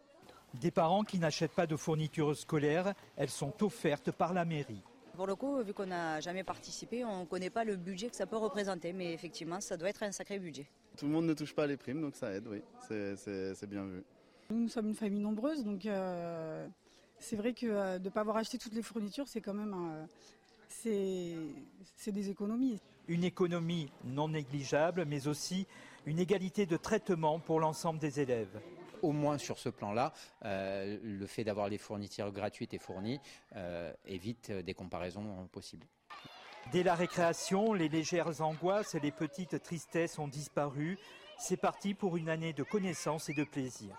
Des 0.56 0.72
parents 0.72 1.04
qui 1.04 1.20
n'achètent 1.20 1.54
pas 1.54 1.68
de 1.68 1.76
fournitures 1.76 2.36
scolaires, 2.36 2.96
elles 3.16 3.30
sont 3.30 3.54
offertes 3.64 4.12
par 4.12 4.34
la 4.34 4.44
mairie. 4.44 4.82
Pour 5.14 5.28
le 5.28 5.36
coup, 5.36 5.62
vu 5.62 5.72
qu'on 5.72 5.86
n'a 5.86 6.20
jamais 6.20 6.44
participé, 6.44 7.06
on 7.06 7.22
ne 7.22 7.26
connaît 7.26 7.52
pas 7.52 7.64
le 7.64 7.76
budget 7.76 8.10
que 8.10 8.16
ça 8.16 8.26
peut 8.26 8.38
représenter, 8.38 8.92
mais 8.92 9.14
effectivement, 9.14 9.62
ça 9.62 9.78
doit 9.78 9.90
être 9.90 10.02
un 10.02 10.12
sacré 10.12 10.40
budget. 10.40 10.66
Tout 10.98 11.06
le 11.06 11.12
monde 11.12 11.26
ne 11.26 11.36
touche 11.36 11.54
pas 11.54 11.68
les 11.68 11.78
primes, 11.78 12.02
donc 12.02 12.16
ça 12.16 12.34
aide, 12.34 12.48
oui, 12.48 12.64
c'est 12.88 13.70
bien 13.70 13.86
vu. 13.86 14.04
Nous, 14.50 14.62
nous 14.62 14.70
sommes 14.70 14.88
une 14.88 14.96
famille 14.96 15.20
nombreuse, 15.20 15.64
donc 15.64 15.86
euh, 15.86 16.68
c'est 17.20 17.36
vrai 17.36 17.54
que 17.54 18.00
de 18.00 18.04
ne 18.04 18.10
pas 18.10 18.22
avoir 18.22 18.38
acheté 18.38 18.58
toutes 18.58 18.74
les 18.74 18.82
fournitures, 18.82 19.28
c'est 19.28 19.42
quand 19.42 19.54
même 19.54 20.08
c'est 20.70 22.12
des 22.12 22.30
économies. 22.30 22.80
Une 23.08 23.24
économie 23.24 23.92
non 24.06 24.30
négligeable, 24.30 25.06
mais 25.06 25.28
aussi 25.28 25.68
une 26.10 26.20
égalité 26.20 26.66
de 26.66 26.76
traitement 26.76 27.40
pour 27.40 27.60
l'ensemble 27.60 28.00
des 28.00 28.20
élèves. 28.20 28.60
Au 29.04 29.12
moins 29.12 29.38
sur 29.38 29.60
ce 29.60 29.70
plan-là, 29.70 30.12
euh, 30.44 30.98
le 31.04 31.28
fait 31.28 31.44
d'avoir 31.44 31.70
les 31.70 31.78
fournitures 31.78 32.32
gratuites 32.32 32.74
et 32.74 32.80
fournies 32.80 33.20
euh, 33.56 33.94
évite 34.06 34.52
des 34.52 34.74
comparaisons 34.74 35.48
possibles. 35.52 35.86
Dès 36.72 36.82
la 36.82 36.96
récréation, 36.96 37.74
les 37.74 37.90
légères 37.90 38.42
angoisses 38.42 38.96
et 38.96 39.00
les 39.00 39.12
petites 39.12 39.62
tristesses 39.62 40.18
ont 40.18 40.28
disparu. 40.28 40.98
C'est 41.38 41.58
parti 41.58 41.94
pour 41.94 42.18
une 42.18 42.30
année 42.30 42.54
de 42.54 42.64
connaissances 42.64 43.30
et 43.30 43.34
de 43.34 43.44
plaisir. 43.44 43.96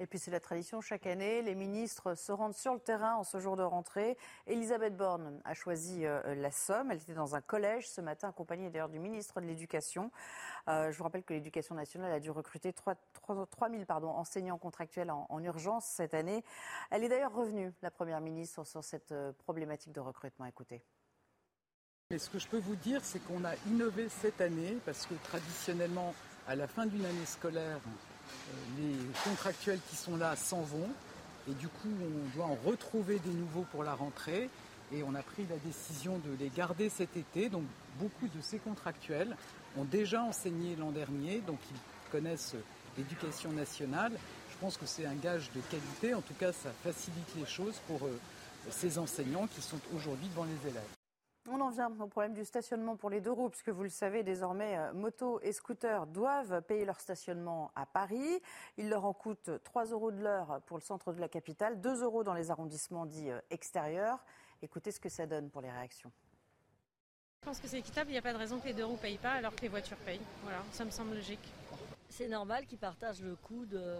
Et 0.00 0.06
puis 0.06 0.18
c'est 0.20 0.30
la 0.30 0.38
tradition 0.38 0.80
chaque 0.80 1.06
année, 1.06 1.42
les 1.42 1.56
ministres 1.56 2.14
se 2.14 2.30
rendent 2.30 2.54
sur 2.54 2.72
le 2.72 2.78
terrain 2.78 3.16
en 3.16 3.24
ce 3.24 3.40
jour 3.40 3.56
de 3.56 3.62
rentrée. 3.62 4.16
Elisabeth 4.46 4.96
Borne 4.96 5.40
a 5.44 5.54
choisi 5.54 6.06
euh, 6.06 6.36
la 6.36 6.52
Somme. 6.52 6.92
Elle 6.92 6.98
était 6.98 7.14
dans 7.14 7.34
un 7.34 7.40
collège 7.40 7.88
ce 7.88 8.00
matin, 8.00 8.28
accompagnée 8.28 8.70
d'ailleurs 8.70 8.88
du 8.88 9.00
ministre 9.00 9.40
de 9.40 9.46
l'Éducation. 9.46 10.12
Euh, 10.68 10.92
je 10.92 10.98
vous 10.98 11.02
rappelle 11.02 11.24
que 11.24 11.34
l'Éducation 11.34 11.74
nationale 11.74 12.12
a 12.12 12.20
dû 12.20 12.30
recruter 12.30 12.72
3, 12.72 12.94
000 13.28 13.46
pardon, 13.86 14.10
enseignants 14.10 14.58
contractuels 14.58 15.10
en, 15.10 15.26
en, 15.28 15.42
urgence 15.42 15.84
cette 15.84 16.14
année. 16.14 16.44
Elle 16.90 17.02
est 17.02 17.08
d'ailleurs 17.08 17.34
revenue, 17.34 17.72
la 17.82 17.90
Première 17.90 18.20
ministre, 18.20 18.64
sur 18.64 18.84
cette 18.84 19.10
euh, 19.10 19.32
problématique 19.32 19.92
de 19.92 20.00
recrutement. 20.00 20.46
Écoutez. 20.46 20.80
Mais 22.10 22.18
ce 22.18 22.30
que 22.30 22.38
je 22.38 22.46
peux 22.46 22.58
vous 22.58 22.76
dire, 22.76 23.04
c'est 23.04 23.18
qu'on 23.18 23.44
a 23.44 23.54
innové 23.66 24.08
cette 24.08 24.40
année 24.40 24.78
parce 24.86 25.06
que 25.06 25.14
traditionnellement, 25.24 26.14
à 26.46 26.54
la 26.54 26.68
fin 26.68 26.86
d'une 26.86 27.04
année 27.04 27.26
scolaire, 27.26 27.80
les 28.78 28.94
contractuels 29.24 29.80
qui 29.90 29.96
sont 29.96 30.16
là 30.16 30.36
s'en 30.36 30.62
vont 30.62 30.88
et 31.48 31.54
du 31.54 31.68
coup 31.68 31.88
on 31.88 32.36
doit 32.36 32.46
en 32.46 32.58
retrouver 32.66 33.18
des 33.18 33.32
nouveaux 33.32 33.66
pour 33.72 33.84
la 33.84 33.94
rentrée 33.94 34.50
et 34.92 35.02
on 35.02 35.14
a 35.14 35.22
pris 35.22 35.46
la 35.48 35.56
décision 35.56 36.18
de 36.18 36.30
les 36.38 36.50
garder 36.50 36.88
cet 36.88 37.16
été. 37.16 37.48
Donc 37.48 37.64
beaucoup 37.98 38.26
de 38.26 38.40
ces 38.40 38.58
contractuels 38.58 39.36
ont 39.76 39.84
déjà 39.84 40.22
enseigné 40.22 40.76
l'an 40.76 40.90
dernier, 40.90 41.40
donc 41.46 41.58
ils 41.70 42.10
connaissent 42.10 42.54
l'éducation 42.96 43.52
nationale. 43.52 44.12
Je 44.50 44.56
pense 44.58 44.76
que 44.76 44.86
c'est 44.86 45.06
un 45.06 45.14
gage 45.14 45.50
de 45.54 45.60
qualité, 45.60 46.14
en 46.14 46.20
tout 46.20 46.34
cas 46.34 46.52
ça 46.52 46.70
facilite 46.82 47.34
les 47.36 47.46
choses 47.46 47.76
pour 47.86 48.04
euh, 48.06 48.18
ces 48.70 48.98
enseignants 48.98 49.46
qui 49.46 49.62
sont 49.62 49.78
aujourd'hui 49.94 50.28
devant 50.28 50.44
les 50.44 50.70
élèves. 50.70 50.97
On 51.50 51.60
en 51.62 51.70
vient 51.70 51.90
au 51.98 52.06
problème 52.08 52.34
du 52.34 52.44
stationnement 52.44 52.96
pour 52.96 53.08
les 53.08 53.22
deux 53.22 53.32
roues, 53.32 53.48
puisque 53.48 53.70
vous 53.70 53.82
le 53.82 53.88
savez, 53.88 54.22
désormais, 54.22 54.76
euh, 54.76 54.92
motos 54.92 55.40
et 55.40 55.52
scooters 55.52 56.06
doivent 56.06 56.60
payer 56.62 56.84
leur 56.84 57.00
stationnement 57.00 57.70
à 57.74 57.86
Paris. 57.86 58.42
Il 58.76 58.90
leur 58.90 59.06
en 59.06 59.14
coûte 59.14 59.50
3 59.64 59.86
euros 59.86 60.10
de 60.10 60.22
l'heure 60.22 60.60
pour 60.66 60.76
le 60.76 60.82
centre 60.82 61.14
de 61.14 61.20
la 61.20 61.28
capitale, 61.28 61.80
2 61.80 62.02
euros 62.02 62.22
dans 62.22 62.34
les 62.34 62.50
arrondissements 62.50 63.06
dits 63.06 63.30
euh, 63.30 63.40
extérieurs. 63.50 64.22
Écoutez 64.60 64.92
ce 64.92 65.00
que 65.00 65.08
ça 65.08 65.26
donne 65.26 65.48
pour 65.48 65.62
les 65.62 65.70
réactions. 65.70 66.12
Je 67.40 67.46
pense 67.46 67.60
que 67.60 67.68
c'est 67.68 67.78
équitable, 67.78 68.10
il 68.10 68.14
n'y 68.14 68.18
a 68.18 68.22
pas 68.22 68.34
de 68.34 68.38
raison 68.38 68.58
que 68.58 68.66
les 68.66 68.74
deux 68.74 68.84
roues 68.84 68.92
ne 68.92 68.98
payent 68.98 69.16
pas 69.16 69.32
alors 69.32 69.54
que 69.54 69.62
les 69.62 69.68
voitures 69.68 69.96
payent. 69.98 70.20
Voilà, 70.42 70.62
ça 70.72 70.84
me 70.84 70.90
semble 70.90 71.14
logique. 71.14 71.48
C'est 72.10 72.28
normal 72.28 72.66
qu'ils 72.66 72.78
partagent 72.78 73.22
le 73.22 73.36
coût 73.36 73.64
de, 73.64 73.96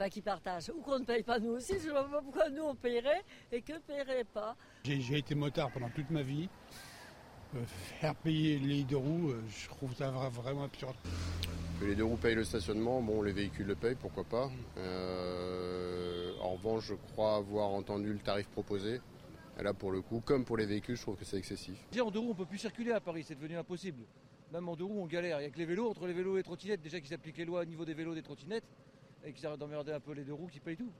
enfin 0.00 0.08
qui 0.08 0.22
partagent, 0.22 0.70
ou 0.70 0.80
qu'on 0.80 0.98
ne 0.98 1.04
paye 1.04 1.22
pas 1.22 1.38
nous 1.38 1.50
aussi, 1.50 1.74
je 1.78 1.88
ne 1.88 1.92
vois 1.92 2.08
pas 2.08 2.22
pourquoi 2.22 2.48
nous 2.48 2.62
on 2.62 2.74
payerait 2.74 3.22
et 3.52 3.60
qu'eux 3.60 3.74
ne 3.74 3.80
paieraient 3.80 4.24
pas. 4.24 4.56
J'ai 4.84 5.18
été 5.18 5.34
motard 5.34 5.70
pendant 5.70 5.90
toute 5.90 6.10
ma 6.10 6.22
vie. 6.22 6.48
Euh, 7.54 7.58
faire 8.00 8.14
payer 8.14 8.58
les 8.58 8.84
deux 8.84 8.96
roues, 8.96 9.30
euh, 9.30 9.42
je 9.48 9.68
trouve 9.68 9.94
ça 9.94 10.10
vraiment 10.10 10.64
absurde. 10.64 10.94
Que 11.80 11.84
les 11.84 11.96
deux 11.96 12.04
roues 12.04 12.16
payent 12.16 12.34
le 12.34 12.44
stationnement, 12.44 13.02
bon 13.02 13.22
les 13.22 13.32
véhicules 13.32 13.66
le 13.66 13.74
payent, 13.74 13.96
pourquoi 13.96 14.24
pas. 14.24 14.50
Euh, 14.78 16.32
en 16.40 16.54
revanche, 16.54 16.86
je 16.86 16.94
crois 16.94 17.36
avoir 17.36 17.70
entendu 17.70 18.12
le 18.12 18.20
tarif 18.20 18.48
proposé. 18.48 19.00
Et 19.58 19.62
là 19.62 19.74
pour 19.74 19.90
le 19.90 20.00
coup, 20.00 20.22
comme 20.24 20.46
pour 20.46 20.56
les 20.56 20.64
véhicules, 20.64 20.96
je 20.96 21.02
trouve 21.02 21.16
que 21.16 21.24
c'est 21.26 21.36
excessif. 21.36 21.76
Déjà 21.90 22.04
en 22.04 22.10
deux 22.10 22.20
roues 22.20 22.30
on 22.30 22.34
peut 22.34 22.46
plus 22.46 22.58
circuler 22.58 22.92
à 22.92 23.00
Paris, 23.00 23.24
c'est 23.26 23.34
devenu 23.34 23.56
impossible. 23.56 24.04
Même 24.52 24.66
en 24.68 24.76
deux 24.76 24.84
roues 24.84 25.02
on 25.02 25.06
galère. 25.06 25.40
Il 25.40 25.42
n'y 25.42 25.48
a 25.48 25.50
que 25.50 25.58
les 25.58 25.66
vélos, 25.66 25.90
entre 25.90 26.06
les 26.06 26.14
vélos 26.14 26.36
et 26.36 26.38
les 26.38 26.44
trottinettes, 26.44 26.80
déjà 26.80 27.00
qu'ils 27.00 27.12
appliquent 27.12 27.36
les 27.36 27.44
lois 27.44 27.62
au 27.62 27.66
niveau 27.66 27.84
des 27.84 27.94
vélos 27.94 28.12
et 28.12 28.16
des 28.16 28.22
trottinettes 28.22 28.64
et 29.24 29.32
qu'ils 29.32 29.46
arrêtent 29.46 29.60
d'emmerder 29.60 29.92
un 29.92 30.00
peu 30.00 30.12
les 30.12 30.24
deux 30.24 30.34
roues 30.34 30.48
qui 30.48 30.60
payent 30.60 30.76
tout. 30.76 30.92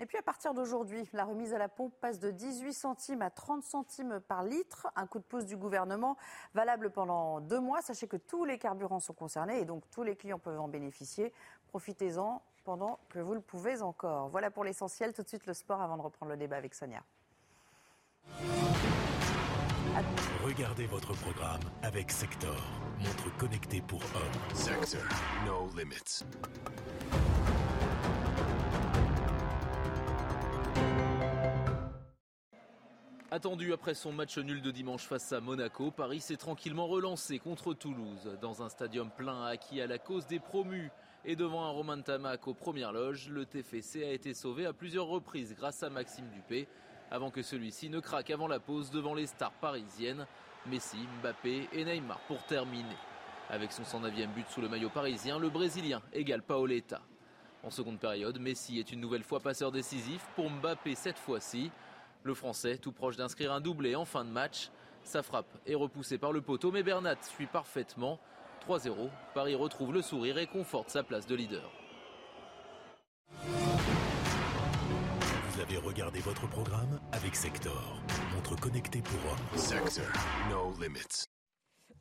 Et 0.00 0.06
puis 0.06 0.16
à 0.16 0.22
partir 0.22 0.54
d'aujourd'hui, 0.54 1.08
la 1.12 1.24
remise 1.24 1.52
à 1.52 1.58
la 1.58 1.68
pompe 1.68 1.92
passe 2.00 2.20
de 2.20 2.30
18 2.30 2.72
centimes 2.72 3.22
à 3.22 3.30
30 3.30 3.64
centimes 3.64 4.20
par 4.28 4.44
litre. 4.44 4.86
Un 4.94 5.08
coup 5.08 5.18
de 5.18 5.24
pouce 5.24 5.44
du 5.44 5.56
gouvernement 5.56 6.16
valable 6.54 6.90
pendant 6.90 7.40
deux 7.40 7.58
mois. 7.58 7.82
Sachez 7.82 8.06
que 8.06 8.16
tous 8.16 8.44
les 8.44 8.58
carburants 8.58 9.00
sont 9.00 9.12
concernés 9.12 9.58
et 9.58 9.64
donc 9.64 9.82
tous 9.90 10.04
les 10.04 10.14
clients 10.14 10.38
peuvent 10.38 10.60
en 10.60 10.68
bénéficier. 10.68 11.32
Profitez-en 11.66 12.42
pendant 12.62 13.00
que 13.08 13.18
vous 13.18 13.34
le 13.34 13.40
pouvez 13.40 13.82
encore. 13.82 14.28
Voilà 14.28 14.52
pour 14.52 14.62
l'essentiel. 14.62 15.12
Tout 15.12 15.22
de 15.22 15.28
suite 15.28 15.46
le 15.46 15.54
sport 15.54 15.82
avant 15.82 15.96
de 15.96 16.02
reprendre 16.02 16.30
le 16.30 16.38
débat 16.38 16.56
avec 16.56 16.74
Sonia. 16.74 17.02
Regardez 20.44 20.86
votre 20.86 21.12
programme 21.14 21.60
avec 21.82 22.12
Sector, 22.12 22.56
montre 23.00 23.36
connectée 23.36 23.82
pour 23.82 24.00
hommes. 24.00 24.54
Sector, 24.54 25.02
no 25.44 25.68
limits. 25.76 26.24
Attendu 33.30 33.74
après 33.74 33.92
son 33.92 34.10
match 34.10 34.38
nul 34.38 34.62
de 34.62 34.70
dimanche 34.70 35.06
face 35.06 35.34
à 35.34 35.40
Monaco, 35.42 35.90
Paris 35.90 36.20
s'est 36.20 36.38
tranquillement 36.38 36.86
relancé 36.86 37.38
contre 37.38 37.74
Toulouse. 37.74 38.38
Dans 38.40 38.62
un 38.62 38.70
stadium 38.70 39.10
plein 39.10 39.44
acquis 39.44 39.82
à 39.82 39.86
la 39.86 39.98
cause 39.98 40.26
des 40.26 40.38
promus, 40.38 40.90
Et 41.26 41.36
devant 41.36 41.66
un 41.66 41.70
Romain 41.70 42.00
Tamac 42.00 42.48
aux 42.48 42.54
premières 42.54 42.92
loges, 42.92 43.28
le 43.28 43.44
TFC 43.44 44.02
a 44.02 44.12
été 44.12 44.32
sauvé 44.32 44.64
à 44.64 44.72
plusieurs 44.72 45.08
reprises 45.08 45.54
grâce 45.54 45.82
à 45.82 45.90
Maxime 45.90 46.24
Dupé, 46.30 46.68
avant 47.10 47.30
que 47.30 47.42
celui-ci 47.42 47.90
ne 47.90 48.00
craque 48.00 48.30
avant 48.30 48.48
la 48.48 48.60
pause 48.60 48.90
devant 48.90 49.12
les 49.12 49.26
stars 49.26 49.52
parisiennes, 49.60 50.26
Messi, 50.66 50.96
Mbappé 51.20 51.68
et 51.74 51.84
Neymar 51.84 52.20
pour 52.20 52.42
terminer. 52.46 52.96
Avec 53.50 53.72
son 53.72 53.82
109e 53.82 54.32
but 54.32 54.48
sous 54.48 54.62
le 54.62 54.70
maillot 54.70 54.88
parisien, 54.88 55.38
le 55.38 55.50
Brésilien 55.50 56.00
égale 56.14 56.42
Paoletta. 56.42 57.02
En 57.62 57.68
seconde 57.68 57.98
période, 57.98 58.38
Messi 58.40 58.78
est 58.78 58.90
une 58.90 59.00
nouvelle 59.00 59.24
fois 59.24 59.40
passeur 59.40 59.70
décisif 59.70 60.24
pour 60.34 60.48
Mbappé 60.48 60.94
cette 60.94 61.18
fois-ci. 61.18 61.70
Le 62.22 62.34
Français, 62.34 62.78
tout 62.78 62.92
proche 62.92 63.16
d'inscrire 63.16 63.52
un 63.52 63.60
doublé 63.60 63.94
en 63.94 64.04
fin 64.04 64.24
de 64.24 64.30
match. 64.30 64.70
Sa 65.04 65.22
frappe 65.22 65.58
est 65.66 65.74
repoussée 65.74 66.18
par 66.18 66.32
le 66.32 66.40
poteau, 66.40 66.70
mais 66.70 66.82
Bernat 66.82 67.22
suit 67.22 67.46
parfaitement. 67.46 68.20
3-0, 68.68 69.08
Paris 69.34 69.54
retrouve 69.54 69.94
le 69.94 70.02
sourire 70.02 70.36
et 70.38 70.46
conforte 70.46 70.90
sa 70.90 71.02
place 71.02 71.26
de 71.26 71.34
leader. 71.34 71.70
Vous 75.50 75.60
avez 75.60 75.78
regardé 75.78 76.20
votre 76.20 76.46
programme 76.48 77.00
avec 77.12 77.34
Sector, 77.34 77.98
montre 78.34 78.60
connectée 78.60 79.00
pour 79.00 79.32
hommes. 79.32 79.58
Sector, 79.58 80.04
no 80.50 80.74
limits. 80.80 81.26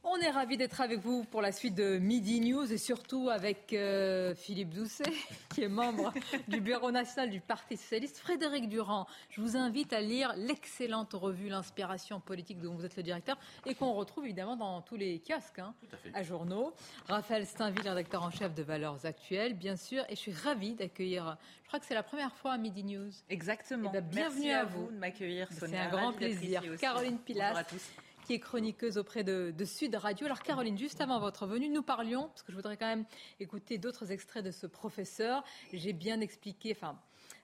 On 0.09 0.21
est 0.21 0.29
ravis 0.29 0.55
d'être 0.55 0.79
avec 0.79 0.99
vous 0.99 1.25
pour 1.25 1.41
la 1.41 1.51
suite 1.51 1.75
de 1.75 1.97
Midi 1.97 2.39
News 2.39 2.71
et 2.71 2.77
surtout 2.77 3.29
avec 3.29 3.73
euh, 3.73 4.33
Philippe 4.35 4.69
Doucet, 4.69 5.03
qui 5.53 5.63
est 5.63 5.67
membre 5.67 6.13
du 6.47 6.61
Bureau 6.61 6.91
national 6.91 7.29
du 7.29 7.41
Parti 7.41 7.75
socialiste. 7.75 8.19
Frédéric 8.19 8.69
Durand, 8.69 9.05
je 9.29 9.41
vous 9.41 9.57
invite 9.57 9.91
à 9.91 9.99
lire 9.99 10.33
l'excellente 10.37 11.11
revue 11.11 11.49
L'Inspiration 11.49 12.21
politique 12.21 12.61
dont 12.61 12.73
vous 12.73 12.85
êtes 12.85 12.95
le 12.95 13.03
directeur 13.03 13.37
et 13.65 13.75
qu'on 13.75 13.91
retrouve 13.91 14.23
évidemment 14.23 14.55
dans 14.55 14.81
tous 14.81 14.95
les 14.95 15.19
kiosques, 15.19 15.59
hein, 15.59 15.73
à, 16.13 16.23
journaux. 16.23 16.73
Raphaël 17.09 17.45
Steinville, 17.45 17.89
rédacteur 17.89 18.23
en 18.23 18.31
chef 18.31 18.53
de 18.55 18.63
Valeurs 18.63 19.05
Actuelles, 19.05 19.55
bien 19.55 19.75
sûr. 19.75 20.05
Et 20.07 20.15
je 20.15 20.21
suis 20.21 20.33
ravie 20.33 20.75
d'accueillir, 20.75 21.37
je 21.63 21.67
crois 21.67 21.81
que 21.81 21.85
c'est 21.85 21.95
la 21.95 22.03
première 22.03 22.33
fois 22.33 22.53
à 22.53 22.57
Midi 22.57 22.85
News. 22.85 23.11
Exactement. 23.29 23.91
Eh 23.93 23.99
ben, 23.99 24.07
bienvenue 24.09 24.51
à, 24.51 24.63
vous. 24.63 24.87
de 24.87 24.97
m'accueillir, 24.97 25.49
C'est 25.51 25.75
un 25.75 25.89
grand 25.89 26.13
plaisir. 26.13 26.63
Caroline 26.79 27.19
Pilas. 27.19 27.49
Bonjour 27.49 27.57
à 27.57 27.63
tous 27.65 27.91
qui 28.27 28.33
est 28.33 28.39
chroniqueuse 28.39 28.97
auprès 28.97 29.23
de, 29.23 29.53
Sud 29.63 29.95
Radio. 29.95 30.25
Alors 30.25 30.41
Caroline, 30.41 30.77
juste 30.77 30.99
avant 30.99 31.17
votre 31.17 31.47
venue, 31.47 31.69
nous 31.69 31.81
parlions, 31.81 32.27
parce 32.27 32.43
que 32.43 32.51
je 32.51 32.57
voudrais 32.57 32.75
quand 32.75 32.87
même 32.87 33.05
écouter 33.39 33.77
d'autres 33.77 34.11
extraits 34.11 34.43
de 34.43 34.51
ce 34.51 34.67
professeur. 34.67 35.45
J'ai 35.71 35.93
bien 35.93 36.19
expliqué, 36.19 36.73
enfin, 36.75 36.99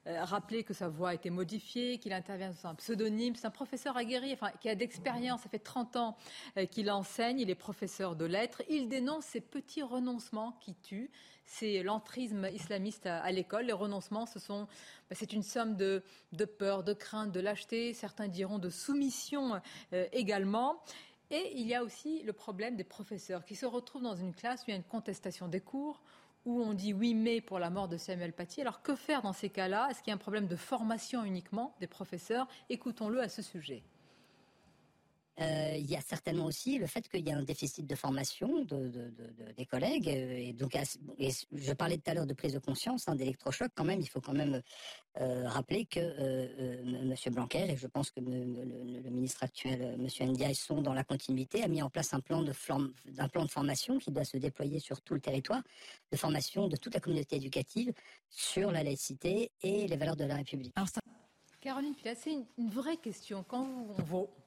euh, 0.07 0.23
rappelé 0.23 0.63
que 0.63 0.73
sa 0.73 0.89
voix 0.89 1.09
a 1.09 1.13
été 1.13 1.29
modifiée, 1.29 1.97
qu'il 1.97 2.13
intervient 2.13 2.51
sous 2.53 2.67
un 2.67 2.75
pseudonyme. 2.75 3.35
C'est 3.35 3.47
un 3.47 3.51
professeur 3.51 3.95
aguerri, 3.97 4.33
enfin, 4.33 4.51
qui 4.59 4.69
a 4.69 4.75
d'expérience. 4.75 5.41
Ça 5.41 5.49
fait 5.49 5.59
30 5.59 5.95
ans 5.95 6.17
euh, 6.57 6.65
qu'il 6.65 6.91
enseigne. 6.91 7.39
Il 7.39 7.49
est 7.49 7.55
professeur 7.55 8.15
de 8.15 8.25
lettres. 8.25 8.61
Il 8.69 8.89
dénonce 8.89 9.25
ces 9.25 9.41
petits 9.41 9.83
renoncements 9.83 10.57
qui 10.59 10.75
tuent 10.75 11.09
c'est 11.45 11.83
l'entrisme 11.83 12.47
islamiste 12.53 13.05
à, 13.05 13.31
l'école. 13.31 13.65
Les 13.65 13.73
renoncements, 13.73 14.25
ce 14.25 14.39
sont, 14.39 14.67
bah, 15.09 15.15
c'est 15.15 15.33
une 15.33 15.43
somme 15.43 15.75
de, 15.75 16.01
peur, 16.57 16.83
de 16.83 16.93
crainte, 16.93 17.31
de 17.31 17.39
lâcheté, 17.39 17.93
certains 17.93 18.27
diront 18.27 18.59
de 18.59 18.69
soumission 18.69 19.61
euh, 19.93 20.07
également. 20.13 20.81
Et 21.31 21.53
il 21.55 21.67
y 21.67 21.73
a 21.73 21.83
aussi 21.83 22.21
le 22.23 22.33
problème 22.33 22.75
des 22.75 22.83
professeurs 22.83 23.43
qui 23.45 23.55
se 23.55 23.65
retrouvent 23.65 24.03
dans 24.03 24.15
une 24.15 24.33
classe 24.33 24.61
où 24.61 24.65
il 24.67 24.71
y 24.71 24.73
a 24.73 24.77
une 24.77 24.83
contestation 24.83 25.47
des 25.47 25.61
cours, 25.61 26.01
où 26.45 26.61
on 26.61 26.73
dit 26.73 26.93
oui 26.93 27.13
mais 27.13 27.41
pour 27.41 27.59
la 27.59 27.69
mort 27.69 27.87
de 27.87 27.97
Samuel 27.97 28.33
Paty. 28.33 28.61
Alors 28.61 28.81
que 28.81 28.95
faire 28.95 29.21
dans 29.21 29.33
ces 29.33 29.49
cas-là? 29.49 29.87
Est-ce 29.89 30.01
qu'il 30.01 30.11
y 30.11 30.13
a 30.13 30.15
un 30.15 30.17
problème 30.17 30.47
de 30.47 30.55
formation 30.55 31.23
uniquement 31.23 31.75
des 31.79 31.87
professeurs? 31.87 32.47
Écoutons-le 32.69 33.21
à 33.21 33.29
ce 33.29 33.41
sujet. 33.41 33.83
Euh, 35.41 35.75
il 35.77 35.89
y 35.89 35.95
a 35.95 36.01
certainement 36.01 36.45
aussi 36.45 36.77
le 36.77 36.85
fait 36.85 37.07
qu'il 37.09 37.27
y 37.27 37.31
a 37.31 37.37
un 37.37 37.41
déficit 37.43 37.87
de 37.87 37.95
formation 37.95 38.65
des 38.65 39.65
collègues. 39.65 40.07
Euh, 40.07 40.37
et 40.37 40.53
donc, 40.53 40.77
je 41.17 41.73
parlais 41.73 41.97
tout 41.97 42.11
à 42.11 42.13
l'heure 42.13 42.27
de 42.27 42.33
prise 42.33 42.53
de 42.53 42.59
conscience, 42.59 43.07
hein, 43.07 43.15
d'électrochoc. 43.15 43.71
Quand 43.73 43.83
même, 43.83 43.99
il 43.99 44.07
faut 44.07 44.21
quand 44.21 44.33
même 44.33 44.61
euh, 45.19 45.47
rappeler 45.47 45.85
que 45.85 45.99
M. 45.99 47.15
Blanquer 47.33 47.71
et 47.71 47.77
je 47.77 47.87
pense 47.87 48.11
que 48.11 48.19
le, 48.19 49.09
ministre 49.09 49.43
actuel, 49.43 49.97
M. 49.99 50.29
Ndiaye, 50.29 50.55
sont 50.55 50.81
dans 50.81 50.93
la 50.93 51.03
continuité, 51.03 51.63
a 51.63 51.67
mis 51.67 51.81
en 51.81 51.89
place 51.89 52.13
un 52.13 52.19
plan 52.19 52.43
de 52.43 52.53
formation 52.53 53.97
qui 53.97 54.11
doit 54.11 54.25
se 54.25 54.37
déployer 54.37 54.79
sur 54.79 55.01
tout 55.01 55.15
le 55.15 55.19
territoire, 55.19 55.63
de 56.11 56.17
formation 56.17 56.67
de 56.67 56.75
toute 56.75 56.93
la 56.93 56.99
communauté 56.99 57.37
éducative 57.37 57.91
sur 58.29 58.71
la 58.71 58.83
laïcité 58.83 59.51
et 59.61 59.87
les 59.87 59.97
valeurs 59.97 60.15
de 60.15 60.25
la 60.25 60.35
République. 60.35 60.73
Caroline 61.63 61.95
c'est 62.17 62.45
une, 62.57 62.69
vraie 62.69 62.97
question. 62.97 63.45
Quand 63.47 63.87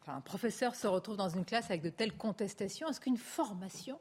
un 0.07 0.21
professeur 0.21 0.75
se 0.75 0.87
retrouve 0.87 1.17
dans 1.17 1.31
une 1.31 1.47
classe 1.47 1.71
avec 1.71 1.81
de 1.81 1.89
telles 1.89 2.13
contestations, 2.13 2.91
est-ce 2.91 3.01
qu'une 3.01 3.17
formation 3.17 3.99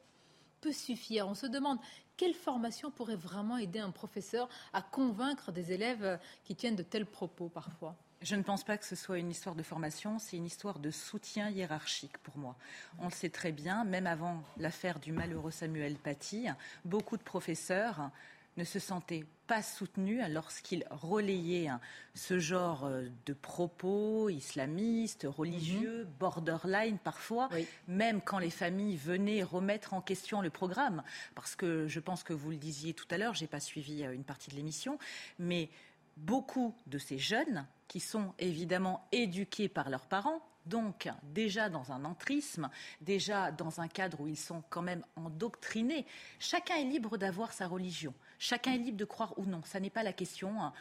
peut 0.60 0.70
suffire? 0.70 1.26
On 1.26 1.32
se 1.32 1.46
demande 1.46 1.78
quelle 2.18 2.34
formation 2.34 2.90
pourrait 2.90 3.16
vraiment 3.16 3.56
aider 3.56 3.78
un 3.78 3.90
professeur 3.90 4.50
à 4.74 4.82
convaincre 4.82 5.50
des 5.50 5.72
élèves 5.72 6.20
qui 6.44 6.54
tiennent 6.54 6.76
de 6.76 6.82
tels 6.82 7.06
propos 7.06 7.48
parfois? 7.48 7.96
Je 8.20 8.36
ne 8.36 8.42
pense 8.42 8.64
pas 8.64 8.76
que 8.76 8.84
ce 8.84 8.96
soit 8.96 9.18
une 9.18 9.30
histoire 9.30 9.54
de 9.54 9.62
formation, 9.62 10.18
c'est 10.18 10.36
une 10.36 10.44
histoire 10.44 10.78
de 10.78 10.90
soutien 10.90 11.48
hiérarchique 11.48 12.18
pour 12.18 12.36
moi. 12.36 12.54
On 12.98 13.06
le 13.06 13.12
sait 13.12 13.30
très 13.30 13.52
bien, 13.52 13.84
même 13.84 14.06
avant 14.06 14.42
l'affaire 14.58 15.00
du 15.00 15.12
malheureux 15.12 15.50
Samuel 15.50 15.96
Paty, 15.96 16.48
beaucoup 16.84 17.16
de 17.16 17.22
professeurs 17.22 18.10
ne 18.56 18.64
se 18.64 18.78
sentait 18.78 19.24
pas 19.46 19.62
soutenu 19.62 20.20
lorsqu'il 20.28 20.84
relayait 20.90 21.68
hein, 21.68 21.80
ce 22.14 22.38
genre 22.38 22.84
euh, 22.84 23.06
de 23.26 23.32
propos 23.32 24.28
islamistes, 24.28 25.26
religieux, 25.28 26.04
mhm. 26.04 26.10
borderline 26.18 26.98
parfois, 26.98 27.48
même 27.86 28.20
quand 28.20 28.38
les 28.38 28.50
familles 28.50 28.96
venaient 28.96 29.42
remettre 29.42 29.94
en 29.94 30.00
question 30.00 30.40
le 30.40 30.50
programme. 30.50 31.02
Parce 31.34 31.54
que 31.54 31.86
je 31.86 32.00
pense 32.00 32.22
que 32.22 32.32
vous 32.32 32.50
le 32.50 32.56
disiez 32.56 32.92
tout 32.92 33.06
à 33.10 33.18
l'heure, 33.18 33.34
je 33.34 33.42
n'ai 33.42 33.48
pas 33.48 33.60
suivi 33.60 34.04
euh, 34.04 34.12
une 34.12 34.24
partie 34.24 34.50
de 34.50 34.56
l'émission, 34.56 34.98
mais 35.38 35.68
beaucoup 36.16 36.74
de 36.86 36.98
ces 36.98 37.18
jeunes 37.18 37.66
qui 37.88 38.00
sont 38.00 38.32
évidemment 38.38 39.06
éduqués 39.12 39.68
par 39.68 39.90
leurs 39.90 40.06
parents, 40.06 40.42
donc 40.66 41.08
déjà 41.22 41.68
dans 41.68 41.92
un 41.92 42.04
entrisme, 42.04 42.68
déjà 43.00 43.50
dans 43.52 43.80
un 43.80 43.88
cadre 43.88 44.20
où 44.20 44.28
ils 44.28 44.36
sont 44.36 44.62
quand 44.68 44.82
même 44.82 45.04
endoctrinés. 45.16 46.06
Chacun 46.38 46.76
est 46.76 46.84
libre 46.84 47.16
d'avoir 47.16 47.52
sa 47.52 47.66
religion. 47.66 48.12
Chacun 48.38 48.72
est 48.72 48.78
libre 48.78 48.98
de 48.98 49.04
croire 49.04 49.38
ou 49.38 49.44
non. 49.44 49.62
Ça 49.64 49.80
n'est 49.80 49.90
pas 49.90 50.02
la 50.02 50.12
question. 50.12 50.72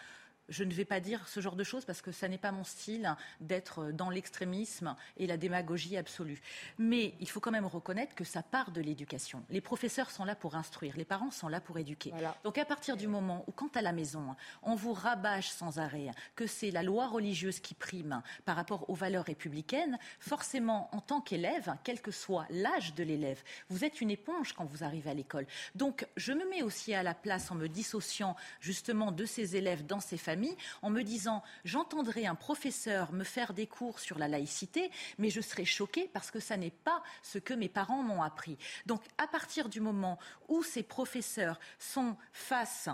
Je 0.48 0.64
ne 0.64 0.74
vais 0.74 0.86
pas 0.86 1.00
dire 1.00 1.28
ce 1.28 1.40
genre 1.40 1.56
de 1.56 1.64
choses 1.64 1.86
parce 1.86 2.02
que 2.02 2.12
ça 2.12 2.28
n'est 2.28 2.38
pas 2.38 2.52
mon 2.52 2.64
style 2.64 3.16
d'être 3.42 3.92
dans 3.92 4.10
l'extrémisme 4.10 4.96
et 5.18 5.26
la 5.26 5.38
démagogie 5.38 5.98
absolue. 5.98 6.40
Mais 6.78 7.16
il 7.20 7.28
faut 7.28 7.40
quand 7.40 7.52
même 7.52 7.66
reconnaître 7.66 8.14
que 8.14 8.24
ça 8.24 8.44
part 8.44 8.72
de 8.72 8.82
l'éducation. 8.82 9.44
Les 9.50 9.62
professeurs 9.62 10.12
sont 10.12 10.24
là 10.24 10.36
pour 10.36 10.56
instruire, 10.56 10.96
les 10.98 11.06
parents 11.06 11.32
sont 11.32 11.48
là 11.48 11.60
pour 11.60 11.80
éduquer. 11.80 12.14
Donc 12.44 12.60
à 12.60 12.66
partir 12.66 12.96
du 12.96 13.08
moment 13.08 13.44
où, 13.48 13.52
quand 13.52 13.76
à 13.76 13.82
la 13.82 13.92
maison, 13.92 14.36
on 14.62 14.76
vous 14.76 14.94
rabâche 14.94 15.50
sans 15.50 15.80
arrêt 15.80 16.12
que 16.36 16.46
c'est 16.46 16.70
la 16.70 16.84
loi 16.84 17.08
religieuse 17.08 17.60
qui 17.60 17.74
prime 17.74 18.22
par 18.46 18.56
rapport 18.56 18.88
aux 18.90 18.96
valeurs 18.96 19.26
républicaines, 19.26 19.98
forcément, 20.20 20.90
en 20.96 21.02
tant 21.02 21.22
qu'élève, 21.22 21.76
quel 21.84 22.02
que 22.02 22.12
soit 22.12 22.46
l'âge 22.52 22.94
de 22.94 23.04
l'élève, 23.04 23.42
vous 23.70 23.84
êtes 23.84 24.00
une 24.00 24.12
éponge 24.12 24.54
quand 24.54 24.66
vous 24.66 24.84
arrivez 24.84 25.10
à 25.10 25.14
l'école. 25.16 25.48
Donc 25.74 26.08
je 26.18 26.34
me 26.34 26.48
mets 26.50 26.62
aussi 26.62 26.94
à 26.94 27.02
la 27.02 27.16
place 27.16 27.50
en 27.50 27.56
me 27.56 27.68
dissociant 27.68 28.36
justement 28.60 29.12
de 29.12 29.26
ces 29.26 29.56
élèves 29.56 29.86
dans 29.86 30.00
ces 30.00 30.18
familles 30.18 30.35
en 30.82 30.90
me 30.90 31.04
disant 31.04 31.44
j'entendrai 31.64 32.26
un 32.26 32.36
professeur 32.36 33.12
me 33.12 33.24
faire 33.24 33.54
des 33.54 33.68
cours 33.68 34.00
sur 34.00 34.18
la 34.18 34.28
laïcité, 34.28 34.92
mais 35.18 35.30
je 35.30 35.42
serai 35.42 35.66
choquée 35.66 36.10
parce 36.14 36.32
que 36.32 36.40
ça 36.40 36.58
n'est 36.58 36.72
pas 36.72 37.04
ce 37.24 37.40
que 37.40 37.54
mes 37.54 37.70
parents 37.70 38.04
m'ont 38.04 38.22
appris. 38.22 38.58
Donc 38.86 39.02
à 39.18 39.28
partir 39.28 39.70
du 39.70 39.80
moment 39.80 40.20
où 40.48 40.64
ces 40.64 40.84
professeurs 40.84 41.60
sont 41.80 42.16
face 42.34 42.90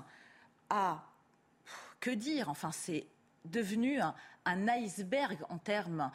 à 0.69 1.03
que 1.99 2.09
dire 2.09 2.49
Enfin, 2.49 2.71
c'est 2.71 3.05
devenu 3.45 3.99
un, 4.01 4.13
iceberg 4.45 5.37
en 5.49 5.57
termes 5.57 6.11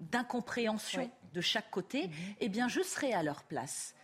d'incompréhension 0.00 1.10
de 1.32 1.40
chaque 1.40 1.70
côté. 1.70 2.08
Mhm. 2.08 2.14
Eh 2.40 2.48
bien, 2.48 2.68
je 2.68 2.82
serai 2.82 3.12
à 3.14 3.22
leur 3.22 3.42
place 3.44 3.94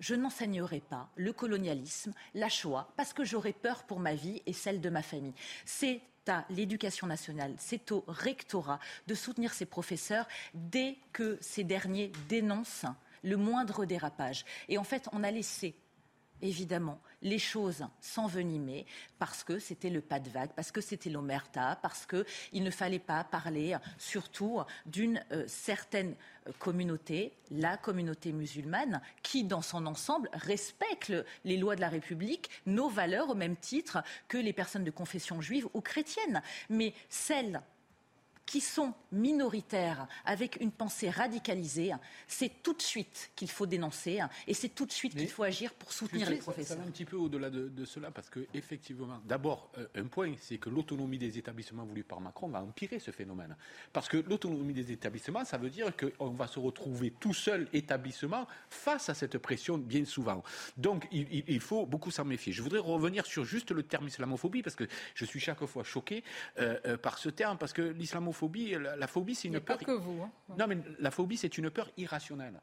je 0.00 0.14
n'enseignerai 0.14 0.80
pas 0.80 1.08
le 1.16 1.32
colonialisme, 1.32 2.12
la 2.34 2.48
Shoah, 2.48 2.92
parce 2.96 3.12
que 3.12 3.24
j'aurais 3.24 3.52
peur 3.52 3.84
pour 3.84 4.00
ma 4.00 4.14
vie 4.14 4.42
et 4.46 4.52
celle 4.52 4.80
de 4.80 4.90
ma 4.90 5.02
famille. 5.02 5.34
C'est 5.64 6.02
à 6.26 6.44
l'éducation 6.50 7.06
nationale, 7.06 7.54
c'est 7.58 7.90
au 7.90 8.04
rectorat 8.06 8.80
de 9.06 9.14
soutenir 9.14 9.54
ses 9.54 9.66
professeurs 9.66 10.28
dès 10.54 10.98
que 11.12 11.38
ces 11.40 11.64
derniers 11.64 12.12
dénoncent 12.28 12.84
le 13.22 13.36
moindre 13.36 13.84
dérapage. 13.84 14.44
Et 14.68 14.78
en 14.78 14.84
fait, 14.84 15.08
on 15.12 15.24
a 15.24 15.30
laissé 15.30 15.74
évidemment, 16.42 17.00
les 17.22 17.38
choses 17.38 17.84
s'envenimaient 18.00 18.86
parce 19.18 19.44
que 19.44 19.58
c'était 19.58 19.90
le 19.90 20.00
pas 20.00 20.20
de 20.20 20.30
vague, 20.30 20.50
parce 20.54 20.72
que 20.72 20.80
c'était 20.80 21.10
l'omerta, 21.10 21.78
parce 21.82 22.06
qu'il 22.06 22.62
ne 22.62 22.70
fallait 22.70 22.98
pas 22.98 23.24
parler 23.24 23.76
surtout 23.98 24.60
d'une 24.86 25.22
euh, 25.32 25.44
certaine 25.46 26.14
euh, 26.46 26.52
communauté, 26.58 27.32
la 27.50 27.76
communauté 27.76 28.32
musulmane, 28.32 29.00
qui 29.22 29.44
dans 29.44 29.62
son 29.62 29.86
ensemble 29.86 30.28
respecte 30.32 31.12
les 31.44 31.56
lois 31.56 31.76
de 31.76 31.80
la 31.80 31.88
République, 31.88 32.50
nos 32.66 32.88
valeurs 32.88 33.30
au 33.30 33.34
même 33.34 33.56
titre 33.56 34.02
que 34.28 34.38
les 34.38 34.52
personnes 34.52 34.84
de 34.84 34.90
confession 34.90 35.40
juive 35.40 35.68
ou 35.74 35.80
chrétienne. 35.80 36.42
Mais 36.68 36.94
celles 37.08 37.62
qui 38.48 38.62
sont 38.62 38.94
minoritaires, 39.12 40.08
avec 40.24 40.56
une 40.62 40.72
pensée 40.72 41.10
radicalisée, 41.10 41.92
c'est 42.26 42.62
tout 42.62 42.72
de 42.72 42.80
suite 42.80 43.30
qu'il 43.36 43.50
faut 43.50 43.66
dénoncer 43.66 44.20
et 44.46 44.54
c'est 44.54 44.70
tout 44.70 44.86
de 44.86 44.90
suite 44.90 45.14
qu'il 45.14 45.28
faut 45.28 45.42
agir 45.42 45.74
pour 45.74 45.92
soutenir 45.92 46.30
les 46.30 46.36
professeurs. 46.36 46.78
Ça 46.78 46.82
va 46.82 46.88
un 46.88 46.90
petit 46.90 47.04
peu 47.04 47.16
au-delà 47.16 47.50
de, 47.50 47.84
cela 47.84 48.10
parce 48.10 48.30
que 48.30 48.46
effectivement, 48.54 49.20
d'abord, 49.26 49.70
euh, 49.76 49.86
un 49.94 50.06
point, 50.06 50.32
c'est 50.40 50.56
que 50.56 50.70
l'autonomie 50.70 51.18
des 51.18 51.36
établissements 51.36 51.84
voulue 51.84 52.04
par 52.04 52.22
Macron 52.22 52.48
va 52.48 52.62
empirer 52.62 52.98
ce 52.98 53.10
phénomène. 53.10 53.54
Parce 53.92 54.08
que 54.08 54.16
l'autonomie 54.16 54.72
des 54.72 54.92
établissements, 54.92 55.44
ça 55.44 55.58
veut 55.58 55.70
dire 55.70 55.92
qu'on 55.94 56.30
va 56.30 56.46
se 56.46 56.58
retrouver 56.58 57.12
tout 57.20 57.34
seul 57.34 57.68
établissement 57.74 58.46
face 58.70 59.10
à 59.10 59.14
cette 59.14 59.36
pression 59.36 59.76
bien 59.76 60.06
souvent. 60.06 60.42
Donc 60.78 61.06
il, 61.12 61.60
faut 61.60 61.84
beaucoup 61.84 62.10
s'en 62.10 62.24
méfier. 62.24 62.54
Je 62.54 62.62
voudrais 62.62 62.78
revenir 62.78 63.26
sur 63.26 63.44
juste 63.44 63.72
le 63.72 63.82
terme 63.82 64.08
islamophobie 64.08 64.62
parce 64.62 64.76
que 64.76 64.88
je 65.14 65.24
suis 65.26 65.40
chaque 65.40 65.64
fois 65.66 65.84
choqué 65.84 66.24
euh, 66.58 66.78
euh, 66.86 66.96
par 66.96 67.18
ce 67.18 67.28
terme 67.28 67.58
parce 67.58 67.74
que 67.74 67.82
l'islamophobie, 67.82 68.37
la, 68.40 69.06
phobie, 69.06 69.34
c'est 69.34 69.48
une 69.48 69.60
peur. 69.60 69.78
Pas 69.78 69.84
que 69.84 69.92
vous. 69.92 70.22
Hein. 70.22 70.30
Non, 70.58 70.66
mais 70.66 70.78
la 70.98 71.10
phobie, 71.10 71.36
c'est 71.36 71.58
une 71.58 71.70
peur 71.70 71.90
irrationnelle. 71.96 72.60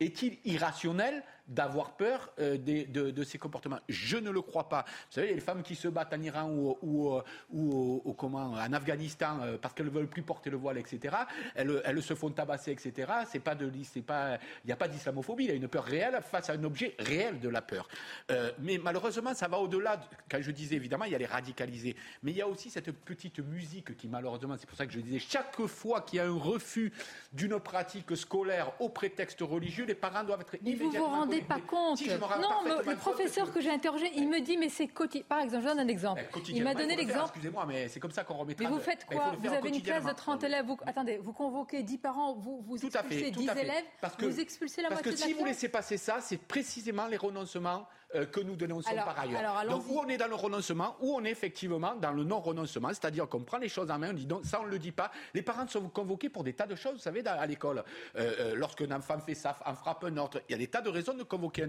Est-il 0.00 0.38
irrationnel 0.44 1.22
d'avoir 1.46 1.96
peur 1.96 2.32
euh, 2.38 2.56
de, 2.56 3.24
ces 3.24 3.38
comportements 3.38 3.78
Je 3.88 4.16
ne 4.16 4.30
le 4.30 4.42
crois 4.42 4.68
pas. 4.68 4.84
Vous 4.86 5.14
savez, 5.14 5.34
les 5.34 5.40
femmes 5.40 5.62
qui 5.62 5.74
se 5.74 5.88
battent 5.88 6.14
en 6.14 6.20
Iran 6.20 6.50
ou, 6.50 6.76
ou, 6.82 8.02
ou, 8.04 8.12
comment, 8.14 8.52
en 8.52 8.72
Afghanistan 8.72 9.38
euh, 9.42 9.58
parce 9.60 9.74
qu'elles 9.74 9.86
ne 9.86 9.90
veulent 9.90 10.08
plus 10.08 10.22
porter 10.22 10.50
le 10.50 10.56
voile, 10.56 10.78
etc., 10.78 11.14
elles, 11.54 11.82
elles 11.84 12.02
se 12.02 12.14
font 12.14 12.30
tabasser, 12.30 12.70
etc. 12.72 13.12
C'est 13.30 13.40
pas 13.40 13.54
de, 13.54 13.70
pas, 14.00 14.38
il 14.64 14.66
n'y 14.66 14.72
a 14.72 14.76
pas 14.76 14.88
d'islamophobie, 14.88 15.44
il 15.44 15.50
y 15.50 15.52
a 15.52 15.56
une 15.56 15.68
peur 15.68 15.84
réelle 15.84 16.20
face 16.22 16.50
à 16.50 16.54
un 16.54 16.64
objet 16.64 16.94
réel 16.98 17.40
de 17.40 17.48
la 17.48 17.62
peur. 17.62 17.88
Euh, 18.30 18.50
mais 18.60 18.78
malheureusement, 18.78 19.34
ça 19.34 19.48
va 19.48 19.58
au-delà. 19.58 20.00
Quand 20.30 20.40
je 20.40 20.50
disais, 20.50 20.76
évidemment, 20.76 21.04
il 21.04 21.12
y 21.12 21.14
a 21.14 21.18
les 21.18 21.26
radicalisés, 21.26 21.96
mais 22.22 22.32
il 22.32 22.36
y 22.36 22.42
a 22.42 22.48
aussi 22.48 22.70
cette 22.70 22.90
petite 22.92 23.40
musique 23.40 23.96
qui, 23.96 24.08
malheureusement, 24.08 24.56
c'est 24.58 24.68
pour 24.68 24.78
ça 24.78 24.86
que 24.86 24.92
je 24.92 25.00
disais, 25.00 25.18
chaque 25.18 25.60
fois 25.66 26.00
qu'il 26.00 26.18
y 26.18 26.20
a 26.20 26.26
un 26.26 26.38
refus 26.38 26.92
d'une 27.32 27.58
pratique 27.60 28.16
scolaire 28.16 28.72
au 28.80 28.88
prétexte 28.88 29.40
religieux, 29.40 29.84
les 29.84 29.94
parents 29.94 30.24
doivent 30.24 30.40
être 30.40 30.56
vous 30.74 31.33
rendez 31.34 31.46
pas 31.46 31.60
compte 31.60 32.00
Non, 32.40 32.82
le 32.86 32.96
professeur 32.96 33.52
que 33.52 33.60
j'ai 33.60 33.70
interrogé, 33.70 34.10
il 34.16 34.28
me 34.28 34.40
dit, 34.40 34.56
mais 34.56 34.68
c'est 34.68 34.88
quotidien. 34.88 35.26
Par 35.28 35.40
exemple, 35.40 35.64
je 35.64 35.68
donne 35.68 35.80
un 35.80 35.88
exemple. 35.88 36.24
il 36.48 36.62
m'a 36.62 36.74
donné 36.74 36.96
l'exemple. 36.96 37.30
Excusez-moi, 37.30 37.64
mais 37.66 37.88
c'est 37.88 38.00
comme 38.00 38.10
ça 38.10 38.24
qu'on 38.24 38.34
remettra. 38.34 38.64
Mais 38.68 38.74
vous 38.74 38.80
faites 38.80 39.04
quoi 39.06 39.32
Vous 39.38 39.52
avez 39.52 39.68
une 39.68 39.82
classe 39.82 40.04
de 40.04 40.12
30 40.12 40.44
élèves. 40.44 40.66
Vous... 40.66 40.78
Attendez, 40.86 41.18
vous 41.18 41.32
convoquez 41.32 41.82
10 41.82 41.98
parents, 41.98 42.34
vous, 42.34 42.62
vous 42.66 42.78
tout 42.78 42.86
expulsez 42.86 43.30
10 43.30 43.50
élèves, 43.50 43.84
parce 44.00 44.16
que, 44.16 44.26
vous 44.26 44.40
expulsez 44.40 44.82
la 44.82 44.90
moitié 44.90 45.04
de 45.04 45.10
la 45.10 45.12
Parce 45.16 45.26
que 45.26 45.32
si 45.32 45.38
vous 45.38 45.44
laissez 45.44 45.68
passer 45.68 45.96
ça, 45.96 46.18
c'est 46.20 46.38
précisément 46.38 47.06
les 47.06 47.16
renoncements 47.16 47.86
euh, 48.14 48.26
que 48.26 48.40
nous 48.40 48.56
dénonçons 48.56 48.94
par 48.94 49.18
ailleurs. 49.18 49.64
Donc, 49.68 49.84
où 49.88 49.98
on 49.98 50.08
est 50.08 50.16
dans 50.16 50.28
le 50.28 50.34
renoncement, 50.34 50.96
ou 51.00 51.14
on 51.14 51.24
est 51.24 51.30
effectivement 51.30 51.94
dans 51.96 52.12
le 52.12 52.24
non-renoncement, 52.24 52.88
c'est-à-dire 52.88 53.28
qu'on 53.28 53.42
prend 53.42 53.58
les 53.58 53.68
choses 53.68 53.90
en 53.90 53.98
main, 53.98 54.10
on 54.10 54.14
dit 54.14 54.26
non, 54.26 54.42
ça 54.42 54.60
on 54.60 54.66
ne 54.66 54.70
le 54.70 54.78
dit 54.78 54.92
pas. 54.92 55.10
Les 55.34 55.42
parents 55.42 55.66
sont 55.66 55.88
convoqués 55.88 56.28
pour 56.28 56.44
des 56.44 56.52
tas 56.52 56.66
de 56.66 56.74
choses, 56.74 56.94
vous 56.94 56.98
savez, 56.98 57.26
à 57.26 57.46
l'école. 57.46 57.84
Euh, 58.16 58.34
euh, 58.40 58.54
lorsqu'un 58.54 58.90
enfant 58.90 59.18
fait 59.18 59.34
ça, 59.34 59.56
en 59.64 59.74
frappe 59.74 60.04
un 60.04 60.16
autre, 60.16 60.42
il 60.48 60.52
y 60.52 60.54
a 60.54 60.58
des 60.58 60.68
tas 60.68 60.80
de 60.80 60.90
raisons 60.90 61.14
de 61.14 61.22
convoquer 61.22 61.66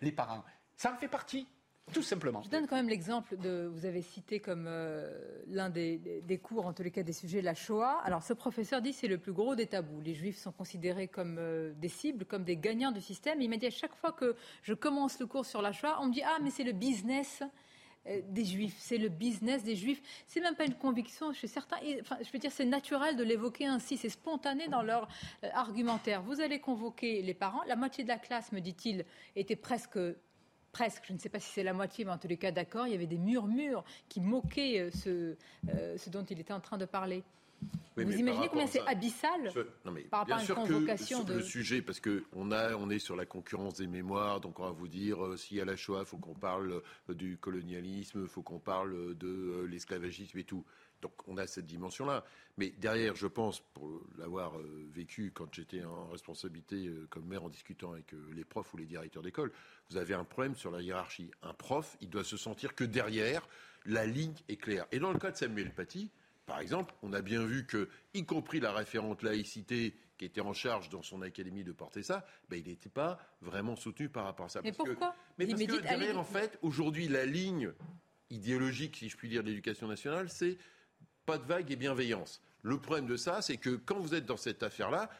les 0.00 0.12
parents. 0.12 0.44
Ça 0.76 0.92
en 0.92 0.96
fait 0.96 1.08
partie. 1.08 1.46
Tout 1.92 2.02
simplement. 2.02 2.42
Je 2.42 2.48
donne 2.48 2.66
quand 2.66 2.74
même 2.74 2.88
l'exemple 2.88 3.36
de, 3.36 3.70
vous 3.72 3.86
avez 3.86 4.02
cité 4.02 4.40
comme 4.40 4.66
euh, 4.66 5.16
l'un 5.46 5.70
des, 5.70 6.40
cours, 6.42 6.66
en 6.66 6.72
tous 6.72 6.82
les 6.82 6.90
cas 6.90 7.04
des 7.04 7.12
sujets, 7.12 7.40
la 7.40 7.54
Shoah. 7.54 8.00
Alors 8.04 8.24
ce 8.24 8.32
professeur 8.32 8.82
dit 8.82 8.92
c'est 8.92 9.06
le 9.06 9.18
plus 9.18 9.32
gros 9.32 9.54
des 9.54 9.66
tabous. 9.66 10.00
Les 10.00 10.14
juifs 10.14 10.36
sont 10.36 10.50
considérés 10.50 11.06
comme 11.06 11.36
euh, 11.38 11.72
des 11.76 11.88
cibles, 11.88 12.24
comme 12.24 12.42
des 12.42 12.56
gagnants 12.56 12.90
du 12.90 13.00
système. 13.00 13.40
il 13.40 13.48
m'a 13.48 13.56
dit 13.56 13.66
à 13.66 13.70
chaque 13.70 13.94
fois 13.94 14.10
que 14.10 14.34
je 14.62 14.74
commence 14.74 15.20
le 15.20 15.26
cours 15.26 15.46
sur 15.46 15.62
la 15.62 15.72
Shoah, 15.72 15.98
on 16.00 16.06
me 16.06 16.12
dit 16.12 16.22
ah 16.24 16.38
mais 16.42 16.50
c'est 16.50 16.64
le 16.64 16.72
business 16.72 17.44
euh, 18.08 18.20
des 18.30 18.44
juifs, 18.44 18.76
c'est 18.78 18.98
le 18.98 19.08
business 19.08 19.62
des 19.62 19.76
juifs. 19.76 20.02
C'est 20.26 20.40
même 20.40 20.56
pas 20.56 20.66
une 20.66 20.74
conviction 20.74 21.32
chez 21.32 21.46
certains. 21.46 21.78
Enfin, 22.00 22.18
je 22.20 22.30
veux 22.32 22.40
dire, 22.40 22.50
c'est 22.50 22.64
naturel 22.64 23.16
de 23.16 23.22
l'évoquer 23.22 23.66
ainsi, 23.66 23.96
c'est 23.96 24.08
spontané 24.08 24.66
dans 24.66 24.82
leur 24.82 25.06
argumentaire. 25.54 26.20
Vous 26.22 26.40
allez 26.40 26.58
convoquer 26.58 27.22
les 27.22 27.34
parents. 27.34 27.62
La 27.68 27.76
moitié 27.76 28.02
de 28.02 28.08
la 28.08 28.18
classe, 28.18 28.50
me 28.50 28.60
dit-il, 28.60 29.04
était 29.36 29.56
presque 29.56 29.98
presque, 30.76 31.04
je 31.08 31.14
ne 31.14 31.18
sais 31.18 31.30
pas 31.30 31.40
si 31.40 31.50
c'est 31.50 31.62
la 31.62 31.72
moitié, 31.72 32.04
mais 32.04 32.10
en 32.10 32.18
tous 32.18 32.28
les 32.28 32.36
cas 32.36 32.52
d'accord, 32.52 32.86
il 32.86 32.92
y 32.92 32.94
avait 32.94 33.06
des 33.06 33.16
murmures 33.16 33.82
qui 34.10 34.20
moquaient 34.20 34.80
euh, 34.80 34.90
ce, 34.90 35.34
euh, 35.70 35.96
ce 35.96 36.10
dont 36.10 36.22
il 36.24 36.38
était 36.38 36.52
en 36.52 36.60
train 36.60 36.76
de 36.76 36.84
parler. 36.84 37.24
Vous 37.96 38.12
imaginez 38.12 38.48
combien 38.48 38.66
c'est 38.66 38.86
abyssal 38.86 39.50
non 39.86 39.90
mais 39.90 40.02
par 40.02 40.20
rapport 40.20 40.36
à 40.36 40.42
une 40.42 40.54
convocation 40.54 41.24
que 41.24 41.28
de... 41.28 41.34
le 41.38 41.42
sujet, 41.42 41.80
parce 41.80 42.00
qu'on 42.00 42.20
on 42.52 42.90
est 42.90 42.98
sur 42.98 43.16
la 43.16 43.24
concurrence 43.24 43.76
des 43.76 43.86
mémoires, 43.86 44.40
donc 44.40 44.60
on 44.60 44.64
va 44.64 44.70
vous 44.70 44.88
dire 44.88 45.24
euh, 45.24 45.38
s'il 45.38 45.56
y 45.56 45.62
a 45.62 45.64
la 45.64 45.76
Shoah, 45.76 46.00
il 46.00 46.04
faut 46.04 46.18
qu'on 46.18 46.34
parle 46.34 46.82
du 47.08 47.38
colonialisme, 47.38 48.20
il 48.24 48.28
faut 48.28 48.42
qu'on 48.42 48.58
parle 48.58 49.16
de 49.16 49.66
l'esclavagisme 49.70 50.38
et 50.38 50.44
tout. 50.44 50.62
Donc 51.06 51.14
on 51.28 51.36
a 51.36 51.46
cette 51.46 51.66
dimension-là. 51.66 52.24
Mais 52.56 52.70
derrière, 52.78 53.14
je 53.14 53.28
pense, 53.28 53.60
pour 53.60 54.02
l'avoir 54.18 54.58
euh, 54.58 54.88
vécu 54.92 55.30
quand 55.32 55.46
j'étais 55.54 55.84
en 55.84 56.08
responsabilité 56.08 56.88
euh, 56.88 57.06
comme 57.10 57.26
maire 57.26 57.44
en 57.44 57.48
discutant 57.48 57.92
avec 57.92 58.12
euh, 58.12 58.26
les 58.34 58.44
profs 58.44 58.74
ou 58.74 58.76
les 58.76 58.86
directeurs 58.86 59.22
d'école, 59.22 59.52
vous 59.88 59.98
avez 59.98 60.14
un 60.14 60.24
problème 60.24 60.56
sur 60.56 60.72
la 60.72 60.82
hiérarchie. 60.82 61.30
Un 61.42 61.54
prof, 61.54 61.96
il 62.00 62.10
doit 62.10 62.24
se 62.24 62.36
sentir 62.36 62.74
que 62.74 62.82
derrière, 62.82 63.46
la 63.84 64.04
ligne 64.04 64.34
est 64.48 64.56
claire. 64.56 64.86
Et 64.90 64.98
dans 64.98 65.12
le 65.12 65.18
cas 65.20 65.30
de 65.30 65.36
Samuel 65.36 65.72
Paty, 65.72 66.10
par 66.44 66.58
exemple, 66.58 66.92
on 67.02 67.12
a 67.12 67.22
bien 67.22 67.44
vu 67.44 67.66
que, 67.66 67.88
y 68.12 68.24
compris 68.24 68.58
la 68.58 68.72
référente 68.72 69.22
laïcité 69.22 69.94
qui 70.18 70.24
était 70.24 70.40
en 70.40 70.54
charge 70.54 70.88
dans 70.88 71.02
son 71.02 71.22
académie 71.22 71.62
de 71.62 71.72
porter 71.72 72.02
ça, 72.02 72.26
ben, 72.48 72.58
il 72.58 72.68
n'était 72.68 72.88
pas 72.88 73.20
vraiment 73.42 73.76
soutenu 73.76 74.08
par 74.08 74.24
rapport 74.24 74.46
à 74.46 74.48
ça. 74.48 74.60
Mais 74.64 74.72
pourquoi? 74.72 75.14
Mais 75.38 75.46
parce 75.46 75.62
que 75.62 75.82
derrière, 75.82 76.18
en 76.18 76.24
fait, 76.24 76.58
aujourd'hui, 76.62 77.06
la 77.06 77.26
ligne 77.26 77.70
idéologique, 78.30 78.96
si 78.96 79.08
je 79.08 79.16
puis 79.16 79.28
dire, 79.28 79.44
de 79.44 79.48
l'éducation 79.48 79.86
nationale, 79.86 80.28
c'est 80.30 80.58
pas 81.26 81.38
de 81.38 81.44
vague 81.44 81.70
et 81.70 81.76
bienveillance. 81.76 82.40
Le 82.62 82.78
problème 82.78 83.06
de 83.06 83.16
ça, 83.16 83.42
c'est 83.42 83.56
que 83.56 83.70
quand 83.70 83.98
vous 83.98 84.14
êtes 84.14 84.24
dans 84.24 84.36
cette 84.36 84.62
affaire-là, 84.62 85.10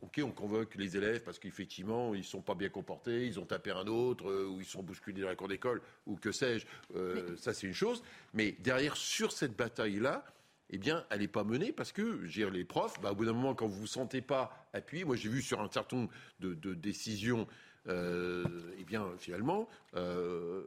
Ok, 0.00 0.20
on 0.22 0.32
convoque 0.32 0.74
les 0.74 0.98
élèves 0.98 1.22
parce 1.22 1.38
qu'effectivement, 1.38 2.14
ils 2.14 2.18
ne 2.18 2.24
sont 2.24 2.42
pas 2.42 2.54
bien 2.54 2.68
comportés, 2.68 3.26
ils 3.26 3.40
ont 3.40 3.46
tapé 3.46 3.70
un 3.70 3.86
autre, 3.86 4.28
euh, 4.28 4.46
ou 4.46 4.60
ils 4.60 4.66
sont 4.66 4.82
bousculés 4.82 5.22
dans 5.22 5.28
la 5.28 5.36
cour 5.36 5.48
d'école, 5.48 5.80
ou 6.04 6.16
que 6.16 6.30
sais-je. 6.30 6.66
Euh, 6.94 7.34
ça, 7.38 7.54
c'est 7.54 7.66
une 7.66 7.72
chose. 7.72 8.02
Mais 8.34 8.52
derrière, 8.58 8.98
sur 8.98 9.32
cette 9.32 9.56
bataille-là, 9.56 10.22
eh 10.68 10.76
bien, 10.76 11.06
elle 11.08 11.20
n'est 11.20 11.28
pas 11.28 11.44
menée 11.44 11.72
parce 11.72 11.90
que, 11.90 12.26
je 12.26 12.44
les 12.44 12.64
profs, 12.64 13.00
bah, 13.00 13.12
au 13.12 13.14
bout 13.14 13.24
d'un 13.24 13.32
moment, 13.32 13.54
quand 13.54 13.66
vous 13.66 13.76
ne 13.76 13.80
vous 13.80 13.86
sentez 13.86 14.20
pas 14.20 14.68
appuyé, 14.74 15.04
moi 15.04 15.16
j'ai 15.16 15.30
vu 15.30 15.40
sur 15.40 15.62
un 15.62 15.70
certain 15.70 15.96
nombre 15.96 16.12
de 16.40 16.74
décisions 16.74 17.46
euh, 17.88 18.44
eh 18.78 18.84
bien, 18.84 19.06
finalement, 19.18 19.68
euh, 19.94 20.62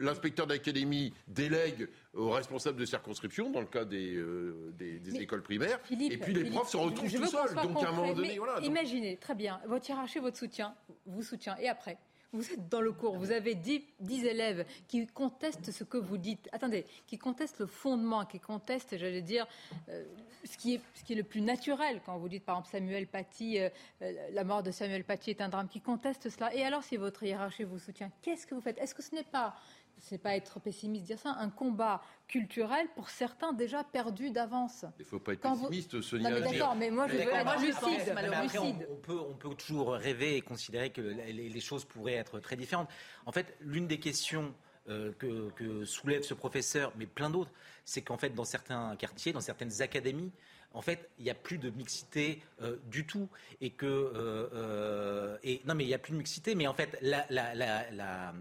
l'inspecteur 0.00 0.46
d'académie 0.46 1.12
délègue 1.26 1.88
aux 2.14 2.30
responsables 2.30 2.78
de 2.78 2.84
circonscription, 2.84 3.50
dans 3.50 3.60
le 3.60 3.66
cas 3.66 3.84
des, 3.84 4.14
euh, 4.16 4.72
écoles 5.18 5.42
primaires, 5.42 5.80
et 5.90 6.18
puis 6.18 6.32
les 6.32 6.50
profs 6.50 6.70
se 6.70 6.76
retrouvent 6.76 7.12
tout 7.12 7.26
seuls. 7.26 7.54
Donc, 7.54 7.82
à 7.82 7.88
un 7.88 7.92
moment 7.92 8.14
donné, 8.14 8.38
voilà. 8.38 8.60
Imaginez, 8.60 9.16
très 9.16 9.34
bien, 9.34 9.60
votre 9.66 9.88
hiérarchie, 9.88 10.18
votre 10.18 10.36
soutien, 10.36 10.74
vous 11.06 11.22
soutient, 11.22 11.56
et 11.58 11.68
après 11.68 11.98
vous 12.36 12.52
êtes 12.52 12.68
dans 12.68 12.80
le 12.80 12.92
cours, 12.92 13.16
vous 13.16 13.32
avez 13.32 13.54
10, 13.54 13.82
élèves 14.24 14.64
qui 14.88 15.06
contestent 15.06 15.72
ce 15.72 15.84
que 15.84 15.96
vous 15.96 16.18
dites. 16.18 16.48
Attendez, 16.52 16.84
qui 17.06 17.18
contestent 17.18 17.60
le 17.60 17.66
fondement, 17.66 18.24
qui 18.24 18.38
contestent, 18.38 18.96
j'allais 18.96 19.22
dire, 19.22 19.46
euh, 19.88 20.04
ce, 20.44 20.56
qui 20.56 20.74
est, 20.74 21.14
le 21.14 21.22
plus 21.22 21.40
naturel. 21.40 22.00
Quand 22.04 22.18
vous 22.18 22.28
dites, 22.28 22.44
par 22.44 22.56
exemple, 22.56 22.70
Samuel 22.70 23.06
Paty, 23.06 23.58
euh, 23.58 23.68
euh, 24.02 24.12
la 24.32 24.44
mort 24.44 24.62
de 24.62 24.70
Samuel 24.70 25.04
Paty 25.04 25.30
est 25.30 25.40
un 25.40 25.48
drame, 25.48 25.68
qui 25.68 25.80
conteste 25.80 26.28
cela. 26.28 26.54
Et 26.54 26.62
alors, 26.62 26.84
si 26.84 26.96
votre 26.96 27.22
hiérarchie 27.22 27.64
vous 27.64 27.78
soutient, 27.78 28.10
qu'est-ce 28.22 28.46
que 28.46 28.54
vous 28.54 28.60
faites? 28.60 28.78
Est-ce 28.78 28.94
que 28.94 29.02
ce 29.02 29.14
n'est 29.14 29.24
pas 29.24 29.56
c'est 29.98 30.18
pas 30.18 30.36
être 30.36 30.60
pessimiste 30.60 31.04
dire 31.04 31.18
ça, 31.18 31.36
un 31.38 31.50
combat 31.50 32.02
culturel 32.28 32.86
pour 32.94 33.10
certains 33.10 33.52
déjà 33.52 33.84
perdu 33.84 34.30
d'avance. 34.30 34.84
Il 34.98 35.02
ne 35.02 35.04
faut 35.04 35.18
pas 35.18 35.32
être 35.32 35.40
pessimiste, 35.40 36.00
Sonia. 36.00 36.30
Non, 36.30 36.36
mais 36.36 36.52
d'accord, 36.52 36.74
mais 36.76 36.90
moi 36.90 37.08
je 37.08 37.14
veux 37.14 37.20
être 37.20 37.60
lucide. 37.60 38.86
on, 38.90 38.96
peut, 38.96 39.18
on 39.18 39.34
peut 39.34 39.54
toujours 39.54 39.92
rêver 39.92 40.36
et 40.36 40.40
considérer 40.40 40.90
que 40.90 41.00
les, 41.00 41.60
choses 41.60 41.84
pourraient 41.84 42.14
être 42.14 42.40
très 42.40 42.56
différentes. 42.56 42.88
En 43.24 43.32
fait, 43.32 43.56
l'une 43.60 43.86
des 43.86 43.98
questions 43.98 44.54
euh, 44.88 45.12
que, 45.18 45.84
soulève 45.84 46.22
ce 46.22 46.34
professeur, 46.34 46.92
mais 46.96 47.06
plein 47.06 47.30
d'autres, 47.30 47.50
c'est 47.84 48.02
qu'en 48.02 48.18
fait, 48.18 48.30
dans 48.30 48.44
certains 48.44 48.94
quartiers, 48.96 49.32
dans 49.32 49.40
certaines 49.40 49.82
académies, 49.82 50.30
en 50.74 50.82
fait, 50.82 51.08
il 51.18 51.24
n'y 51.24 51.30
a 51.30 51.34
plus 51.34 51.58
de 51.58 51.70
mixité 51.70 52.42
euh, 52.60 52.76
du 52.86 53.06
tout. 53.06 53.28
Et 53.60 53.70
que. 53.70 53.86
Euh, 53.86 55.38
et, 55.42 55.62
non, 55.64 55.74
mais 55.74 55.84
il 55.84 55.88
n'y 55.88 55.94
a 55.94 55.98
plus 55.98 56.12
de 56.12 56.18
mixité, 56.18 56.54
mais 56.54 56.66
en 56.66 56.74
fait, 56.74 56.96
la, 57.00 57.24
la, 57.30 57.54
la 57.54 57.90
la 57.90 58.32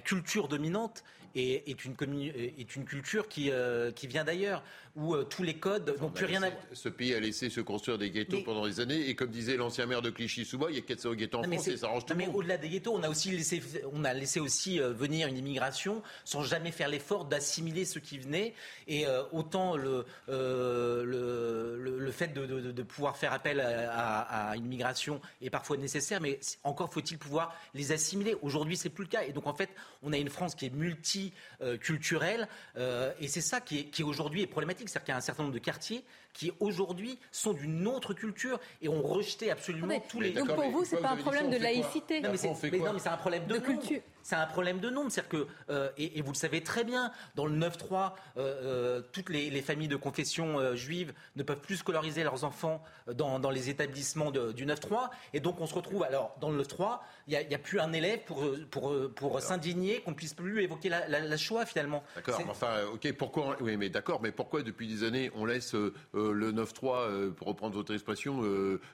culture 0.00 0.48
dominante 0.48 1.04
est, 1.34 1.84
une, 1.84 1.94
est 2.22 2.76
une, 2.76 2.84
culture 2.84 3.28
qui, 3.28 3.50
euh, 3.50 3.92
qui 3.92 4.06
vient 4.06 4.24
d'ailleurs, 4.24 4.62
où 4.96 5.14
euh, 5.14 5.24
tous 5.24 5.42
les 5.42 5.54
codes 5.54 5.96
n'ont 6.00 6.10
plus 6.10 6.24
rien 6.24 6.42
à 6.42 6.50
voir. 6.50 6.62
Ce 6.72 6.88
pays 6.88 7.14
a 7.14 7.20
laissé 7.20 7.50
se 7.50 7.60
construire 7.60 7.98
des 7.98 8.10
ghettos 8.10 8.42
pendant 8.44 8.66
des 8.66 8.80
années, 8.80 9.08
et 9.08 9.14
comme 9.14 9.30
disait 9.30 9.56
l'ancien 9.56 9.86
maire 9.86 10.02
de 10.02 10.10
Clichy-sous-Bois, 10.10 10.70
il 10.70 10.76
y 10.76 10.78
a 10.78 10.82
400 10.82 11.14
ghettos 11.14 11.38
en 11.38 11.42
France 11.44 11.68
et 11.68 11.76
ça 11.76 11.86
arrange 11.86 12.06
tout 12.06 12.14
le 12.14 12.20
monde. 12.20 12.28
Mais 12.28 12.34
au-delà 12.34 12.56
des 12.56 12.68
ghettos, 12.68 12.94
on 12.94 13.02
a 13.02 13.08
aussi 13.08 13.30
laissé, 13.30 13.62
on 13.92 14.04
a 14.04 14.14
laissé 14.14 14.40
aussi 14.40 14.80
euh, 14.80 14.92
venir 14.92 15.28
une 15.28 15.36
immigration 15.36 16.02
sans 16.24 16.42
jamais 16.42 16.72
faire 16.72 16.88
l'effort 16.88 17.24
d'assimiler 17.26 17.84
ceux 17.84 18.00
qui 18.00 18.18
venaient. 18.18 18.54
Et 18.86 19.06
autant 19.32 19.76
le, 19.76 20.04
le, 20.28 21.76
le, 21.78 22.10
fait 22.10 22.28
de, 22.28 22.46
de, 22.46 22.82
pouvoir 22.82 23.16
faire 23.16 23.32
appel 23.32 23.60
à, 23.60 24.50
à, 24.50 24.56
une 24.56 24.64
immigration 24.64 25.20
est 25.42 25.50
parfois 25.50 25.76
nécessaire, 25.76 26.20
mais 26.20 26.40
encore 26.64 26.92
faut-il 26.92 27.18
pouvoir 27.18 27.54
les 27.74 27.92
assimiler. 27.92 28.34
Aujourd'hui, 28.42 28.76
c'est 28.76 28.88
plus 28.88 29.04
le 29.04 29.10
cas. 29.10 29.24
Et 29.24 29.32
donc, 29.32 29.46
en 29.46 29.54
fait, 29.54 29.70
On 30.02 30.12
a 30.12 30.18
une 30.18 30.28
France 30.28 30.54
qui 30.54 30.66
est 30.66 30.74
multiculturelle. 30.74 32.48
Euh, 32.76 33.12
et 33.20 33.28
c'est 33.28 33.40
ça 33.40 33.60
qui, 33.60 33.80
est, 33.80 33.84
qui 33.84 34.02
aujourd'hui 34.02 34.42
est 34.42 34.46
problématique. 34.46 34.88
C'est-à-dire 34.88 35.04
qu'il 35.04 35.12
y 35.12 35.14
a 35.14 35.18
un 35.18 35.22
certain 35.22 35.42
nombre 35.42 35.54
de 35.54 35.58
quartiers 35.58 36.04
qui 36.32 36.52
aujourd'hui 36.60 37.18
sont 37.32 37.52
d'une 37.52 37.86
autre 37.86 38.14
culture 38.14 38.60
et 38.80 38.88
ont 38.88 39.02
rejeté 39.02 39.50
absolument 39.50 40.00
tous 40.08 40.20
les. 40.20 40.30
Donc 40.32 40.54
pour 40.54 40.70
vous, 40.70 40.84
c'est 40.84 41.00
pas 41.00 41.10
un 41.10 41.16
problème 41.16 41.50
de 41.50 41.56
laïcité. 41.56 42.20
Non, 42.20 42.30
mais 42.30 42.36
c'est 42.36 43.08
un 43.08 43.16
problème 43.16 43.46
de, 43.46 43.58
culture. 43.58 44.00
C'est 44.28 44.36
un 44.36 44.44
problème 44.44 44.78
de 44.78 44.90
nombre. 44.90 45.10
C'est-à-dire 45.10 45.30
que, 45.30 45.46
euh, 45.70 45.88
et, 45.96 46.20
vous 46.20 46.32
le 46.32 46.36
savez 46.36 46.62
très 46.62 46.84
bien, 46.84 47.12
dans 47.34 47.46
le 47.46 47.56
9-3, 47.56 48.12
euh, 48.36 48.40
euh, 48.62 49.02
toutes 49.10 49.30
les, 49.30 49.62
familles 49.62 49.88
de 49.88 49.96
confession 49.96 50.76
juive 50.76 51.14
ne 51.36 51.42
peuvent 51.42 51.60
plus 51.60 51.76
scolariser 51.76 52.24
leurs 52.24 52.44
enfants 52.44 52.84
dans, 53.10 53.50
les 53.50 53.70
établissements 53.70 54.30
du 54.30 54.66
9-3. 54.66 55.08
Et 55.32 55.40
donc 55.40 55.62
on 55.62 55.66
se 55.66 55.74
retrouve, 55.74 56.02
alors 56.02 56.36
dans 56.42 56.50
le 56.50 56.62
9-3, 56.62 56.98
il 57.26 57.38
n'y 57.48 57.54
a, 57.54 57.58
plus 57.58 57.80
un 57.80 57.94
élève 57.94 58.20
pour, 58.26 58.44
pour, 58.70 58.94
pour 59.14 59.40
s'indigner, 59.40 60.02
qu'on 60.02 60.12
puisse 60.12 60.34
plus 60.34 60.62
évoquer 60.62 60.90
la, 60.90 61.08
la, 61.08 61.36
choix 61.38 61.64
finalement. 61.64 62.04
D'accord, 62.14 62.42
enfin, 62.50 62.84
ok, 62.92 63.10
pourquoi, 63.14 63.56
oui, 63.60 63.78
mais 63.78 63.88
d'accord, 63.88 64.20
mais 64.20 64.30
pourquoi 64.30 64.62
depuis 64.62 64.88
des 64.88 65.04
années 65.04 65.30
on 65.36 65.46
laisse 65.46 65.72
le 65.72 66.52
9-3, 66.52 67.32
pour 67.32 67.46
reprendre 67.46 67.74
votre 67.74 67.94
expression, 67.94 68.42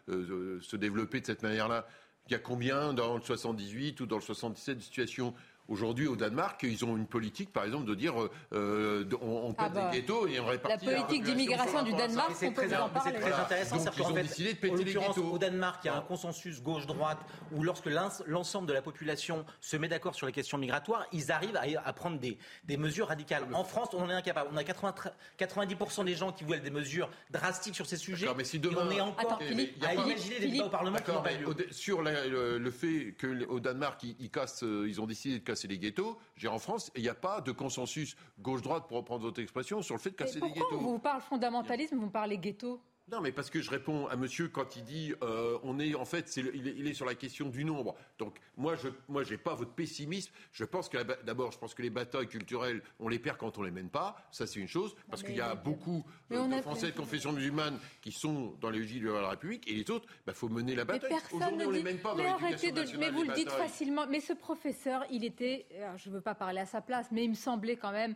se 0.08 0.76
développer 0.76 1.20
de 1.20 1.26
cette 1.26 1.42
manière-là? 1.42 1.86
Il 2.26 2.32
y 2.32 2.34
a 2.34 2.38
combien 2.38 2.92
dans 2.94 3.16
le 3.16 3.22
78 3.22 4.00
ou 4.00 4.06
dans 4.06 4.16
le 4.16 4.22
77 4.22 4.78
de 4.78 4.82
situations 4.82 5.34
Aujourd'hui, 5.66 6.06
au 6.06 6.14
Danemark, 6.14 6.62
ils 6.62 6.84
ont 6.84 6.94
une 6.94 7.06
politique, 7.06 7.50
par 7.50 7.64
exemple, 7.64 7.86
de 7.86 7.94
dire 7.94 8.14
euh, 8.52 9.08
on, 9.22 9.26
on 9.26 9.54
ah 9.56 9.64
pète 9.64 9.72
bah, 9.72 9.90
des 9.90 10.00
ghettos 10.00 10.26
et 10.26 10.38
on 10.38 10.46
répartit 10.46 10.84
la 10.84 11.02
politique 11.02 11.24
d'immigration 11.24 11.82
du 11.82 11.92
Danemark. 11.92 12.32
C'est 12.34 12.52
très, 12.52 12.70
intéressant. 12.74 13.76
Donc, 13.76 13.94
ils 13.96 14.02
ont 14.02 14.10
décidé 14.10 14.52
de 14.52 14.58
péter 14.58 14.84
les 14.84 14.92
ghettos. 14.92 15.24
Au 15.24 15.38
Danemark, 15.38 15.80
il 15.82 15.86
y 15.86 15.90
a 15.90 15.96
un 15.96 16.02
consensus 16.02 16.62
gauche-droite 16.62 17.18
où, 17.52 17.62
lorsque 17.62 17.88
l'ensemble 18.26 18.68
de 18.68 18.74
la 18.74 18.82
population 18.82 19.46
se 19.62 19.78
met 19.78 19.88
d'accord 19.88 20.14
sur 20.14 20.26
les 20.26 20.32
questions 20.32 20.58
migratoires, 20.58 21.06
ils 21.12 21.32
arrivent 21.32 21.58
à, 21.82 21.92
prendre 21.94 22.18
des, 22.18 22.36
des, 22.64 22.76
mesures 22.76 23.08
radicales. 23.08 23.44
En 23.54 23.64
France, 23.64 23.88
on 23.94 24.02
en 24.02 24.10
est 24.10 24.14
incapable. 24.14 24.50
On 24.52 24.58
a 24.58 24.64
80, 24.64 24.94
90% 25.38 26.04
des 26.04 26.14
gens 26.14 26.30
qui 26.30 26.44
veulent 26.44 26.60
des 26.60 26.70
mesures 26.70 27.08
drastiques 27.30 27.74
sur 27.74 27.86
ces 27.86 27.96
sujets. 27.96 28.28
Mais 28.36 28.44
si 28.44 28.58
demain, 28.58 28.86
on 28.86 28.90
est 28.90 29.00
encore 29.00 29.38
à 29.40 29.94
imaginer 29.94 30.40
des 30.40 30.48
débats 30.48 30.66
au 30.66 30.70
Parlement 30.70 30.98
Sur 31.70 32.02
le 32.02 32.70
fait 32.70 33.14
qu'au 33.18 33.60
Danemark, 33.60 34.02
ils, 34.02 34.30
cassent, 34.30 34.62
euh, 34.62 34.86
ils 34.86 35.00
ont 35.00 35.06
décidé 35.06 35.38
de 35.38 35.44
casser 35.44 35.53
les 35.62 35.78
ghettos. 35.78 36.18
J'ai 36.36 36.48
en 36.48 36.58
France, 36.58 36.90
il 36.96 37.02
n'y 37.02 37.08
a 37.08 37.14
pas 37.14 37.40
de 37.40 37.52
consensus 37.52 38.16
gauche-droite, 38.40 38.86
pour 38.88 38.98
reprendre 38.98 39.22
votre 39.22 39.40
expression, 39.40 39.82
sur 39.82 39.94
le 39.94 40.00
fait 40.00 40.10
de 40.10 40.16
casser 40.16 40.40
les 40.40 40.48
ghettos. 40.48 40.68
Pourquoi 40.70 40.92
vous 40.92 40.98
parlez 40.98 41.22
fondamentalisme, 41.22 41.96
vous 41.96 42.10
parlez 42.10 42.38
ghetto? 42.38 42.80
Non, 43.12 43.20
mais 43.20 43.32
parce 43.32 43.50
que 43.50 43.60
je 43.60 43.68
réponds 43.68 44.06
à 44.06 44.16
monsieur 44.16 44.48
quand 44.48 44.76
il 44.76 44.84
dit 44.84 45.12
euh, 45.22 45.58
on 45.62 45.78
est 45.78 45.94
en 45.94 46.06
fait, 46.06 46.34
il, 46.36 46.86
est, 46.86 46.94
sur 46.94 47.04
la 47.04 47.14
question 47.14 47.50
du 47.50 47.62
nombre. 47.62 47.94
Donc 48.18 48.38
moi, 48.56 48.76
je 48.76 48.88
moi, 49.08 49.22
j'ai 49.24 49.36
pas 49.36 49.54
votre 49.54 49.72
pessimisme. 49.72 50.32
Je 50.52 50.64
pense 50.64 50.88
que 50.88 50.96
d'abord, 51.22 51.52
je 51.52 51.58
pense 51.58 51.74
que 51.74 51.82
les 51.82 51.90
batailles 51.90 52.28
culturelles, 52.28 52.82
on 52.98 53.08
les 53.08 53.18
perd 53.18 53.36
quand 53.36 53.58
on 53.58 53.62
les 53.62 53.70
mène 53.70 53.90
pas. 53.90 54.16
Ça, 54.30 54.46
c'est 54.46 54.58
une 54.58 54.68
chose, 54.68 54.96
parce 55.10 55.22
qu'il 55.22 55.36
y 55.36 55.40
a 55.42 55.54
beaucoup 55.54 56.02
de, 56.30 56.36
Français 56.62 56.92
de 56.92 56.96
confession 56.96 57.32
musulmane 57.32 57.78
qui 58.00 58.10
sont 58.10 58.56
dans 58.62 58.70
les 58.70 58.80
vigiles 58.80 59.04
de 59.04 59.10
la 59.10 59.28
République, 59.28 59.68
et 59.70 59.74
les 59.74 59.90
autres, 59.90 60.06
il 60.08 60.22
bah, 60.26 60.32
faut 60.32 60.48
mener 60.48 60.74
la 60.74 60.86
bataille. 60.86 61.12
Aujourd'hui, 61.30 61.66
on 61.66 61.70
les 61.70 61.82
mène 61.82 61.98
pas 61.98 62.14
dans 62.14 62.22
l'éducation 62.22 62.74
nationale. 62.74 62.98
Mais 62.98 63.10
vous 63.10 63.28
le 63.28 63.34
dites 63.34 63.50
facilement. 63.50 64.06
Mais 64.06 64.20
ce 64.20 64.32
professeur, 64.32 65.04
il 65.10 65.24
était, 65.24 65.66
je 65.96 66.08
ne 66.08 66.14
veux 66.14 66.22
pas 66.22 66.34
parler 66.34 66.60
à 66.60 66.66
sa 66.66 66.80
place, 66.80 67.08
mais 67.12 67.24
il 67.24 67.30
me 67.30 67.34
semblait 67.34 67.76
quand 67.76 67.92
même. 67.92 68.14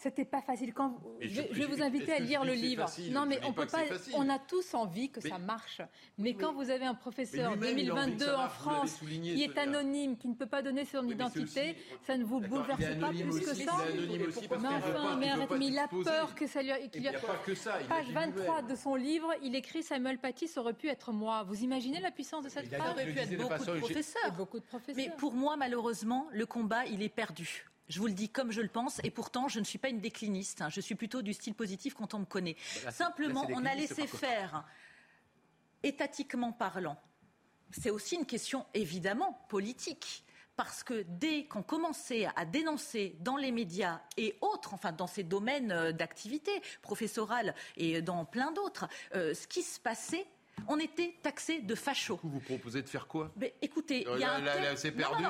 C'était 0.00 0.24
pas 0.24 0.40
facile. 0.40 0.72
Quand 0.72 0.98
je, 1.20 1.42
vais 1.42 1.66
vous 1.66 1.82
inviter 1.82 2.14
à 2.14 2.20
lire 2.20 2.42
le 2.42 2.54
livre. 2.54 2.86
non, 3.10 3.26
mais 3.26 3.38
on 3.44 3.52
peut 3.52 3.66
pas. 3.66 3.82
On 4.14 4.30
a 4.30 4.38
tous 4.38 4.72
envie 4.72 5.10
que 5.10 5.20
ça 5.20 5.36
marche. 5.36 5.82
Mais 6.16 6.32
quand 6.32 6.54
vous 6.54 6.70
avez 6.70 6.86
un 6.86 6.94
professeur 6.94 7.54
2022 7.58 8.32
en 8.32 8.48
France 8.48 8.98
qui 9.10 9.42
est 9.42 9.58
anonyme, 9.58 10.16
qui 10.16 10.28
ne 10.28 10.34
peut 10.34 10.46
pas 10.46 10.62
donner 10.62 10.86
son 10.86 11.06
identité, 11.06 11.76
ça 12.06 12.16
ne 12.16 12.24
vous 12.24 12.40
bouleverse 12.40 12.98
pas 12.98 13.10
plus 13.10 13.40
que 13.40 13.54
ça. 13.54 13.76
Mais 14.50 14.68
enfin, 14.68 15.16
mais 15.18 15.28
arrête, 15.28 15.50
mais 15.58 15.66
il 15.66 15.78
a 15.78 15.86
peur 15.86 16.34
que 16.34 16.46
ça 16.46 16.62
lui. 16.62 16.70
Il 16.94 17.02
n'y 17.02 17.08
a 17.08 17.12
pas 17.12 17.36
que 17.44 17.54
ça. 17.54 17.78
Page 17.86 18.10
23 18.10 18.62
de 18.62 18.74
son 18.76 18.94
livre, 18.94 19.30
il 19.42 19.54
écrit 19.54 19.82
Samuel 19.82 20.16
Paty, 20.16 20.48
ça 20.48 20.62
aurait 20.62 20.72
pu 20.72 20.88
être 20.88 21.12
moi. 21.12 21.42
Vous 21.42 21.62
imaginez 21.62 22.00
la 22.00 22.10
puissance 22.10 22.44
de 22.44 22.48
cette 22.48 22.68
phrase 22.68 22.86
Ça 22.86 22.92
aurait 22.92 23.04
pu 23.04 23.18
être 23.18 23.36
beaucoup 24.34 24.58
de 24.58 24.64
professeurs. 24.64 24.96
Mais 24.96 25.12
pour 25.18 25.34
moi, 25.34 25.58
malheureusement, 25.58 26.26
le 26.32 26.46
combat, 26.46 26.86
il 26.86 27.02
est 27.02 27.10
perdu. 27.10 27.66
Je 27.90 27.98
vous 27.98 28.06
le 28.06 28.12
dis 28.12 28.28
comme 28.28 28.52
je 28.52 28.60
le 28.60 28.68
pense, 28.68 29.00
et 29.02 29.10
pourtant 29.10 29.48
je 29.48 29.58
ne 29.58 29.64
suis 29.64 29.78
pas 29.78 29.88
une 29.88 30.00
décliniste. 30.00 30.62
Hein. 30.62 30.68
Je 30.70 30.80
suis 30.80 30.94
plutôt 30.94 31.22
du 31.22 31.34
style 31.34 31.54
positif 31.54 31.92
quand 31.94 32.14
on 32.14 32.20
me 32.20 32.24
connaît. 32.24 32.56
Bah 32.84 32.92
Simplement, 32.92 33.46
on 33.50 33.66
a 33.66 33.74
laissé 33.74 34.06
faire, 34.06 34.64
étatiquement 35.82 36.52
parlant. 36.52 36.96
C'est 37.72 37.90
aussi 37.90 38.14
une 38.14 38.26
question 38.26 38.64
évidemment 38.74 39.44
politique 39.48 40.24
parce 40.56 40.84
que 40.84 41.04
dès 41.08 41.46
qu'on 41.46 41.62
commençait 41.62 42.28
à 42.36 42.44
dénoncer 42.44 43.16
dans 43.20 43.36
les 43.36 43.50
médias 43.50 44.00
et 44.16 44.36
autres, 44.40 44.74
enfin 44.74 44.92
dans 44.92 45.06
ces 45.06 45.24
domaines 45.24 45.72
euh, 45.72 45.92
d'activité 45.92 46.52
professorale 46.82 47.54
et 47.76 48.02
dans 48.02 48.24
plein 48.24 48.52
d'autres, 48.52 48.86
euh, 49.14 49.34
ce 49.34 49.46
qui 49.46 49.62
se 49.62 49.80
passait 49.80 50.26
on 50.68 50.78
était 50.78 51.14
taxé 51.22 51.60
de 51.60 51.74
fachos. 51.74 52.20
Vous 52.22 52.40
proposez 52.40 52.82
de 52.82 52.88
faire 52.88 53.06
quoi 53.06 53.32
mais 53.36 53.54
Écoutez, 53.62 54.06
il 54.08 54.20
y 54.20 54.24
a 54.24 54.34
un 54.34 54.76
c'est 54.76 54.92
perdu. 54.92 55.24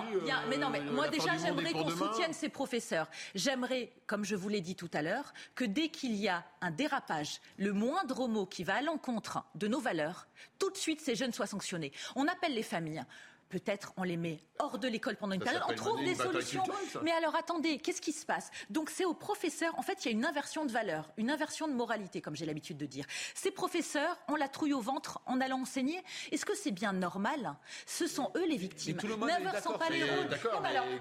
mais 0.49 0.57
non, 0.57 0.71
mais 0.71 0.81
moi 0.81 1.09
déjà 1.09 1.37
j'aimerais 1.39 1.73
qu'on 1.73 1.89
soutienne 1.89 2.33
ces 2.33 2.49
professeurs. 2.49 3.09
J'aimerais, 3.35 3.93
comme 4.07 4.25
je 4.25 4.37
vous 4.37 4.49
l'ai 4.49 4.61
dit 4.61 4.77
tout 4.77 4.91
à 4.93 5.03
l'heure, 5.03 5.33
que 5.55 5.65
dès 5.65 5.89
qu'il 5.89 6.15
y 6.15 6.29
a 6.29 6.45
un 6.61 6.71
dérapage, 6.71 7.41
le 7.57 7.73
moindre 7.73 8.29
mot 8.29 8.47
qui 8.47 8.65
va 8.65 8.77
à 8.77 8.83
l'encontre 8.83 9.45
de 9.55 9.67
nos 9.67 9.81
valeurs, 9.81 10.27
tout 10.59 10.71
de 10.71 10.77
suite 10.77 11.01
ces 11.01 11.15
jeunes 11.15 11.33
soient 11.33 11.47
sanctionnés. 11.47 11.93
On 12.17 12.29
appelle 12.29 12.55
les 12.55 12.63
familles 12.63 13.03
peut-être 13.51 13.93
on 13.97 14.05
les 14.05 14.17
met 14.17 14.41
hors 14.59 14.79
de 14.79 14.89
l'école 14.89 15.17
pendant 15.17 15.35
une 15.35 15.43
période, 15.43 15.63
on 15.69 15.75
trouve 15.75 16.03
des 16.05 16.15
solutions. 16.15 16.63
Mais 17.03 17.11
alors 17.13 17.35
attendez, 17.35 17.79
qu'est-ce 17.79 18.01
qui 18.01 18.13
se 18.13 18.25
passe? 18.25 18.51
Donc 18.71 18.89
c'est 18.89 19.05
aux 19.05 19.15
professeurs, 19.15 19.79
en 19.79 19.83
fait, 19.83 20.05
il 20.05 20.07
y 20.07 20.09
a 20.09 20.13
une 20.13 20.25
inversion 20.25 20.65
de 20.65 20.73
valeur, 20.73 21.13
une 21.17 21.31
inversion 21.31 21.69
de 21.69 21.75
moralité, 21.75 22.21
comme 22.21 22.37
j'ai 22.37 22.47
l'habitude 22.47 22.79
de 22.79 22.87
dire. 22.87 23.05
Ces 23.35 23.51
professeurs 23.51 24.17
ont 24.29 24.37
la 24.37 24.49
trouille 24.49 24.73
au 24.73 24.81
ventre 24.81 25.21
en 25.27 25.41
allant 25.41 25.61
enseigner. 25.61 26.03
Est-ce 26.31 26.47
que 26.47 26.55
c'est 26.55 26.71
bien 26.71 26.93
normal? 26.93 27.57
Ce 27.87 28.07
sont 28.07 28.31
eux 28.37 28.47
les 28.47 28.57
victimes. 28.57 28.97
N'inversons 28.97 29.77
pas 29.77 29.91
les 29.91 30.05
rôles. 30.05 30.29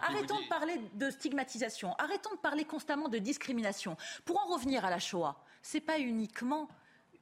arrêtons 0.02 0.42
de 0.42 0.50
parler 0.50 0.82
de 0.94 1.10
stigmatisation, 1.12 1.96
arrêtons 1.98 2.34
de 2.34 2.40
parler 2.40 2.66
constamment 2.66 3.08
de 3.08 3.20
discrimination. 3.20 3.96
Pour 4.26 4.40
en 4.40 4.48
revenir 4.48 4.84
à 4.86 4.90
la 4.90 5.00
Shoah, 5.00 5.44
c'est 5.62 5.82
pas 5.82 6.00
uniquement 6.00 6.68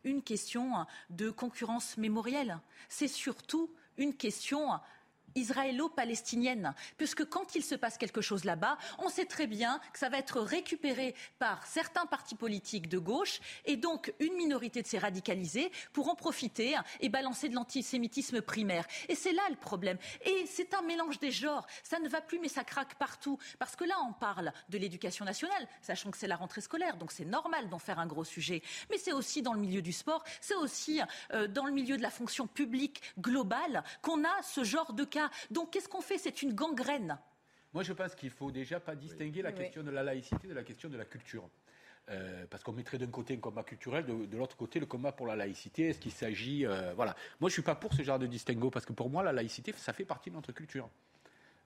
une 0.04 0.22
question 0.22 0.86
de 1.10 1.30
concurrence 1.30 1.98
mémorielle, 1.98 2.60
c'est 2.88 3.10
surtout 3.10 3.70
une 3.98 4.16
question 4.16 4.80
israélo-palestinienne. 5.38 6.74
Puisque 6.98 7.26
quand 7.26 7.56
il 7.56 7.64
se 7.64 7.76
passe 7.76 7.98
quelque 7.98 8.22
chose 8.22 8.44
là-bas, 8.44 8.78
on 9.00 9.10
sait 9.10 9.26
très 9.26 9.48
bien 9.48 9.80
que 9.94 10.00
ça 10.00 10.10
va 10.10 10.18
être 10.18 10.42
récupéré 10.42 11.16
par 11.40 11.66
certains 11.66 12.06
partis 12.06 12.36
politiques 12.36 12.90
de 12.90 12.98
gauche 12.98 13.40
et 13.66 13.78
donc 13.78 14.14
une 14.20 14.34
minorité 14.34 14.82
de 14.82 14.88
ces 14.88 14.98
radicalisés 14.98 15.72
pour 15.94 16.10
en 16.10 16.16
profiter 16.16 16.76
et 17.00 17.10
balancer 17.10 17.50
de 17.50 17.56
l'antisémitisme 17.56 18.42
primaire. 18.42 18.86
Et 19.08 19.16
c'est 19.16 19.34
là 19.34 19.44
le 19.50 19.56
problème. 19.56 19.98
Et 20.26 20.46
c'est 20.48 20.74
un 20.74 20.82
mélange 20.82 21.20
des 21.20 21.32
genres. 21.32 21.66
Ça 21.84 22.00
ne 22.00 22.10
va 22.10 22.22
plus, 22.22 22.40
mais 22.40 22.50
ça 22.50 22.64
craque 22.64 22.96
partout. 22.96 23.38
Parce 23.60 23.76
que 23.76 23.84
là, 23.84 23.96
on 24.08 24.14
parle 24.14 24.52
de 24.70 24.78
l'éducation 24.78 25.26
nationale, 25.26 25.68
sachant 25.82 26.12
que 26.12 26.18
c'est 26.18 26.28
la 26.28 26.36
rentrée 26.36 26.62
scolaire, 26.62 26.98
donc 26.98 27.12
c'est 27.12 27.26
normal 27.26 27.70
d'en 27.70 27.80
faire 27.80 28.00
un 28.00 28.08
gros 28.08 28.24
sujet. 28.24 28.62
Mais 28.90 28.98
c'est 28.98 29.14
aussi 29.14 29.42
dans 29.42 29.54
le 29.54 29.60
milieu 29.60 29.82
du 29.82 29.94
sport, 29.94 30.24
c'est 30.42 30.56
aussi 30.56 31.02
euh, 31.34 31.48
dans 31.48 31.66
le 31.66 31.72
milieu 31.72 31.98
de 31.98 32.02
la 32.02 32.10
fonction 32.10 32.48
publique 32.48 33.02
globale 33.20 33.84
qu'on 34.02 34.24
a 34.24 34.42
ce 34.42 34.64
genre 34.64 34.94
de 34.94 35.04
cas 35.04 35.27
donc 35.52 35.72
qu'est-ce 35.72 35.90
qu'on 35.90 36.02
fait? 36.02 36.18
C'est 36.18 36.42
une 36.42 36.54
gangrène. 36.54 37.18
Moi, 37.74 37.84
je 37.84 37.94
pense 37.94 38.16
qu'il 38.16 38.30
faut 38.30 38.52
déjà 38.52 38.80
pas 38.80 38.96
distinguer 38.96 39.42
la 39.42 39.52
question 39.52 39.84
de 39.84 39.92
la 39.92 40.04
laïcité 40.04 40.48
de 40.48 40.54
la 40.54 40.64
question 40.64 40.90
de 40.90 40.98
la 40.98 41.06
culture. 41.06 41.50
Euh, 42.10 42.46
parce 42.50 42.64
qu'on 42.64 42.72
mettrait 42.72 42.98
d'un 42.98 43.08
côté 43.08 43.34
un 43.34 43.40
combat 43.40 43.64
culturel, 43.64 44.06
de, 44.06 44.38
l'autre 44.38 44.56
côté 44.56 44.80
le 44.80 44.86
combat 44.86 45.12
pour 45.12 45.28
la 45.28 45.36
laïcité. 45.36 45.90
Est-ce 45.90 46.00
qu'il 46.00 46.14
s'agit, 46.14 46.66
euh, 46.66 46.94
voilà. 46.96 47.16
Moi, 47.42 47.50
je 47.50 47.54
suis 47.54 47.62
pas 47.62 47.76
pour 47.76 47.94
ce 47.94 48.02
genre 48.02 48.18
de 48.18 48.28
distinguo 48.28 48.70
parce 48.70 48.86
que 48.86 48.94
pour 48.94 49.10
moi, 49.10 49.24
la 49.24 49.34
laïcité, 49.34 49.74
ça 49.76 49.92
fait 49.92 50.06
partie 50.06 50.30
de 50.30 50.36
notre 50.36 50.54
culture. 50.54 50.90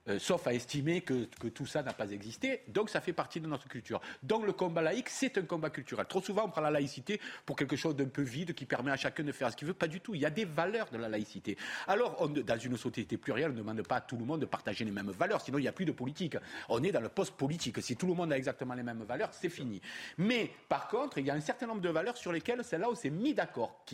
Euh, 0.08 0.18
sauf 0.18 0.48
à 0.48 0.52
estimer 0.52 1.02
que, 1.02 1.28
tout 1.54 1.66
ça 1.66 1.82
n'a 1.82 1.92
pas 1.92 2.10
existé. 2.10 2.62
Donc 2.66 2.90
ça 2.90 3.00
fait 3.00 3.12
partie 3.12 3.40
de 3.40 3.46
notre 3.46 3.68
culture. 3.68 4.00
Donc 4.22 4.44
le 4.44 4.52
combat 4.52 4.82
laïque, 4.82 5.08
c'est 5.08 5.38
un 5.38 5.42
combat 5.42 5.70
culturel. 5.70 6.06
Trop 6.06 6.20
souvent, 6.20 6.46
on 6.46 6.48
prend 6.48 6.60
la 6.60 6.72
laïcité 6.72 7.20
pour 7.46 7.54
quelque 7.54 7.76
chose 7.76 7.94
d'un 7.94 8.08
peu 8.08 8.22
vide 8.22 8.52
qui 8.54 8.66
permet 8.66 8.90
à 8.90 8.96
chacun 8.96 9.22
de 9.22 9.30
faire 9.30 9.50
ce 9.52 9.56
qu'il 9.56 9.68
veut. 9.68 9.74
Pas 9.74 9.86
du 9.86 10.00
tout. 10.00 10.14
Il 10.14 10.20
y 10.20 10.26
a 10.26 10.30
des 10.30 10.44
valeurs 10.44 10.90
de 10.90 10.98
la 10.98 11.08
laïcité. 11.08 11.56
Alors, 11.86 12.28
dans 12.28 12.58
une 12.58 12.76
société 12.76 13.16
plurielle, 13.16 13.50
on 13.50 13.54
ne 13.54 13.58
demande 13.58 13.82
pas 13.82 13.96
à 13.96 14.00
tout 14.00 14.16
le 14.16 14.24
monde 14.24 14.40
de 14.40 14.46
partager 14.46 14.84
les 14.84 14.90
mêmes 14.90 15.10
valeurs, 15.10 15.40
sinon 15.40 15.58
il 15.58 15.62
n'y 15.62 15.68
a 15.68 15.72
plus 15.72 15.84
de 15.84 15.92
politique. 15.92 16.36
On 16.68 16.82
est 16.82 16.90
dans 16.90 17.00
le 17.00 17.08
post-politique. 17.08 17.80
Si 17.80 17.94
tout 17.96 18.08
le 18.08 18.14
monde 18.14 18.32
a 18.32 18.36
exactement 18.36 18.74
les 18.74 18.82
mêmes 18.82 19.04
valeurs, 19.04 19.30
c'est 19.32 19.48
fini. 19.48 19.80
Mais 20.18 20.50
par 20.68 20.88
contre, 20.88 21.18
il 21.18 21.26
y 21.26 21.30
a 21.30 21.34
un 21.34 21.40
certain 21.40 21.66
nombre 21.66 21.80
de 21.80 21.88
valeurs 21.90 22.16
sur 22.16 22.32
lesquelles 22.32 22.64
celles-là, 22.64 22.88
on 22.90 22.94
s'est 22.96 23.10
mis 23.10 23.34
d'accord. 23.34 23.84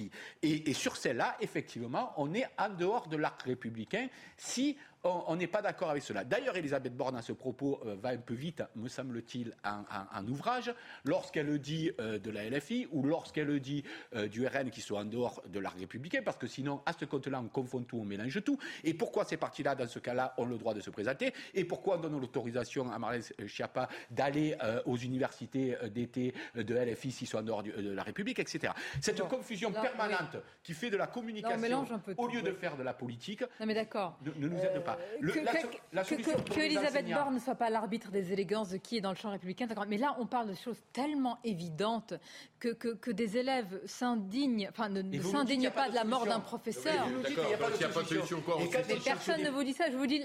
Et, 0.43 0.71
et 0.71 0.73
sur 0.73 0.97
celles-là, 0.97 1.37
effectivement, 1.41 2.15
on 2.17 2.33
est 2.33 2.47
en 2.59 2.71
dehors 2.71 3.09
de 3.09 3.17
l'arc 3.17 3.43
républicain 3.43 4.09
si 4.37 4.77
on 5.05 5.37
n'est 5.37 5.47
pas 5.47 5.63
d'accord 5.63 5.91
avec 5.91 6.03
cela. 6.03 6.25
D'ailleurs, 6.25 6.57
Elisabeth 6.57 6.97
Borne, 6.97 7.17
à 7.17 7.23
ce 7.23 7.33
propos, 7.33 7.81
euh, 7.87 7.97
va 8.01 8.11
un 8.11 8.19
peu 8.19 8.35
vite, 8.35 8.63
me 8.75 8.89
semble-t-il, 8.89 9.55
en, 9.65 10.27
ouvrage, 10.27 10.73
lorsqu'elle 11.05 11.59
dit 11.59 11.91
euh, 12.01 12.19
de 12.19 12.31
la 12.31 12.49
LFI 12.49 12.89
ou 12.91 13.03
lorsqu'elle 13.03 13.61
dit 13.61 13.85
euh, 14.15 14.29
du 14.29 14.47
RN 14.47 14.71
qui 14.71 14.81
sont 14.81 14.97
en 14.97 15.05
dehors 15.05 15.43
de 15.47 15.61
l'arc 15.61 15.79
républicain, 15.79 16.23
parce 16.25 16.37
que 16.37 16.47
sinon, 16.47 16.83
à 16.87 16.93
ce 16.93 17.05
compte-là, 17.05 17.41
on 17.41 17.49
confond 17.49 17.83
tout, 17.83 17.99
on 17.99 18.05
mélange 18.05 18.43
tout. 18.45 18.59
Et 18.85 18.95
pourquoi 18.95 19.25
ces 19.25 19.37
partis-là, 19.37 19.75
dans 19.75 19.87
ce 19.87 19.99
cas-là, 19.99 20.35
ont 20.39 20.47
le 20.47 20.59
droit 20.59 20.75
de 20.75 20.81
se 20.81 20.91
présenter? 20.91 21.33
Et 21.55 21.65
pourquoi 21.65 21.99
on 21.99 22.01
donne 22.01 22.21
l'autorisation 22.21 22.91
à 22.91 22.99
Marlène 22.99 23.23
Schiappa 23.47 23.89
d'aller 24.11 24.57
aux 24.87 24.97
universités 24.97 25.77
d'été 25.91 26.35
de 26.55 26.75
LFI 26.75 27.11
s'ils 27.11 27.29
sont 27.29 27.39
en 27.39 27.43
dehors 27.43 27.63
de 27.63 27.91
la 27.91 28.03
République, 28.03 28.39
etc. 28.39 28.73
Cette 29.01 29.21
confusion 29.23 29.73
permanente 29.73 30.37
qui 30.63 30.75
fait 30.75 30.91
de 30.91 30.97
la 30.97 31.07
communication 31.07 31.87
au 32.17 32.29
lieu 32.29 32.43
de 32.43 32.53
faire 32.53 32.77
de 32.77 32.83
la 32.83 32.95
politique 32.95 33.43
non, 33.61 33.67
mais 33.67 33.75
d'accord. 33.75 34.19
ne, 34.23 34.49
nous 34.49 34.59
aide 34.59 34.83
pas 34.85 34.88
que, 35.21 36.61
Elisabeth 36.61 37.09
Borne 37.09 37.35
ne 37.35 37.41
soit 37.41 37.55
pas 37.55 37.71
l'arbitre 37.71 38.11
des 38.11 38.33
élégances 38.33 38.71
de 38.71 38.77
qui 38.77 38.97
est 38.97 39.01
dans 39.01 39.11
le 39.11 39.17
champ 39.17 39.31
républicain, 39.31 39.67
mais 39.89 39.99
là, 39.99 40.17
on 40.19 40.27
parle 40.27 40.49
de 40.49 40.55
choses 40.55 40.81
tellement 40.93 41.39
évidentes 41.45 42.15
que, 42.61 42.69
que, 42.71 43.11
des 43.11 43.39
élèves 43.39 43.81
s'indignent, 43.87 44.69
enfin, 44.71 44.89
ne, 44.89 45.21
s'indignent 45.23 45.71
pas, 45.71 45.89
de 45.89 45.95
la 45.95 46.05
mort 46.05 46.27
d'un 46.27 46.41
professeur. 46.41 47.07
Mais 47.23 48.97
personne 49.05 49.43
ne 49.43 49.51
vous 49.51 49.65
dit 49.65 49.73
ça. 49.73 49.91
Je 49.91 49.97
vous 49.97 50.07
dis, 50.07 50.23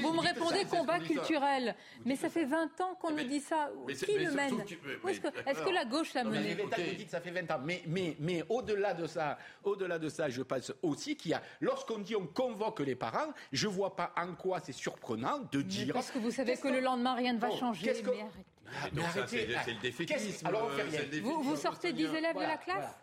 vous, 0.00 0.12
me 0.12 0.20
répondez 0.20 0.64
combat 0.64 1.00
culturel. 1.00 1.74
Mais 2.04 2.16
ça 2.16 2.28
fait 2.28 2.44
20 2.44 2.80
ans 2.80 2.94
qu'on 3.00 3.10
nous 3.10 3.24
dit 3.24 3.40
ça. 3.40 3.70
Qui 4.04 4.18
le 4.18 4.32
mène 4.32 4.60
Est-ce 5.06 5.62
que, 5.62 5.70
la 5.74 5.84
gauche 5.84 6.14
l'a 6.14 6.24
mené 6.24 6.56
ça 7.08 7.20
fait 7.20 7.30
20 7.30 7.50
ans. 7.50 7.60
Mais, 7.64 7.82
mais, 7.86 8.16
mais 8.20 8.44
au-delà 8.48 8.94
de 8.94 9.06
ça, 9.06 9.38
au-delà 9.62 9.98
de 9.98 10.08
ça, 10.08 10.28
je 10.28 10.42
pense 10.42 10.72
aussi 10.82 11.16
qu'il 11.16 11.32
y 11.32 11.34
a, 11.34 11.42
lorsqu'on 11.60 11.98
dit 11.98 12.16
on 12.16 12.26
convoque 12.26 12.80
les 12.80 12.94
parents, 12.94 13.32
je 13.52 13.68
vois 13.68 13.93
pas 13.94 14.12
en 14.16 14.34
quoi 14.34 14.60
c'est 14.60 14.72
surprenant 14.72 15.40
de 15.50 15.62
dire. 15.62 15.94
parce 15.94 16.10
que 16.10 16.18
vous 16.18 16.30
savez 16.30 16.56
que 16.56 16.68
le 16.68 16.80
lendemain 16.80 17.14
rien 17.14 17.32
ne 17.32 17.38
va 17.38 17.50
changer. 17.50 17.92
Mais, 18.92 19.02
c'est 19.26 19.46
le 19.46 19.80
défaitisme. 19.80 20.48
vous, 21.22 21.42
vous 21.42 21.56
sortez 21.56 21.92
10 21.92 22.04
élèves 22.14 22.36
de 22.36 22.40
la 22.40 22.56
classe 22.56 22.98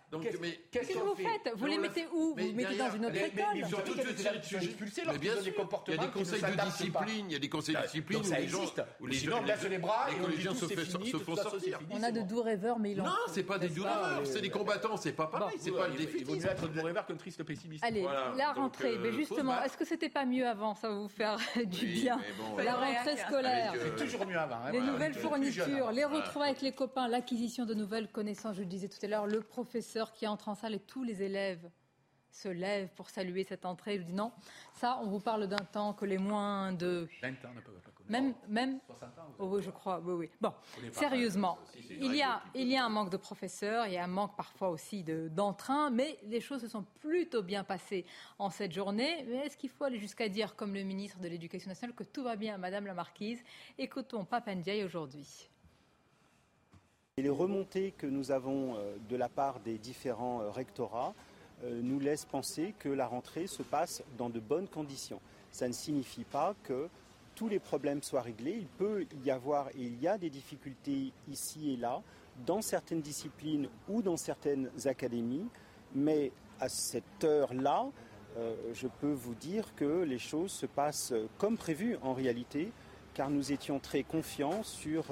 Qu'est-ce 0.72 0.94
que 0.94 1.00
vous 1.00 1.16
faites 1.16 1.54
Vous 1.56 1.66
les 1.66 1.78
mettez 1.78 2.06
où 2.14 2.32
Vous 2.32 2.38
les 2.38 2.52
mettez 2.54 2.76
dans 2.78 2.92
une 2.92 3.06
autre 3.06 3.16
école 3.16 3.46
Mais 3.56 3.68
surtout, 3.68 3.94
mais 3.96 5.18
bien 5.18 5.42
sûr, 5.42 5.54
il 5.88 5.94
y 5.94 5.98
a 5.98 6.02
des 6.02 6.10
conseils 6.10 6.42
de 6.42 6.66
discipline, 6.66 7.26
il 7.30 7.32
y 7.32 7.36
a 7.36 7.40
des 7.40 7.50
conseils 7.50 7.76
de 7.76 7.82
discipline 7.82 8.20
où 8.20 8.32
les 8.32 8.48
gens, 8.48 8.74
où 9.00 9.08
les 9.08 9.70
les 9.70 9.78
bras 9.78 10.08
et 10.12 10.22
collégiens 10.22 10.54
se 10.54 11.18
font 11.18 11.36
sortir. 11.36 11.80
On 11.92 12.04
a 12.04 12.12
de 12.12 12.22
doux 12.22 12.42
rêveurs, 12.42 12.80
mais 12.80 12.92
il 12.92 13.02
en 13.02 13.06
Non, 13.06 13.12
c'est 13.30 13.44
pas 13.44 13.58
des 13.58 13.70
doux 13.70 13.84
rêveurs, 13.84 14.22
c'est 14.26 14.42
des 14.42 14.50
combattants, 14.50 14.98
c'est 14.98 15.14
pas 15.14 15.28
pareil, 15.28 15.58
c'est 15.60 15.72
pas 15.72 15.88
le 15.88 15.96
défaitisme. 15.96 16.18
Il 16.20 16.26
vaut 16.26 16.36
mieux 16.36 16.46
être 16.46 16.68
doux 16.68 16.82
rêveur 16.82 17.06
qu'un 17.06 17.16
triste 17.16 17.44
pessimiste. 17.44 17.84
Allez, 17.84 18.06
la 18.36 18.54
rentrée, 18.54 18.98
mais 18.98 19.14
justement, 19.14 19.62
est-ce 19.64 19.78
que 19.78 19.86
c'était 19.86 20.10
pas 20.10 20.26
mieux 20.26 20.48
avant 20.48 20.76
Ça 20.76 20.90
va 20.90 20.96
vous 20.96 21.10
faire 21.10 21.38
du 21.66 21.86
bien. 21.86 22.20
La 22.58 22.76
rentrée 22.76 23.18
scolaire. 23.18 23.74
C'est 23.82 24.04
toujours 24.04 24.26
mieux 24.26 24.38
avant. 24.38 24.70
Les 24.72 24.82
nouvelles 24.82 25.14
fournitures, 25.14 25.92
les 25.92 26.06
retrouvailles 26.06 26.52
avec 26.52 26.62
les 26.62 26.74
copains, 26.74 27.08
l'acquisition 27.08 27.66
de 27.66 27.74
nouvelles 27.74 28.10
connaissances, 28.10 28.56
je 28.56 28.62
le 28.62 28.66
disais 28.66 28.90
tout 28.90 28.98
à 29.04 29.08
l'heure, 29.08 29.28
le 29.28 29.42
professeur 29.42 30.01
qui 30.10 30.26
entre 30.26 30.50
en 30.50 30.56
salle 30.56 30.74
et 30.74 30.80
tous 30.80 31.04
les 31.04 31.22
élèves 31.22 31.70
se 32.32 32.48
lèvent 32.48 32.90
pour 32.96 33.10
saluer 33.10 33.44
cette 33.44 33.66
entrée. 33.66 33.98
Je 33.98 34.04
dis 34.04 34.14
non, 34.14 34.32
ça, 34.74 35.00
on 35.02 35.08
vous 35.08 35.20
parle 35.20 35.48
d'un 35.48 35.58
temps 35.58 35.94
que 35.94 36.06
les 36.06 36.18
moins 36.18 36.74
de... 36.74 37.08
20 37.22 37.30
ans 37.46 37.54
ne 37.54 37.62
peuvent 37.62 37.80
pas 37.82 37.92
Même, 38.08 38.34
même... 38.48 38.80
60 38.88 39.20
ans 39.20 39.36
oh, 39.40 39.48
oui, 39.52 39.62
je 39.62 39.70
crois, 39.70 40.00
oui, 40.00 40.14
oui. 40.14 40.30
Bon, 40.40 40.54
sérieusement, 40.92 41.60
il 41.90 42.16
y, 42.16 42.22
a, 42.22 42.42
il 42.56 42.68
y 42.68 42.78
a 42.78 42.86
un 42.86 42.90
manque 42.90 43.10
de 43.10 43.18
professeurs, 43.18 43.86
il 43.88 43.94
y 43.94 43.98
a 43.98 44.04
un 44.04 44.08
manque 44.08 44.36
parfois 44.36 44.70
aussi 44.70 45.04
d'entrain, 45.04 45.90
mais 45.90 46.18
les 46.24 46.42
choses 46.42 46.62
se 46.62 46.68
sont 46.68 46.86
plutôt 47.00 47.44
bien 47.44 47.64
passées 47.64 48.06
en 48.40 48.50
cette 48.50 48.72
journée. 48.72 49.26
Mais 49.28 49.46
est-ce 49.46 49.58
qu'il 49.58 49.70
faut 49.70 49.84
aller 49.84 50.00
jusqu'à 50.00 50.30
dire, 50.30 50.56
comme 50.56 50.74
le 50.74 50.84
ministre 50.84 51.20
de 51.20 51.28
l'Éducation 51.28 51.70
nationale, 51.70 51.96
que 51.96 52.04
tout 52.04 52.24
va 52.24 52.36
bien, 52.36 52.58
Madame 52.58 52.86
la 52.86 52.94
Marquise? 52.94 53.44
Écoutons 53.78 54.26
Papandiaï 54.26 54.84
aujourd'hui. 54.84 55.51
Les 57.22 57.30
remontées 57.30 57.94
que 57.98 58.08
nous 58.08 58.32
avons 58.32 58.76
euh, 58.76 58.96
de 59.10 59.16
la 59.16 59.30
part 59.30 59.60
des 59.60 59.78
différents 59.78 60.42
euh, 60.42 60.50
rectorats 60.50 61.14
euh, 61.64 61.82
nous 61.84 62.00
laissent 62.00 62.26
penser 62.26 62.74
que 62.80 62.90
la 62.90 63.08
rentrée 63.08 63.48
se 63.48 63.64
passe 63.64 64.04
dans 64.18 64.30
de 64.30 64.40
bonnes 64.40 64.68
conditions. 64.68 65.22
Ça 65.52 65.68
ne 65.68 65.74
signifie 65.74 66.24
pas 66.24 66.56
que 66.64 66.88
tous 67.36 67.48
les 67.48 67.60
problèmes 67.60 68.02
soient 68.02 68.22
réglés. 68.22 68.58
Il 68.60 68.68
peut 68.68 69.06
y 69.24 69.32
avoir 69.32 69.70
et 69.70 69.82
il 69.82 70.02
y 70.02 70.08
a 70.08 70.18
des 70.18 70.30
difficultés 70.30 71.12
ici 71.30 71.74
et 71.74 71.78
là 71.78 72.02
dans 72.46 72.62
certaines 72.62 73.02
disciplines 73.02 73.68
ou 73.90 74.02
dans 74.02 74.18
certaines 74.18 74.70
académies, 74.86 75.48
mais 75.94 76.32
à 76.60 76.70
cette 76.70 77.24
heure-là, 77.24 77.88
je 78.74 78.88
peux 78.88 79.12
vous 79.12 79.36
dire 79.36 79.76
que 79.76 80.04
les 80.04 80.18
choses 80.18 80.52
se 80.52 80.66
passent 80.66 81.14
comme 81.38 81.58
prévu 81.58 81.98
en 82.02 82.14
réalité, 82.14 82.72
car 83.14 83.30
nous 83.30 83.52
étions 83.52 83.80
très 83.80 84.04
confiants 84.04 84.64
sur 84.64 85.06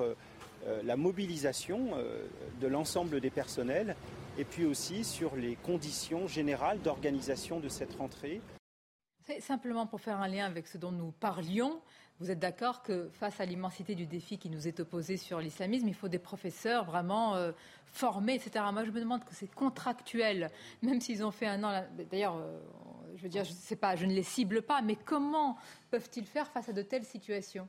la 0.83 0.97
mobilisation 0.97 1.91
euh, 1.93 2.25
de 2.59 2.67
l'ensemble 2.67 3.19
des 3.21 3.29
personnels 3.29 3.95
et 4.37 4.43
puis 4.43 4.65
aussi 4.65 5.03
sur 5.03 5.35
les 5.35 5.55
conditions 5.55 6.27
générales 6.27 6.79
d'organisation 6.81 7.59
de 7.59 7.69
cette 7.69 7.95
rentrée. 7.95 8.41
Simplement 9.39 9.85
pour 9.85 10.01
faire 10.01 10.19
un 10.19 10.27
lien 10.27 10.45
avec 10.45 10.67
ce 10.67 10.77
dont 10.77 10.91
nous 10.91 11.11
parlions, 11.11 11.79
vous 12.19 12.31
êtes 12.31 12.39
d'accord 12.39 12.81
que 12.81 13.09
face 13.13 13.39
à 13.39 13.45
l'immensité 13.45 13.95
du 13.95 14.07
défi 14.07 14.37
qui 14.37 14.49
nous 14.49 14.67
est 14.67 14.79
opposé 14.79 15.17
sur 15.17 15.39
l'islamisme, 15.39 15.87
il 15.87 15.93
faut 15.93 16.07
des 16.07 16.19
professeurs 16.19 16.83
vraiment 16.83 17.35
euh, 17.35 17.51
formés, 17.85 18.35
etc. 18.35 18.65
Moi, 18.73 18.83
je 18.85 18.91
me 18.91 18.99
demande 18.99 19.23
que 19.23 19.33
c'est 19.35 19.53
contractuel, 19.53 20.49
même 20.81 20.99
s'ils 20.99 21.23
ont 21.23 21.31
fait 21.31 21.45
un 21.45 21.63
an. 21.63 21.85
D'ailleurs, 22.09 22.43
je 23.15 23.23
veux 23.23 23.29
dire, 23.29 23.45
sais 23.45 23.75
pas, 23.75 23.95
je 23.95 24.05
ne 24.05 24.13
les 24.13 24.23
cible 24.23 24.61
pas, 24.61 24.81
mais 24.81 24.95
comment 24.95 25.57
peuvent-ils 25.91 26.25
faire 26.25 26.49
face 26.51 26.69
à 26.69 26.73
de 26.73 26.81
telles 26.81 27.05
situations? 27.05 27.67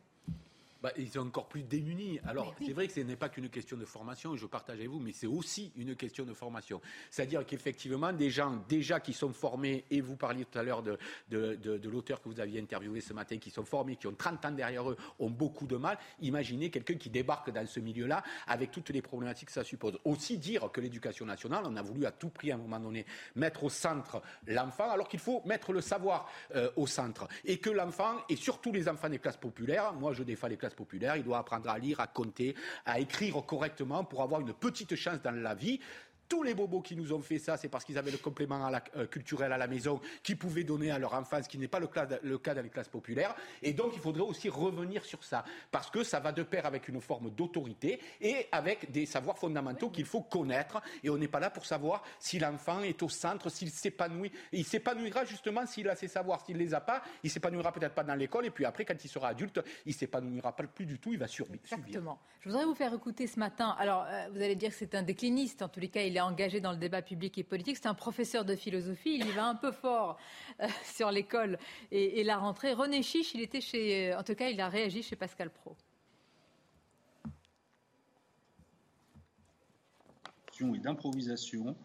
Bah, 0.83 0.93
ils 0.97 1.11
sont 1.11 1.21
encore 1.21 1.49
plus 1.49 1.63
démunis. 1.63 2.21
Alors, 2.27 2.55
c'est 2.65 2.73
vrai 2.73 2.87
que 2.87 2.93
ce 2.93 3.01
n'est 3.01 3.17
pas 3.17 3.29
qu'une 3.29 3.49
question 3.49 3.77
de 3.77 3.85
formation, 3.85 4.37
je 4.37 4.47
partage 4.47 4.79
avec 4.79 4.89
vous, 4.89 5.01
mais 5.01 5.13
c'est 5.13 5.27
aussi 5.27 5.73
une 5.77 5.95
question 5.95 6.25
de 6.25 6.33
formation. 6.33 6.81
C'est-à-dire 7.11 7.45
qu'effectivement, 7.45 8.13
des 8.13 8.31
gens 8.31 8.63
déjà 8.69 9.01
qui 9.01 9.13
sont 9.13 9.33
formés, 9.33 9.85
et 9.91 10.01
vous 10.01 10.17
parliez 10.17 10.45
tout 10.45 10.59
à 10.59 10.63
l'heure 10.63 10.83
de, 10.83 10.99
de, 11.29 11.57
de, 11.57 11.89
l'auteur 11.89 12.23
que 12.23 12.29
vous 12.29 12.41
aviez 12.41 12.61
interviewé 12.61 13.01
ce 13.01 13.13
matin, 13.13 13.39
qui 13.39 13.51
sont 13.51 13.65
formés, 13.65 13.97
qui 13.97 14.07
ont 14.07 14.15
30 14.15 14.47
ans 14.47 14.51
derrière 14.53 14.89
eux, 14.91 14.97
ont 15.19 15.31
beaucoup 15.31 15.67
de 15.67 15.77
mal. 15.77 15.99
Imaginez 16.21 16.71
quelqu'un 16.71 16.95
qui 16.95 17.11
débarque 17.11 17.51
dans 17.51 17.67
ce 17.67 17.81
milieu-là 17.81 18.23
avec 18.47 18.71
toutes 18.71 18.91
les 18.91 19.03
problématiques 19.03 19.49
que 19.49 19.55
ça 19.55 19.65
suppose. 19.65 19.99
Aussi 20.05 20.39
dire 20.39 20.71
que 20.73 20.81
l'éducation 20.81 21.27
nationale, 21.27 21.65
on 21.67 21.77
a 21.77 21.83
voulu 21.83 22.07
à 22.07 22.13
tout 22.13 22.31
prix 22.31 22.53
à 22.53 22.55
un 22.55 22.59
moment 22.59 22.81
donné 22.81 23.05
mettre 23.35 23.65
au 23.65 23.71
centre 23.71 24.23
l'enfant, 24.47 24.91
alors 24.91 25.09
qu'il 25.09 25.21
faut 25.21 25.43
mettre 25.45 25.73
le 25.73 25.81
savoir 25.81 26.29
euh, 26.55 26.71
au 26.77 26.87
centre. 26.87 27.29
Et 27.45 27.59
que 27.59 27.71
l'enfant, 27.71 28.17
et 28.29 28.37
surtout 28.37 28.73
les 28.73 28.89
enfants 28.89 29.09
des 29.09 29.19
classes 29.19 29.37
populaires, 29.37 29.93
moi 29.93 30.13
je 30.13 30.23
défends 30.23 30.49
les 30.49 30.57
classes 30.57 30.70
populaire, 30.75 31.17
il 31.17 31.25
doit 31.25 31.39
apprendre 31.39 31.69
à 31.69 31.79
lire, 31.79 32.01
à 32.01 32.07
compter, 32.07 32.55
à 32.85 33.01
écrire 33.01 33.37
correctement 33.47 34.05
pour 34.05 34.23
avoir 34.23 34.41
une 34.41 34.53
petite 34.53 34.95
chance 34.97 35.21
dans 35.23 35.31
la 35.31 35.55
vie 35.55 35.81
tous 36.31 36.45
les 36.45 36.55
bobos 36.55 36.81
qui 36.81 36.97
nous 36.97 37.13
ont 37.13 37.21
fait 37.21 37.41
ça, 37.41 37.57
c'est 37.57 37.69
parce 37.69 37.85
qu'ils 37.85 37.99
avaient 37.99 38.13
le 38.13 38.19
complément 38.19 38.71
euh, 38.97 39.07
culturel 39.07 39.53
à 39.53 39.59
la 39.59 39.67
maison 39.67 40.01
qu'ils 40.23 40.39
pouvaient 40.39 40.63
donner 40.63 40.93
à 40.93 40.99
leur 40.99 41.13
enfant, 41.13 41.43
ce 41.43 41.49
qui 41.49 41.59
n'est 41.59 41.69
pas 41.69 41.81
le 41.81 41.89
cas, 41.89 42.07
le 42.23 42.39
cas 42.39 42.55
dans 42.55 42.63
les 42.63 42.71
classes 42.71 42.89
populaires. 42.89 43.35
Et 43.63 43.73
donc, 43.73 43.91
il 43.95 44.01
faudrait 44.01 44.23
aussi 44.23 44.49
revenir 44.49 45.05
sur 45.05 45.25
ça, 45.25 45.45
parce 45.73 45.91
que 45.91 46.05
ça 46.05 46.21
va 46.21 46.31
de 46.31 46.45
pair 46.45 46.67
avec 46.67 46.87
une 46.89 47.01
forme 47.01 47.31
d'autorité 47.31 48.01
et 48.21 48.47
avec 48.53 48.93
des 48.93 49.07
savoirs 49.07 49.39
fondamentaux 49.39 49.91
qu'il 49.91 50.05
faut 50.05 50.21
connaître. 50.21 50.81
Et 51.03 51.11
on 51.11 51.19
n'est 51.19 51.29
pas 51.29 51.41
là 51.41 51.51
pour 51.51 51.67
savoir 51.67 52.05
si 52.21 52.39
l'enfant 52.39 52.81
est 52.81 53.03
au 53.03 53.09
centre, 53.09 53.49
s'il 53.49 53.71
s'épanouit. 53.71 54.31
Il 54.53 54.65
s'épanouira 54.65 55.25
justement 55.25 55.67
s'il 55.67 55.89
a 55.89 55.97
ses 55.97 56.09
savoirs. 56.09 56.47
S'il 56.47 56.59
les 56.59 56.73
a 56.75 56.81
pas, 56.81 57.03
il 57.25 57.31
s'épanouira 57.31 57.73
peut-être 57.73 57.95
pas 57.95 58.05
dans 58.05 58.15
l'école. 58.15 58.47
Et 58.47 58.51
puis 58.51 58.65
après, 58.65 58.85
quand 58.85 59.05
il 59.05 59.09
sera 59.09 59.29
adulte, 59.29 59.61
il 59.85 59.95
s'épanouira 59.95 60.55
pas 60.55 60.63
plus 60.63 60.87
du 60.87 61.01
tout. 61.01 61.13
Il 61.13 61.19
va 61.19 61.27
survivre. 61.27 61.65
Exactement. 61.65 62.21
Je 62.43 62.49
voudrais 62.49 62.67
vous 62.67 62.75
faire 62.75 62.95
écouter 62.95 63.27
ce 63.27 63.39
matin. 63.41 63.75
Alors, 63.79 64.07
euh, 64.09 64.29
vous 64.33 64.41
allez 64.41 64.55
dire 64.55 64.71
que 64.71 64.77
c'est 64.77 64.95
un 64.95 65.03
décliniste. 65.03 65.63
En 65.63 65.69
tous 65.69 65.81
les 65.81 65.89
cas, 65.89 66.03
il 66.03 66.20
engagé 66.21 66.61
dans 66.61 66.73
le 66.73 66.79
débat 66.79 67.03
public 67.03 67.37
et 67.39 67.45
politique. 67.45 67.77
C'est 67.77 67.89
un 67.89 67.95
professeur 67.95 68.45
de 68.45 68.57
philosophie. 68.57 69.17
Il 69.17 69.27
y 69.27 69.33
va 69.33 69.47
un 69.47 69.55
peu 69.55 69.73
fort 69.73 70.19
euh, 70.61 70.67
sur 70.85 71.11
l'école 71.11 71.59
et, 71.91 72.23
la 72.25 72.39
rentrée. 72.39 72.73
René 72.73 73.03
Chiche, 73.03 73.35
il 73.35 73.41
était 73.41 73.61
chez. 73.61 74.15
En 74.15 74.23
tout 74.23 74.35
cas, 74.35 74.49
il 74.49 74.61
a 74.61 74.69
réagi 74.69 75.03
chez 75.03 75.17
Pascal 75.17 75.51
Pro. 75.51 75.77
et 80.75 80.79
d'improvisation 80.79 81.77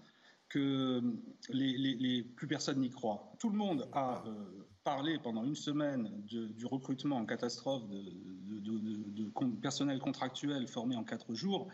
que 0.50 1.02
les, 1.50 2.24
plus 2.24 2.48
personne 2.48 2.80
n'y 2.80 2.90
croit. 2.90 3.32
Tout 3.40 3.50
le 3.50 3.58
monde 3.58 3.90
a 3.94 4.24
euh, 4.26 4.68
parlé 4.84 5.18
pendant 5.20 5.44
une 5.44 5.56
semaine 5.56 6.10
du 6.24 6.66
recrutement 6.66 7.18
en 7.18 7.26
catastrophe 7.26 7.84
de, 7.90 9.60
personnel 9.62 10.00
contractuel 10.00 10.68
formé 10.68 10.96
en 10.96 11.04
quatre 11.04 11.34
jours. 11.34 11.68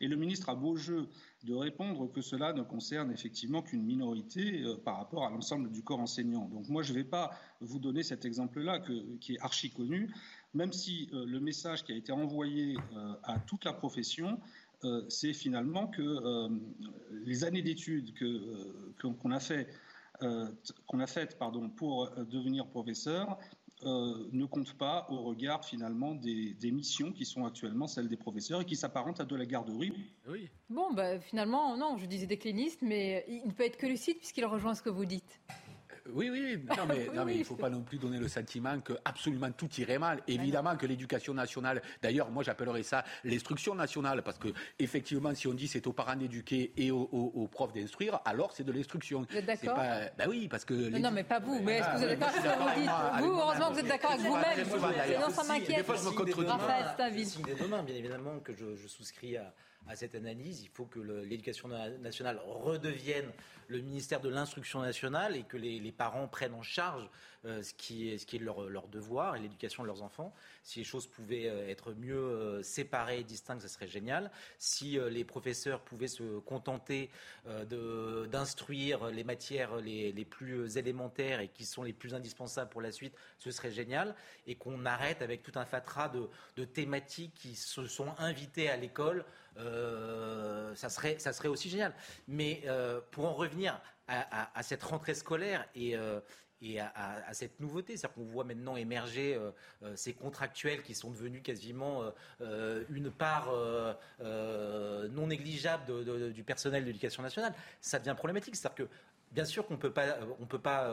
Et 0.00 0.08
le 0.08 0.16
ministre 0.16 0.48
a 0.48 0.54
beau 0.54 0.76
jeu 0.76 1.08
de 1.44 1.54
répondre 1.54 2.10
que 2.12 2.20
cela 2.20 2.52
ne 2.52 2.62
concerne 2.62 3.10
effectivement 3.12 3.62
qu'une 3.62 3.84
minorité 3.84 4.62
euh, 4.62 4.76
par 4.76 4.96
rapport 4.96 5.24
à 5.24 5.30
l'ensemble 5.30 5.70
du 5.70 5.82
corps 5.82 6.00
enseignant. 6.00 6.48
Donc 6.48 6.68
moi, 6.68 6.82
je 6.82 6.92
ne 6.92 6.98
vais 6.98 7.04
pas 7.04 7.30
vous 7.60 7.78
donner 7.78 8.02
cet 8.02 8.24
exemple-là 8.24 8.80
qui 9.20 9.34
est 9.34 9.40
archi 9.40 9.70
connu, 9.70 10.12
même 10.54 10.72
si 10.72 11.08
euh, 11.12 11.24
le 11.26 11.40
message 11.40 11.84
qui 11.84 11.92
a 11.92 11.96
été 11.96 12.12
envoyé 12.12 12.76
euh, 12.94 13.14
à 13.24 13.38
toute 13.40 13.64
la 13.64 13.72
profession, 13.72 14.40
c'est 15.08 15.32
finalement 15.32 15.88
que 15.88 16.48
les 17.24 17.42
années 17.42 17.62
d'études 17.62 18.14
qu'on 18.96 19.30
a 19.32 19.40
faites 19.40 19.76
pour 21.76 22.10
devenir 22.16 22.68
professeur 22.68 23.40
euh, 23.84 24.28
ne 24.32 24.44
compte 24.44 24.72
pas 24.74 25.06
au 25.08 25.22
regard 25.22 25.64
finalement 25.64 26.14
des, 26.14 26.56
missions 26.72 27.12
qui 27.12 27.24
sont 27.24 27.44
actuellement 27.44 27.86
celles 27.86 28.08
des 28.08 28.16
professeurs 28.16 28.62
et 28.62 28.64
qui 28.64 28.76
s'apparentent 28.76 29.20
à 29.20 29.24
de 29.24 29.36
la 29.36 29.46
garderie. 29.46 29.92
Oui. 30.28 30.48
Bon, 30.68 30.92
bah, 30.92 31.20
finalement, 31.20 31.76
non, 31.76 31.96
je 31.96 32.06
disais 32.06 32.26
décliniste, 32.26 32.82
mais 32.82 33.24
il 33.28 33.46
ne 33.46 33.52
peut 33.52 33.64
être 33.64 33.76
que 33.76 33.86
lucide 33.86 34.18
puisqu'il 34.18 34.44
rejoint 34.44 34.74
ce 34.74 34.82
que 34.82 34.90
vous 34.90 35.04
dites. 35.04 35.40
Oui, 36.12 36.30
oui, 36.30 36.58
non, 36.76 36.86
mais, 36.86 37.08
non, 37.14 37.24
mais 37.24 37.34
il 37.34 37.40
ne 37.40 37.44
faut 37.44 37.56
pas 37.56 37.70
non 37.70 37.82
plus 37.82 37.98
donner 37.98 38.18
le 38.18 38.28
sentiment 38.28 38.80
que 38.80 38.94
absolument 39.04 39.50
tout 39.52 39.68
irait 39.78 39.98
mal. 39.98 40.22
Évidemment 40.26 40.76
que 40.76 40.86
l'éducation 40.86 41.34
nationale, 41.34 41.82
d'ailleurs, 42.02 42.30
moi 42.30 42.42
j'appellerais 42.42 42.82
ça 42.82 43.04
l'instruction 43.24 43.74
nationale, 43.74 44.22
parce 44.22 44.38
que 44.38 44.48
effectivement, 44.78 45.34
si 45.34 45.46
on 45.46 45.54
dit 45.54 45.68
c'est 45.68 45.86
aux 45.86 45.92
parents 45.92 46.16
d'éduquer 46.16 46.72
et 46.76 46.90
aux, 46.90 47.48
profs 47.50 47.72
d'instruire, 47.72 48.20
alors 48.24 48.52
c'est 48.52 48.64
de 48.64 48.72
l'instruction. 48.72 49.26
Vous 49.30 49.36
êtes 49.36 49.46
d'accord 49.46 49.76
Ben 49.76 50.26
oui, 50.28 50.48
parce 50.48 50.64
que. 50.64 50.74
Non, 50.74 51.10
mais 51.10 51.24
pas 51.24 51.38
vous. 51.38 51.60
Mais 51.62 51.78
est-ce 51.78 51.88
que 51.88 51.96
vous 51.96 52.04
êtes 52.04 52.18
d'accord 52.18 52.28
avec 52.28 52.42
ce 52.42 52.48
que 52.48 52.62
vous 52.62 52.80
dites 52.80 53.24
Vous, 53.24 53.40
heureusement, 53.40 53.70
vous 53.72 53.78
êtes 53.78 53.86
d'accord 53.86 54.10
avec 54.12 54.26
vous-même. 54.26 54.66
Sinon, 55.06 55.30
ça 55.30 55.44
m'inquiète. 55.44 55.76
Des 55.76 55.82
fois, 55.82 55.96
je 55.96 56.04
me 56.04 56.10
contredis. 56.10 56.48
Raphaël 56.48 57.26
Signe 57.26 57.42
bien 57.42 57.94
évidemment, 57.94 58.38
que 58.40 58.52
je 58.54 58.86
souscris 58.86 59.36
à 59.36 59.52
à 59.88 59.96
cette 59.96 60.14
analyse. 60.14 60.62
Il 60.62 60.68
faut 60.68 60.84
que 60.84 61.00
l'éducation 61.00 61.68
nationale 62.00 62.40
redevienne 62.44 63.30
le 63.68 63.80
ministère 63.80 64.20
de 64.20 64.28
l'instruction 64.28 64.80
nationale 64.80 65.36
et 65.36 65.42
que 65.42 65.56
les, 65.56 65.92
parents 65.92 66.28
prennent 66.28 66.54
en 66.54 66.62
charge 66.62 67.08
ce 67.44 67.72
qui 67.74 68.10
est, 68.10 68.18
ce 68.18 68.26
qui 68.26 68.36
est 68.36 68.40
leur, 68.40 68.88
devoir 68.88 69.36
et 69.36 69.40
l'éducation 69.40 69.82
de 69.82 69.88
leurs 69.88 70.02
enfants. 70.02 70.34
Si 70.62 70.80
les 70.80 70.84
choses 70.84 71.06
pouvaient 71.06 71.48
euh, 71.48 71.68
être 71.68 71.92
mieux 71.92 72.16
euh, 72.16 72.62
séparées 72.62 73.20
et 73.20 73.24
distinctes, 73.24 73.62
ce 73.62 73.68
serait 73.68 73.88
génial. 73.88 74.30
Si 74.58 74.98
les 75.10 75.24
professeurs 75.24 75.80
pouvaient 75.82 76.08
se 76.08 76.38
contenter 76.40 77.10
d'instruire 77.46 79.06
les 79.06 79.24
matières 79.24 79.76
les, 79.76 80.12
les, 80.12 80.24
plus 80.24 80.76
élémentaires 80.76 81.40
et 81.40 81.48
qui 81.48 81.64
sont 81.64 81.82
les 81.82 81.92
plus 81.92 82.14
indispensables 82.14 82.70
pour 82.70 82.80
la 82.80 82.92
suite, 82.92 83.14
ce 83.38 83.50
serait 83.50 83.70
génial. 83.70 84.14
Et 84.46 84.54
qu'on 84.54 84.84
arrête 84.86 85.22
avec 85.22 85.42
tout 85.42 85.52
un 85.56 85.64
fatras 85.64 86.08
de, 86.08 86.28
de 86.56 86.64
thématiques 86.64 87.34
qui 87.34 87.54
se 87.54 87.86
sont 87.86 88.14
invitées 88.18 88.68
à 88.68 88.76
l'école 88.76 89.24
euh, 89.58 90.74
ça, 90.74 90.88
serait, 90.88 91.18
ça 91.18 91.32
serait 91.32 91.48
aussi 91.48 91.68
génial. 91.68 91.94
Mais 92.26 92.62
euh, 92.66 93.00
pour 93.10 93.26
en 93.26 93.34
revenir 93.34 93.80
à, 94.10 94.62
cette 94.62 94.82
rentrée 94.82 95.14
scolaire 95.14 95.66
et, 95.74 95.94
euh, 95.94 96.20
et 96.60 96.80
à, 96.80 97.32
cette 97.32 97.60
nouveauté, 97.60 97.96
c'est-à-dire 97.96 98.14
qu'on 98.14 98.24
voit 98.24 98.44
maintenant 98.44 98.76
émerger 98.76 99.38
ces 99.94 100.12
contractuels 100.12 100.82
qui 100.82 100.94
sont 100.94 101.10
devenus 101.10 101.42
quasiment 101.42 102.02
une 102.40 103.10
part 103.10 103.52
non 104.20 105.26
négligeable 105.26 106.32
du 106.32 106.42
personnel 106.42 106.82
de 106.82 106.88
l'éducation 106.88 107.22
nationale, 107.22 107.54
ça 107.80 107.98
devient 107.98 108.14
problématique. 108.16 108.56
C'est-à-dire 108.56 108.86
que 108.86 108.92
Bien 109.30 109.44
sûr 109.44 109.66
qu'on 109.66 109.76
peut 109.76 109.92
pas, 109.92 110.16
on 110.40 110.46
peut 110.46 110.58
pas 110.58 110.90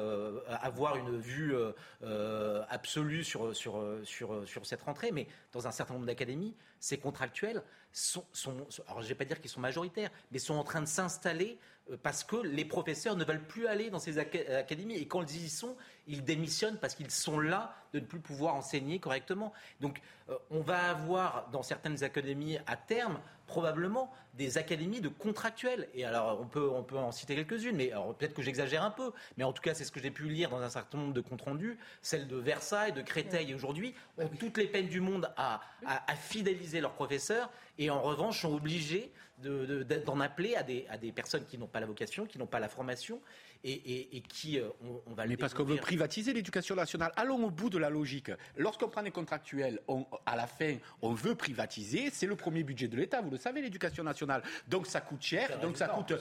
avoir 0.61 0.97
une 0.97 1.17
vue 1.17 1.55
absolue 2.69 3.23
sur, 3.23 3.55
sur, 3.55 3.81
sur, 4.03 4.47
sur 4.47 4.65
cette 4.65 4.81
rentrée, 4.81 5.11
mais 5.11 5.27
dans 5.53 5.67
un 5.67 5.71
certain 5.71 5.93
nombre 5.93 6.05
d'académies, 6.05 6.53
ces 6.79 6.97
contractuels 6.97 7.63
sont, 7.91 8.25
alors 8.87 9.01
je 9.01 9.05
ne 9.05 9.09
vais 9.09 9.15
pas 9.15 9.25
dire 9.25 9.39
qu'ils 9.39 9.49
sont 9.49 9.61
majoritaires, 9.61 10.11
mais 10.31 10.39
sont 10.39 10.55
en 10.55 10.63
train 10.63 10.81
de 10.81 10.85
s'installer 10.85 11.57
euh, 11.57 11.61
parce 12.01 12.23
que 12.23 12.37
les 12.37 12.65
professeurs 12.65 13.15
ne 13.15 13.23
veulent 13.23 13.45
plus 13.45 13.67
aller 13.67 13.89
dans 13.89 13.99
ces 13.99 14.17
académies. 14.17 14.95
Et 14.95 15.07
quand 15.07 15.21
ils 15.33 15.45
y 15.45 15.49
sont, 15.49 15.75
ils 16.07 16.23
démissionnent 16.23 16.77
parce 16.77 16.95
qu'ils 16.95 17.11
sont 17.11 17.39
là 17.39 17.75
de 17.93 17.99
ne 17.99 18.05
plus 18.05 18.19
pouvoir 18.19 18.55
enseigner 18.55 18.99
correctement. 18.99 19.53
Donc 19.79 20.01
euh, 20.29 20.37
on 20.51 20.61
va 20.61 20.89
avoir 20.89 21.49
dans 21.51 21.63
certaines 21.63 22.03
académies 22.03 22.57
à 22.67 22.75
terme 22.75 23.19
probablement 23.47 24.11
des 24.33 24.57
académies 24.57 25.01
de 25.01 25.07
contractuels. 25.07 25.87
Et 25.93 26.03
alors 26.03 26.39
on 26.41 26.45
peut, 26.45 26.69
on 26.69 26.83
peut 26.83 26.97
en 26.97 27.11
citer 27.11 27.35
quelques-unes, 27.35 27.75
mais 27.75 27.91
peut-être 28.17 28.33
que 28.33 28.41
j'exagère 28.41 28.83
un 28.83 28.91
peu. 28.91 29.11
Mais 29.37 29.43
en 29.43 29.53
tout 29.53 29.61
cas, 29.61 29.73
c'est 29.73 29.85
ce 29.85 29.91
que 29.91 29.99
j'ai 29.99 30.11
pu 30.11 30.27
lire 30.27 30.49
dans 30.49 30.61
un 30.61 30.69
certain 30.69 30.97
nombre 30.97 31.13
de 31.13 31.21
comptes 31.21 31.43
rendus. 31.43 31.77
Celles 32.01 32.27
de 32.27 32.35
Versailles, 32.35 32.91
de 32.91 33.01
Créteil 33.01 33.53
aujourd'hui 33.53 33.93
ont 34.17 34.27
toutes 34.27 34.57
les 34.57 34.67
peines 34.67 34.87
du 34.87 34.99
monde 34.99 35.31
à, 35.37 35.61
à 35.85 36.15
fidéliser 36.15 36.81
leurs 36.81 36.93
professeurs 36.93 37.49
et 37.77 37.89
en 37.89 38.01
revanche 38.01 38.41
sont 38.41 38.53
obligés 38.53 39.11
d'en 39.37 40.19
appeler 40.21 40.55
à 40.55 40.63
des, 40.63 40.85
à 40.89 40.97
des 40.97 41.11
personnes 41.11 41.45
qui 41.45 41.57
n'ont 41.57 41.67
pas 41.67 41.81
la 41.81 41.85
vocation, 41.85 42.25
qui 42.25 42.37
n'ont 42.37 42.47
pas 42.47 42.59
la 42.59 42.69
formation 42.69 43.19
et, 43.63 44.21
qui, 44.27 44.59
euh, 44.59 44.69
on, 45.07 45.13
va 45.13 45.25
Mais 45.25 45.37
parce 45.37 45.53
qu'on 45.53 45.63
veut 45.63 45.77
privatiser 45.77 46.33
l'éducation 46.33 46.75
nationale. 46.75 47.11
Allons 47.15 47.43
au 47.45 47.49
bout 47.49 47.69
de 47.69 47.77
la 47.77 47.89
logique. 47.89 48.31
Lorsqu'on 48.57 48.89
prend 48.89 49.03
des 49.03 49.11
contractuels, 49.11 49.79
à 50.25 50.35
la 50.35 50.47
fin, 50.47 50.75
on 51.01 51.13
veut 51.13 51.35
privatiser. 51.35 52.09
C'est 52.11 52.27
le 52.27 52.35
premier 52.35 52.63
budget 52.63 52.87
de 52.87 52.97
l'État, 52.97 53.21
vous 53.21 53.31
le 53.31 53.37
savez, 53.37 53.61
l'éducation 53.61 54.03
nationale. 54.03 54.43
Donc 54.67 54.87
ça 54.87 55.01
coûte 55.01 55.21
cher. 55.21 55.59
Donc 55.59 55.77
ça 55.77 55.87
coûte 55.87 56.13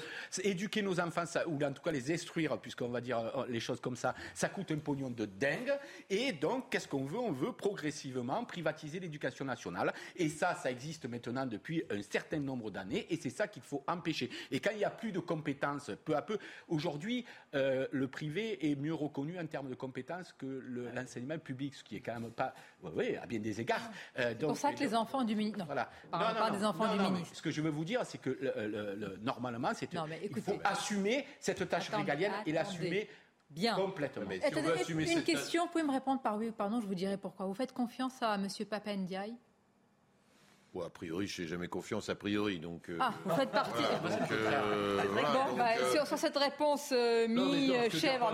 éduquer 0.43 0.82
nos 0.82 0.98
enfants, 1.01 1.24
ou 1.47 1.62
en 1.62 1.73
tout 1.73 1.82
cas 1.82 1.93
les 1.93 2.12
instruire, 2.12 2.59
puisqu'on 2.59 2.89
va 2.89 3.01
dire 3.01 3.19
euh, 3.19 3.47
les 3.48 3.61
choses 3.61 3.81
comme 3.81 3.97
ça. 3.97 4.15
Ça 4.35 4.48
coûte 4.48 4.70
un 4.70 4.78
pognon 4.78 5.11
de 5.11 5.27
dingue. 5.27 5.73
Et 6.11 6.32
donc, 6.32 6.70
qu'est-ce 6.70 6.89
qu'on 6.89 7.05
veut? 7.05 7.19
On 7.19 7.32
veut 7.32 7.52
progressivement 7.52 8.44
privatiser 8.44 9.01
l'éducation 9.01 9.44
nationale. 9.44 9.93
Et 10.16 10.28
ça, 10.28 10.55
ça 10.55 10.70
existe 10.70 11.06
maintenant 11.06 11.47
depuis 11.47 11.85
un 11.90 12.02
certain 12.02 12.39
nombre 12.39 12.70
d'années. 12.70 13.06
Et 13.11 13.16
c'est 13.16 13.31
ça 13.31 13.48
qu'il 13.48 13.62
faut 13.62 13.85
empêcher. 13.86 14.31
Et 14.51 14.61
quand 14.61 14.70
il 14.70 14.78
n'y 14.78 14.85
a 14.85 14.90
plus 14.90 15.12
de 15.12 15.20
compétences, 15.20 15.90
peu 16.05 16.16
à 16.16 16.23
peu, 16.23 16.39
aujourd'hui, 16.69 17.23
euh, 17.55 17.86
le 17.90 18.09
privé 18.09 18.70
est 18.70 18.74
mieux 18.76 18.94
reconnu 18.94 19.38
en 19.38 19.46
termes 19.46 19.68
de 19.68 19.74
compétences 19.74 20.32
que 20.32 20.46
l'enseignement 20.94 21.38
public, 21.38 21.74
ce 21.74 21.84
qui 21.84 21.96
est 21.96 22.01
quand 22.01 22.18
même 22.18 22.30
pas, 22.30 22.55
oui, 22.82 23.16
à 23.16 23.26
bien 23.26 23.40
des 23.40 23.60
égards. 23.60 23.90
Euh, 24.18 24.34
c'est 24.38 24.46
pour 24.46 24.56
ça 24.56 24.72
que 24.72 24.80
les 24.80 24.94
enfants 24.94 25.24
du 25.24 25.36
ministre, 25.36 25.59
non, 25.59 25.64
voilà. 25.66 25.90
pas 26.10 26.51
des 26.51 26.64
enfants 26.64 26.96
du 26.96 27.02
ministre. 27.02 27.36
Ce 27.36 27.42
que 27.42 27.51
je 27.51 27.60
veux 27.60 27.70
vous 27.70 27.84
dire, 27.84 28.05
c'est 28.05 28.18
que 28.18 29.18
normalement, 29.22 29.72
c'est 29.74 29.88
il 29.92 30.42
faut 30.42 30.59
assumer 30.64 31.26
cette 31.40 31.68
tâche 31.68 31.90
régalienne 31.90 32.32
et 32.46 32.52
l'assumer. 32.52 33.09
Bien. 33.51 33.76
Complètement. 33.76 34.24
Mais 34.26 34.40
si 34.82 35.12
une 35.12 35.22
question, 35.22 35.66
vous 35.66 35.70
pouvez 35.70 35.84
me 35.84 35.92
répondre 35.92 36.20
par 36.20 36.36
oui 36.36 36.48
ou 36.48 36.52
pardon, 36.52 36.80
je 36.80 36.86
vous 36.86 36.94
dirai 36.94 37.16
pourquoi. 37.16 37.46
Vous 37.46 37.55
faites 37.55 37.72
confiance 37.72 38.20
à 38.20 38.34
M. 38.34 38.48
Papendiaï? 38.68 39.36
A 40.82 40.90
priori, 40.90 41.26
je 41.26 41.42
n'ai 41.42 41.48
jamais 41.48 41.68
confiance 41.68 42.09
a 42.09 42.14
priori. 42.14 42.59
Donc, 42.59 42.88
euh, 42.88 42.98
ah, 43.01 43.14
vous 43.24 43.34
faites 43.34 43.51
partie. 43.51 43.82
Euh, 44.32 45.02
bon, 45.02 45.56
bah, 45.56 45.68
euh, 45.78 46.05
sur, 46.05 46.18
cette 46.18 46.36
réponse 46.36 46.92
mi-chèvre, 47.28 48.32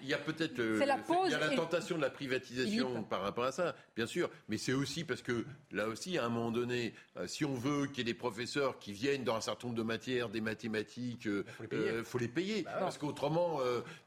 Il 0.00 0.08
y 0.08 0.14
a 0.14 0.18
peut-être 0.18 0.58
la, 0.58 0.98
il 1.26 1.30
y 1.30 1.34
a 1.34 1.38
la 1.38 1.50
tentation 1.50 1.96
de 1.96 2.02
la 2.02 2.10
privatisation 2.10 3.02
par 3.04 3.22
rapport 3.22 3.44
à 3.44 3.52
ça, 3.52 3.74
bien 3.96 4.06
sûr. 4.06 4.30
Mais 4.48 4.58
c'est 4.58 4.72
aussi 4.72 5.04
parce 5.04 5.22
que 5.22 5.44
là 5.70 5.88
aussi, 5.88 6.18
à 6.18 6.24
un 6.24 6.28
moment 6.28 6.50
donné, 6.50 6.94
si 7.26 7.44
on 7.44 7.54
veut 7.54 7.86
qu'il 7.86 7.98
y 7.98 8.00
ait 8.02 8.12
des 8.12 8.14
professeurs 8.14 8.78
qui 8.78 8.92
viennent 8.92 9.24
dans 9.24 9.36
un 9.36 9.40
certain 9.40 9.68
nombre 9.68 9.78
de 9.78 9.84
matières, 9.84 10.28
des 10.28 10.40
mathématiques, 10.40 11.26
il 11.26 12.04
faut 12.04 12.18
les 12.18 12.28
payer. 12.28 12.62
Bah 12.62 12.72
parce 12.80 12.98
qu'autrement, 12.98 13.60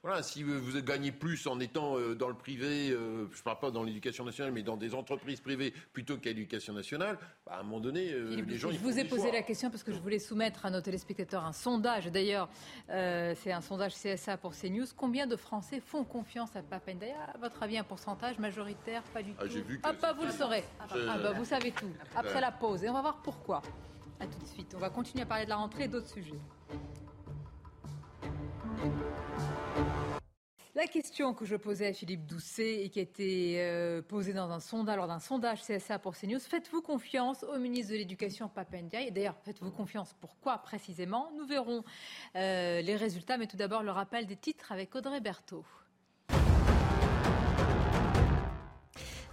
voilà, 0.04 0.24
si 0.24 0.44
vous 0.44 0.82
gagnez 0.82 1.12
plus 1.12 1.48
en 1.48 1.60
étant 1.60 1.98
dans 2.16 2.30
le 2.30 2.36
privé, 2.36 2.90
je 2.90 2.96
ne 2.96 3.44
parle 3.44 3.60
pas 3.60 3.72
dans 3.72 3.84
l'éducation 3.84 4.26
nationale, 4.26 4.54
mais 4.54 4.64
dans 4.64 4.78
des 4.78 4.94
entreprises 4.94 5.42
privées 5.42 5.74
plutôt 5.94 6.18
qu'à 6.18 6.30
l'éducation 6.30 6.74
nationale, 6.74 7.15
bah, 7.46 7.54
à 7.54 7.60
un 7.60 7.64
moment 7.64 7.80
donné, 7.80 8.12
euh, 8.12 8.44
les 8.48 8.58
gens. 8.58 8.72
Je 8.72 8.78
vous 8.78 8.98
ai 8.98 9.04
posé 9.04 9.32
la 9.32 9.42
question 9.42 9.70
parce 9.70 9.84
que 9.84 9.92
je 9.92 10.00
voulais 10.00 10.20
soumettre 10.20 10.66
à 10.66 10.70
nos 10.70 10.82
téléspectateurs 10.82 11.46
un 11.46 11.54
sondage. 11.54 12.08
D'ailleurs, 12.08 12.50
euh, 12.90 13.34
c'est 13.42 13.52
un 13.52 13.62
sondage 13.62 13.94
CSA 13.94 14.38
pour 14.38 14.54
CNews. 14.54 14.86
Combien 14.98 15.28
de 15.28 15.36
Français 15.36 15.80
font 15.80 16.04
confiance 16.04 16.56
à 16.56 16.62
Papendaya 16.62 17.16
À 17.34 17.38
votre 17.38 17.62
avis, 17.62 17.78
un 17.78 17.84
pourcentage 17.84 18.40
majoritaire? 18.40 19.04
Pas 19.14 19.22
du 19.22 19.34
ah, 19.38 19.44
tout. 19.44 19.80
ah, 19.84 19.94
pas 19.94 20.14
vous 20.14 20.26
le 20.26 20.32
saurez. 20.32 20.64
Ah, 20.80 21.18
bah, 21.22 21.32
vous 21.34 21.46
savez 21.46 21.72
tout. 21.72 21.92
Après 22.16 22.42
la 22.42 22.52
pause. 22.52 22.84
Et 22.84 22.90
on 22.90 22.94
va 22.94 23.02
voir 23.02 23.22
pourquoi. 23.22 23.62
A 24.20 24.26
tout 24.26 24.40
de 24.40 24.48
suite. 24.48 24.74
On 24.76 24.80
va 24.80 24.90
continuer 24.90 25.24
à 25.24 25.26
parler 25.26 25.46
de 25.46 25.50
la 25.50 25.58
rentrée 25.58 25.84
et 25.84 25.88
d'autres 25.88 26.10
sujets. 26.10 26.40
La 30.76 30.88
question 30.88 31.34
que 31.34 31.46
je 31.46 31.56
posais 31.56 31.88
à 31.88 31.94
Philippe 31.94 32.26
Doucet 32.26 32.84
et 32.84 32.90
qui 32.90 33.00
a 33.00 33.02
été 33.02 33.62
euh, 33.62 34.02
posée 34.02 34.34
dans 34.34 34.52
un 34.52 34.60
sondage, 34.60 34.98
lors 34.98 35.08
d'un 35.08 35.22
sondage 35.22 35.62
CSA 35.62 36.00
pour 36.00 36.18
CNews, 36.18 36.38
faites-vous 36.38 36.82
confiance 36.82 37.44
au 37.44 37.58
ministre 37.58 37.94
de 37.94 37.98
l'Éducation 37.98 38.50
Papendiaï 38.50 39.10
D'ailleurs, 39.10 39.38
faites-vous 39.46 39.72
confiance 39.72 40.14
Pourquoi 40.20 40.58
précisément? 40.58 41.32
Nous 41.38 41.46
verrons 41.46 41.86
euh, 42.36 42.82
les 42.82 42.98
résultats, 42.98 43.38
mais 43.38 43.48
tout 43.48 43.56
d'abord 43.56 43.84
le 43.84 43.92
rappel 43.92 44.26
des 44.26 44.36
titres 44.36 44.74
avec 44.74 44.94
Audrey 44.96 45.22
Berthaud. 45.22 45.64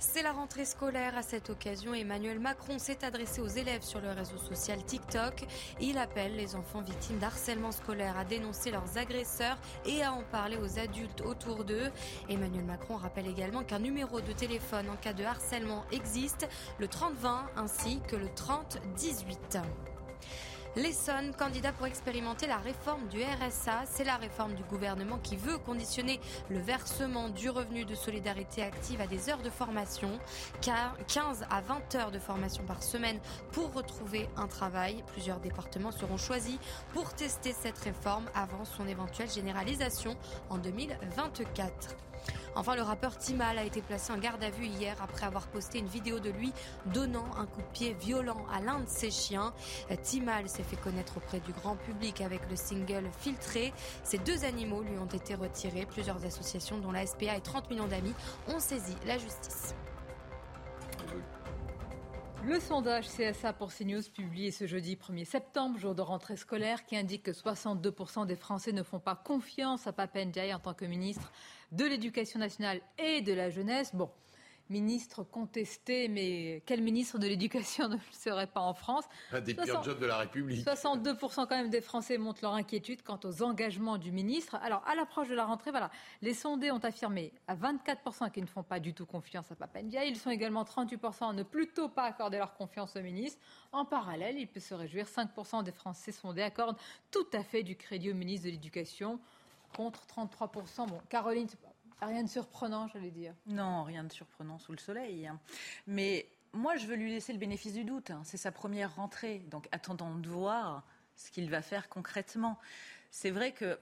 C'est 0.05 0.23
la 0.23 0.33
rentrée 0.33 0.65
scolaire. 0.65 1.16
À 1.16 1.23
cette 1.23 1.49
occasion, 1.49 1.95
Emmanuel 1.95 2.41
Macron 2.41 2.81
s'est 2.81 3.05
adressé 3.05 3.41
aux 3.41 3.47
élèves 3.47 3.83
sur 3.83 4.01
le 4.01 4.11
réseau 4.11 4.37
social 4.37 4.85
TikTok. 4.85 5.45
Il 5.81 5.97
appelle 5.97 6.35
les 6.35 6.57
enfants 6.57 6.83
victimes 6.83 7.19
d'harcèlement 7.19 7.70
scolaire 7.70 8.19
à 8.19 8.24
dénoncer 8.24 8.73
leurs 8.73 8.99
agresseurs 8.99 9.57
et 9.87 10.03
à 10.03 10.12
en 10.12 10.24
parler 10.24 10.57
aux 10.57 10.81
adultes 10.81 11.20
autour 11.20 11.65
d'eux. 11.65 11.89
Emmanuel 12.29 12.65
Macron 12.65 12.97
rappelle 12.97 13.29
également 13.29 13.62
qu'un 13.62 13.79
numéro 13.79 14.20
de 14.20 14.33
téléphone 14.33 14.91
en 14.91 14.97
cas 14.97 15.12
de 15.12 15.23
harcèlement 15.23 15.85
existe, 15.93 16.49
le 16.81 16.89
3020 16.89 17.51
ainsi 17.57 18.01
que 18.09 18.16
le 18.16 18.29
3018. 18.35 19.59
L'Essonne, 20.74 21.35
candidat 21.35 21.70
pour 21.73 21.86
expérimenter 21.86 22.47
la 22.47 22.57
réforme 22.57 23.07
du 23.09 23.23
RSA, 23.23 23.82
c'est 23.85 24.05
la 24.05 24.16
réforme 24.16 24.55
du 24.55 24.62
gouvernement 24.62 25.19
qui 25.19 25.36
veut 25.36 25.59
conditionner 25.59 26.19
le 26.49 26.61
versement 26.61 27.28
du 27.28 27.51
revenu 27.51 27.85
de 27.85 27.94
solidarité 27.94 28.62
active 28.62 29.03
à 29.03 29.07
des 29.07 29.28
heures 29.28 29.43
de 29.43 29.51
formation, 29.51 30.19
15 30.62 31.44
à 31.51 31.61
20 31.61 31.94
heures 31.97 32.11
de 32.11 32.19
formation 32.19 32.65
par 32.65 32.82
semaine 32.82 33.20
pour 33.53 33.74
retrouver 33.74 34.31
un 34.39 34.47
travail. 34.47 35.05
Plusieurs 35.09 35.40
départements 35.40 35.93
seront 35.93 36.16
choisis 36.16 36.57
pour 36.94 37.12
tester 37.12 37.53
cette 37.53 37.78
réforme 37.78 38.24
avant 38.35 38.65
son 38.65 38.89
éventuelle 38.89 39.31
généralisation 39.31 40.16
en 40.49 40.57
2024. 40.57 42.12
Enfin, 42.55 42.77
le 42.77 42.82
rappeur 42.82 43.16
Timal 43.16 43.59
a 43.59 43.65
été 43.65 43.81
placé 43.81 44.12
en 44.12 44.19
garde 44.19 44.43
à 44.43 44.51
vue 44.51 44.66
hier 44.66 44.97
après 45.03 45.27
avoir 45.27 45.47
posté 45.47 45.78
une 45.78 45.86
vidéo 45.86 46.20
de 46.20 46.31
lui 46.31 46.53
donnant 46.86 47.27
un 47.39 47.47
coup 47.47 47.62
de 47.62 47.73
pied 47.73 47.94
violent 47.94 48.44
à 48.53 48.61
l'un 48.61 48.81
de 48.81 48.89
ses 48.89 49.11
chiens. 49.11 49.53
Timal 50.03 50.49
s'est 50.49 50.62
fait 50.62 50.77
connaître 50.77 51.16
auprès 51.16 51.40
du 51.40 51.53
grand 51.53 51.77
public 51.77 52.20
avec 52.20 52.40
le 52.51 52.57
single 52.57 53.09
Filtré. 53.20 53.73
Ces 54.05 54.19
deux 54.19 54.44
animaux 54.44 54.82
lui 54.82 54.99
ont 54.99 55.07
été 55.07 55.35
retirés. 55.35 55.86
Plusieurs 55.86 56.24
associations, 56.24 56.78
dont 56.78 56.93
la 56.93 57.07
SPA 57.07 57.36
et 57.36 57.40
30 57.40 57.70
millions 57.70 57.89
d'amis, 57.89 58.15
ont 58.49 58.61
saisi 58.61 58.94
la 59.07 59.19
justice. 59.19 59.74
Le 62.44 62.59
sondage 62.59 63.06
CSA 63.06 63.52
pour 63.52 63.73
CNews 63.73 64.02
publié 64.12 64.51
ce 64.51 64.66
jeudi 64.66 64.97
1er 64.97 65.24
septembre, 65.24 65.78
jour 65.78 65.94
de 65.94 66.02
rentrée 66.02 66.36
scolaire, 66.36 66.85
qui 66.85 66.97
indique 66.97 67.23
que 67.23 67.31
62% 67.31 68.27
des 68.27 68.35
Français 68.35 68.73
ne 68.73 68.82
font 68.82 68.98
pas 68.98 69.14
confiance 69.14 69.86
à 69.86 69.93
Papendiaï 69.93 70.52
en 70.52 70.59
tant 70.59 70.74
que 70.74 70.85
ministre 70.85 71.31
de 71.70 71.85
l'Éducation 71.85 72.40
nationale 72.40 72.81
et 72.98 73.20
de 73.20 73.32
la 73.32 73.48
jeunesse. 73.48 73.94
Bon, 73.94 74.10
ministre 74.73 75.23
contesté, 75.23 76.09
mais 76.09 76.62
quel 76.66 76.82
ministre 76.82 77.19
de 77.19 77.27
l'Éducation 77.28 77.89
ne 77.89 77.94
le 77.94 78.01
serait 78.11 78.47
pas 78.49 78.61
en 78.61 78.74
France 78.74 79.05
Un 79.31 79.40
des 79.40 79.55
pires 79.55 79.82
jobs 79.82 80.01
de 80.01 80.07
la 80.07 80.16
République. 80.16 80.66
62% 80.66 81.35
quand 81.35 81.51
même 81.51 81.70
des 81.70 81.81
Français 81.81 82.19
montrent 82.19 82.43
leur 82.43 82.55
inquiétude 82.55 83.03
quant 83.03 83.20
aux 83.24 83.43
engagements 83.43 83.99
du 83.99 84.11
ministre. 84.11 84.57
Alors, 84.57 84.82
à 84.89 84.94
l'approche 84.94 85.28
de 85.28 85.35
la 85.35 85.44
rentrée, 85.44 85.70
voilà, 85.70 85.90
les 86.23 86.35
sondés 86.35 86.70
ont 86.70 86.78
affirmé 86.78 87.32
à 87.47 87.55
24% 87.55 88.31
qu'ils 88.32 88.43
ne 88.44 88.49
font 88.49 88.62
pas 88.62 88.81
du 88.81 88.94
tout 88.94 89.07
confiance 89.07 89.53
à 89.53 89.55
Papendia. 89.55 90.05
Ils 90.05 90.16
sont 90.16 90.31
également 90.31 90.65
38% 90.65 91.31
à 91.31 91.32
ne 91.32 91.43
plutôt 91.43 91.89
pas 91.89 92.05
accorder 92.05 92.39
leur 92.39 92.55
confiance 92.55 92.97
au 92.97 93.03
ministre. 93.03 93.39
En 93.70 93.85
parallèle, 93.85 94.39
il 94.39 94.49
peut 94.49 94.61
se 94.61 94.74
réjouir, 94.74 95.07
5% 95.07 95.62
des 95.62 95.73
Français 95.73 96.12
sondés 96.12 96.43
accordent 96.43 96.78
tout 97.11 97.27
à 97.32 97.43
fait 97.43 97.62
du 97.62 97.77
crédit 97.77 98.11
au 98.11 98.15
ministre 98.15 98.47
de 98.47 98.53
l'Éducation 98.53 99.20
contre 99.77 100.07
33%. 100.07 100.89
Bon, 100.89 101.01
Caroline, 101.09 101.49
Rien 102.03 102.24
de 102.24 102.29
surprenant, 102.29 102.89
j'allais 102.89 103.12
dire. 103.12 103.35
Non, 103.47 103.85
rien 103.85 104.03
de 104.03 104.12
surprenant 104.12 104.59
sous 104.59 104.73
le 104.73 104.79
soleil. 104.79 105.31
Mais 105.87 106.27
moi, 106.53 106.77
je 106.77 106.87
veux 106.87 106.97
lui 106.97 107.11
laisser 107.11 107.33
le 107.33 107.39
bénéfice 107.39 107.74
du 107.74 107.85
doute. 107.85 108.11
C'est 108.24 108.37
sa 108.37 108.51
première 108.51 108.97
rentrée. 108.97 109.39
Donc 109.51 109.69
attendons 109.70 110.16
de 110.16 110.29
voir 110.29 110.85
ce 111.16 111.31
qu'il 111.31 111.49
va 111.49 111.62
faire 111.62 111.89
concrètement. 111.89 112.59
C'est 113.11 113.31
vrai 113.31 113.53
que 113.53 113.79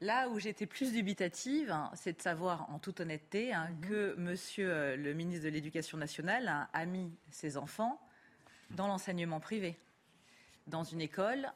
là 0.00 0.28
où 0.28 0.38
j'étais 0.38 0.66
plus 0.66 0.92
dubitative, 0.92 1.76
c'est 1.94 2.16
de 2.16 2.22
savoir 2.22 2.70
en 2.70 2.78
toute 2.78 3.00
honnêteté 3.00 3.52
hein, 3.52 3.70
mhm. 3.70 3.80
que 3.80 4.14
monsieur 4.16 4.70
euh, 4.70 4.96
le 4.96 5.12
ministre 5.12 5.44
de 5.44 5.50
l'Éducation 5.50 5.98
nationale 5.98 6.68
a 6.72 6.86
mis 6.86 7.12
ses 7.30 7.56
enfants 7.56 8.00
dans 8.70 8.86
l'enseignement 8.86 9.40
privé, 9.40 9.76
dans 10.66 10.84
une 10.84 11.00
école 11.00 11.52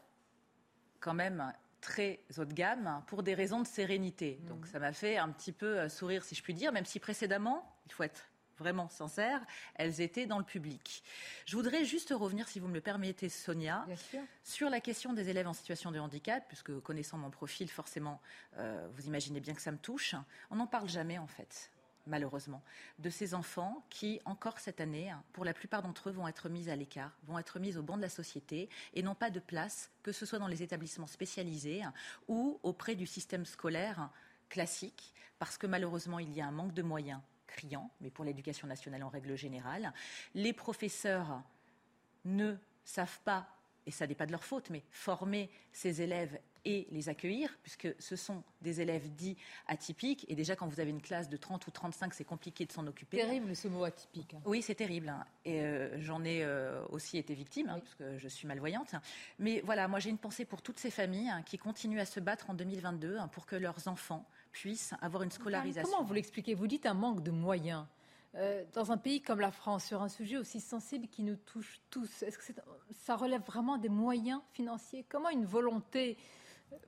quand 1.00 1.14
même 1.14 1.52
très 1.80 2.20
haut 2.38 2.44
de 2.44 2.52
gamme 2.52 3.02
pour 3.06 3.22
des 3.22 3.34
raisons 3.34 3.60
de 3.60 3.66
sérénité. 3.66 4.38
Mm. 4.42 4.46
Donc 4.46 4.66
ça 4.66 4.78
m'a 4.78 4.92
fait 4.92 5.16
un 5.16 5.30
petit 5.30 5.52
peu 5.52 5.78
euh, 5.78 5.88
sourire, 5.88 6.24
si 6.24 6.34
je 6.34 6.42
puis 6.42 6.54
dire, 6.54 6.72
même 6.72 6.86
si 6.86 7.00
précédemment, 7.00 7.76
il 7.86 7.92
faut 7.92 8.02
être 8.02 8.30
vraiment 8.58 8.88
sincère, 8.88 9.40
elles 9.74 10.00
étaient 10.00 10.26
dans 10.26 10.38
le 10.38 10.44
public. 10.44 11.02
Je 11.46 11.56
voudrais 11.56 11.84
juste 11.84 12.14
revenir, 12.14 12.46
si 12.46 12.60
vous 12.60 12.68
me 12.68 12.74
le 12.74 12.82
permettez, 12.82 13.30
Sonia, 13.30 13.86
sur 14.44 14.68
la 14.68 14.80
question 14.80 15.14
des 15.14 15.30
élèves 15.30 15.48
en 15.48 15.54
situation 15.54 15.90
de 15.90 15.98
handicap, 15.98 16.44
puisque 16.46 16.78
connaissant 16.80 17.16
mon 17.16 17.30
profil, 17.30 17.70
forcément, 17.70 18.20
euh, 18.58 18.86
vous 18.94 19.06
imaginez 19.06 19.40
bien 19.40 19.54
que 19.54 19.62
ça 19.62 19.72
me 19.72 19.78
touche. 19.78 20.14
On 20.50 20.56
n'en 20.56 20.66
parle 20.66 20.88
jamais, 20.88 21.18
en 21.18 21.26
fait 21.26 21.70
malheureusement, 22.06 22.62
de 22.98 23.10
ces 23.10 23.34
enfants 23.34 23.84
qui, 23.90 24.20
encore 24.24 24.58
cette 24.58 24.80
année, 24.80 25.12
pour 25.32 25.44
la 25.44 25.54
plupart 25.54 25.82
d'entre 25.82 26.08
eux, 26.08 26.12
vont 26.12 26.28
être 26.28 26.48
mis 26.48 26.68
à 26.70 26.76
l'écart, 26.76 27.12
vont 27.24 27.38
être 27.38 27.58
mis 27.58 27.76
au 27.76 27.82
banc 27.82 27.96
de 27.96 28.02
la 28.02 28.08
société 28.08 28.68
et 28.94 29.02
n'ont 29.02 29.14
pas 29.14 29.30
de 29.30 29.40
place, 29.40 29.90
que 30.02 30.12
ce 30.12 30.26
soit 30.26 30.38
dans 30.38 30.48
les 30.48 30.62
établissements 30.62 31.06
spécialisés 31.06 31.82
ou 32.28 32.58
auprès 32.62 32.94
du 32.94 33.06
système 33.06 33.46
scolaire 33.46 34.10
classique, 34.48 35.14
parce 35.38 35.56
que 35.56 35.66
malheureusement, 35.66 36.18
il 36.18 36.32
y 36.32 36.40
a 36.40 36.46
un 36.46 36.52
manque 36.52 36.74
de 36.74 36.82
moyens 36.82 37.20
criant, 37.46 37.90
mais 38.00 38.10
pour 38.10 38.24
l'éducation 38.24 38.66
nationale 38.66 39.02
en 39.02 39.08
règle 39.08 39.36
générale. 39.36 39.92
Les 40.34 40.52
professeurs 40.52 41.42
ne 42.24 42.56
savent 42.84 43.20
pas 43.24 43.48
et 43.90 43.92
ça 43.92 44.06
n'est 44.06 44.14
pas 44.14 44.26
de 44.26 44.30
leur 44.30 44.44
faute, 44.44 44.70
mais 44.70 44.84
former 44.92 45.50
ces 45.72 46.00
élèves 46.00 46.38
et 46.64 46.86
les 46.92 47.08
accueillir, 47.08 47.58
puisque 47.64 47.88
ce 47.98 48.14
sont 48.14 48.44
des 48.62 48.80
élèves 48.80 49.12
dits 49.14 49.36
atypiques. 49.66 50.26
Et 50.28 50.36
déjà, 50.36 50.54
quand 50.54 50.68
vous 50.68 50.78
avez 50.78 50.90
une 50.90 51.02
classe 51.02 51.28
de 51.28 51.36
30 51.36 51.66
ou 51.66 51.72
35, 51.72 52.14
c'est 52.14 52.24
compliqué 52.24 52.66
de 52.66 52.70
s'en 52.70 52.86
occuper. 52.86 53.16
Terrible 53.16 53.56
ce 53.56 53.66
mot 53.66 53.82
atypique. 53.82 54.34
Hein. 54.34 54.42
Oui, 54.44 54.62
c'est 54.62 54.76
terrible. 54.76 55.08
Hein. 55.08 55.24
Et 55.44 55.60
euh, 55.60 56.00
j'en 56.00 56.22
ai 56.22 56.44
euh, 56.44 56.84
aussi 56.90 57.18
été 57.18 57.34
victime, 57.34 57.68
hein, 57.68 57.80
parce 57.80 57.96
que 57.96 58.16
je 58.16 58.28
suis 58.28 58.46
malvoyante. 58.46 58.94
Mais 59.40 59.60
voilà, 59.64 59.88
moi 59.88 59.98
j'ai 59.98 60.10
une 60.10 60.18
pensée 60.18 60.44
pour 60.44 60.62
toutes 60.62 60.78
ces 60.78 60.92
familles 60.92 61.32
qui 61.46 61.58
continuent 61.58 61.98
à 62.00 62.06
se 62.06 62.20
battre 62.20 62.48
en 62.48 62.54
2022 62.54 63.18
pour 63.32 63.44
que 63.44 63.56
leurs 63.56 63.88
enfants 63.88 64.24
puissent 64.52 64.94
avoir 65.02 65.24
une 65.24 65.32
scolarisation. 65.32 65.90
Comment 65.90 66.04
vous 66.04 66.14
l'expliquez? 66.14 66.54
Vous 66.54 66.68
dites 66.68 66.86
un 66.86 66.94
manque 66.94 67.24
de 67.24 67.32
moyens. 67.32 67.86
Euh, 68.36 68.64
dans 68.72 68.92
un 68.92 68.96
pays 68.96 69.20
comme 69.20 69.40
la 69.40 69.50
France, 69.50 69.86
sur 69.86 70.02
un 70.02 70.08
sujet 70.08 70.36
aussi 70.36 70.60
sensible 70.60 71.08
qui 71.08 71.22
nous 71.22 71.36
touche 71.36 71.80
tous, 71.90 72.22
est-ce 72.22 72.38
que 72.38 72.60
ça 72.92 73.16
relève 73.16 73.42
vraiment 73.42 73.76
des 73.76 73.88
moyens 73.88 74.40
financiers? 74.52 75.04
Comment 75.08 75.30
une 75.30 75.44
volonté 75.44 76.16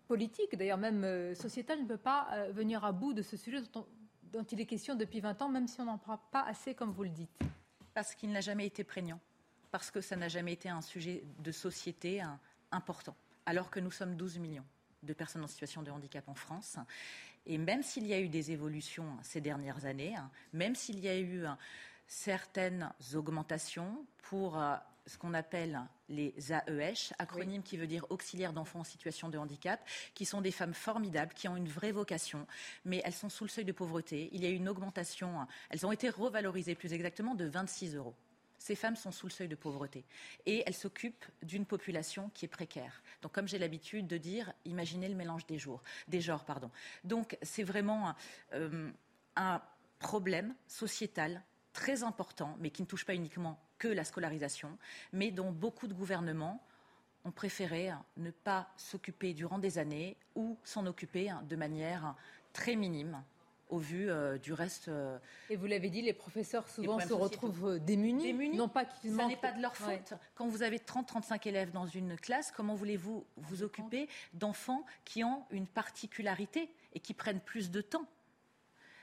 politique, 0.07 0.57
d'ailleurs 0.57 0.79
même 0.79 1.03
euh, 1.03 1.35
sociétale, 1.35 1.83
ne 1.83 1.87
peut 1.87 1.97
pas 1.97 2.29
euh, 2.33 2.53
venir 2.53 2.85
à 2.85 2.93
bout 2.93 3.13
de 3.13 3.23
ce 3.23 3.37
sujet 3.37 3.61
dont, 3.73 4.45
il 4.45 4.61
est 4.61 4.67
question 4.67 4.95
depuis 4.95 5.21
20 5.21 5.43
ans, 5.43 5.49
même 5.49 5.67
si 5.67 5.81
on 5.81 5.85
n'en 5.85 5.99
parle 5.99 6.21
pas 6.31 6.43
assez, 6.43 6.75
comme 6.75 6.93
vous 6.93 7.03
le 7.03 7.11
dites? 7.11 7.41
Parce 7.93 8.15
qu'il 8.15 8.31
n'a 8.31 8.41
jamais 8.41 8.67
été 8.67 8.85
prégnant, 8.85 9.19
parce 9.73 9.91
que 9.91 10.01
ça 10.01 10.15
n'a 10.15 10.29
jamais 10.29 10.53
été 10.53 10.69
un 10.69 10.81
sujet 10.81 11.25
de 11.41 11.51
société 11.51 12.23
important, 12.71 13.17
alors 13.47 13.69
que 13.69 13.81
nous 13.81 13.91
sommes 13.91 14.15
12 14.15 14.39
millions 14.39 14.65
de 15.03 15.13
personnes 15.13 15.43
en 15.43 15.49
situation 15.49 15.83
de 15.83 15.91
handicap 15.91 16.29
en 16.29 16.35
France. 16.35 16.79
Et 17.47 17.59
même 17.59 17.83
s'il 17.83 18.07
y 18.07 18.15
a 18.15 18.21
eu 18.21 18.29
des 18.29 18.53
évolutions 18.53 19.17
ces 19.23 19.41
dernières 19.41 19.85
années, 19.85 20.15
même 20.53 20.75
s'il 20.75 21.01
y 21.01 21.09
a 21.09 21.19
eu 21.19 21.45
certaines 22.07 22.93
augmentations 23.15 24.05
pour 24.23 24.59
euh, 24.59 24.77
ce 25.07 25.19
qu'on 25.19 25.35
appelle 25.35 25.81
les 26.09 26.35
AEH, 26.53 27.13
acronyme 27.19 27.63
qui 27.63 27.77
veut 27.77 27.87
dire 27.87 28.07
auxiliaires 28.11 28.53
d'enfants 28.53 28.81
en 28.81 28.85
situation 28.85 29.29
de 29.29 29.39
handicap, 29.39 29.81
qui 30.15 30.25
sont 30.25 30.41
des 30.41 30.51
femmes 30.51 30.75
formidables, 30.75 31.33
qui 31.35 31.49
ont 31.49 31.57
une 31.57 31.69
vraie 31.69 31.93
vocation, 31.93 32.47
mais 32.85 33.01
elles 33.05 33.13
sont 33.13 33.29
sous 33.29 33.45
le 33.45 33.51
seuil 33.51 33.65
de 33.65 33.73
pauvreté. 33.73 34.29
Il 34.33 34.43
y 34.43 34.47
a 34.47 34.51
eu 34.51 34.55
une 34.55 34.69
augmentation, 34.69 35.47
elles 35.71 35.87
ont 35.87 35.93
été 35.93 36.11
revalorisées 36.11 36.75
plus 36.75 36.93
exactement 36.93 37.35
de 37.35 37.47
26 37.47 37.97
euros. 37.97 38.15
Ces 38.63 38.77
femmes 38.77 38.95
sont 38.95 39.11
sous 39.11 39.27
le 39.27 39.33
seuil 39.33 39.49
de 39.49 39.57
pauvreté 39.57 40.05
et 40.47 40.63
elles 40.65 40.75
s'occupent 40.75 41.25
d'une 41.43 41.67
population 41.67 42.31
qui 42.33 42.45
est 42.45 42.49
précaire. 42.49 43.03
Donc, 43.21 43.33
comme 43.33 43.49
j'ai 43.49 43.59
l'habitude 43.59 44.07
de 44.07 44.17
dire, 44.17 44.53
imaginez 44.65 45.09
le 45.09 45.17
mélange 45.17 45.45
des 45.47 45.59
jours, 45.59 45.83
des 46.07 46.21
genres, 46.21 46.45
pardon. 46.45 46.71
Donc, 47.03 47.37
c'est 47.43 47.65
vraiment 47.65 48.15
euh, 48.53 48.89
un 49.35 49.61
problème 49.99 50.55
sociétal 50.69 51.43
très 51.73 52.05
important, 52.05 52.57
mais 52.61 52.71
qui 52.71 52.83
ne 52.83 52.87
touche 52.87 53.05
pas 53.05 53.17
uniquement 53.17 53.59
que 53.79 53.89
la 53.89 54.05
scolarisation, 54.05 54.79
mais 55.13 55.33
dont 55.33 55.51
beaucoup 55.51 55.89
de 55.89 55.95
gouvernements 55.95 56.65
ont 57.25 57.33
préféré 57.33 57.91
ne 58.17 58.31
pas 58.31 58.71
s'occuper 58.77 59.35
durant 59.35 59.59
des 59.59 59.79
années 59.79 60.17
ou 60.37 60.57
s'en 60.63 60.87
occuper 60.87 61.33
de 61.49 61.57
manière 61.57 62.15
très 62.53 62.77
minime 62.77 63.25
au 63.73 63.79
vu 63.79 64.11
euh, 64.11 64.39
du 64.39 64.53
reste. 64.53 64.89
Euh, 64.89 65.19
et 65.49 65.57
vous 65.57 65.67
l'avez 65.67 65.89
dit, 65.89 66.03
les 66.03 66.13
professeurs 66.13 66.69
souvent 66.69 67.01
se 67.01 67.13
retrouvent 67.13 67.71
euh, 67.71 67.79
démunis, 67.79 68.25
démunis. 68.25 68.57
Non 68.57 68.69
pas 68.69 68.85
qu'ils 68.85 69.17
Ça 69.17 69.27
n'est 69.27 69.37
pas 69.37 69.53
de 69.53 69.63
leur 69.63 69.75
faute. 69.75 70.13
Quand 70.35 70.47
vous 70.47 70.63
avez 70.63 70.79
30-35 70.79 71.49
élèves 71.49 71.73
dans 71.73 71.87
une 71.87 72.17
classe, 72.17 72.53
comment 72.53 72.75
voulez-vous 72.75 73.25
vous 73.37 73.63
occuper 73.63 74.09
d'enfants 74.35 74.85
qui 75.05 75.25
ont 75.25 75.45
une 75.51 75.67
particularité 75.67 76.71
et 76.93 77.01
qui 77.01 77.15
prennent 77.15 77.41
plus 77.41 77.71
de 77.71 77.81
temps 77.81 78.07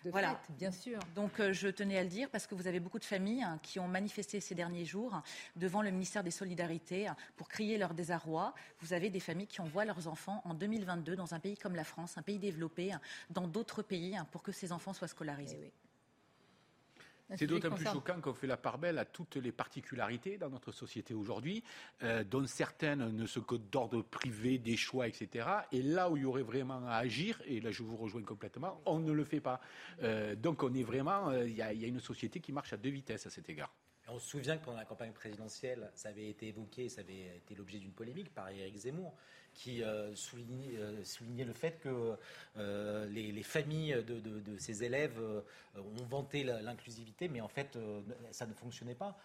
voilà. 0.05 0.39
bien 0.57 0.71
sûr. 0.71 0.99
Donc 1.15 1.39
euh, 1.39 1.53
je 1.53 1.67
tenais 1.67 1.97
à 1.97 2.03
le 2.03 2.09
dire 2.09 2.29
parce 2.29 2.47
que 2.47 2.55
vous 2.55 2.67
avez 2.67 2.79
beaucoup 2.79 2.99
de 2.99 3.05
familles 3.05 3.43
hein, 3.43 3.59
qui 3.61 3.79
ont 3.79 3.87
manifesté 3.87 4.39
ces 4.39 4.55
derniers 4.55 4.85
jours 4.85 5.21
devant 5.55 5.81
le 5.81 5.91
ministère 5.91 6.23
des 6.23 6.31
Solidarités 6.31 7.07
hein, 7.07 7.15
pour 7.35 7.47
crier 7.47 7.77
leur 7.77 7.93
désarroi. 7.93 8.53
Vous 8.79 8.93
avez 8.93 9.09
des 9.09 9.19
familles 9.19 9.47
qui 9.47 9.61
envoient 9.61 9.85
leurs 9.85 10.07
enfants 10.07 10.41
en 10.45 10.53
2022 10.53 11.15
dans 11.15 11.33
un 11.33 11.39
pays 11.39 11.57
comme 11.57 11.75
la 11.75 11.83
France, 11.83 12.17
un 12.17 12.21
pays 12.21 12.39
développé, 12.39 12.93
hein, 12.93 13.01
dans 13.29 13.47
d'autres 13.47 13.81
pays 13.81 14.17
pour 14.31 14.43
que 14.43 14.51
ces 14.51 14.71
enfants 14.71 14.93
soient 14.93 15.07
scolarisés. 15.07 15.71
C'est 17.37 17.47
d'autant 17.47 17.71
plus 17.71 17.85
choquant 17.85 18.19
qu'on 18.21 18.33
fait 18.33 18.47
la 18.47 18.57
part 18.57 18.77
belle 18.77 18.97
à 18.97 19.05
toutes 19.05 19.35
les 19.35 19.51
particularités 19.51 20.37
dans 20.37 20.49
notre 20.49 20.71
société 20.71 21.13
aujourd'hui, 21.13 21.63
euh, 22.03 22.23
dont 22.23 22.45
certaines 22.45 23.15
ne 23.15 23.25
sont 23.25 23.41
que 23.41 23.55
d'ordre 23.55 24.01
privé, 24.01 24.57
des 24.57 24.77
choix, 24.77 25.07
etc. 25.07 25.47
Et 25.71 25.81
là 25.81 26.09
où 26.09 26.17
il 26.17 26.23
y 26.23 26.25
aurait 26.25 26.43
vraiment 26.43 26.85
à 26.87 26.95
agir, 26.95 27.41
et 27.45 27.59
là 27.61 27.71
je 27.71 27.83
vous 27.83 27.95
rejoins 27.95 28.23
complètement, 28.23 28.81
on 28.85 28.99
ne 28.99 29.11
le 29.11 29.23
fait 29.23 29.41
pas. 29.41 29.59
Euh, 30.01 30.35
donc 30.35 30.63
on 30.63 30.73
est 30.73 30.83
vraiment, 30.83 31.29
euh, 31.29 31.47
il 31.47 31.55
y, 31.55 31.61
a 31.61 31.71
une 31.71 31.99
société 31.99 32.39
qui 32.39 32.51
marche 32.51 32.73
à 32.73 32.77
deux 32.77 32.89
vitesses 32.89 33.25
à 33.25 33.29
cet 33.29 33.49
égard. 33.49 33.73
On 34.07 34.17
se 34.17 34.27
souvient 34.27 34.57
que 34.57 34.65
pendant 34.65 34.77
la 34.77 34.85
campagne 34.85 35.11
présidentielle, 35.11 35.91
ça 35.93 36.09
avait 36.09 36.29
été 36.29 36.47
évoqué, 36.47 36.89
ça 36.89 37.01
avait 37.01 37.37
été 37.37 37.53
l'objet 37.53 37.77
d'une 37.77 37.91
polémique 37.91 38.33
par 38.33 38.49
Éric 38.49 38.75
Zemmour, 38.75 39.15
qui 39.53 39.83
euh, 39.83 40.15
soulignait, 40.15 41.03
soulignait, 41.03 41.43
le 41.43 41.53
fait 41.53 41.79
que 41.79 42.15
les, 43.09 43.43
familles 43.43 44.03
de, 44.05 44.57
ces 44.57 44.83
élèves 44.83 45.19
ont 45.75 46.05
vanté 46.09 46.43
l'inclusivité, 46.43 47.27
mais 47.27 47.41
en 47.41 47.47
fait, 47.47 47.77
ça 48.31 48.45
ne 48.45 48.53
fonctionnait 48.53 48.95
pas. 48.95 49.17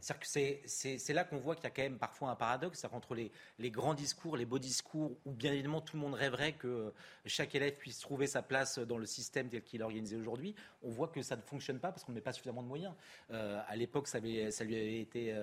c'est 0.00 1.12
là 1.12 1.24
qu'on 1.24 1.38
voit 1.38 1.54
qu'il 1.54 1.64
y 1.64 1.66
a 1.66 1.70
quand 1.70 1.82
même 1.82 1.98
parfois 1.98 2.30
un 2.30 2.36
paradoxe 2.36 2.84
entre 2.92 3.14
les, 3.14 3.70
grands 3.70 3.94
discours, 3.94 4.36
les 4.36 4.44
beaux 4.44 4.58
discours, 4.58 5.16
où 5.24 5.32
bien 5.32 5.52
évidemment 5.52 5.80
tout 5.80 5.96
le 5.96 6.02
monde 6.02 6.14
rêverait 6.14 6.52
que 6.52 6.92
chaque 7.24 7.54
élève 7.54 7.74
puisse 7.74 7.98
trouver 7.98 8.26
sa 8.26 8.42
place 8.42 8.78
dans 8.78 8.98
le 8.98 9.06
système 9.06 9.48
tel 9.48 9.62
qu'il 9.62 9.80
est 9.80 9.84
organisé 9.84 10.16
aujourd'hui. 10.16 10.54
On 10.82 10.90
voit 10.90 11.08
que 11.08 11.22
ça 11.22 11.36
ne 11.36 11.42
fonctionne 11.42 11.80
pas 11.80 11.90
parce 11.90 12.04
qu'on 12.04 12.12
ne 12.12 12.16
met 12.16 12.22
pas 12.22 12.32
suffisamment 12.32 12.62
de 12.62 12.68
moyens. 12.68 12.94
à 13.30 13.76
l'époque, 13.76 14.08
ça, 14.08 14.20
lui 14.20 14.40
avait 14.40 15.00
été 15.00 15.34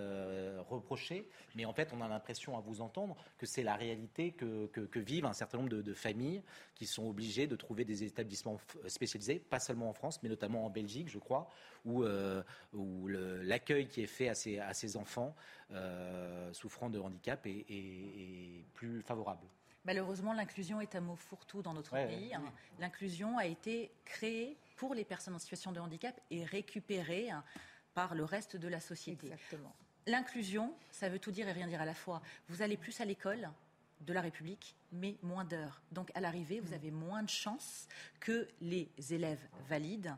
reproché, 0.69 1.27
mais 1.55 1.65
en 1.65 1.73
fait, 1.73 1.89
on 1.93 2.01
a 2.01 2.07
l'impression 2.07 2.57
à 2.57 2.61
vous 2.61 2.81
entendre 2.81 3.15
que 3.37 3.45
c'est 3.45 3.63
la 3.63 3.75
réalité 3.75 4.22
que, 4.31 4.99
vivent 4.99 5.25
un 5.25 5.33
certain 5.33 5.57
nombre 5.57 5.69
de, 5.69 5.93
familles 5.93 6.41
qui 6.75 6.85
sont 6.85 7.07
obligées 7.07 7.47
de 7.47 7.55
trouver 7.55 7.85
des 7.85 8.03
établissements 8.03 8.59
spécialisés, 8.87 9.39
pas 9.39 9.59
seulement 9.59 9.89
en 9.89 9.93
France, 9.93 10.21
mais 10.23 10.29
notamment 10.29 10.65
en 10.65 10.69
Belgique, 10.69 11.09
je 11.09 11.19
crois, 11.19 11.49
où, 11.85 12.03
euh, 12.03 12.43
l'accueil 13.43 13.87
qui 13.87 14.01
est 14.01 14.07
fait 14.07 14.29
à 14.29 14.35
ces, 14.35 14.59
à 14.59 14.73
ces 14.73 14.97
enfants 14.97 15.35
euh, 15.71 16.51
souffrant 16.53 16.89
de 16.89 16.99
handicap 16.99 17.45
est, 17.45 18.65
plus 18.73 19.01
favorable. 19.01 19.45
Malheureusement, 19.85 20.33
l'inclusion 20.33 20.79
est 20.79 20.95
un 20.95 21.01
mot 21.01 21.15
fourre-tout 21.15 21.61
dans 21.61 21.73
notre 21.73 21.91
pays. 21.91 22.31
L'inclusion 22.79 23.37
a 23.37 23.45
été 23.45 23.91
créée 24.05 24.57
pour 24.77 24.93
les 24.95 25.03
personnes 25.03 25.35
en 25.35 25.39
situation 25.39 25.71
de 25.71 25.79
handicap 25.79 26.19
et 26.31 26.45
récupérée 26.45 27.29
hein, 27.29 27.43
par 27.93 28.15
le 28.15 28.23
reste 28.23 28.55
de 28.55 28.67
la 28.67 28.79
société. 28.79 29.27
Exactement. 29.27 29.75
L'inclusion, 30.05 30.73
ça 30.91 31.07
veut 31.09 31.19
tout 31.19 31.31
dire 31.31 31.47
et 31.47 31.51
rien 31.53 31.67
dire 31.67 31.81
à 31.81 31.85
la 31.85 31.93
fois. 31.93 32.21
Vous 32.49 32.61
allez 32.61 32.75
plus 32.75 32.99
à 32.99 33.05
l'école, 33.05 33.49
de 34.05 34.13
la 34.13 34.21
République, 34.21 34.75
mais 34.91 35.17
moins 35.21 35.45
d'heures. 35.45 35.81
Donc 35.91 36.11
à 36.15 36.21
l'arrivée, 36.21 36.59
vous 36.59 36.71
mm. 36.71 36.75
avez 36.75 36.91
moins 36.91 37.23
de 37.23 37.29
chances 37.29 37.87
que 38.19 38.47
les 38.61 38.89
élèves 39.09 39.45
valides 39.67 40.15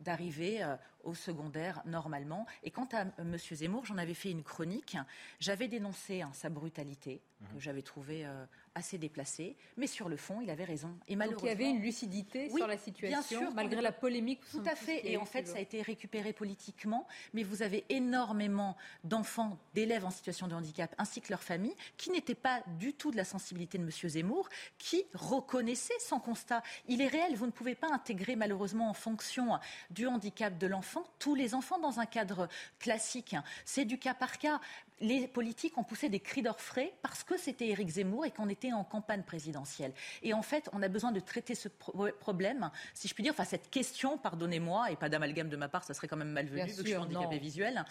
d'arriver 0.00 0.62
euh, 0.62 0.76
au 1.04 1.14
secondaire 1.14 1.82
normalement. 1.86 2.46
Et 2.62 2.70
quant 2.70 2.88
à 2.92 3.06
M. 3.18 3.36
Zemmour, 3.38 3.84
j'en 3.86 3.98
avais 3.98 4.14
fait 4.14 4.30
une 4.30 4.42
chronique. 4.42 4.96
J'avais 5.40 5.68
dénoncé 5.68 6.22
hein, 6.22 6.30
sa 6.32 6.48
brutalité, 6.48 7.20
que 7.40 7.54
mhm. 7.54 7.60
j'avais 7.60 7.82
trouvée 7.82 8.26
euh, 8.26 8.44
assez 8.74 8.98
déplacée. 8.98 9.56
Mais 9.76 9.86
sur 9.86 10.08
le 10.08 10.16
fond, 10.16 10.40
il 10.40 10.50
avait 10.50 10.64
raison. 10.64 10.96
Et 11.08 11.16
malheureusement, 11.16 11.48
Donc 11.48 11.58
il 11.58 11.62
y 11.62 11.64
avait 11.64 11.76
une 11.76 11.82
lucidité 11.82 12.50
sur 12.50 12.66
la 12.66 12.78
situation, 12.78 13.52
malgré 13.52 13.80
la 13.80 13.92
polémique. 13.92 14.40
Tout 14.50 14.62
à 14.64 14.74
fait. 14.74 15.06
Et 15.08 15.16
en 15.16 15.24
fait, 15.24 15.46
ça 15.46 15.58
a 15.58 15.60
été 15.60 15.82
récupéré 15.82 16.32
politiquement. 16.32 17.06
Mais 17.34 17.42
vous 17.42 17.62
avez 17.62 17.84
énormément 17.88 18.76
d'enfants, 19.04 19.58
d'élèves 19.74 20.04
en 20.04 20.10
situation 20.10 20.48
de 20.48 20.54
handicap, 20.54 20.94
ainsi 20.98 21.20
que 21.20 21.30
leurs 21.30 21.42
familles, 21.42 21.74
qui 21.96 22.10
n'étaient 22.10 22.34
pas 22.34 22.62
du 22.78 22.94
tout 22.94 23.10
de 23.10 23.16
la 23.16 23.24
sensibilité 23.24 23.78
de 23.78 23.84
M. 23.84 23.90
Zemmour, 23.90 24.48
qui 24.78 25.04
reconnaissaient 25.14 25.98
son 26.00 26.20
constat. 26.20 26.62
Il 26.86 27.00
est 27.00 27.08
réel. 27.08 27.34
Vous 27.34 27.46
ne 27.46 27.52
pouvez 27.52 27.74
pas 27.74 27.88
intégrer, 27.92 28.36
malheureusement, 28.36 28.88
en 28.88 28.94
fonction 28.94 29.58
du 29.90 30.06
handicap 30.06 30.56
de 30.56 30.66
l'enfant, 30.66 30.87
tous 31.18 31.34
les 31.34 31.54
enfants 31.54 31.78
dans 31.78 32.00
un 32.00 32.06
cadre 32.06 32.48
classique. 32.78 33.36
C'est 33.64 33.84
du 33.84 33.98
cas 33.98 34.14
par 34.14 34.38
cas. 34.38 34.60
Les 35.00 35.28
politiques 35.28 35.78
ont 35.78 35.84
poussé 35.84 36.08
des 36.08 36.20
cris 36.20 36.42
d'orfraie 36.42 36.92
parce 37.02 37.22
que 37.22 37.36
c'était 37.38 37.68
Éric 37.68 37.88
Zemmour 37.88 38.26
et 38.26 38.30
qu'on 38.30 38.48
était 38.48 38.72
en 38.72 38.82
campagne 38.82 39.22
présidentielle. 39.22 39.92
Et 40.22 40.34
en 40.34 40.42
fait, 40.42 40.68
on 40.72 40.82
a 40.82 40.88
besoin 40.88 41.12
de 41.12 41.20
traiter 41.20 41.54
ce 41.54 41.68
problème, 41.68 42.70
si 42.94 43.06
je 43.06 43.14
puis 43.14 43.22
dire, 43.22 43.32
enfin 43.32 43.44
cette 43.44 43.70
question, 43.70 44.18
pardonnez-moi, 44.18 44.90
et 44.90 44.96
pas 44.96 45.08
d'amalgame 45.08 45.48
de 45.48 45.56
ma 45.56 45.68
part, 45.68 45.84
ça 45.84 45.94
serait 45.94 46.08
quand 46.08 46.16
même 46.16 46.32
malvenu, 46.32 46.62
vu 46.62 46.72
que 46.72 46.82
je 46.82 46.82
suis 46.82 46.96
handicapée 46.96 47.38
visuelle, 47.38 47.84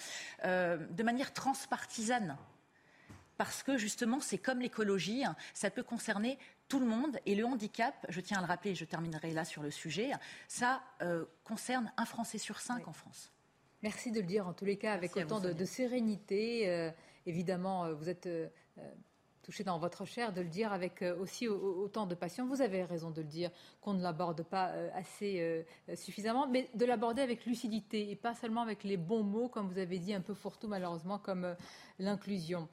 euh, 0.43 0.77
de 0.77 1.03
manière 1.03 1.33
transpartisane 1.33 2.37
parce 3.37 3.63
que 3.63 3.77
justement, 3.77 4.19
c'est 4.19 4.37
comme 4.37 4.59
l'écologie, 4.59 5.23
ça 5.53 5.69
peut 5.69 5.83
concerner 5.83 6.37
tout 6.67 6.79
le 6.79 6.85
monde. 6.85 7.17
Et 7.25 7.35
le 7.35 7.45
handicap, 7.45 7.93
je 8.09 8.21
tiens 8.21 8.37
à 8.37 8.41
le 8.41 8.47
rappeler, 8.47 8.75
je 8.75 8.85
terminerai 8.85 9.31
là 9.31 9.45
sur 9.45 9.61
le 9.61 9.71
sujet, 9.71 10.11
ça 10.47 10.81
euh, 11.01 11.25
concerne 11.43 11.91
un 11.97 12.05
Français 12.05 12.37
sur 12.37 12.59
cinq 12.59 12.87
en 12.87 12.93
France. 12.93 13.31
Merci 13.83 14.11
de 14.11 14.19
le 14.19 14.25
dire 14.25 14.47
en 14.47 14.53
tous 14.53 14.65
les 14.65 14.77
cas 14.77 14.93
avec 14.93 15.15
autant 15.15 15.39
de, 15.39 15.65
sérénité. 15.65 16.67
Euh, 16.69 16.89
évidemment, 17.25 17.85
euh, 17.85 17.93
vous 17.93 18.09
êtes 18.09 18.27
touché 19.43 19.63
dans 19.63 19.79
votre 19.79 20.03
chair 20.03 20.33
de 20.33 20.41
le 20.41 20.49
dire 20.49 20.73
avec 20.73 21.05
aussi 21.19 21.47
autant 21.47 22.05
de 22.05 22.15
passion. 22.15 22.45
Vous 22.47 22.61
avez 22.61 22.83
raison 22.83 23.11
de 23.11 23.21
le 23.21 23.27
dire, 23.27 23.49
qu'on 23.79 23.93
ne 23.93 24.03
l'aborde 24.03 24.43
pas 24.43 24.73
assez 24.93 25.65
suffisamment, 25.95 26.47
mais 26.47 26.69
de 26.73 26.83
l'aborder 26.83 27.21
avec 27.21 27.45
lucidité 27.45 28.11
et 28.11 28.17
pas 28.17 28.35
seulement 28.35 28.61
avec 28.61 28.83
les 28.83 28.97
bons 28.97 29.23
mots, 29.23 29.47
comme 29.47 29.69
vous 29.69 29.77
avez 29.77 29.99
dit, 29.99 30.13
un 30.13 30.19
peu 30.19 30.33
fourre-tout 30.33 30.67
malheureusement, 30.67 31.17
comme 31.17 31.55
l'inclusion. 31.97 32.67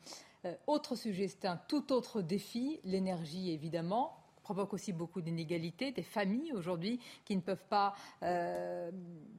Euh, 0.44 0.54
autre 0.66 0.96
sujet, 0.96 1.28
c'est 1.28 1.46
un 1.46 1.56
tout 1.56 1.92
autre 1.92 2.22
défi, 2.22 2.80
l'énergie 2.84 3.50
évidemment 3.50 4.23
provoque 4.44 4.74
aussi 4.74 4.92
beaucoup 4.92 5.22
d'inégalités, 5.22 5.90
des 5.90 6.02
familles 6.02 6.52
aujourd'hui 6.52 7.00
qui 7.24 7.34
ne 7.34 7.40
peuvent 7.40 7.66
pas 7.68 7.94
euh, 8.22 8.90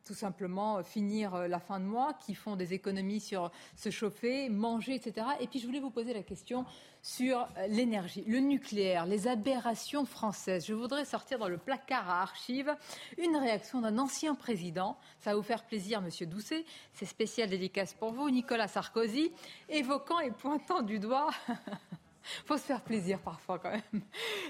tout 0.04 0.16
simplement 0.16 0.84
finir 0.84 1.48
la 1.48 1.60
fin 1.60 1.80
de 1.80 1.86
mois, 1.86 2.14
qui 2.14 2.36
font 2.36 2.56
des 2.56 2.74
économies 2.74 3.22
sur 3.22 3.52
se 3.76 3.90
chauffer, 3.90 4.50
manger, 4.50 4.96
etc. 4.96 5.28
Et 5.40 5.48
puis 5.48 5.60
je 5.60 5.68
voulais 5.68 5.80
vous 5.80 5.92
poser 5.92 6.14
la 6.14 6.24
question 6.24 6.66
sur 7.06 7.48
l'énergie, 7.70 8.24
le 8.26 8.40
nucléaire, 8.40 9.06
les 9.06 9.28
aberrations 9.28 10.06
françaises. 10.06 10.66
Je 10.66 10.74
voudrais 10.74 11.06
sortir 11.06 11.38
dans 11.38 11.48
le 11.48 11.60
placard 11.60 12.10
à 12.10 12.24
archives 12.24 12.76
une 13.20 13.38
réaction 13.38 13.80
d'un 13.80 14.00
ancien 14.00 14.34
président. 14.34 14.98
Ça 15.20 15.30
va 15.30 15.36
vous 15.36 15.44
faire 15.44 15.66
plaisir, 15.66 16.02
Monsieur 16.02 16.26
Doucet. 16.26 16.66
C'est 16.94 17.06
spécial 17.06 17.48
dédicace 17.48 17.94
pour 17.94 18.12
vous, 18.12 18.28
Nicolas 18.32 18.68
Sarkozy, 18.68 19.32
évoquant 19.70 20.20
et 20.20 20.32
pointant 20.32 20.82
du 20.82 20.98
doigt 20.98 21.30
faut 22.46 22.58
se 22.58 22.64
faire 22.64 22.82
plaisir 22.82 23.20
parfois 23.20 23.60
quand 23.60 23.72
même. 23.72 24.02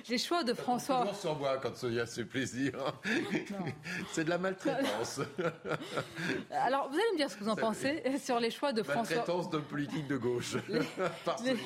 Les 0.10 0.18
choix 0.18 0.44
de 0.44 0.54
François. 0.54 1.06
On 1.08 1.14
s'en 1.14 1.36
voit 1.36 1.58
quand 1.58 1.74
il 1.84 1.94
y 1.94 2.00
a 2.00 2.06
ce 2.06 2.22
plaisir. 2.22 2.74
C'est 4.12 4.26
de 4.26 4.30
la 4.30 4.38
maltraitance. 4.38 5.22
Alors, 6.52 6.90
vous 6.90 6.96
allez 6.96 7.12
me 7.14 7.18
dire 7.18 7.30
ce 7.30 7.36
que 7.36 7.44
vous 7.44 7.50
en 7.50 7.56
pensez 7.56 8.18
sur 8.20 8.40
les 8.40 8.52
choix 8.52 8.74
de 8.74 8.84
François. 8.84 9.18
Maltraitance 9.18 9.50
de 9.50 9.60
politique 9.60 10.08
de 10.08 10.18
gauche. 10.18 10.58
les, 11.44 11.58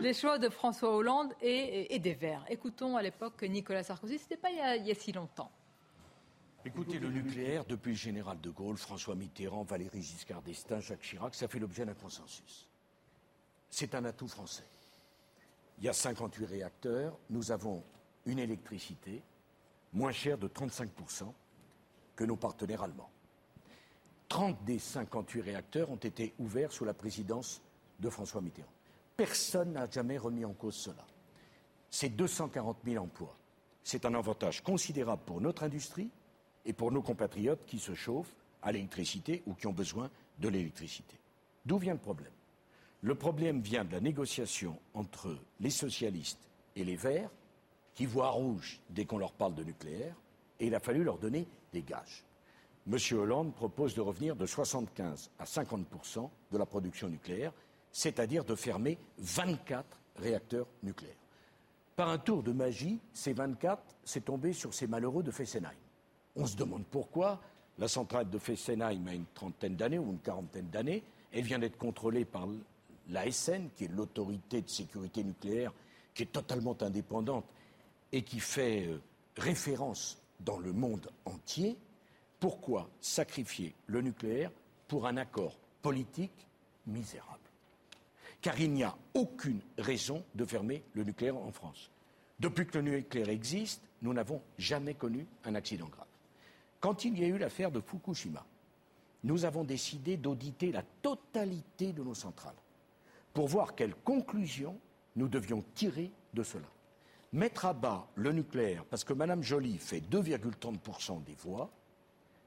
les, 0.00 0.14
choix 0.14 0.38
de 0.38 0.48
François 0.48 0.94
Hollande 0.94 1.32
et, 1.40 1.98
des 1.98 2.14
Verts. 2.14 2.44
Écoutons 2.48 2.96
à 2.96 3.02
l'époque 3.02 3.42
Nicolas 3.42 3.82
Sarkozy. 3.82 4.18
C'était 4.18 4.36
pas 4.36 4.50
il 4.50 4.86
y, 4.86 4.90
a, 4.90 4.94
si 4.94 5.12
longtemps. 5.12 5.50
Écoutez, 6.64 6.98
le 6.98 7.08
nucléaire, 7.08 7.64
depuis 7.64 7.90
le 7.90 7.96
général 7.96 8.40
de 8.40 8.50
Gaulle, 8.50 8.76
François 8.76 9.14
Mitterrand, 9.14 9.62
Valéry 9.62 10.02
Giscard 10.02 10.42
d'Estaing, 10.42 10.80
Jacques 10.80 11.00
Chirac, 11.00 11.34
ça 11.34 11.48
fait 11.48 11.58
l'objet 11.58 11.84
d'un 11.84 11.94
consensus. 11.94 12.68
C'est 13.70 13.94
un 13.94 14.04
atout 14.04 14.28
français. 14.28 14.64
Il 15.78 15.84
y 15.84 15.88
a 15.88 15.92
58 15.92 16.44
réacteurs. 16.46 17.16
Nous 17.30 17.52
avons 17.52 17.82
une 18.26 18.38
électricité 18.38 19.22
moins 19.92 20.12
chère 20.12 20.38
de 20.38 20.48
35% 20.48 21.32
que 22.16 22.24
nos 22.24 22.36
partenaires 22.36 22.82
allemands. 22.82 23.10
30 24.28 24.64
des 24.64 24.78
58 24.78 25.40
réacteurs 25.40 25.90
ont 25.90 25.96
été 25.96 26.34
ouverts 26.38 26.72
sous 26.72 26.84
la 26.84 26.94
présidence 26.94 27.62
de 27.98 28.10
François 28.10 28.40
Mitterrand. 28.40 28.68
Personne 29.16 29.72
n'a 29.72 29.88
jamais 29.88 30.18
remis 30.18 30.44
en 30.44 30.52
cause 30.52 30.74
cela. 30.74 31.06
C'est 31.90 32.10
240 32.10 32.78
000 32.84 33.02
emplois. 33.02 33.34
C'est 33.82 34.04
un 34.04 34.14
avantage 34.14 34.62
considérable 34.62 35.22
pour 35.24 35.40
notre 35.40 35.62
industrie 35.62 36.10
et 36.66 36.72
pour 36.74 36.92
nos 36.92 37.00
compatriotes 37.00 37.64
qui 37.64 37.78
se 37.78 37.94
chauffent 37.94 38.34
à 38.62 38.72
l'électricité 38.72 39.42
ou 39.46 39.54
qui 39.54 39.66
ont 39.66 39.72
besoin 39.72 40.10
de 40.38 40.48
l'électricité. 40.48 41.16
D'où 41.64 41.78
vient 41.78 41.94
le 41.94 41.98
problème? 41.98 42.32
Le 43.02 43.14
problème 43.14 43.60
vient 43.60 43.84
de 43.84 43.92
la 43.92 44.00
négociation 44.00 44.78
entre 44.94 45.36
les 45.60 45.70
socialistes 45.70 46.48
et 46.74 46.84
les 46.84 46.96
Verts, 46.96 47.30
qui 47.94 48.06
voient 48.06 48.30
rouge 48.30 48.80
dès 48.90 49.04
qu'on 49.04 49.18
leur 49.18 49.32
parle 49.32 49.54
de 49.54 49.64
nucléaire, 49.64 50.14
et 50.60 50.66
il 50.66 50.74
a 50.74 50.80
fallu 50.80 51.04
leur 51.04 51.18
donner 51.18 51.46
des 51.72 51.82
gages. 51.82 52.24
M. 52.90 52.96
Hollande 53.18 53.54
propose 53.54 53.94
de 53.94 54.00
revenir 54.00 54.34
de 54.34 54.46
75 54.46 55.30
à 55.38 55.44
50% 55.44 56.28
de 56.50 56.58
la 56.58 56.66
production 56.66 57.08
nucléaire, 57.08 57.52
c'est-à-dire 57.92 58.44
de 58.44 58.54
fermer 58.54 58.98
24 59.18 59.84
réacteurs 60.16 60.66
nucléaires. 60.82 61.14
Par 61.96 62.08
un 62.08 62.18
tour 62.18 62.42
de 62.42 62.52
magie, 62.52 62.98
ces 63.12 63.32
24, 63.32 63.82
c'est 64.04 64.24
tombé 64.24 64.52
sur 64.52 64.72
ces 64.72 64.86
malheureux 64.86 65.22
de 65.22 65.30
Fessenheim. 65.30 65.74
On 66.36 66.46
se 66.46 66.56
demande 66.56 66.84
pourquoi. 66.90 67.40
La 67.78 67.88
centrale 67.88 68.30
de 68.30 68.38
Fessenheim 68.38 69.06
a 69.08 69.14
une 69.14 69.26
trentaine 69.34 69.76
d'années 69.76 69.98
ou 69.98 70.12
une 70.12 70.20
quarantaine 70.20 70.68
d'années. 70.68 71.02
Elle 71.32 71.44
vient 71.44 71.58
d'être 71.58 71.76
contrôlée 71.76 72.24
par 72.24 72.46
l'ASN, 73.08 73.68
qui 73.76 73.84
est 73.84 73.88
l'autorité 73.88 74.62
de 74.62 74.68
sécurité 74.68 75.24
nucléaire, 75.24 75.72
qui 76.14 76.24
est 76.24 76.32
totalement 76.32 76.76
indépendante 76.80 77.44
et 78.12 78.22
qui 78.22 78.40
fait 78.40 78.86
euh, 78.86 79.00
référence 79.36 80.18
dans 80.40 80.58
le 80.58 80.72
monde 80.72 81.10
entier, 81.24 81.76
pourquoi 82.40 82.88
sacrifier 83.00 83.74
le 83.86 84.00
nucléaire 84.00 84.50
pour 84.86 85.06
un 85.06 85.16
accord 85.16 85.56
politique 85.82 86.46
misérable? 86.86 87.38
Car 88.40 88.58
il 88.60 88.72
n'y 88.72 88.84
a 88.84 88.96
aucune 89.14 89.60
raison 89.78 90.24
de 90.34 90.44
fermer 90.44 90.82
le 90.94 91.04
nucléaire 91.04 91.36
en 91.36 91.50
France. 91.50 91.90
Depuis 92.38 92.66
que 92.66 92.78
le 92.78 92.90
nucléaire 92.98 93.30
existe, 93.30 93.82
nous 94.02 94.12
n'avons 94.12 94.40
jamais 94.58 94.94
connu 94.94 95.26
un 95.44 95.56
accident 95.56 95.88
grave. 95.88 96.06
Quand 96.78 97.04
il 97.04 97.18
y 97.18 97.24
a 97.24 97.26
eu 97.26 97.38
l'affaire 97.38 97.72
de 97.72 97.80
Fukushima, 97.80 98.46
nous 99.24 99.44
avons 99.44 99.64
décidé 99.64 100.16
d'auditer 100.16 100.70
la 100.70 100.84
totalité 101.02 101.92
de 101.92 102.04
nos 102.04 102.14
centrales 102.14 102.54
pour 103.38 103.46
voir 103.46 103.76
quelles 103.76 103.94
conclusions 103.94 104.80
nous 105.14 105.28
devions 105.28 105.62
tirer 105.76 106.10
de 106.34 106.42
cela. 106.42 106.66
Mettre 107.32 107.66
à 107.66 107.72
bas 107.72 108.08
le 108.16 108.32
nucléaire, 108.32 108.84
parce 108.84 109.04
que 109.04 109.12
Mme 109.12 109.44
Joly 109.44 109.78
fait 109.78 110.00
2,30% 110.00 111.22
des 111.22 111.36
voix, 111.36 111.70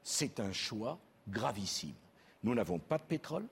c'est 0.02 0.38
un 0.38 0.52
choix 0.52 0.98
gravissime. 1.26 1.94
Nous 2.42 2.54
n'avons 2.54 2.78
pas 2.78 2.98
de 2.98 3.04
pétrole, 3.04 3.46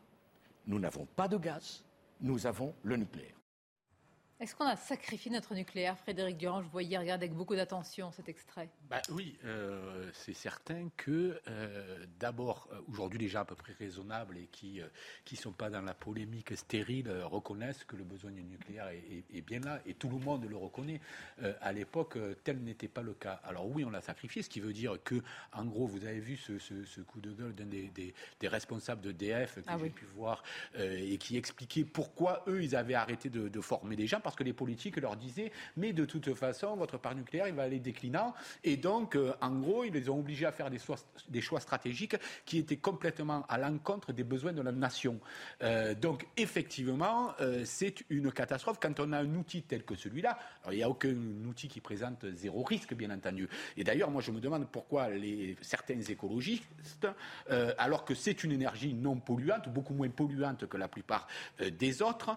nous 0.66 0.78
n'avons 0.78 1.06
pas 1.16 1.28
de 1.28 1.38
gaz, 1.38 1.82
nous 2.20 2.46
avons 2.46 2.74
le 2.82 2.98
nucléaire. 2.98 3.39
Est-ce 4.40 4.54
qu'on 4.54 4.64
a 4.64 4.76
sacrifié 4.76 5.30
notre 5.30 5.54
nucléaire 5.54 5.98
Frédéric 5.98 6.38
Durand, 6.38 6.62
je 6.62 6.68
voyais 6.68 6.96
regarder 6.96 7.24
avec 7.24 7.36
beaucoup 7.36 7.54
d'attention 7.54 8.10
cet 8.10 8.30
extrait. 8.30 8.70
Bah 8.88 9.02
oui, 9.10 9.36
euh, 9.44 10.10
c'est 10.14 10.32
certain 10.32 10.88
que 10.96 11.38
euh, 11.46 12.06
d'abord, 12.18 12.66
euh, 12.72 12.80
aujourd'hui 12.90 13.18
les 13.18 13.28
gens 13.28 13.40
à 13.40 13.44
peu 13.44 13.54
près 13.54 13.74
raisonnables 13.74 14.38
et 14.38 14.46
qui 14.46 14.80
ne 15.30 15.36
sont 15.36 15.52
pas 15.52 15.68
dans 15.68 15.82
la 15.82 15.92
polémique 15.92 16.56
stérile 16.56 17.12
reconnaissent 17.24 17.84
que 17.84 17.96
le 17.96 18.04
besoin 18.04 18.30
du 18.30 18.42
nucléaire 18.42 18.88
est, 18.88 19.24
est, 19.30 19.42
bien 19.42 19.60
là 19.60 19.78
et 19.84 19.92
tout 19.92 20.08
le 20.08 20.16
monde 20.16 20.46
le 20.48 20.56
reconnaît. 20.56 21.02
à 21.60 21.72
l'époque, 21.74 22.16
tel 22.42 22.62
n'était 22.62 22.88
pas 22.88 23.02
le 23.02 23.12
cas. 23.12 23.42
Alors 23.44 23.66
oui, 23.68 23.84
on 23.84 23.90
l'a 23.90 24.00
sacrifié, 24.00 24.42
ce 24.42 24.48
qui 24.48 24.60
veut 24.60 24.72
dire 24.72 24.96
que, 25.04 25.16
en 25.52 25.66
gros, 25.66 25.86
vous 25.86 26.06
avez 26.06 26.20
vu 26.20 26.38
ce, 26.38 26.58
ce, 26.58 26.86
ce 26.86 27.02
coup 27.02 27.20
de 27.20 27.30
gueule 27.32 27.54
d'un 27.54 27.66
des, 27.66 27.88
des, 27.88 28.14
des, 28.40 28.48
responsables 28.48 29.02
d'EDF 29.02 29.56
que 29.56 29.60
ah 29.66 29.76
j'ai 29.78 29.90
pu 29.90 30.06
voir 30.06 30.42
et 30.78 31.18
qui 31.18 31.36
expliquait 31.36 31.84
pourquoi 31.84 32.42
eux, 32.46 32.62
ils 32.62 32.74
avaient 32.74 32.94
arrêté 32.94 33.28
de, 33.28 33.48
de 33.48 33.60
former 33.60 33.96
des 33.96 34.06
gens 34.06 34.20
parce 34.30 34.38
que 34.38 34.44
les 34.44 34.52
politiques 34.52 34.96
leur 34.98 35.16
disaient 35.16 35.50
mais 35.76 35.92
de 35.92 36.04
toute 36.04 36.32
façon 36.34 36.76
votre 36.76 36.98
parc 36.98 37.16
nucléaire 37.16 37.48
il 37.48 37.54
va 37.54 37.64
aller 37.64 37.80
déclinant 37.80 38.32
et 38.62 38.76
donc 38.76 39.16
euh, 39.16 39.32
en 39.40 39.58
gros 39.58 39.82
ils 39.82 39.92
les 39.92 40.08
ont 40.08 40.20
obligés 40.20 40.46
à 40.46 40.52
faire 40.52 40.70
des 40.70 41.40
choix, 41.40 41.58
stratégiques 41.58 42.14
qui 42.46 42.58
étaient 42.58 42.76
complètement 42.76 43.44
à 43.48 43.58
l'encontre 43.58 44.12
des 44.12 44.22
besoins 44.22 44.52
de 44.52 44.62
la 44.62 44.70
nation. 44.70 45.18
Euh, 45.62 45.96
donc 45.96 46.28
effectivement 46.36 47.32
euh, 47.40 47.64
c'est 47.64 48.04
une 48.08 48.30
catastrophe 48.30 48.78
quand 48.80 49.00
on 49.00 49.12
a 49.12 49.18
un 49.18 49.34
outil 49.34 49.62
tel 49.62 49.84
que 49.84 49.96
celui-là. 49.96 50.38
Il 50.70 50.76
n'y 50.76 50.84
a 50.84 50.88
aucun 50.88 51.16
outil 51.48 51.66
qui 51.66 51.80
présente 51.80 52.24
zéro 52.32 52.62
risque 52.62 52.94
bien 52.94 53.10
entendu. 53.10 53.48
Et 53.76 53.82
d'ailleurs 53.82 54.12
moi 54.12 54.22
je 54.22 54.30
me 54.30 54.38
demande 54.38 54.68
pourquoi 54.70 55.10
les, 55.10 55.56
certains 55.60 56.00
écologistes 56.00 57.08
alors 57.78 58.04
que 58.04 58.14
c'est 58.14 58.44
une 58.44 58.52
énergie 58.52 58.94
non 58.94 59.16
polluante, 59.18 59.68
beaucoup 59.68 59.94
moins 59.94 60.08
polluante 60.08 60.68
que 60.68 60.76
la 60.76 60.86
plupart 60.86 61.26
des 61.58 62.00
autres, 62.00 62.36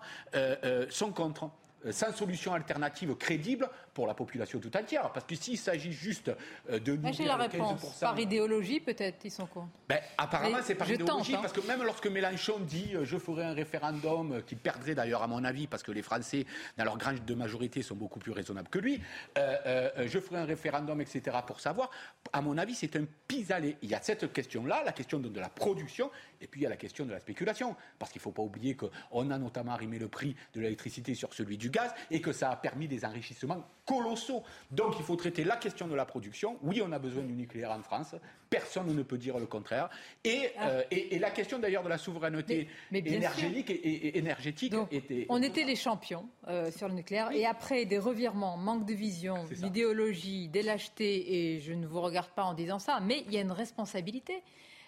sont 0.89 1.11
contre. 1.11 1.51
Euh, 1.85 1.91
sans 1.91 2.11
solution 2.13 2.53
alternative 2.53 3.15
crédible 3.15 3.69
pour 3.93 4.07
la 4.07 4.13
population 4.13 4.59
tout 4.59 4.75
entière. 4.75 5.11
Parce 5.11 5.25
que 5.25 5.35
s'il 5.35 5.57
s'agit 5.57 5.91
juste 5.91 6.31
euh, 6.69 6.79
de 6.79 6.95
nous 6.95 7.13
J'ai 7.13 7.25
la 7.25 7.35
réponse. 7.35 7.99
Par 7.99 8.17
idéologie, 8.17 8.79
peut-être, 8.79 9.25
ils 9.25 9.31
sont 9.31 9.45
contre. 9.45 9.69
Ben, 9.87 9.99
apparemment, 10.17 10.59
c'est 10.63 10.75
par 10.75 10.89
idéologie. 10.89 11.35
Hein. 11.35 11.39
Parce 11.41 11.53
que 11.53 11.65
même 11.67 11.83
lorsque 11.83 12.07
Mélenchon 12.07 12.59
dit 12.59 12.91
euh, 12.95 13.05
je 13.05 13.17
ferai 13.17 13.43
un 13.43 13.53
référendum, 13.53 14.41
qui 14.43 14.55
perdrait 14.55 14.95
d'ailleurs, 14.95 15.23
à 15.23 15.27
mon 15.27 15.43
avis, 15.43 15.67
parce 15.67 15.83
que 15.83 15.91
les 15.91 16.01
Français, 16.01 16.45
dans 16.77 16.85
leur 16.85 16.97
grande 16.97 17.25
de 17.25 17.35
majorité, 17.35 17.81
sont 17.81 17.95
beaucoup 17.95 18.19
plus 18.19 18.31
raisonnables 18.31 18.69
que 18.69 18.79
lui, 18.79 19.01
je 19.35 20.19
ferai 20.19 20.37
un 20.37 20.45
référendum, 20.45 20.99
etc., 21.01 21.37
pour 21.45 21.59
savoir, 21.59 21.89
à 22.31 22.41
mon 22.41 22.57
avis, 22.57 22.75
c'est 22.75 22.95
un 22.95 23.05
pis-aller. 23.27 23.77
Il 23.81 23.89
y 23.89 23.95
a 23.95 24.01
cette 24.01 24.31
question-là, 24.31 24.83
la 24.83 24.91
question 24.91 25.19
de, 25.19 25.29
de 25.29 25.39
la 25.39 25.49
production, 25.49 26.09
et 26.41 26.47
puis 26.47 26.61
il 26.61 26.63
y 26.63 26.67
a 26.67 26.69
la 26.69 26.77
question 26.77 27.05
de 27.05 27.11
la 27.11 27.19
spéculation. 27.19 27.75
Parce 27.99 28.11
qu'il 28.11 28.19
ne 28.19 28.23
faut 28.23 28.31
pas 28.31 28.41
oublier 28.41 28.75
qu'on 28.75 29.31
a 29.31 29.37
notamment 29.37 29.73
arrimé 29.73 29.99
le 29.99 30.07
prix 30.07 30.35
de 30.53 30.61
l'électricité 30.61 31.15
sur 31.15 31.33
celui 31.33 31.57
du 31.57 31.69
gaz 31.73 31.93
et 32.11 32.21
que 32.21 32.31
ça 32.31 32.51
a 32.51 32.55
permis 32.55 32.87
des 32.87 33.03
enrichissements 33.03 33.65
colossaux. 33.85 34.43
Donc 34.71 34.93
il 34.97 35.03
faut 35.03 35.17
traiter 35.17 35.43
la 35.43 35.57
question 35.57 35.87
de 35.87 35.95
la 35.95 36.05
production. 36.05 36.57
Oui, 36.61 36.81
on 36.81 36.91
a 36.93 36.99
besoin 36.99 37.23
du 37.23 37.33
nucléaire 37.33 37.71
en 37.71 37.81
France. 37.81 38.15
Personne 38.49 38.95
ne 38.95 39.03
peut 39.03 39.17
dire 39.17 39.39
le 39.39 39.47
contraire. 39.47 39.89
Et, 40.23 40.51
ah. 40.57 40.69
euh, 40.69 40.83
et, 40.91 41.19
la 41.19 41.31
question 41.31 41.59
d'ailleurs 41.59 41.83
de 41.83 41.89
la 41.89 41.97
souveraineté 41.97 42.67
énergétique, 42.93 43.71
et, 43.71 44.17
énergétique 44.17 44.73
était... 44.91 45.25
On 45.27 45.41
était 45.41 45.63
les 45.63 45.75
champions 45.75 46.29
euh, 46.47 46.71
sur 46.71 46.87
le 46.87 46.93
nucléaire. 46.93 47.31
Et 47.31 47.45
après 47.45 47.85
des 47.85 47.97
revirements, 47.97 48.55
manque 48.55 48.85
de 48.85 48.93
vision, 48.93 49.43
d'idéologie, 49.45 50.47
des 50.47 50.61
lâchetés, 50.61 51.55
et 51.55 51.59
je 51.61 51.73
ne 51.73 51.87
vous 51.87 51.99
regarde 51.99 52.29
pas 52.29 52.43
en 52.43 52.53
disant 52.53 52.79
ça, 52.79 52.99
mais 53.01 53.23
il 53.25 53.33
y 53.33 53.37
a 53.37 53.41
une 53.41 53.51
responsabilité 53.51 54.43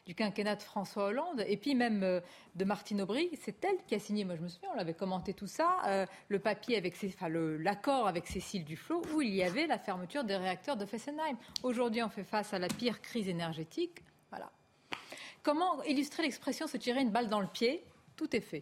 du 0.06 0.14
quinquennat 0.14 0.56
de 0.56 0.62
François 0.62 1.06
Hollande, 1.06 1.44
et 1.48 1.58
puis 1.58 1.74
même 1.74 2.04
euh, 2.04 2.20
de 2.56 2.64
Martine 2.64 3.02
Aubry. 3.02 3.30
C'est 3.42 3.64
elle 3.66 3.78
qui 3.88 3.96
a 3.96 4.00
signé, 4.00 4.24
moi 4.24 4.36
je 4.36 4.42
me 4.42 4.48
souviens, 4.48 4.70
on 4.74 4.78
l'avait 4.78 4.94
commenté 4.94 5.34
tout 5.34 5.48
ça, 5.48 5.80
euh, 5.88 6.06
le 6.30 6.40
papier 6.40 6.78
avec, 6.78 6.96
enfin, 7.04 7.30
l'accord 7.30 8.08
avec 8.08 8.28
Cécile 8.28 8.64
Duflot, 8.64 9.02
où 9.14 9.22
il 9.22 9.34
y 9.34 9.44
avait 9.44 9.68
la 9.68 9.80
fermeture 9.80 10.24
des 10.24 10.36
réacteurs 10.36 10.78
de 10.78 10.86
Fessenheim. 10.86 11.38
Aujourd'hui, 11.64 12.04
on 12.04 12.10
fait 12.10 12.24
face 12.24 12.54
à 12.54 12.60
la 12.60 12.68
pire 12.68 13.02
crise 13.02 13.28
énergétique. 13.28 14.04
Voilà. 14.30 14.52
Comment 15.42 15.82
illustrer 15.84 16.24
l'expression 16.24 16.68
se 16.68 16.78
tirer 16.78 17.02
une 17.02 17.12
balle 17.12 17.30
dans 17.30 17.42
le 17.42 17.48
pied? 17.48 17.84
Tout 18.16 18.36
est 18.36 18.42
fait. 18.42 18.62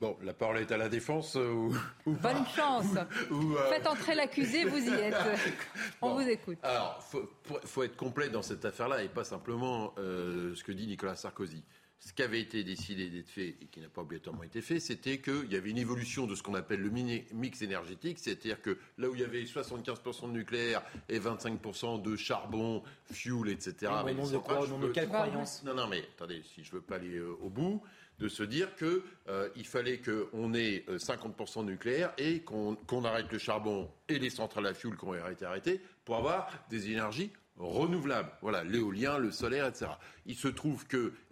Bon, 0.00 0.16
la 0.22 0.34
parole 0.34 0.58
est 0.58 0.72
à 0.72 0.76
la 0.76 0.88
défense 0.88 1.36
euh, 1.36 1.70
ou, 2.06 2.12
Bonne 2.12 2.46
chance. 2.54 2.86
Euh, 3.30 3.68
Faites 3.70 3.86
entrer 3.86 4.14
l'accusé, 4.14 4.64
vous 4.64 4.78
y 4.78 4.92
êtes. 4.92 5.14
On 6.02 6.14
vous 6.14 6.28
écoute. 6.28 6.58
Alors, 6.62 7.02
il 7.12 7.68
faut, 7.68 7.82
être 7.82 7.96
complet 7.96 8.28
dans 8.28 8.42
cette 8.42 8.64
affaire-là 8.64 9.02
et 9.02 9.08
pas 9.08 9.24
simplement 9.24 9.94
euh, 9.98 10.54
ce 10.54 10.62
que 10.64 10.72
dit 10.72 10.86
Nicolas 10.86 11.16
Sarkozy. 11.16 11.64
Ce 11.98 12.12
qui 12.12 12.22
avait 12.22 12.40
été 12.40 12.64
décidé 12.64 13.08
d'être 13.08 13.30
fait 13.30 13.56
et 13.62 13.66
qui 13.70 13.80
n'a 13.80 13.88
pas 13.88 14.02
obligatoirement 14.02 14.42
été 14.42 14.60
fait, 14.60 14.78
c'était 14.78 15.18
qu'il 15.18 15.50
y 15.50 15.56
avait 15.56 15.70
une 15.70 15.78
évolution 15.78 16.26
de 16.26 16.34
ce 16.34 16.42
qu'on 16.42 16.54
appelle 16.54 16.80
le 16.80 16.90
mix 16.90 17.62
énergétique, 17.62 18.18
c'est-à-dire 18.18 18.60
que 18.60 18.78
là 18.98 19.08
où 19.08 19.14
il 19.14 19.22
y 19.22 19.24
avait 19.24 19.42
75% 19.42 20.28
de 20.28 20.32
nucléaire 20.32 20.82
et 21.08 21.18
25% 21.18 22.02
de 22.02 22.16
charbon, 22.16 22.82
fuel, 23.10 23.48
etc. 23.48 23.90
au 24.04 24.10
nom 24.10 24.28
de 24.28 24.38
quoi 24.38 24.60
Au 24.60 24.66
nom 24.66 24.78
de 24.78 24.88
quelle 24.88 25.08
croyance 25.08 25.62
Non, 25.64 25.74
non, 25.74 25.86
mais 25.88 26.00
attendez, 26.16 26.42
si 26.42 26.62
je 26.62 26.72
veux 26.72 26.82
pas 26.82 26.96
aller 26.96 27.20
au 27.20 27.48
bout, 27.48 27.82
de 28.18 28.28
se 28.28 28.42
dire 28.42 28.74
qu'il 28.76 29.02
euh, 29.28 29.48
fallait 29.64 29.98
qu'on 29.98 30.54
ait 30.54 30.84
50% 30.88 31.60
euh, 31.60 31.62
nucléaire 31.64 32.12
et 32.18 32.40
qu'on 32.40 33.04
arrête 33.04 33.30
le 33.32 33.38
charbon 33.38 33.90
et 34.08 34.18
les 34.18 34.30
centrales 34.30 34.66
à 34.66 34.74
fioul 34.74 34.96
qui 34.96 35.04
ont 35.04 35.14
été 35.14 35.44
arrêtées 35.44 35.80
pour 36.04 36.16
avoir 36.16 36.50
des 36.70 36.90
énergies 36.90 37.32
renouvelables. 37.56 38.30
Voilà, 38.42 38.64
l'éolien, 38.64 39.18
le 39.18 39.30
solaire, 39.30 39.66
etc. 39.66 39.86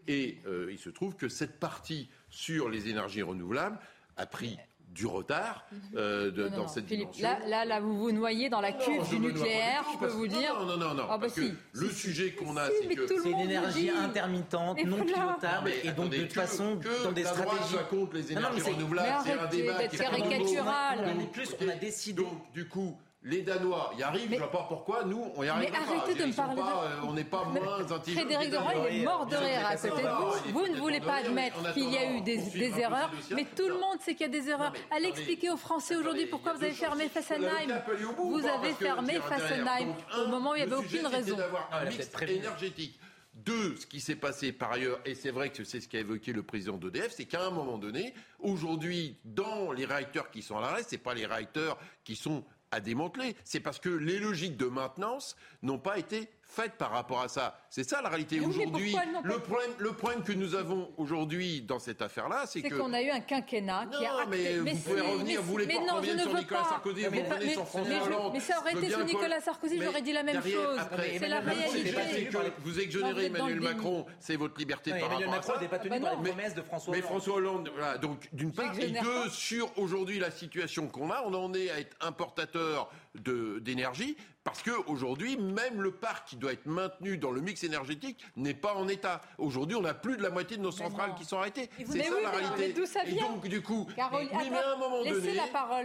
Et 0.08 0.38
euh, 0.46 0.68
il 0.70 0.78
se 0.78 0.90
trouve 0.90 1.14
que 1.16 1.28
cette 1.28 1.60
partie 1.60 2.08
sur 2.28 2.68
les 2.68 2.88
énergies 2.88 3.22
renouvelables 3.22 3.78
a 4.16 4.26
pris 4.26 4.58
du 4.92 5.06
retard 5.06 5.66
mhm. 5.72 5.80
euh, 5.96 6.30
de, 6.30 6.48
dans 6.48 6.68
cette 6.68 6.86
dimension. 6.86 7.22
Là, 7.22 7.38
là, 7.46 7.64
là, 7.64 7.80
vous 7.80 7.98
vous 7.98 8.12
noyez 8.12 8.48
dans 8.48 8.60
la 8.60 8.72
cuve 8.72 9.08
du 9.08 9.18
nucléaire, 9.18 9.84
je 9.92 9.98
peux 9.98 10.12
vous 10.12 10.26
dire. 10.26 10.54
Non, 10.58 10.66
non, 10.66 10.76
non, 10.76 10.94
non, 10.94 11.06
bah 11.08 11.18
parce 11.20 11.34
que 11.34 11.50
le 11.72 11.90
sujet 11.90 12.32
qu'on 12.32 12.56
a, 12.56 12.68
c'est 12.68 12.94
que 12.94 13.06
c'est 13.06 13.30
une 13.30 13.40
énergie 13.40 13.90
intermittente, 13.90 14.84
non 14.84 15.04
pilotable, 15.04 15.70
et 15.82 15.92
donc 15.92 16.10
de 16.10 16.18
toute 16.18 16.32
façon, 16.32 16.78
dans 17.04 17.12
des 17.12 17.24
stratégies. 17.24 17.76
contre 17.90 18.14
les 18.14 18.32
énergies 18.32 18.62
renouvelables, 18.62 19.24
c'est 19.24 19.32
un 19.32 19.46
débat 19.46 19.88
qui 19.88 19.96
est 19.96 19.98
caricatural. 19.98 21.16
Plus 21.32 21.56
on 21.60 21.68
a 21.68 21.74
décidé. 21.74 22.22
Donc, 22.22 22.52
du 22.52 22.68
coup. 22.68 22.96
Les 23.24 23.42
Danois 23.42 23.92
y 23.96 24.02
arrivent, 24.02 24.28
je 24.28 24.34
ne 24.34 24.38
vois 24.38 24.50
pas 24.50 24.66
pourquoi, 24.68 25.04
nous, 25.04 25.30
on 25.36 25.44
y 25.44 25.48
arrive 25.48 25.70
mais 25.70 25.76
arrêtez 25.76 26.14
de 26.14 26.24
me 26.24 26.34
parler 26.34 26.60
euh, 26.60 27.00
on 27.04 27.12
n'est 27.12 27.22
pas 27.22 27.44
moins 27.44 27.78
intelligents. 27.78 28.20
Frédéric 28.20 28.50
Doroy, 28.50 28.72
il 28.90 29.00
est 29.00 29.04
mort 29.04 29.26
de 29.26 29.36
rire 29.36 29.64
à 29.64 29.76
côté 29.76 30.02
de 30.02 30.08
vous. 30.08 30.52
Vous 30.52 30.66
ne 30.66 30.76
voulez 30.76 31.00
pas 31.00 31.18
admettre 31.18 31.72
qu'il 31.72 31.88
y 31.88 31.98
a 31.98 32.10
eu 32.10 32.20
des, 32.22 32.80
erreurs, 32.80 33.12
mais 33.30 33.46
tout 33.56 33.68
le 33.68 33.74
monde 33.74 34.00
sait 34.00 34.14
qu'il 34.14 34.26
y 34.26 34.36
a 34.36 34.40
des 34.40 34.48
erreurs. 34.48 34.72
Allez 34.90 35.08
expliquer 35.08 35.50
aux 35.50 35.56
Français 35.56 35.94
aujourd'hui 35.94 36.26
pourquoi 36.26 36.54
vous 36.54 36.64
avez 36.64 36.72
fermé 36.72 37.08
Fessenheim. 37.08 37.82
Vous 38.16 38.44
avez 38.44 38.72
fermé 38.72 39.20
Fessenheim 39.20 39.94
au 40.18 40.28
moment 40.28 40.50
où 40.50 40.54
il 40.56 40.66
n'y 40.66 40.72
avait 40.72 40.84
aucune 40.84 41.06
raison. 41.06 41.36
un 41.70 41.84
mix 41.84 42.10
énergétique. 42.28 42.98
Deux, 43.34 43.76
ce 43.76 43.86
qui 43.86 44.00
s'est 44.00 44.16
passé 44.16 44.52
par 44.52 44.72
ailleurs, 44.72 45.00
et 45.06 45.14
c'est 45.14 45.30
vrai 45.30 45.50
que 45.50 45.64
c'est 45.64 45.80
ce 45.80 45.88
qu'a 45.88 46.00
évoqué 46.00 46.34
le 46.34 46.42
président 46.42 46.76
d'EDF, 46.76 47.12
c'est 47.16 47.24
qu'à 47.24 47.46
un 47.46 47.50
moment 47.50 47.78
donné, 47.78 48.12
aujourd'hui, 48.40 49.16
dans 49.24 49.72
les 49.72 49.86
réacteurs 49.86 50.30
qui 50.30 50.42
sont 50.42 50.58
à 50.58 50.60
l'arrêt, 50.60 50.82
ce 50.82 50.96
pas 50.96 51.14
les 51.14 51.24
réacteurs 51.24 51.78
qui 52.04 52.14
sont 52.14 52.44
à 52.72 52.80
démanteler. 52.80 53.36
C'est 53.44 53.60
parce 53.60 53.78
que 53.78 53.88
les 53.88 54.18
logiques 54.18 54.56
de 54.56 54.66
maintenance 54.66 55.36
n'ont 55.62 55.78
pas 55.78 55.98
été 55.98 56.28
faites 56.52 56.72
par 56.72 56.90
rapport 56.90 57.20
à 57.22 57.28
ça. 57.28 57.58
C'est 57.70 57.88
ça 57.88 58.02
la 58.02 58.08
réalité 58.08 58.40
aujourd'hui. 58.40 58.94
Le 59.24 59.38
problème, 59.38 59.70
le 59.78 59.92
problème 59.92 60.22
que 60.22 60.32
nous 60.32 60.54
avons 60.54 60.90
aujourd'hui 60.96 61.62
dans 61.62 61.78
cette 61.78 62.02
affaire-là, 62.02 62.44
c'est 62.46 62.62
que. 62.62 62.74
qu'on 62.74 62.92
a 62.92 63.02
eu 63.02 63.10
un 63.10 63.20
quinquennat 63.20 63.86
qui 63.86 64.04
a. 64.04 64.26
mais 64.28 64.58
vous 64.58 64.76
pouvez 64.76 65.00
revenir, 65.00 65.42
vous 65.42 65.52
voulez 65.52 65.66
pas 65.66 65.94
revenir 65.94 66.20
sur 66.20 66.34
Nicolas 66.34 66.64
Sarkozy, 66.64 67.04
vous 67.04 67.22
revenez 67.22 67.52
sur 67.52 67.66
François 67.66 68.02
Hollande. 68.02 68.32
Mais 68.34 68.40
ça 68.40 68.58
aurait 68.60 68.72
été 68.72 68.90
sur 68.90 69.04
Nicolas 69.04 69.40
Sarkozy, 69.40 69.80
j'aurais 69.82 70.02
dit 70.02 70.12
la 70.12 70.22
même 70.22 70.42
chose. 70.42 70.80
C'est 71.18 71.28
la 71.28 71.40
réalité. 71.40 72.28
Vous 72.58 72.80
exonérez 72.80 73.26
Emmanuel 73.26 73.60
Macron, 73.60 74.06
c'est 74.20 74.36
votre 74.36 74.58
liberté 74.58 74.90
par 74.90 75.10
rapport 75.10 75.14
à 75.14 75.20
ça. 75.20 75.22
Emmanuel 75.22 75.30
Macron 75.30 75.60
n'est 75.60 75.68
pas 75.68 75.78
tenu 75.78 76.00
dans 76.00 76.22
les 76.22 76.30
promesses 76.30 76.54
de 76.54 76.62
François 76.62 76.92
Hollande. 76.92 77.02
Mais 77.02 77.08
François 77.08 77.34
Hollande, 77.36 77.70
voilà. 77.74 77.98
Donc, 77.98 78.28
d'une 78.32 78.52
part, 78.52 78.78
et 78.78 78.90
deux, 78.90 79.28
sur 79.30 79.70
aujourd'hui 79.78 80.18
la 80.18 80.30
situation 80.30 80.88
qu'on 80.88 81.10
a, 81.10 81.22
on 81.24 81.34
en 81.34 81.54
est 81.54 81.70
à 81.70 81.78
être 81.78 81.96
importateur 82.00 82.90
d'énergie, 83.14 84.16
Parce 84.44 84.62
qu'aujourd'hui, 84.62 85.36
même 85.36 85.80
le 85.82 85.92
parc 85.92 86.28
qui 86.28 86.36
doit 86.36 86.52
être 86.52 86.66
maintenu 86.66 87.16
dans 87.16 87.30
le 87.30 87.40
mix 87.40 87.62
énergétique 87.62 88.24
n'est 88.36 88.54
pas 88.54 88.74
en 88.74 88.88
état. 88.88 89.20
Aujourd'hui, 89.38 89.76
on 89.76 89.84
a 89.84 89.94
plus 89.94 90.16
de 90.16 90.22
la 90.22 90.30
moitié 90.30 90.56
de 90.56 90.62
nos 90.62 90.72
centrales 90.72 91.14
qui 91.16 91.24
sont 91.24 91.38
arrêtées. 91.38 91.70
C'est 91.78 92.02
ça 92.02 92.20
la 92.20 92.30
réalité. 92.30 92.74
Et 93.06 93.14
donc, 93.14 93.46
du 93.46 93.62
coup, 93.62 93.86
oui, 93.88 94.28
mais 94.50 94.58
à 94.58 94.72
un 94.72 94.76
moment 94.76 95.04
donné, 95.04 95.40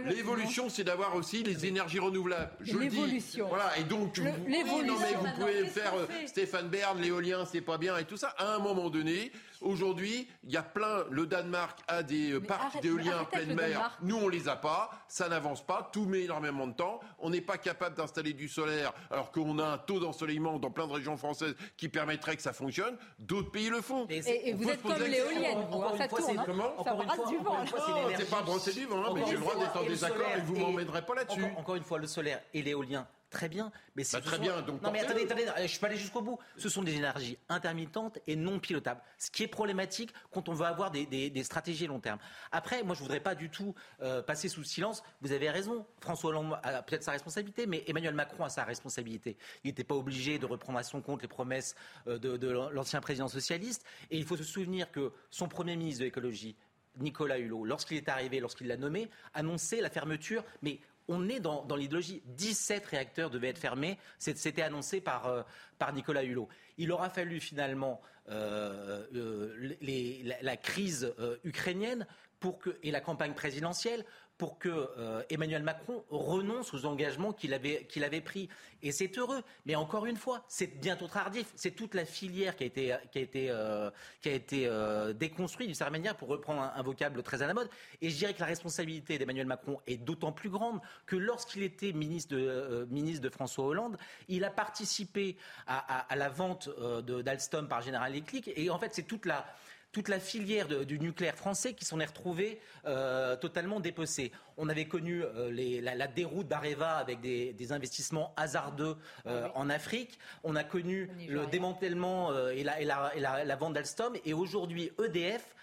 l'évolution, 0.06 0.68
c'est 0.68 0.84
d'avoir 0.84 1.14
aussi 1.14 1.42
les 1.44 1.66
énergies 1.66 2.00
renouvelables. 2.00 2.50
Je 2.60 2.76
le 2.76 2.86
dis. 2.86 3.40
Voilà. 3.48 3.78
Et 3.78 3.84
donc, 3.84 4.18
vous, 4.18 4.24
non, 4.24 4.34
mais 4.48 5.14
vous 5.14 5.40
pouvez 5.40 5.66
faire 5.66 5.94
euh, 5.94 6.06
Stéphane 6.26 6.68
Bern, 6.68 7.00
l'éolien, 7.00 7.44
c'est 7.44 7.60
pas 7.60 7.78
bien 7.78 7.96
et 7.96 8.04
tout 8.04 8.16
ça. 8.16 8.34
À 8.38 8.54
un 8.54 8.58
moment 8.58 8.90
donné, 8.90 9.32
Aujourd'hui, 9.60 10.28
il 10.44 10.50
y 10.50 10.56
a 10.56 10.62
plein. 10.62 11.04
Le 11.10 11.26
Danemark 11.26 11.78
a 11.88 12.02
des 12.02 12.32
euh, 12.32 12.40
parcs 12.40 12.80
d'éolien 12.80 13.20
en 13.20 13.24
pleine 13.24 13.54
mer. 13.54 13.98
Nous, 14.02 14.16
on 14.16 14.28
les 14.28 14.48
a 14.48 14.56
pas. 14.56 14.90
Ça 15.08 15.28
n'avance 15.28 15.64
pas. 15.64 15.88
Tout 15.92 16.04
met 16.04 16.22
énormément 16.22 16.66
de 16.66 16.72
temps. 16.72 17.00
On 17.18 17.30
n'est 17.30 17.40
pas 17.40 17.58
capable 17.58 17.96
d'installer 17.96 18.32
du 18.32 18.48
solaire 18.48 18.92
alors 19.10 19.32
qu'on 19.32 19.58
a 19.58 19.64
un 19.64 19.78
taux 19.78 20.00
d'ensoleillement 20.00 20.58
dans 20.58 20.70
plein 20.70 20.86
de 20.86 20.92
régions 20.92 21.16
françaises 21.16 21.54
qui 21.76 21.88
permettrait 21.88 22.36
que 22.36 22.42
ça 22.42 22.52
fonctionne. 22.52 22.96
D'autres 23.18 23.50
pays 23.50 23.68
le 23.68 23.80
font. 23.80 24.06
Et, 24.08 24.52
vous 24.52 24.68
êtes 24.68 24.82
comme 24.82 25.02
l'éolienne. 25.02 25.58
Encore 25.58 25.96
une 25.96 26.08
fois, 26.08 27.28
du 27.28 27.36
vent. 27.38 27.64
C'est 28.16 28.30
pas 28.30 28.42
brosser 28.42 28.72
du 28.72 28.86
vent, 28.86 29.04
hein, 29.04 29.12
mais 29.14 29.24
j'ai 29.26 29.34
le 29.34 29.40
droit 29.40 29.56
d'être 29.56 29.76
en 29.76 29.84
désaccord 29.84 30.30
et 30.36 30.40
vous 30.40 30.56
m'emmènerez 30.56 31.02
pas 31.02 31.14
là-dessus. 31.14 31.44
Encore 31.56 31.76
une 31.76 31.84
fois, 31.84 31.98
le 31.98 32.06
solaire 32.06 32.40
et 32.54 32.62
l'éolien 32.62 33.06
Très 33.30 33.50
bien, 33.50 33.70
mais 33.94 34.04
c'est 34.04 34.16
bah, 34.16 34.22
très 34.22 34.38
bien. 34.38 34.62
Donc 34.62 34.80
non 34.80 34.90
mais 34.90 35.00
attendez, 35.00 35.24
attendez, 35.24 35.44
je 35.66 35.78
peux 35.78 35.86
aller 35.86 35.98
jusqu'au 35.98 36.22
bout. 36.22 36.38
Ce 36.56 36.70
sont 36.70 36.82
des 36.82 36.94
énergies 36.94 37.36
intermittentes 37.50 38.18
et 38.26 38.36
non 38.36 38.58
pilotables, 38.58 39.02
ce 39.18 39.30
qui 39.30 39.42
est 39.42 39.48
problématique 39.48 40.14
quand 40.30 40.48
on 40.48 40.54
veut 40.54 40.64
avoir 40.64 40.90
des, 40.90 41.04
des, 41.04 41.44
stratégies 41.44 41.86
long 41.86 42.00
terme. 42.00 42.18
Après, 42.52 42.82
moi, 42.82 42.94
je 42.94 43.00
voudrais 43.02 43.20
pas 43.20 43.34
du 43.34 43.50
tout 43.50 43.74
euh, 44.00 44.22
passer 44.22 44.48
sous 44.48 44.64
silence. 44.64 45.02
Vous 45.20 45.32
avez 45.32 45.50
raison. 45.50 45.86
François 46.00 46.30
Hollande 46.30 46.58
a 46.62 46.82
peut-être 46.82 47.02
sa 47.02 47.12
responsabilité, 47.12 47.66
mais 47.66 47.84
Emmanuel 47.86 48.14
Macron 48.14 48.44
a 48.44 48.48
sa 48.48 48.64
responsabilité. 48.64 49.36
Il 49.62 49.68
n'était 49.68 49.84
pas 49.84 49.94
obligé 49.94 50.38
de 50.38 50.46
reprendre 50.46 50.78
à 50.78 50.82
son 50.82 51.02
compte 51.02 51.20
les 51.20 51.28
promesses 51.28 51.74
euh, 52.06 52.18
de, 52.18 52.38
de 52.38 52.48
l'ancien 52.48 53.02
président 53.02 53.28
socialiste. 53.28 53.84
Et 54.10 54.16
il 54.16 54.24
faut 54.24 54.38
se 54.38 54.44
souvenir 54.44 54.90
que 54.90 55.12
son 55.30 55.48
premier 55.48 55.76
ministre 55.76 56.00
de 56.00 56.04
l'écologie, 56.06 56.56
Nicolas 56.96 57.38
Hulot, 57.38 57.64
lorsqu'il 57.64 57.98
est 57.98 58.08
arrivé, 58.08 58.40
lorsqu'il 58.40 58.68
l'a 58.68 58.76
nommé, 58.76 59.10
annonçait 59.34 59.80
la 59.80 59.90
fermeture, 59.90 60.44
mais 60.62 60.80
on 61.08 61.28
est 61.28 61.40
dans, 61.40 61.64
l'idéologie. 61.76 62.22
17 62.26 62.86
réacteurs 62.86 63.30
devaient 63.30 63.48
être 63.48 63.58
fermés. 63.58 63.98
C'était 64.18 64.62
annoncé 64.62 65.00
par, 65.00 65.26
euh, 65.26 65.42
par 65.78 65.92
Nicolas 65.92 66.22
Hulot. 66.22 66.48
Il 66.76 66.92
aura 66.92 67.10
fallu 67.10 67.40
finalement 67.40 68.00
euh, 68.28 69.04
euh, 69.14 69.76
la, 70.42 70.56
crise 70.56 71.12
ukrainienne 71.44 72.06
et 72.82 72.90
la 72.90 73.00
campagne 73.00 73.34
présidentielle 73.34 74.04
pour 74.38 74.58
que 74.58 74.68
euh, 74.68 75.22
Emmanuel 75.30 75.64
Macron 75.64 76.04
renonce 76.10 76.72
aux 76.72 76.86
engagements 76.86 77.32
qu'il 77.32 77.52
avait, 77.52 77.86
avait 78.02 78.20
pris. 78.20 78.48
Et 78.82 78.92
c'est 78.92 79.18
heureux. 79.18 79.42
Mais 79.66 79.74
encore 79.74 80.06
une 80.06 80.16
fois, 80.16 80.44
c'est 80.46 80.78
bientôt 80.80 81.08
tardif. 81.08 81.46
C'est 81.56 81.72
toute 81.72 81.94
la 81.94 82.04
filière 82.04 82.54
qui 82.54 82.62
a 82.62 82.66
été, 82.66 82.96
qui 83.10 83.18
a 83.18 83.20
été, 83.20 83.50
euh, 83.50 83.90
qui 84.22 84.30
a 84.30 84.38
euh, 84.52 85.12
déconstruite 85.12 85.66
d'une 85.66 85.74
certaine 85.74 86.00
manière, 86.00 86.16
pour 86.16 86.28
reprendre 86.28 86.62
un, 86.62 86.82
vocable 86.82 87.24
très 87.24 87.42
à 87.42 87.48
la 87.48 87.54
mode. 87.54 87.68
Et 88.00 88.10
je 88.10 88.16
dirais 88.16 88.32
que 88.32 88.40
la 88.40 88.46
responsabilité 88.46 89.18
d'Emmanuel 89.18 89.46
Macron 89.46 89.80
est 89.88 89.96
d'autant 89.96 90.30
plus 90.30 90.50
grande 90.50 90.80
que 91.04 91.16
lorsqu'il 91.16 91.64
était 91.64 91.92
ministre 91.92 92.36
de, 92.36 92.86
ministre 92.90 93.22
de 93.22 93.30
François 93.30 93.64
Hollande, 93.64 93.98
il 94.28 94.44
a 94.44 94.50
participé 94.50 95.36
à, 95.66 96.00
à 96.00 96.16
la 96.16 96.28
vente 96.28 96.70
d'Alstom 97.02 97.66
par 97.66 97.82
General 97.82 98.10
Electric. 98.10 98.52
Et 98.54 98.70
en 98.70 98.78
fait, 98.78 98.94
c'est 98.94 99.02
toute 99.02 99.26
la 99.26 99.44
toute 99.92 100.08
la 100.08 100.20
filière 100.20 100.68
du 100.68 100.98
nucléaire 100.98 101.36
français 101.36 101.74
qui 101.74 101.84
s'en 101.84 101.98
est 102.00 102.04
retrouvée 102.04 102.60
euh, 102.86 103.36
totalement 103.36 103.80
dépecée. 103.80 104.32
On 104.56 104.68
avait 104.68 104.86
connu 104.86 105.22
euh, 105.22 105.50
la, 105.82 106.06
déroute 106.06 106.48
d'Areva 106.48 106.96
avec 106.96 107.20
des, 107.20 107.72
investissements 107.72 108.34
hasardeux 108.36 108.96
euh, 109.26 109.46
ah 109.46 109.52
en 109.54 109.70
Afrique. 109.70 110.18
On 110.44 110.56
a 110.56 110.64
connu 110.64 111.10
le 111.28 111.46
démantèlement 111.46 112.32
et, 112.48 112.64
la, 112.64 113.56
vente 113.56 113.74
d'Alstom. 113.74 114.14
Et 114.24 114.34
aujourd'hui, 114.34 114.90
EDF, 115.02 115.54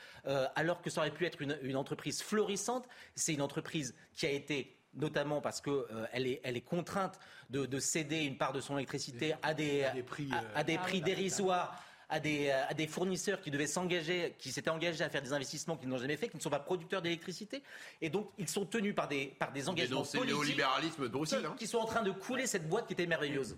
alors 0.56 0.82
que 0.82 0.90
ça 0.90 1.02
aurait 1.02 1.12
pu 1.12 1.26
être 1.26 1.42
une, 1.42 1.76
entreprise 1.76 2.22
florissante, 2.22 2.88
c'est 3.16 3.34
une 3.34 3.42
entreprise 3.42 3.96
qui 4.14 4.26
a 4.26 4.32
été 4.32 4.76
notamment 4.96 5.42
parce 5.42 5.62
qu'elle 5.62 6.28
est, 6.28 6.42
elle 6.44 6.56
est 6.58 6.62
contrainte 6.62 7.20
de, 7.50 7.80
céder 7.80 8.24
une 8.24 8.38
part 8.38 8.54
de 8.54 8.62
son 8.62 8.78
électricité 8.78 9.36
à 9.44 9.54
des, 9.54 9.86
prix, 10.06 10.30
à, 10.56 10.64
des 10.64 10.78
prix 10.78 11.02
dérisoires 11.02 11.80
à 12.10 12.20
des, 12.20 12.52
à 12.52 12.74
des 12.74 12.88
fournisseurs 12.88 13.42
qui 13.42 13.52
devaient 13.52 13.68
s'engager, 13.68 14.36
qui 14.38 14.52
s'étaient 14.52 14.70
engagés 14.70 15.04
à 15.04 15.10
faire 15.10 15.22
des 15.22 15.34
investissements 15.34 15.78
qu'ils 15.78 15.90
n'ont 15.90 15.98
jamais 15.98 16.18
fait, 16.18 16.30
qui 16.30 16.38
ne 16.38 16.42
sont 16.42 16.50
pas 16.50 16.60
producteurs 16.60 17.02
d'électricité. 17.02 17.64
Et 18.02 18.10
donc, 18.10 18.30
ils 18.38 18.50
sont 18.50 18.66
tenus 18.66 18.96
par 18.96 19.08
des, 19.08 19.28
par 19.28 19.52
des 19.52 19.68
engagements 19.70 20.02
politiques. 20.02 20.22
C'est 20.22 20.28
le 20.28 20.34
néolibéralisme 20.34 21.04
de 21.04 21.08
Bruxelles. 21.08 21.50
Qui, 21.58 21.68
sont 21.68 21.80
en 21.80 21.86
train 21.86 22.04
de 22.04 22.12
couler 22.12 22.48
cette 22.48 22.68
boîte 22.68 22.88
qui 22.88 22.94
était 22.94 23.06
merveilleuse. 23.06 23.56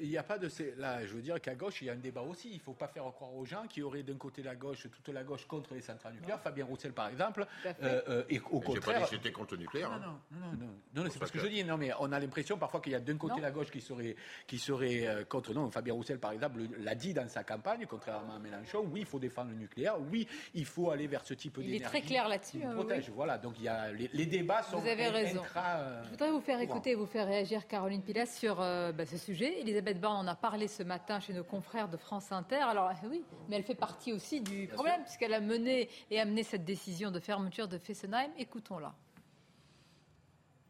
il 0.00 0.08
n'y 0.08 0.18
a 0.18 0.22
pas 0.22 0.38
de. 0.38 0.48
Là, 0.76 1.04
je 1.06 1.14
veux 1.14 1.22
dire 1.22 1.40
qu'à 1.40 1.54
gauche, 1.54 1.82
il 1.82 1.86
y 1.86 1.90
a 1.90 1.92
un 1.92 1.96
débat 1.96 2.22
aussi. 2.22 2.50
Il 2.50 2.56
ne 2.56 2.62
faut 2.62 2.72
pas 2.72 2.88
faire 2.88 3.04
croire 3.12 3.34
aux 3.34 3.44
gens 3.44 3.66
qu'il 3.66 3.80
y 3.80 3.82
aurait 3.82 4.02
d'un 4.02 4.16
côté 4.16 4.42
la 4.42 4.54
gauche, 4.54 4.86
toute 4.90 5.14
la 5.14 5.24
gauche 5.24 5.46
contre 5.46 5.74
les 5.74 5.80
centrales 5.80 6.14
nucléaires. 6.14 6.40
Fabien 6.40 6.64
Roussel, 6.64 6.92
par 6.92 7.08
exemple. 7.08 7.46
Euh, 7.66 8.02
euh, 8.08 8.24
et 8.28 8.40
au 8.50 8.60
contraire. 8.60 8.82
pas 8.82 8.98
dit 9.00 9.04
que 9.04 9.16
j'étais 9.16 9.32
contre 9.32 9.54
le 9.54 9.60
nucléaire. 9.60 9.90
Non, 9.90 9.96
hein. 9.96 10.20
non, 10.32 10.38
non. 10.38 10.74
non, 10.94 11.04
non, 11.04 11.10
c'est 11.10 11.18
parce 11.18 11.30
que, 11.30 11.38
je 11.38 11.46
dis. 11.46 11.64
Non, 11.64 11.76
mais 11.76 11.92
on 11.98 12.12
a 12.12 12.18
l'impression 12.18 12.58
parfois 12.58 12.80
qu'il 12.80 12.92
y 12.92 12.96
a 12.96 13.00
d'un 13.00 13.16
côté 13.16 13.40
la 13.40 13.50
gauche 13.50 13.70
qui 13.70 13.80
serait, 13.80 14.16
qui 14.46 14.58
serait 14.58 15.06
euh, 15.06 15.24
contre. 15.24 15.52
Non, 15.54 15.70
Fabien 15.70 15.94
Roussel, 15.94 16.18
par 16.18 16.32
exemple, 16.32 16.60
l'a 16.78 16.94
dit 16.94 17.14
dans 17.14 17.28
sa 17.28 17.44
campagne, 17.44 17.83
contrairement 17.86 18.34
à 18.34 18.38
Mélenchon 18.38 18.84
oui, 18.92 19.00
il 19.00 19.06
faut 19.06 19.18
défendre 19.18 19.50
le 19.50 19.56
nucléaire. 19.56 19.96
Oui, 20.10 20.26
il 20.54 20.64
faut 20.64 20.90
aller 20.90 21.06
vers 21.06 21.24
ce 21.24 21.34
type 21.34 21.56
d'énergie. 21.56 21.76
Il 21.76 21.82
est 21.82 21.84
très 21.84 22.00
clair 22.00 22.28
là-dessus. 22.28 22.62
Hein, 22.64 22.74
protège. 22.74 23.10
Voilà. 23.10 23.38
Donc 23.38 23.54
il 23.58 23.64
y 23.64 23.68
a 23.68 23.92
les, 23.92 24.26
débats 24.26 24.62
sont. 24.62 24.78
Vous 24.78 24.88
avez 24.88 25.08
raison. 25.08 25.42
Euh, 25.56 26.02
Je 26.04 26.10
voudrais 26.10 26.30
vous 26.30 26.40
faire 26.40 26.60
écouter, 26.60 26.94
vous 26.94 27.06
faire 27.06 27.26
réagir, 27.26 27.66
Caroline 27.66 28.02
Pilas, 28.02 28.26
sur 28.26 28.60
euh, 28.60 28.92
bah, 28.92 29.06
ce 29.06 29.16
sujet. 29.16 29.60
Elisabeth 29.60 30.00
Borne 30.00 30.26
en 30.26 30.30
a 30.30 30.34
parlé 30.34 30.68
ce 30.68 30.82
matin 30.82 31.20
chez 31.20 31.32
nos 31.32 31.44
confrères 31.44 31.88
de 31.88 31.96
France 31.96 32.32
Inter. 32.32 32.56
Alors 32.56 32.90
eh 33.02 33.06
oui, 33.06 33.24
mais 33.48 33.56
elle 33.56 33.64
fait 33.64 33.74
partie 33.74 34.12
aussi 34.12 34.40
du 34.40 34.68
problème 34.68 35.02
puisqu'elle 35.02 35.34
a 35.34 35.40
mené 35.40 35.88
et 36.10 36.20
amené 36.20 36.42
cette 36.42 36.64
décision 36.64 37.10
de 37.10 37.20
fermeture 37.20 37.68
de 37.68 37.78
Fessenheim. 37.78 38.30
Écoutons-la. 38.38 38.94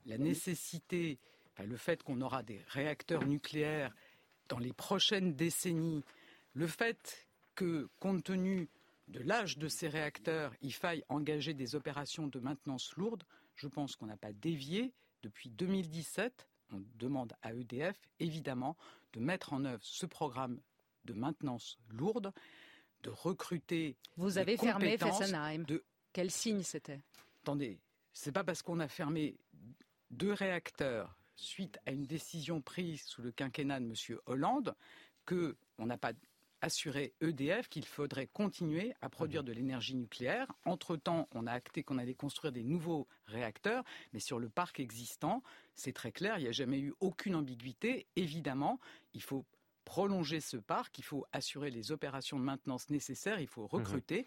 La 0.06 0.18
nécessité, 0.18 1.18
le 1.62 1.76
fait 1.76 2.02
qu'on 2.02 2.20
aura 2.20 2.42
des 2.42 2.60
réacteurs 2.68 3.24
nucléaires 3.24 3.94
dans 4.48 4.58
les 4.58 4.72
prochaines 4.72 5.34
décennies, 5.34 6.04
le 6.54 6.66
fait 6.66 7.28
que, 7.54 7.88
compte 8.00 8.24
tenu 8.24 8.68
de 9.08 9.20
l'âge 9.20 9.58
de 9.58 9.68
ces 9.68 9.88
réacteurs, 9.88 10.54
il 10.62 10.72
faille 10.72 11.04
engager 11.08 11.52
des 11.52 11.74
opérations 11.74 12.26
de 12.26 12.38
maintenance 12.38 12.94
lourde, 12.96 13.24
je 13.54 13.68
pense 13.68 13.96
qu'on 13.96 14.06
n'a 14.06 14.16
pas 14.16 14.32
dévié. 14.32 14.92
Depuis 15.22 15.50
2017, 15.50 16.48
on 16.72 16.82
demande 16.96 17.32
à 17.42 17.52
EDF, 17.52 18.00
évidemment, 18.18 18.76
de 19.12 19.20
mettre 19.20 19.52
en 19.52 19.64
œuvre 19.64 19.84
ce 19.84 20.06
programme 20.06 20.60
de 21.04 21.12
maintenance 21.12 21.78
lourde, 21.90 22.32
de 23.02 23.10
recruter. 23.10 23.96
Vous 24.16 24.38
avez 24.38 24.56
fermé 24.56 24.96
Fessenheim. 24.96 25.64
De... 25.64 25.84
Quel 26.12 26.30
signe 26.30 26.62
c'était? 26.62 27.00
Attendez, 27.42 27.78
c'est 28.12 28.32
pas 28.32 28.44
parce 28.44 28.62
qu'on 28.62 28.80
a 28.80 28.88
fermé 28.88 29.36
deux 30.10 30.32
réacteurs 30.32 31.18
suite 31.36 31.78
à 31.84 31.90
une 31.90 32.06
décision 32.06 32.60
prise 32.62 33.02
sous 33.02 33.20
le 33.20 33.32
quinquennat 33.32 33.80
de 33.80 33.86
M. 33.86 34.18
Hollande 34.26 34.74
que 35.26 35.56
on 35.78 35.86
n'a 35.86 35.98
pas 35.98 36.12
assurer 36.64 37.12
EDF 37.20 37.68
qu'il 37.68 37.84
faudrait 37.84 38.26
continuer 38.26 38.94
à 39.02 39.10
produire 39.10 39.42
mhm. 39.42 39.48
de 39.48 39.52
l'énergie 39.52 39.94
nucléaire. 39.94 40.50
Entre-temps, 40.64 41.28
on 41.32 41.46
a 41.46 41.52
acté 41.52 41.82
qu'on 41.82 41.98
allait 41.98 42.14
construire 42.14 42.52
des 42.52 42.64
nouveaux 42.64 43.06
réacteurs, 43.26 43.84
mais 44.12 44.18
sur 44.18 44.38
le 44.38 44.48
parc 44.48 44.80
existant, 44.80 45.42
c'est 45.74 45.92
très 45.92 46.10
clair, 46.10 46.38
il 46.38 46.42
n'y 46.42 46.48
a 46.48 46.52
jamais 46.52 46.78
eu 46.78 46.94
aucune 47.00 47.36
ambiguïté. 47.36 48.06
Évidemment, 48.16 48.80
il 49.12 49.22
faut 49.22 49.44
prolonger 49.84 50.40
ce 50.40 50.56
parc, 50.56 50.98
il 50.98 51.04
faut 51.04 51.26
assurer 51.32 51.70
les 51.70 51.92
opérations 51.92 52.38
de 52.38 52.44
maintenance 52.44 52.88
nécessaires, 52.88 53.40
il 53.40 53.46
faut 53.46 53.62
mhm. 53.62 53.68
recruter. 53.68 54.26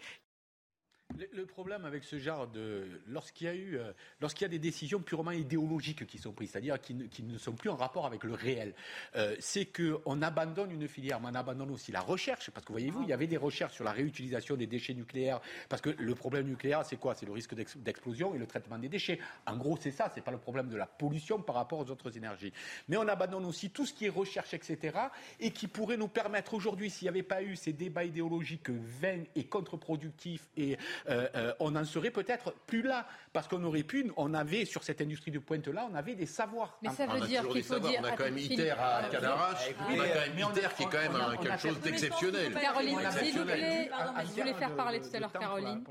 Le, 1.16 1.46
problème 1.46 1.86
avec 1.86 2.04
ce 2.04 2.20
genre 2.20 2.48
de. 2.48 2.86
Lorsqu'il 3.08 3.48
y 3.48 3.50
a 3.50 3.56
eu. 3.56 3.78
Euh, 3.78 3.92
lorsqu'il 4.20 4.44
y 4.44 4.46
a 4.46 4.50
des 4.50 4.60
décisions 4.60 5.00
purement 5.00 5.32
idéologiques 5.32 6.06
qui 6.06 6.18
sont 6.18 6.34
prises, 6.34 6.52
c'est-à-dire 6.52 6.80
qui, 6.82 6.94
ne, 6.94 7.38
sont 7.38 7.54
plus 7.54 7.70
en 7.70 7.76
rapport 7.76 8.06
avec 8.06 8.24
le 8.24 8.34
réel, 8.34 8.74
euh, 9.16 9.36
c'est 9.40 9.66
qu'on 9.66 10.22
abandonne 10.22 10.70
une 10.70 10.88
filière, 10.88 11.20
mais 11.22 11.30
on 11.32 11.36
abandonne 11.36 11.72
aussi 11.72 11.92
la 11.92 12.02
recherche. 12.02 12.52
Parce 12.52 12.66
que 12.66 12.74
voyez-vous, 12.74 13.04
il 13.04 13.10
y 13.10 13.14
avait 13.14 13.26
des 13.26 13.38
recherches 13.38 13.74
sur 13.74 13.86
la 13.86 13.94
réutilisation 13.94 14.58
des 14.58 14.68
déchets 14.68 14.94
nucléaires. 14.94 15.40
Parce 15.70 15.82
que 15.82 15.90
le 15.90 16.14
problème 16.14 16.46
nucléaire, 16.46 16.86
c'est 16.86 16.98
quoi? 16.98 17.16
C'est 17.16 17.26
le 17.26 17.32
risque 17.32 17.56
d'explosion 17.78 18.36
et 18.36 18.38
le 18.38 18.46
traitement 18.46 18.78
des 18.78 18.90
déchets. 18.90 19.20
En 19.46 19.56
gros, 19.56 19.78
c'est 19.80 19.92
ça. 19.92 20.12
C'est 20.14 20.22
pas 20.22 20.32
le 20.32 20.38
problème 20.38 20.68
de 20.68 20.78
la 20.78 20.88
pollution 20.88 21.42
par 21.42 21.56
rapport 21.56 21.80
aux 21.80 21.90
autres 21.90 22.16
énergies. 22.18 22.52
Mais 22.90 22.98
on 22.98 23.08
abandonne 23.08 23.46
aussi 23.46 23.70
tout 23.70 23.86
ce 23.86 23.94
qui 23.94 24.06
est 24.06 24.10
recherche, 24.10 24.54
etc. 24.54 24.98
Et 25.40 25.52
qui 25.52 25.68
pourrait 25.68 25.98
nous 25.98 26.10
permettre 26.10 26.54
aujourd'hui, 26.54 26.90
s'il 26.90 27.06
n'y 27.06 27.10
avait 27.10 27.24
pas 27.24 27.42
eu 27.42 27.56
ces 27.56 27.72
débats 27.72 28.04
idéologiques 28.04 28.70
vains 28.70 29.24
et 29.36 29.46
contre-productifs 29.46 30.48
et 30.58 30.78
euh, 31.10 31.28
euh, 31.36 31.54
on 31.60 31.76
en 31.76 31.86
serait 31.86 32.12
peut-être 32.12 32.54
plus 32.66 32.82
là. 32.82 33.08
Parce 33.34 33.48
qu'on 33.48 33.64
aurait 33.64 33.84
pu, 33.84 34.12
on 34.18 34.34
avait 34.34 34.66
sur 34.66 34.84
cette 34.84 35.02
industrie 35.02 35.32
de 35.32 35.40
pointe-là, 35.40 35.88
on 35.92 35.96
avait 35.96 36.16
des 36.16 36.26
savoirs. 36.26 36.78
Mais 36.82 36.90
ça 36.90 37.06
veut 37.06 37.28
dire 37.28 37.48
qu'il 37.48 37.64
faut 37.64 37.80
dire. 37.80 38.00
On 38.02 38.06
a 38.06 38.12
quand 38.12 38.24
même 38.24 38.38
ITER 38.38 38.72
à 38.72 39.04
Cadarache, 39.12 39.70
on 39.80 40.00
a 40.00 40.08
quand 40.08 40.36
même 40.36 40.52
ITER 40.52 40.68
qui 40.76 40.84
est 40.84 40.86
quand 40.86 41.14
même 41.14 41.38
quelque 41.42 41.62
chose 41.62 41.80
d'exceptionnel. 41.82 42.54
Caroline, 42.54 43.00
s'il 43.20 43.40
vous 43.40 43.46
plaît, 43.46 43.90
je 44.26 44.42
voulais 44.42 44.54
faire 44.54 44.76
parler 44.76 45.02
tout 45.02 45.10
à 45.14 45.20
l'heure 45.20 45.34
Caroline. 45.34 45.84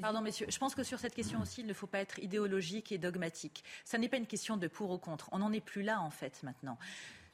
Pardon, 0.00 0.20
messieurs, 0.20 0.46
je 0.48 0.58
pense 0.58 0.74
que 0.74 0.82
sur 0.82 0.98
cette 0.98 1.14
question 1.14 1.40
aussi, 1.40 1.60
il 1.60 1.66
ne 1.66 1.74
faut 1.74 1.86
pas 1.86 1.98
être 1.98 2.18
idéologique 2.18 2.92
et 2.92 2.98
dogmatique. 2.98 3.64
Ça 3.84 3.98
n'est 3.98 4.08
pas 4.08 4.16
une 4.16 4.26
question 4.26 4.56
de 4.56 4.68
pour 4.68 4.90
ou 4.90 4.98
contre. 4.98 5.28
On 5.32 5.38
n'en 5.38 5.52
est 5.52 5.60
plus 5.60 5.82
là, 5.82 6.00
en 6.00 6.10
fait, 6.10 6.42
maintenant. 6.42 6.78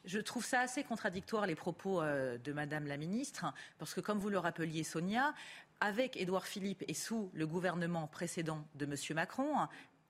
Je 0.05 0.19
trouve 0.19 0.45
ça 0.45 0.61
assez 0.61 0.85
contradictoire 0.85 1.47
les 1.47 1.55
propos 1.55 2.03
euh, 2.03 2.36
de 2.36 2.53
Madame 2.53 2.86
la 2.86 2.99
ministre, 2.99 3.47
parce 3.78 3.95
que 3.95 4.01
comme 4.01 4.19
vous 4.19 4.28
le 4.28 4.39
rappeliez, 4.39 4.85
Sonia, 4.85 5.32
avec 5.85 6.16
Édouard 6.16 6.47
Philippe 6.47 6.82
et 6.89 6.94
sous 6.94 7.31
le 7.35 7.47
gouvernement 7.47 8.06
précédent 8.06 8.66
de 8.74 8.86
Monsieur 8.86 9.15
Macron, 9.15 9.55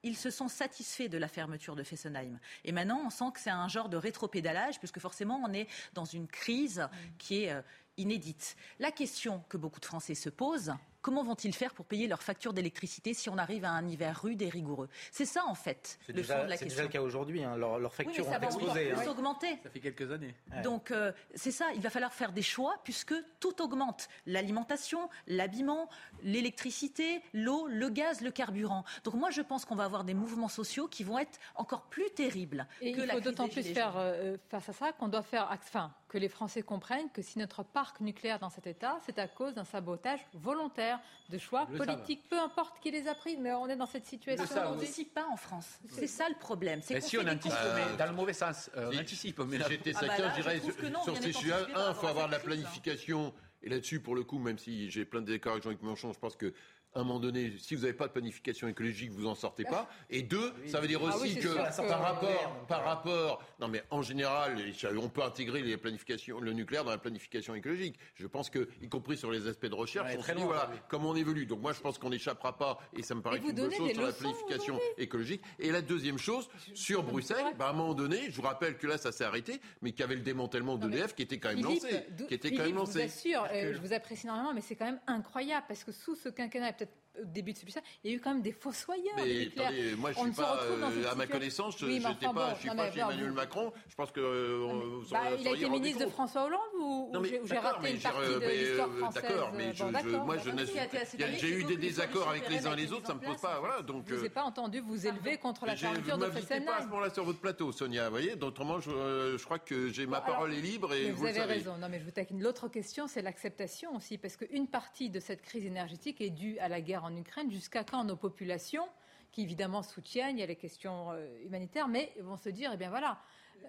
ils 0.05 0.17
se 0.17 0.31
sont 0.31 0.47
satisfaits 0.47 1.09
de 1.09 1.19
la 1.19 1.27
fermeture 1.27 1.75
de 1.75 1.83
Fessenheim. 1.83 2.39
Et 2.63 2.71
maintenant, 2.71 3.03
on 3.05 3.11
sent 3.11 3.33
que 3.35 3.41
c'est 3.41 3.51
un 3.51 3.67
genre 3.67 3.89
de 3.89 3.97
rétropédalage, 3.97 4.79
puisque 4.79 5.01
forcément, 5.01 5.43
on 5.45 5.53
est 5.53 5.67
dans 5.93 6.05
une 6.05 6.29
crise 6.29 6.87
qui 7.19 7.43
est 7.43 7.51
euh, 7.51 7.61
inédite. 7.97 8.57
La 8.79 8.93
question 8.93 9.43
que 9.49 9.57
beaucoup 9.57 9.81
de 9.81 9.85
Français 9.85 10.15
se 10.15 10.29
posent, 10.29 10.73
comment 11.05 11.23
vont-ils 11.23 11.55
faire 11.55 11.75
pour 11.75 11.85
payer 11.85 12.09
leurs 12.09 12.23
factures 12.23 12.55
d'électricité 12.55 13.13
si 13.13 13.29
on 13.29 13.37
arrive 13.37 13.65
à 13.67 13.71
un 13.71 13.87
hiver 13.87 14.19
rude 14.23 14.41
et 14.41 14.49
rigoureux? 14.49 14.89
C'est 15.13 15.27
ça, 15.27 15.45
en 15.47 15.55
fait, 15.55 15.99
le 16.09 16.15
déjà, 16.15 16.39
fond 16.39 16.45
de 16.45 16.49
la 16.49 16.57
C'est 16.57 16.65
question. 16.65 16.83
déjà 16.83 16.83
le 16.89 16.93
cas 16.93 17.03
aujourd'hui. 17.03 17.45
Hein. 17.45 17.57
Leurs 17.59 17.93
factures 17.95 18.27
oui, 18.27 18.35
ont 18.35 18.41
explosé. 18.41 18.93
hein. 18.93 19.07
augmenter. 19.09 19.59
Ça 19.63 19.69
fait 19.71 19.81
quelques 19.81 20.11
années. 20.11 20.35
Donc 20.63 20.91
euh, 20.91 21.13
c'est 21.35 21.51
ça, 21.53 21.67
il 21.75 21.83
va 21.83 21.91
falloir 21.91 22.13
faire 22.15 22.33
des 22.33 22.43
choix 22.43 22.75
puisque 22.85 23.15
tout 23.39 23.61
augmente. 23.63 24.09
L'alimentation, 24.25 25.11
l'habillement, 25.27 25.89
l'électricité, 26.23 27.21
l'eau, 27.35 27.67
le 27.69 27.89
gaz, 27.91 28.21
le 28.23 28.31
carburant. 28.31 28.85
Donc 29.05 29.15
moi 29.15 29.31
je 29.31 29.43
pense 29.43 29.65
qu'on 29.65 29.75
va 29.77 29.85
avoir 29.85 30.05
des 30.05 30.15
mouvements 30.15 30.49
sociaux 30.49 30.89
qui 30.89 31.05
vont 31.05 31.19
être 31.19 31.39
encore 31.55 31.83
plus 31.83 32.11
terribles 32.11 32.67
Et 32.81 32.93
que 32.93 33.01
il 33.03 33.11
faut 33.11 33.21
d'autant 33.21 33.49
plus 33.49 33.63
faire 33.63 33.93
jaunes. 33.93 34.01
euh, 34.03 34.37
face 34.49 34.69
à 34.71 34.73
ça 34.73 34.93
qu'on 34.93 35.09
doit 35.09 35.23
faire, 35.23 35.49
enfin, 35.53 35.93
que 36.15 36.19
les 36.21 36.29
Français 36.29 36.63
comprennent 36.63 37.11
que 37.13 37.23
si 37.23 37.41
notre 37.41 37.65
parc 37.65 38.01
nucléaire 38.01 38.37
est 38.37 38.39
dans 38.39 38.49
cet 38.49 38.69
état, 38.69 39.01
c'est 39.05 39.19
à 39.19 39.27
cause 39.27 39.53
d'un 39.53 39.65
sabotage 39.65 40.21
volontaire, 40.33 41.01
de 41.29 41.39
choix 41.39 41.67
le 41.69 41.77
politiques, 41.77 42.29
peu 42.31 42.39
importe 42.39 42.79
qui 42.81 42.93
les 42.93 43.09
a 43.09 43.17
pris, 43.17 43.37
mais 43.37 43.53
on 43.53 43.67
est 43.67 43.75
dans 43.75 43.87
cette 43.87 44.07
situation. 44.07 44.47
Parce 44.47 44.55
qu'on 44.55 44.75
n'anticipe 44.77 45.13
pas 45.13 45.27
en 45.27 45.37
France. 45.37 45.67
C'est 45.89 46.07
ça 46.07 46.29
le 46.29 46.37
problème. 46.37 46.81
C'est 46.83 47.01
si 47.01 47.19
on 47.19 47.27
anticipe, 47.27 47.51
compromis. 47.51 47.91
mais 47.91 47.97
dans 47.97 48.07
le 48.07 48.13
mauvais 48.13 48.33
sens, 48.33 48.71
euh, 48.77 48.93
on 48.95 49.01
anticipe. 49.01 49.41
Mais 49.41 49.59
j'étais 49.69 49.91
Ah 49.97 50.07
bah 50.07 50.31
je 50.37 50.41
dirais 50.41 50.61
non, 50.89 51.03
sur 51.03 51.17
ces 51.17 51.33
sujets, 51.33 51.53
un, 51.75 51.89
il 51.89 51.95
faut 51.97 52.07
avoir 52.07 52.29
de 52.29 52.33
la 52.33 52.39
crise. 52.39 52.61
planification. 52.61 53.35
Et 53.65 53.69
là-dessus, 53.69 53.99
pour 53.99 54.15
le 54.15 54.23
coup, 54.23 54.39
même 54.39 54.59
si 54.59 54.91
j'ai 54.91 55.05
plein 55.05 55.21
de 55.21 55.27
désaccords 55.27 55.55
avec 55.55 55.65
Jean-Luc 55.65 55.83
Mélenchon, 55.83 56.13
je 56.13 56.19
pense 56.21 56.37
que 56.37 56.55
à 56.95 57.01
un 57.01 57.05
moment 57.05 57.19
donné, 57.19 57.53
si 57.59 57.75
vous 57.75 57.83
n'avez 57.83 57.93
pas 57.95 58.07
de 58.07 58.13
planification 58.13 58.69
écologique, 58.69 59.11
vous 59.11 59.27
en 59.27 59.35
sortez 59.35 59.65
pas. 59.65 59.89
Et 60.11 60.23
deux, 60.23 60.53
ça 60.67 60.81
veut 60.81 60.87
dire 60.87 61.01
Ah 61.03 61.17
oui, 61.21 61.33
aussi 61.33 61.41
que 61.41 61.49
par 61.89 62.01
rapport, 62.01 62.67
par 62.69 62.85
rapport, 62.85 63.43
non 63.61 63.69
mais 63.69 63.83
en 63.91 64.03
général, 64.03 64.57
on 64.97 65.09
peut 65.09 65.23
intégrer 65.23 65.63
les 65.63 65.77
planifications, 65.77 66.41
le 66.41 66.53
nucléaire 66.53 66.85
dans 66.85 66.91
la 66.93 66.99
planification 66.99 67.55
écologique. 67.55 67.99
Je 68.15 68.27
pense 68.27 68.49
que, 68.49 68.69
y 68.81 68.89
compris 68.89 69.17
sur 69.17 69.31
les 69.31 69.49
aspects 69.49 69.67
de 69.67 69.75
recherche, 69.75 70.09
Ouais, 70.09 70.17
on 70.19 70.23
très 70.23 70.33
se 70.33 70.39
dit 70.39 70.45
voilà 70.45 70.71
comment 70.89 71.11
on 71.11 71.17
évolue. 71.17 71.47
Donc 71.47 71.61
moi, 71.61 71.73
je 71.73 71.81
pense 71.81 71.99
qu'on 71.99 72.11
n'échappera 72.11 72.57
pas, 72.57 72.79
et 72.97 73.03
ça 73.03 73.15
me 73.15 73.23
paraît 73.23 73.39
une 73.39 73.53
bonne 73.53 73.73
chose 73.73 73.91
sur 73.93 74.03
la 74.03 74.13
planification 74.13 74.79
écologique. 74.99 75.43
Et 75.59 75.71
la 75.73 75.83
deuxième 75.83 76.19
chose, 76.19 76.49
sur 76.75 77.03
Bruxelles, 77.03 77.55
bah, 77.59 77.67
à 77.67 77.71
un 77.71 77.73
moment 77.73 77.95
donné, 77.95 78.31
je 78.31 78.37
vous 78.37 78.43
rappelle 78.43 78.77
que 78.77 78.87
là, 78.87 78.99
ça 78.99 79.13
s'est 79.13 79.25
arrêté, 79.25 79.61
mais 79.83 79.93
qu'il 79.93 80.01
y 80.01 80.05
avait 80.05 80.15
le 80.17 80.21
démantèlement 80.23 80.77
d'EDF 80.77 81.15
qui 81.15 81.23
était 81.23 81.39
quand 81.39 81.49
même 81.49 81.59
Philippe, 81.65 81.83
lancé, 81.83 82.07
qui 82.29 82.35
était 82.35 82.49
Philippe, 82.49 82.59
quand 82.59 82.65
même 82.67 82.75
je 82.75 82.79
vous 82.79 82.87
lancé. 82.87 83.03
assure, 83.03 83.47
euh, 83.53 83.73
je 83.75 83.79
vous 83.81 83.93
apprécie 83.93 84.27
énormément, 84.27 84.55
mais 84.55 84.61
c'est 84.61 84.77
quand 84.77 84.87
même 84.87 85.01
incroyable 85.07 85.65
parce 85.69 85.85
que 85.85 85.93
sous 85.93 86.15
ce 86.15 86.29
quinquennat, 86.29 86.73
et 86.85 86.87
peut-être 86.87 87.04
au 87.21 87.25
début 87.27 87.53
de 87.53 87.59
celui-ci, 87.59 87.79
il 88.03 88.11
y 88.11 88.15
a 88.15 88.17
eu 88.17 88.21
quand 88.21 88.31
même 88.33 88.43
des 88.43 88.53
fossoyeurs. 88.53 89.15
Mais 89.17 89.49
attendez, 89.57 89.95
moi 89.97 90.13
je 90.13 90.19
On 90.19 90.23
suis 90.23 90.31
ne 90.31 90.35
se 90.35 90.41
pas, 90.41 90.59
euh, 90.63 91.11
à 91.11 91.15
ma 91.15 91.27
connaissance, 91.27 91.79
je 91.79 91.87
Oui, 91.87 91.95
j'étais 92.01 92.27
enfin 92.27 92.35
pas, 92.35 92.49
bon, 92.51 92.55
je 92.55 92.61
suis 92.61 92.69
non, 92.69 92.77
pas 92.77 92.91
chez 92.93 93.01
Emmanuel 93.01 93.29
vous- 93.29 93.35
Macron. 93.35 93.73
Je 93.89 93.95
pense 93.95 94.11
que 94.13 94.21
euh, 94.21 94.59
vous 95.03 95.11
Bah, 95.11 95.21
il 95.39 95.47
a 95.49 95.51
été 95.53 95.69
ministre 95.69 96.05
de. 96.07 96.11
François 96.11 96.45
Hollande 96.45 96.61
ou, 96.81 97.11
ou 97.15 97.23
j'ai- 97.47 97.59
raté 97.59 97.79
mais 97.83 97.93
une 97.93 98.01
partie 98.01 98.19
de 98.29 98.47
l'histoire 98.49 98.89
euh, 98.89 98.99
française 98.99 99.23
D'accord, 99.23 99.53
mais 99.55 99.65
Bon, 99.67 99.73
je, 99.75 100.17
moi 100.17 100.37
je 100.39 100.51
Bah, 100.51 101.27
j'ai 101.39 101.49
eu 101.51 101.65
des 101.65 101.77
désaccords 101.77 102.29
avec 102.29 102.49
les 102.49 102.67
uns 102.67 102.73
et 102.75 102.77
les 102.77 102.93
autres, 102.93 103.07
ça 103.07 103.15
me 103.15 103.21
mise 103.21 103.29
en 103.29 103.33
pose 103.33 103.41
pas, 103.41 103.59
voilà. 103.61 103.83
Donc 103.83 104.05
Je 104.07 104.13
ne 104.15 104.19
vous 104.19 104.25
euh, 104.25 104.27
ai 104.27 104.31
pas 104.31 104.43
entendu 104.43 104.81
vous 104.81 105.07
élever 105.07 105.39
contre 105.39 105.67
la 105.67 105.77
fermeture 105.77 106.19
de 106.19 106.27
m'invitez 106.27 106.41
pas 106.41 106.55
à 106.55 106.59
ce 106.59 106.65
Fessenheim. 106.65 106.89
moment-là 106.89 107.11
sur 107.11 107.25
votre 107.25 107.41
plateau, 107.41 107.73
Sonia. 107.73 108.05
Vous 108.05 108.11
voyez, 108.11 108.35
autrement, 108.43 108.81
je, 108.81 108.91
euh, 108.91 109.39
crois 109.45 109.59
que 109.59 109.89
j'ai 109.89 110.07
ma 110.07 110.21
parole 110.21 110.53
est 110.55 110.61
libre 110.61 110.93
et 110.95 111.11
vous, 111.11 111.27
avez 111.27 111.43
raison. 111.43 111.77
Non, 111.79 111.89
mais 111.89 111.99
je 111.99 112.05
vous 112.05 112.11
taquine. 112.11 112.43
L'autre 112.43 112.69
question, 112.69 113.07
c'est 113.07 113.23
l'acceptation 113.23 113.95
aussi, 113.97 114.19
parce 114.19 114.37
qu'une 114.37 114.67
partie 114.69 115.11
de 115.11 115.21
cette 115.21 115.43
crise 115.43 115.65
énergétique 115.65 116.21
est 116.21 116.31
due 116.31 116.59
à 116.59 116.69
la 116.69 116.81
guerre 116.81 117.04
en 117.05 117.17
Ukraine. 117.17 117.51
Jusqu'à 117.51 117.85
quand 117.85 118.05
nos 118.05 118.17
populations, 118.17 118.89
qui 119.33 119.43
évidemment 119.43 119.83
soutiennent, 119.83 120.37
les 120.37 120.57
questions 120.57 121.13
euh, 121.13 121.27
humanitaires, 121.45 121.89
vont 122.21 122.37
se 122.37 122.49
dire, 122.49 122.71
eh 122.73 122.77
bien 122.77 122.91
voilà. 122.91 123.19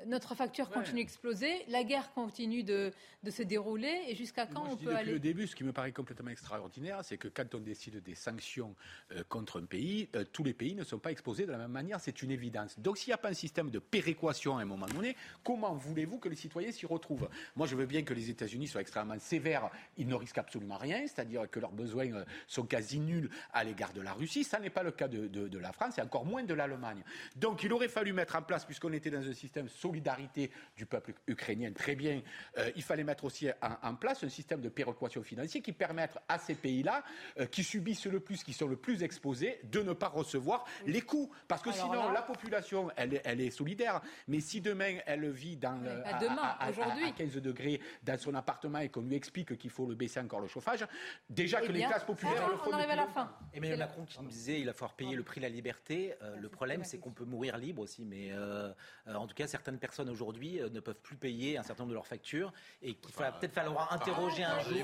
Notre 0.07 0.35
facture 0.35 0.69
continue 0.69 1.01
d'exploser, 1.01 1.51
la 1.69 1.83
guerre 1.83 2.11
continue 2.13 2.63
de, 2.63 2.91
de 3.23 3.31
se 3.31 3.41
dérouler, 3.41 4.03
et 4.07 4.15
jusqu'à 4.15 4.45
quand 4.45 4.59
Moi, 4.65 4.67
on 4.67 4.71
je 4.73 4.77
dis 4.77 4.83
peut 4.85 4.91
depuis 4.91 5.01
aller 5.01 5.11
le 5.13 5.19
début, 5.19 5.47
ce 5.47 5.55
qui 5.55 5.63
me 5.63 5.71
paraît 5.71 5.91
complètement 5.91 6.29
extraordinaire, 6.29 6.99
c'est 7.03 7.17
que 7.17 7.27
quand 7.27 7.55
on 7.55 7.59
décide 7.59 8.03
des 8.03 8.13
sanctions 8.15 8.75
euh, 9.13 9.23
contre 9.29 9.61
un 9.61 9.65
pays, 9.65 10.09
euh, 10.15 10.23
tous 10.31 10.43
les 10.43 10.53
pays 10.53 10.75
ne 10.75 10.83
sont 10.83 10.99
pas 10.99 11.11
exposés 11.11 11.45
de 11.45 11.51
la 11.51 11.57
même 11.57 11.71
manière, 11.71 11.99
c'est 11.99 12.21
une 12.21 12.31
évidence. 12.31 12.77
Donc 12.79 12.97
s'il 12.97 13.09
n'y 13.09 13.13
a 13.13 13.17
pas 13.17 13.29
un 13.29 13.33
système 13.33 13.69
de 13.71 13.79
péréquation 13.79 14.57
à 14.57 14.61
un 14.61 14.65
moment 14.65 14.85
donné, 14.87 15.15
comment 15.43 15.73
voulez-vous 15.73 16.19
que 16.19 16.29
les 16.29 16.35
citoyens 16.35 16.71
s'y 16.71 16.85
retrouvent? 16.85 17.29
Moi, 17.55 17.65
je 17.65 17.75
veux 17.75 17.85
bien 17.87 18.03
que 18.03 18.13
les 18.13 18.29
États-Unis 18.29 18.67
soient 18.67 18.81
extrêmement 18.81 19.17
sévères, 19.19 19.69
ils 19.97 20.07
ne 20.07 20.15
risquent 20.15 20.37
absolument 20.39 20.77
rien, 20.77 21.01
c'est-à-dire 21.07 21.49
que 21.49 21.59
leurs 21.59 21.71
besoins 21.71 22.11
euh, 22.13 22.25
sont 22.47 22.65
quasi 22.65 22.99
nuls 22.99 23.29
à 23.53 23.63
l'égard 23.63 23.93
de 23.93 24.01
la 24.01 24.13
Russie. 24.13 24.43
Ça 24.43 24.59
n'est 24.59 24.69
pas 24.69 24.83
le 24.83 24.91
cas 24.91 25.07
de, 25.07 25.27
de- 25.27 25.47
de 25.47 25.57
la 25.57 25.71
France 25.71 25.97
et 25.97 26.01
encore 26.01 26.25
moins 26.25 26.43
de 26.43 26.53
l'Allemagne. 26.53 27.01
Donc 27.35 27.63
il 27.63 27.71
aurait 27.73 27.87
fallu 27.87 28.13
mettre 28.13 28.35
en 28.35 28.41
place, 28.41 28.65
puisqu'on 28.65 28.93
était 28.93 29.09
dans 29.09 29.25
un 29.27 29.33
système 29.33 29.67
solidarité 29.85 30.51
du 30.75 30.85
peuple 30.85 31.13
ukrainien, 31.27 31.71
très 31.71 31.95
bien, 31.95 32.21
euh, 32.57 32.71
il 32.75 32.81
fallait 32.83 33.03
mettre 33.03 33.23
aussi 33.25 33.49
en, 33.61 33.89
en 33.89 33.95
place 33.95 34.23
un 34.23 34.29
système 34.29 34.61
de 34.61 34.69
péréquation 34.69 35.23
financière 35.23 35.61
qui 35.61 35.73
permette 35.73 36.17
à 36.27 36.39
ces 36.39 36.55
pays-là, 36.55 37.03
euh, 37.39 37.45
qui 37.45 37.63
subissent 37.63 38.05
le 38.07 38.19
plus, 38.19 38.43
qui 38.43 38.53
sont 38.53 38.67
le 38.67 38.75
plus 38.77 39.03
exposés, 39.03 39.59
de 39.63 39.81
ne 39.81 39.93
pas 39.93 40.07
recevoir 40.07 40.65
les 40.85 41.01
coûts. 41.01 41.31
Parce 41.47 41.61
que 41.61 41.69
Alors 41.69 41.81
sinon, 41.93 42.07
là- 42.07 42.13
la 42.13 42.21
population, 42.23 42.89
elle, 42.95 43.15
est- 43.15 43.21
elle 43.25 43.41
est 43.41 43.51
solidaire. 43.51 44.01
Mais 44.27 44.39
si 44.39 44.61
demain, 44.61 44.97
elle 45.05 45.29
vit 45.31 45.57
dans, 45.57 45.79
euh, 45.85 46.01
à- 46.05 46.19
demain, 46.19 46.35
à- 46.41 46.63
à- 46.63 46.65
à- 46.65 46.69
aujourd'hui. 46.71 47.05
à 47.05 47.11
15 47.11 47.35
degrés 47.37 47.79
dans 48.03 48.17
son 48.17 48.33
appartement 48.35 48.79
et 48.79 48.89
qu'on 48.89 49.01
lui 49.01 49.15
explique 49.15 49.57
qu'il 49.57 49.69
faut 49.69 49.85
le 49.87 49.95
baisser 49.95 50.19
encore 50.19 50.39
le 50.41 50.47
chauffage, 50.47 50.85
déjà 51.29 51.59
Eh 51.63 51.67
que 51.67 51.71
bien, 51.71 51.87
les 51.87 51.91
classes 51.93 52.03
populaires 52.05 52.47
le 52.49 52.57
font 52.57 52.69
on 52.69 52.73
arrive 52.73 52.89
à 52.89 52.95
la 52.95 53.07
fin. 53.07 53.31
Emmanuel 53.53 53.79
Macron 53.79 54.05
qui 54.05 54.19
nous 54.21 54.27
disait 54.29 54.59
il 54.59 54.65
va 54.65 54.73
falloir 54.73 54.93
payer 54.93 55.15
le 55.15 55.23
prix 55.23 55.39
de 55.39 55.45
la 55.45 55.49
liberté. 55.49 56.15
Euh, 56.21 56.35
le 56.37 56.49
problème, 56.49 56.83
c'est 56.83 56.97
qu'on 56.97 57.11
peut 57.11 57.25
mourir 57.25 57.57
libre 57.57 57.81
aussi. 57.83 58.03
Mais 58.05 58.29
euh, 58.31 58.71
euh, 59.07 59.13
en 59.15 59.27
tout 59.27 59.35
cas, 59.35 59.47
certaines 59.47 59.74
personnes 59.79 60.09
aujourd'hui 60.09 60.59
euh, 60.61 60.69
ne 60.69 60.79
peuvent 60.79 60.99
plus 61.01 61.15
payer 61.15 61.57
un 61.57 61.63
certain 61.63 61.83
nombre 61.83 61.91
de 61.91 61.95
leurs 61.95 62.07
factures 62.07 62.51
et 62.81 62.95
qu'il 62.95 63.13
va 63.15 63.31
peut-être 63.31 63.53
falloir 63.53 63.91
interroger 63.93 64.43
un 64.43 64.59
jour. 64.59 64.83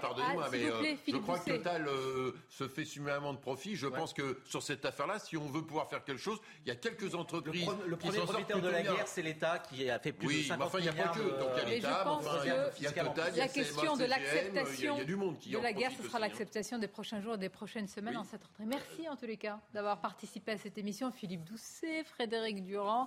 Pardonnez-moi, 0.00 0.48
mais 0.52 0.60
Ah, 0.64 0.74
euh, 0.82 0.94
je 1.08 1.16
crois 1.16 1.38
que. 1.38 1.50
Total 1.56 1.86
euh, 1.88 2.32
se 2.48 2.68
fait 2.68 2.84
suffisamment 2.84 3.32
de 3.32 3.38
profit. 3.38 3.76
Je 3.76 3.86
pense 3.86 4.12
que 4.12 4.40
sur 4.44 4.62
cette 4.62 4.84
affaire-là, 4.84 5.18
si 5.18 5.36
on 5.36 5.46
veut 5.46 5.62
pouvoir 5.62 5.88
faire 5.88 6.04
quelque 6.04 6.20
chose, 6.20 6.38
il 6.64 6.68
y 6.68 6.70
a 6.70 6.76
quelques 6.76 7.14
entreprises 7.14 7.68
le 7.86 7.96
premier 7.96 8.18
profiteur 8.20 8.60
de 8.60 8.68
la 8.68 8.82
guerre, 8.82 9.06
c'est 9.06 9.22
l'État 9.22 9.58
qui 9.58 9.88
a 9.88 9.98
fait 9.98 10.12
plus 10.12 10.26
de 10.28 10.32
Oui, 10.32 10.44
50 10.44 10.58
mais 10.58 10.64
enfin, 10.66 10.78
il 10.78 10.82
n'y 10.82 10.88
a 10.88 10.92
pas 11.04 11.08
que. 11.14 11.18
de- 11.18 11.24
Donc, 11.38 11.48
il 11.54 11.58
y 11.58 11.60
a 11.60 11.64
l'État, 11.76 11.98
mais 11.98 12.04
pense 12.04 12.26
enfin, 12.26 12.38
il 12.44 12.48
y 12.48 12.86
a- 12.86 12.92
Total, 13.06 13.30
il 13.32 13.36
y 13.36 13.40
a 13.40 13.44
la 13.44 13.48
question 13.48 13.96
de 13.96 14.04
l'acceptation 14.04 14.94
Il 14.96 14.98
y 14.98 15.02
a 15.02 15.04
du 15.04 15.16
monde 15.16 15.38
qui 15.38 15.50
de 15.50 15.58
la 15.58 15.72
guerre, 15.72 15.90
ce 15.96 16.02
sera 16.02 16.18
hein. 16.18 16.20
l'acceptation 16.22 16.78
des 16.78 16.88
prochains 16.88 17.20
jours, 17.20 17.38
des 17.38 17.48
prochaines 17.48 17.88
semaines 17.88 18.16
en 18.16 18.24
cette 18.24 18.42
rentrée. 18.44 18.64
Merci 18.66 19.08
en 19.08 19.16
tous 19.16 19.26
les 19.26 19.36
cas 19.36 19.60
d'avoir 19.74 20.00
participé 20.00 20.52
à 20.52 20.58
cette 20.58 20.78
émission. 20.78 21.10
Philippe 21.12 21.44
Doucet, 21.44 22.04
Frédéric 22.04 22.64
Durand, 22.64 23.06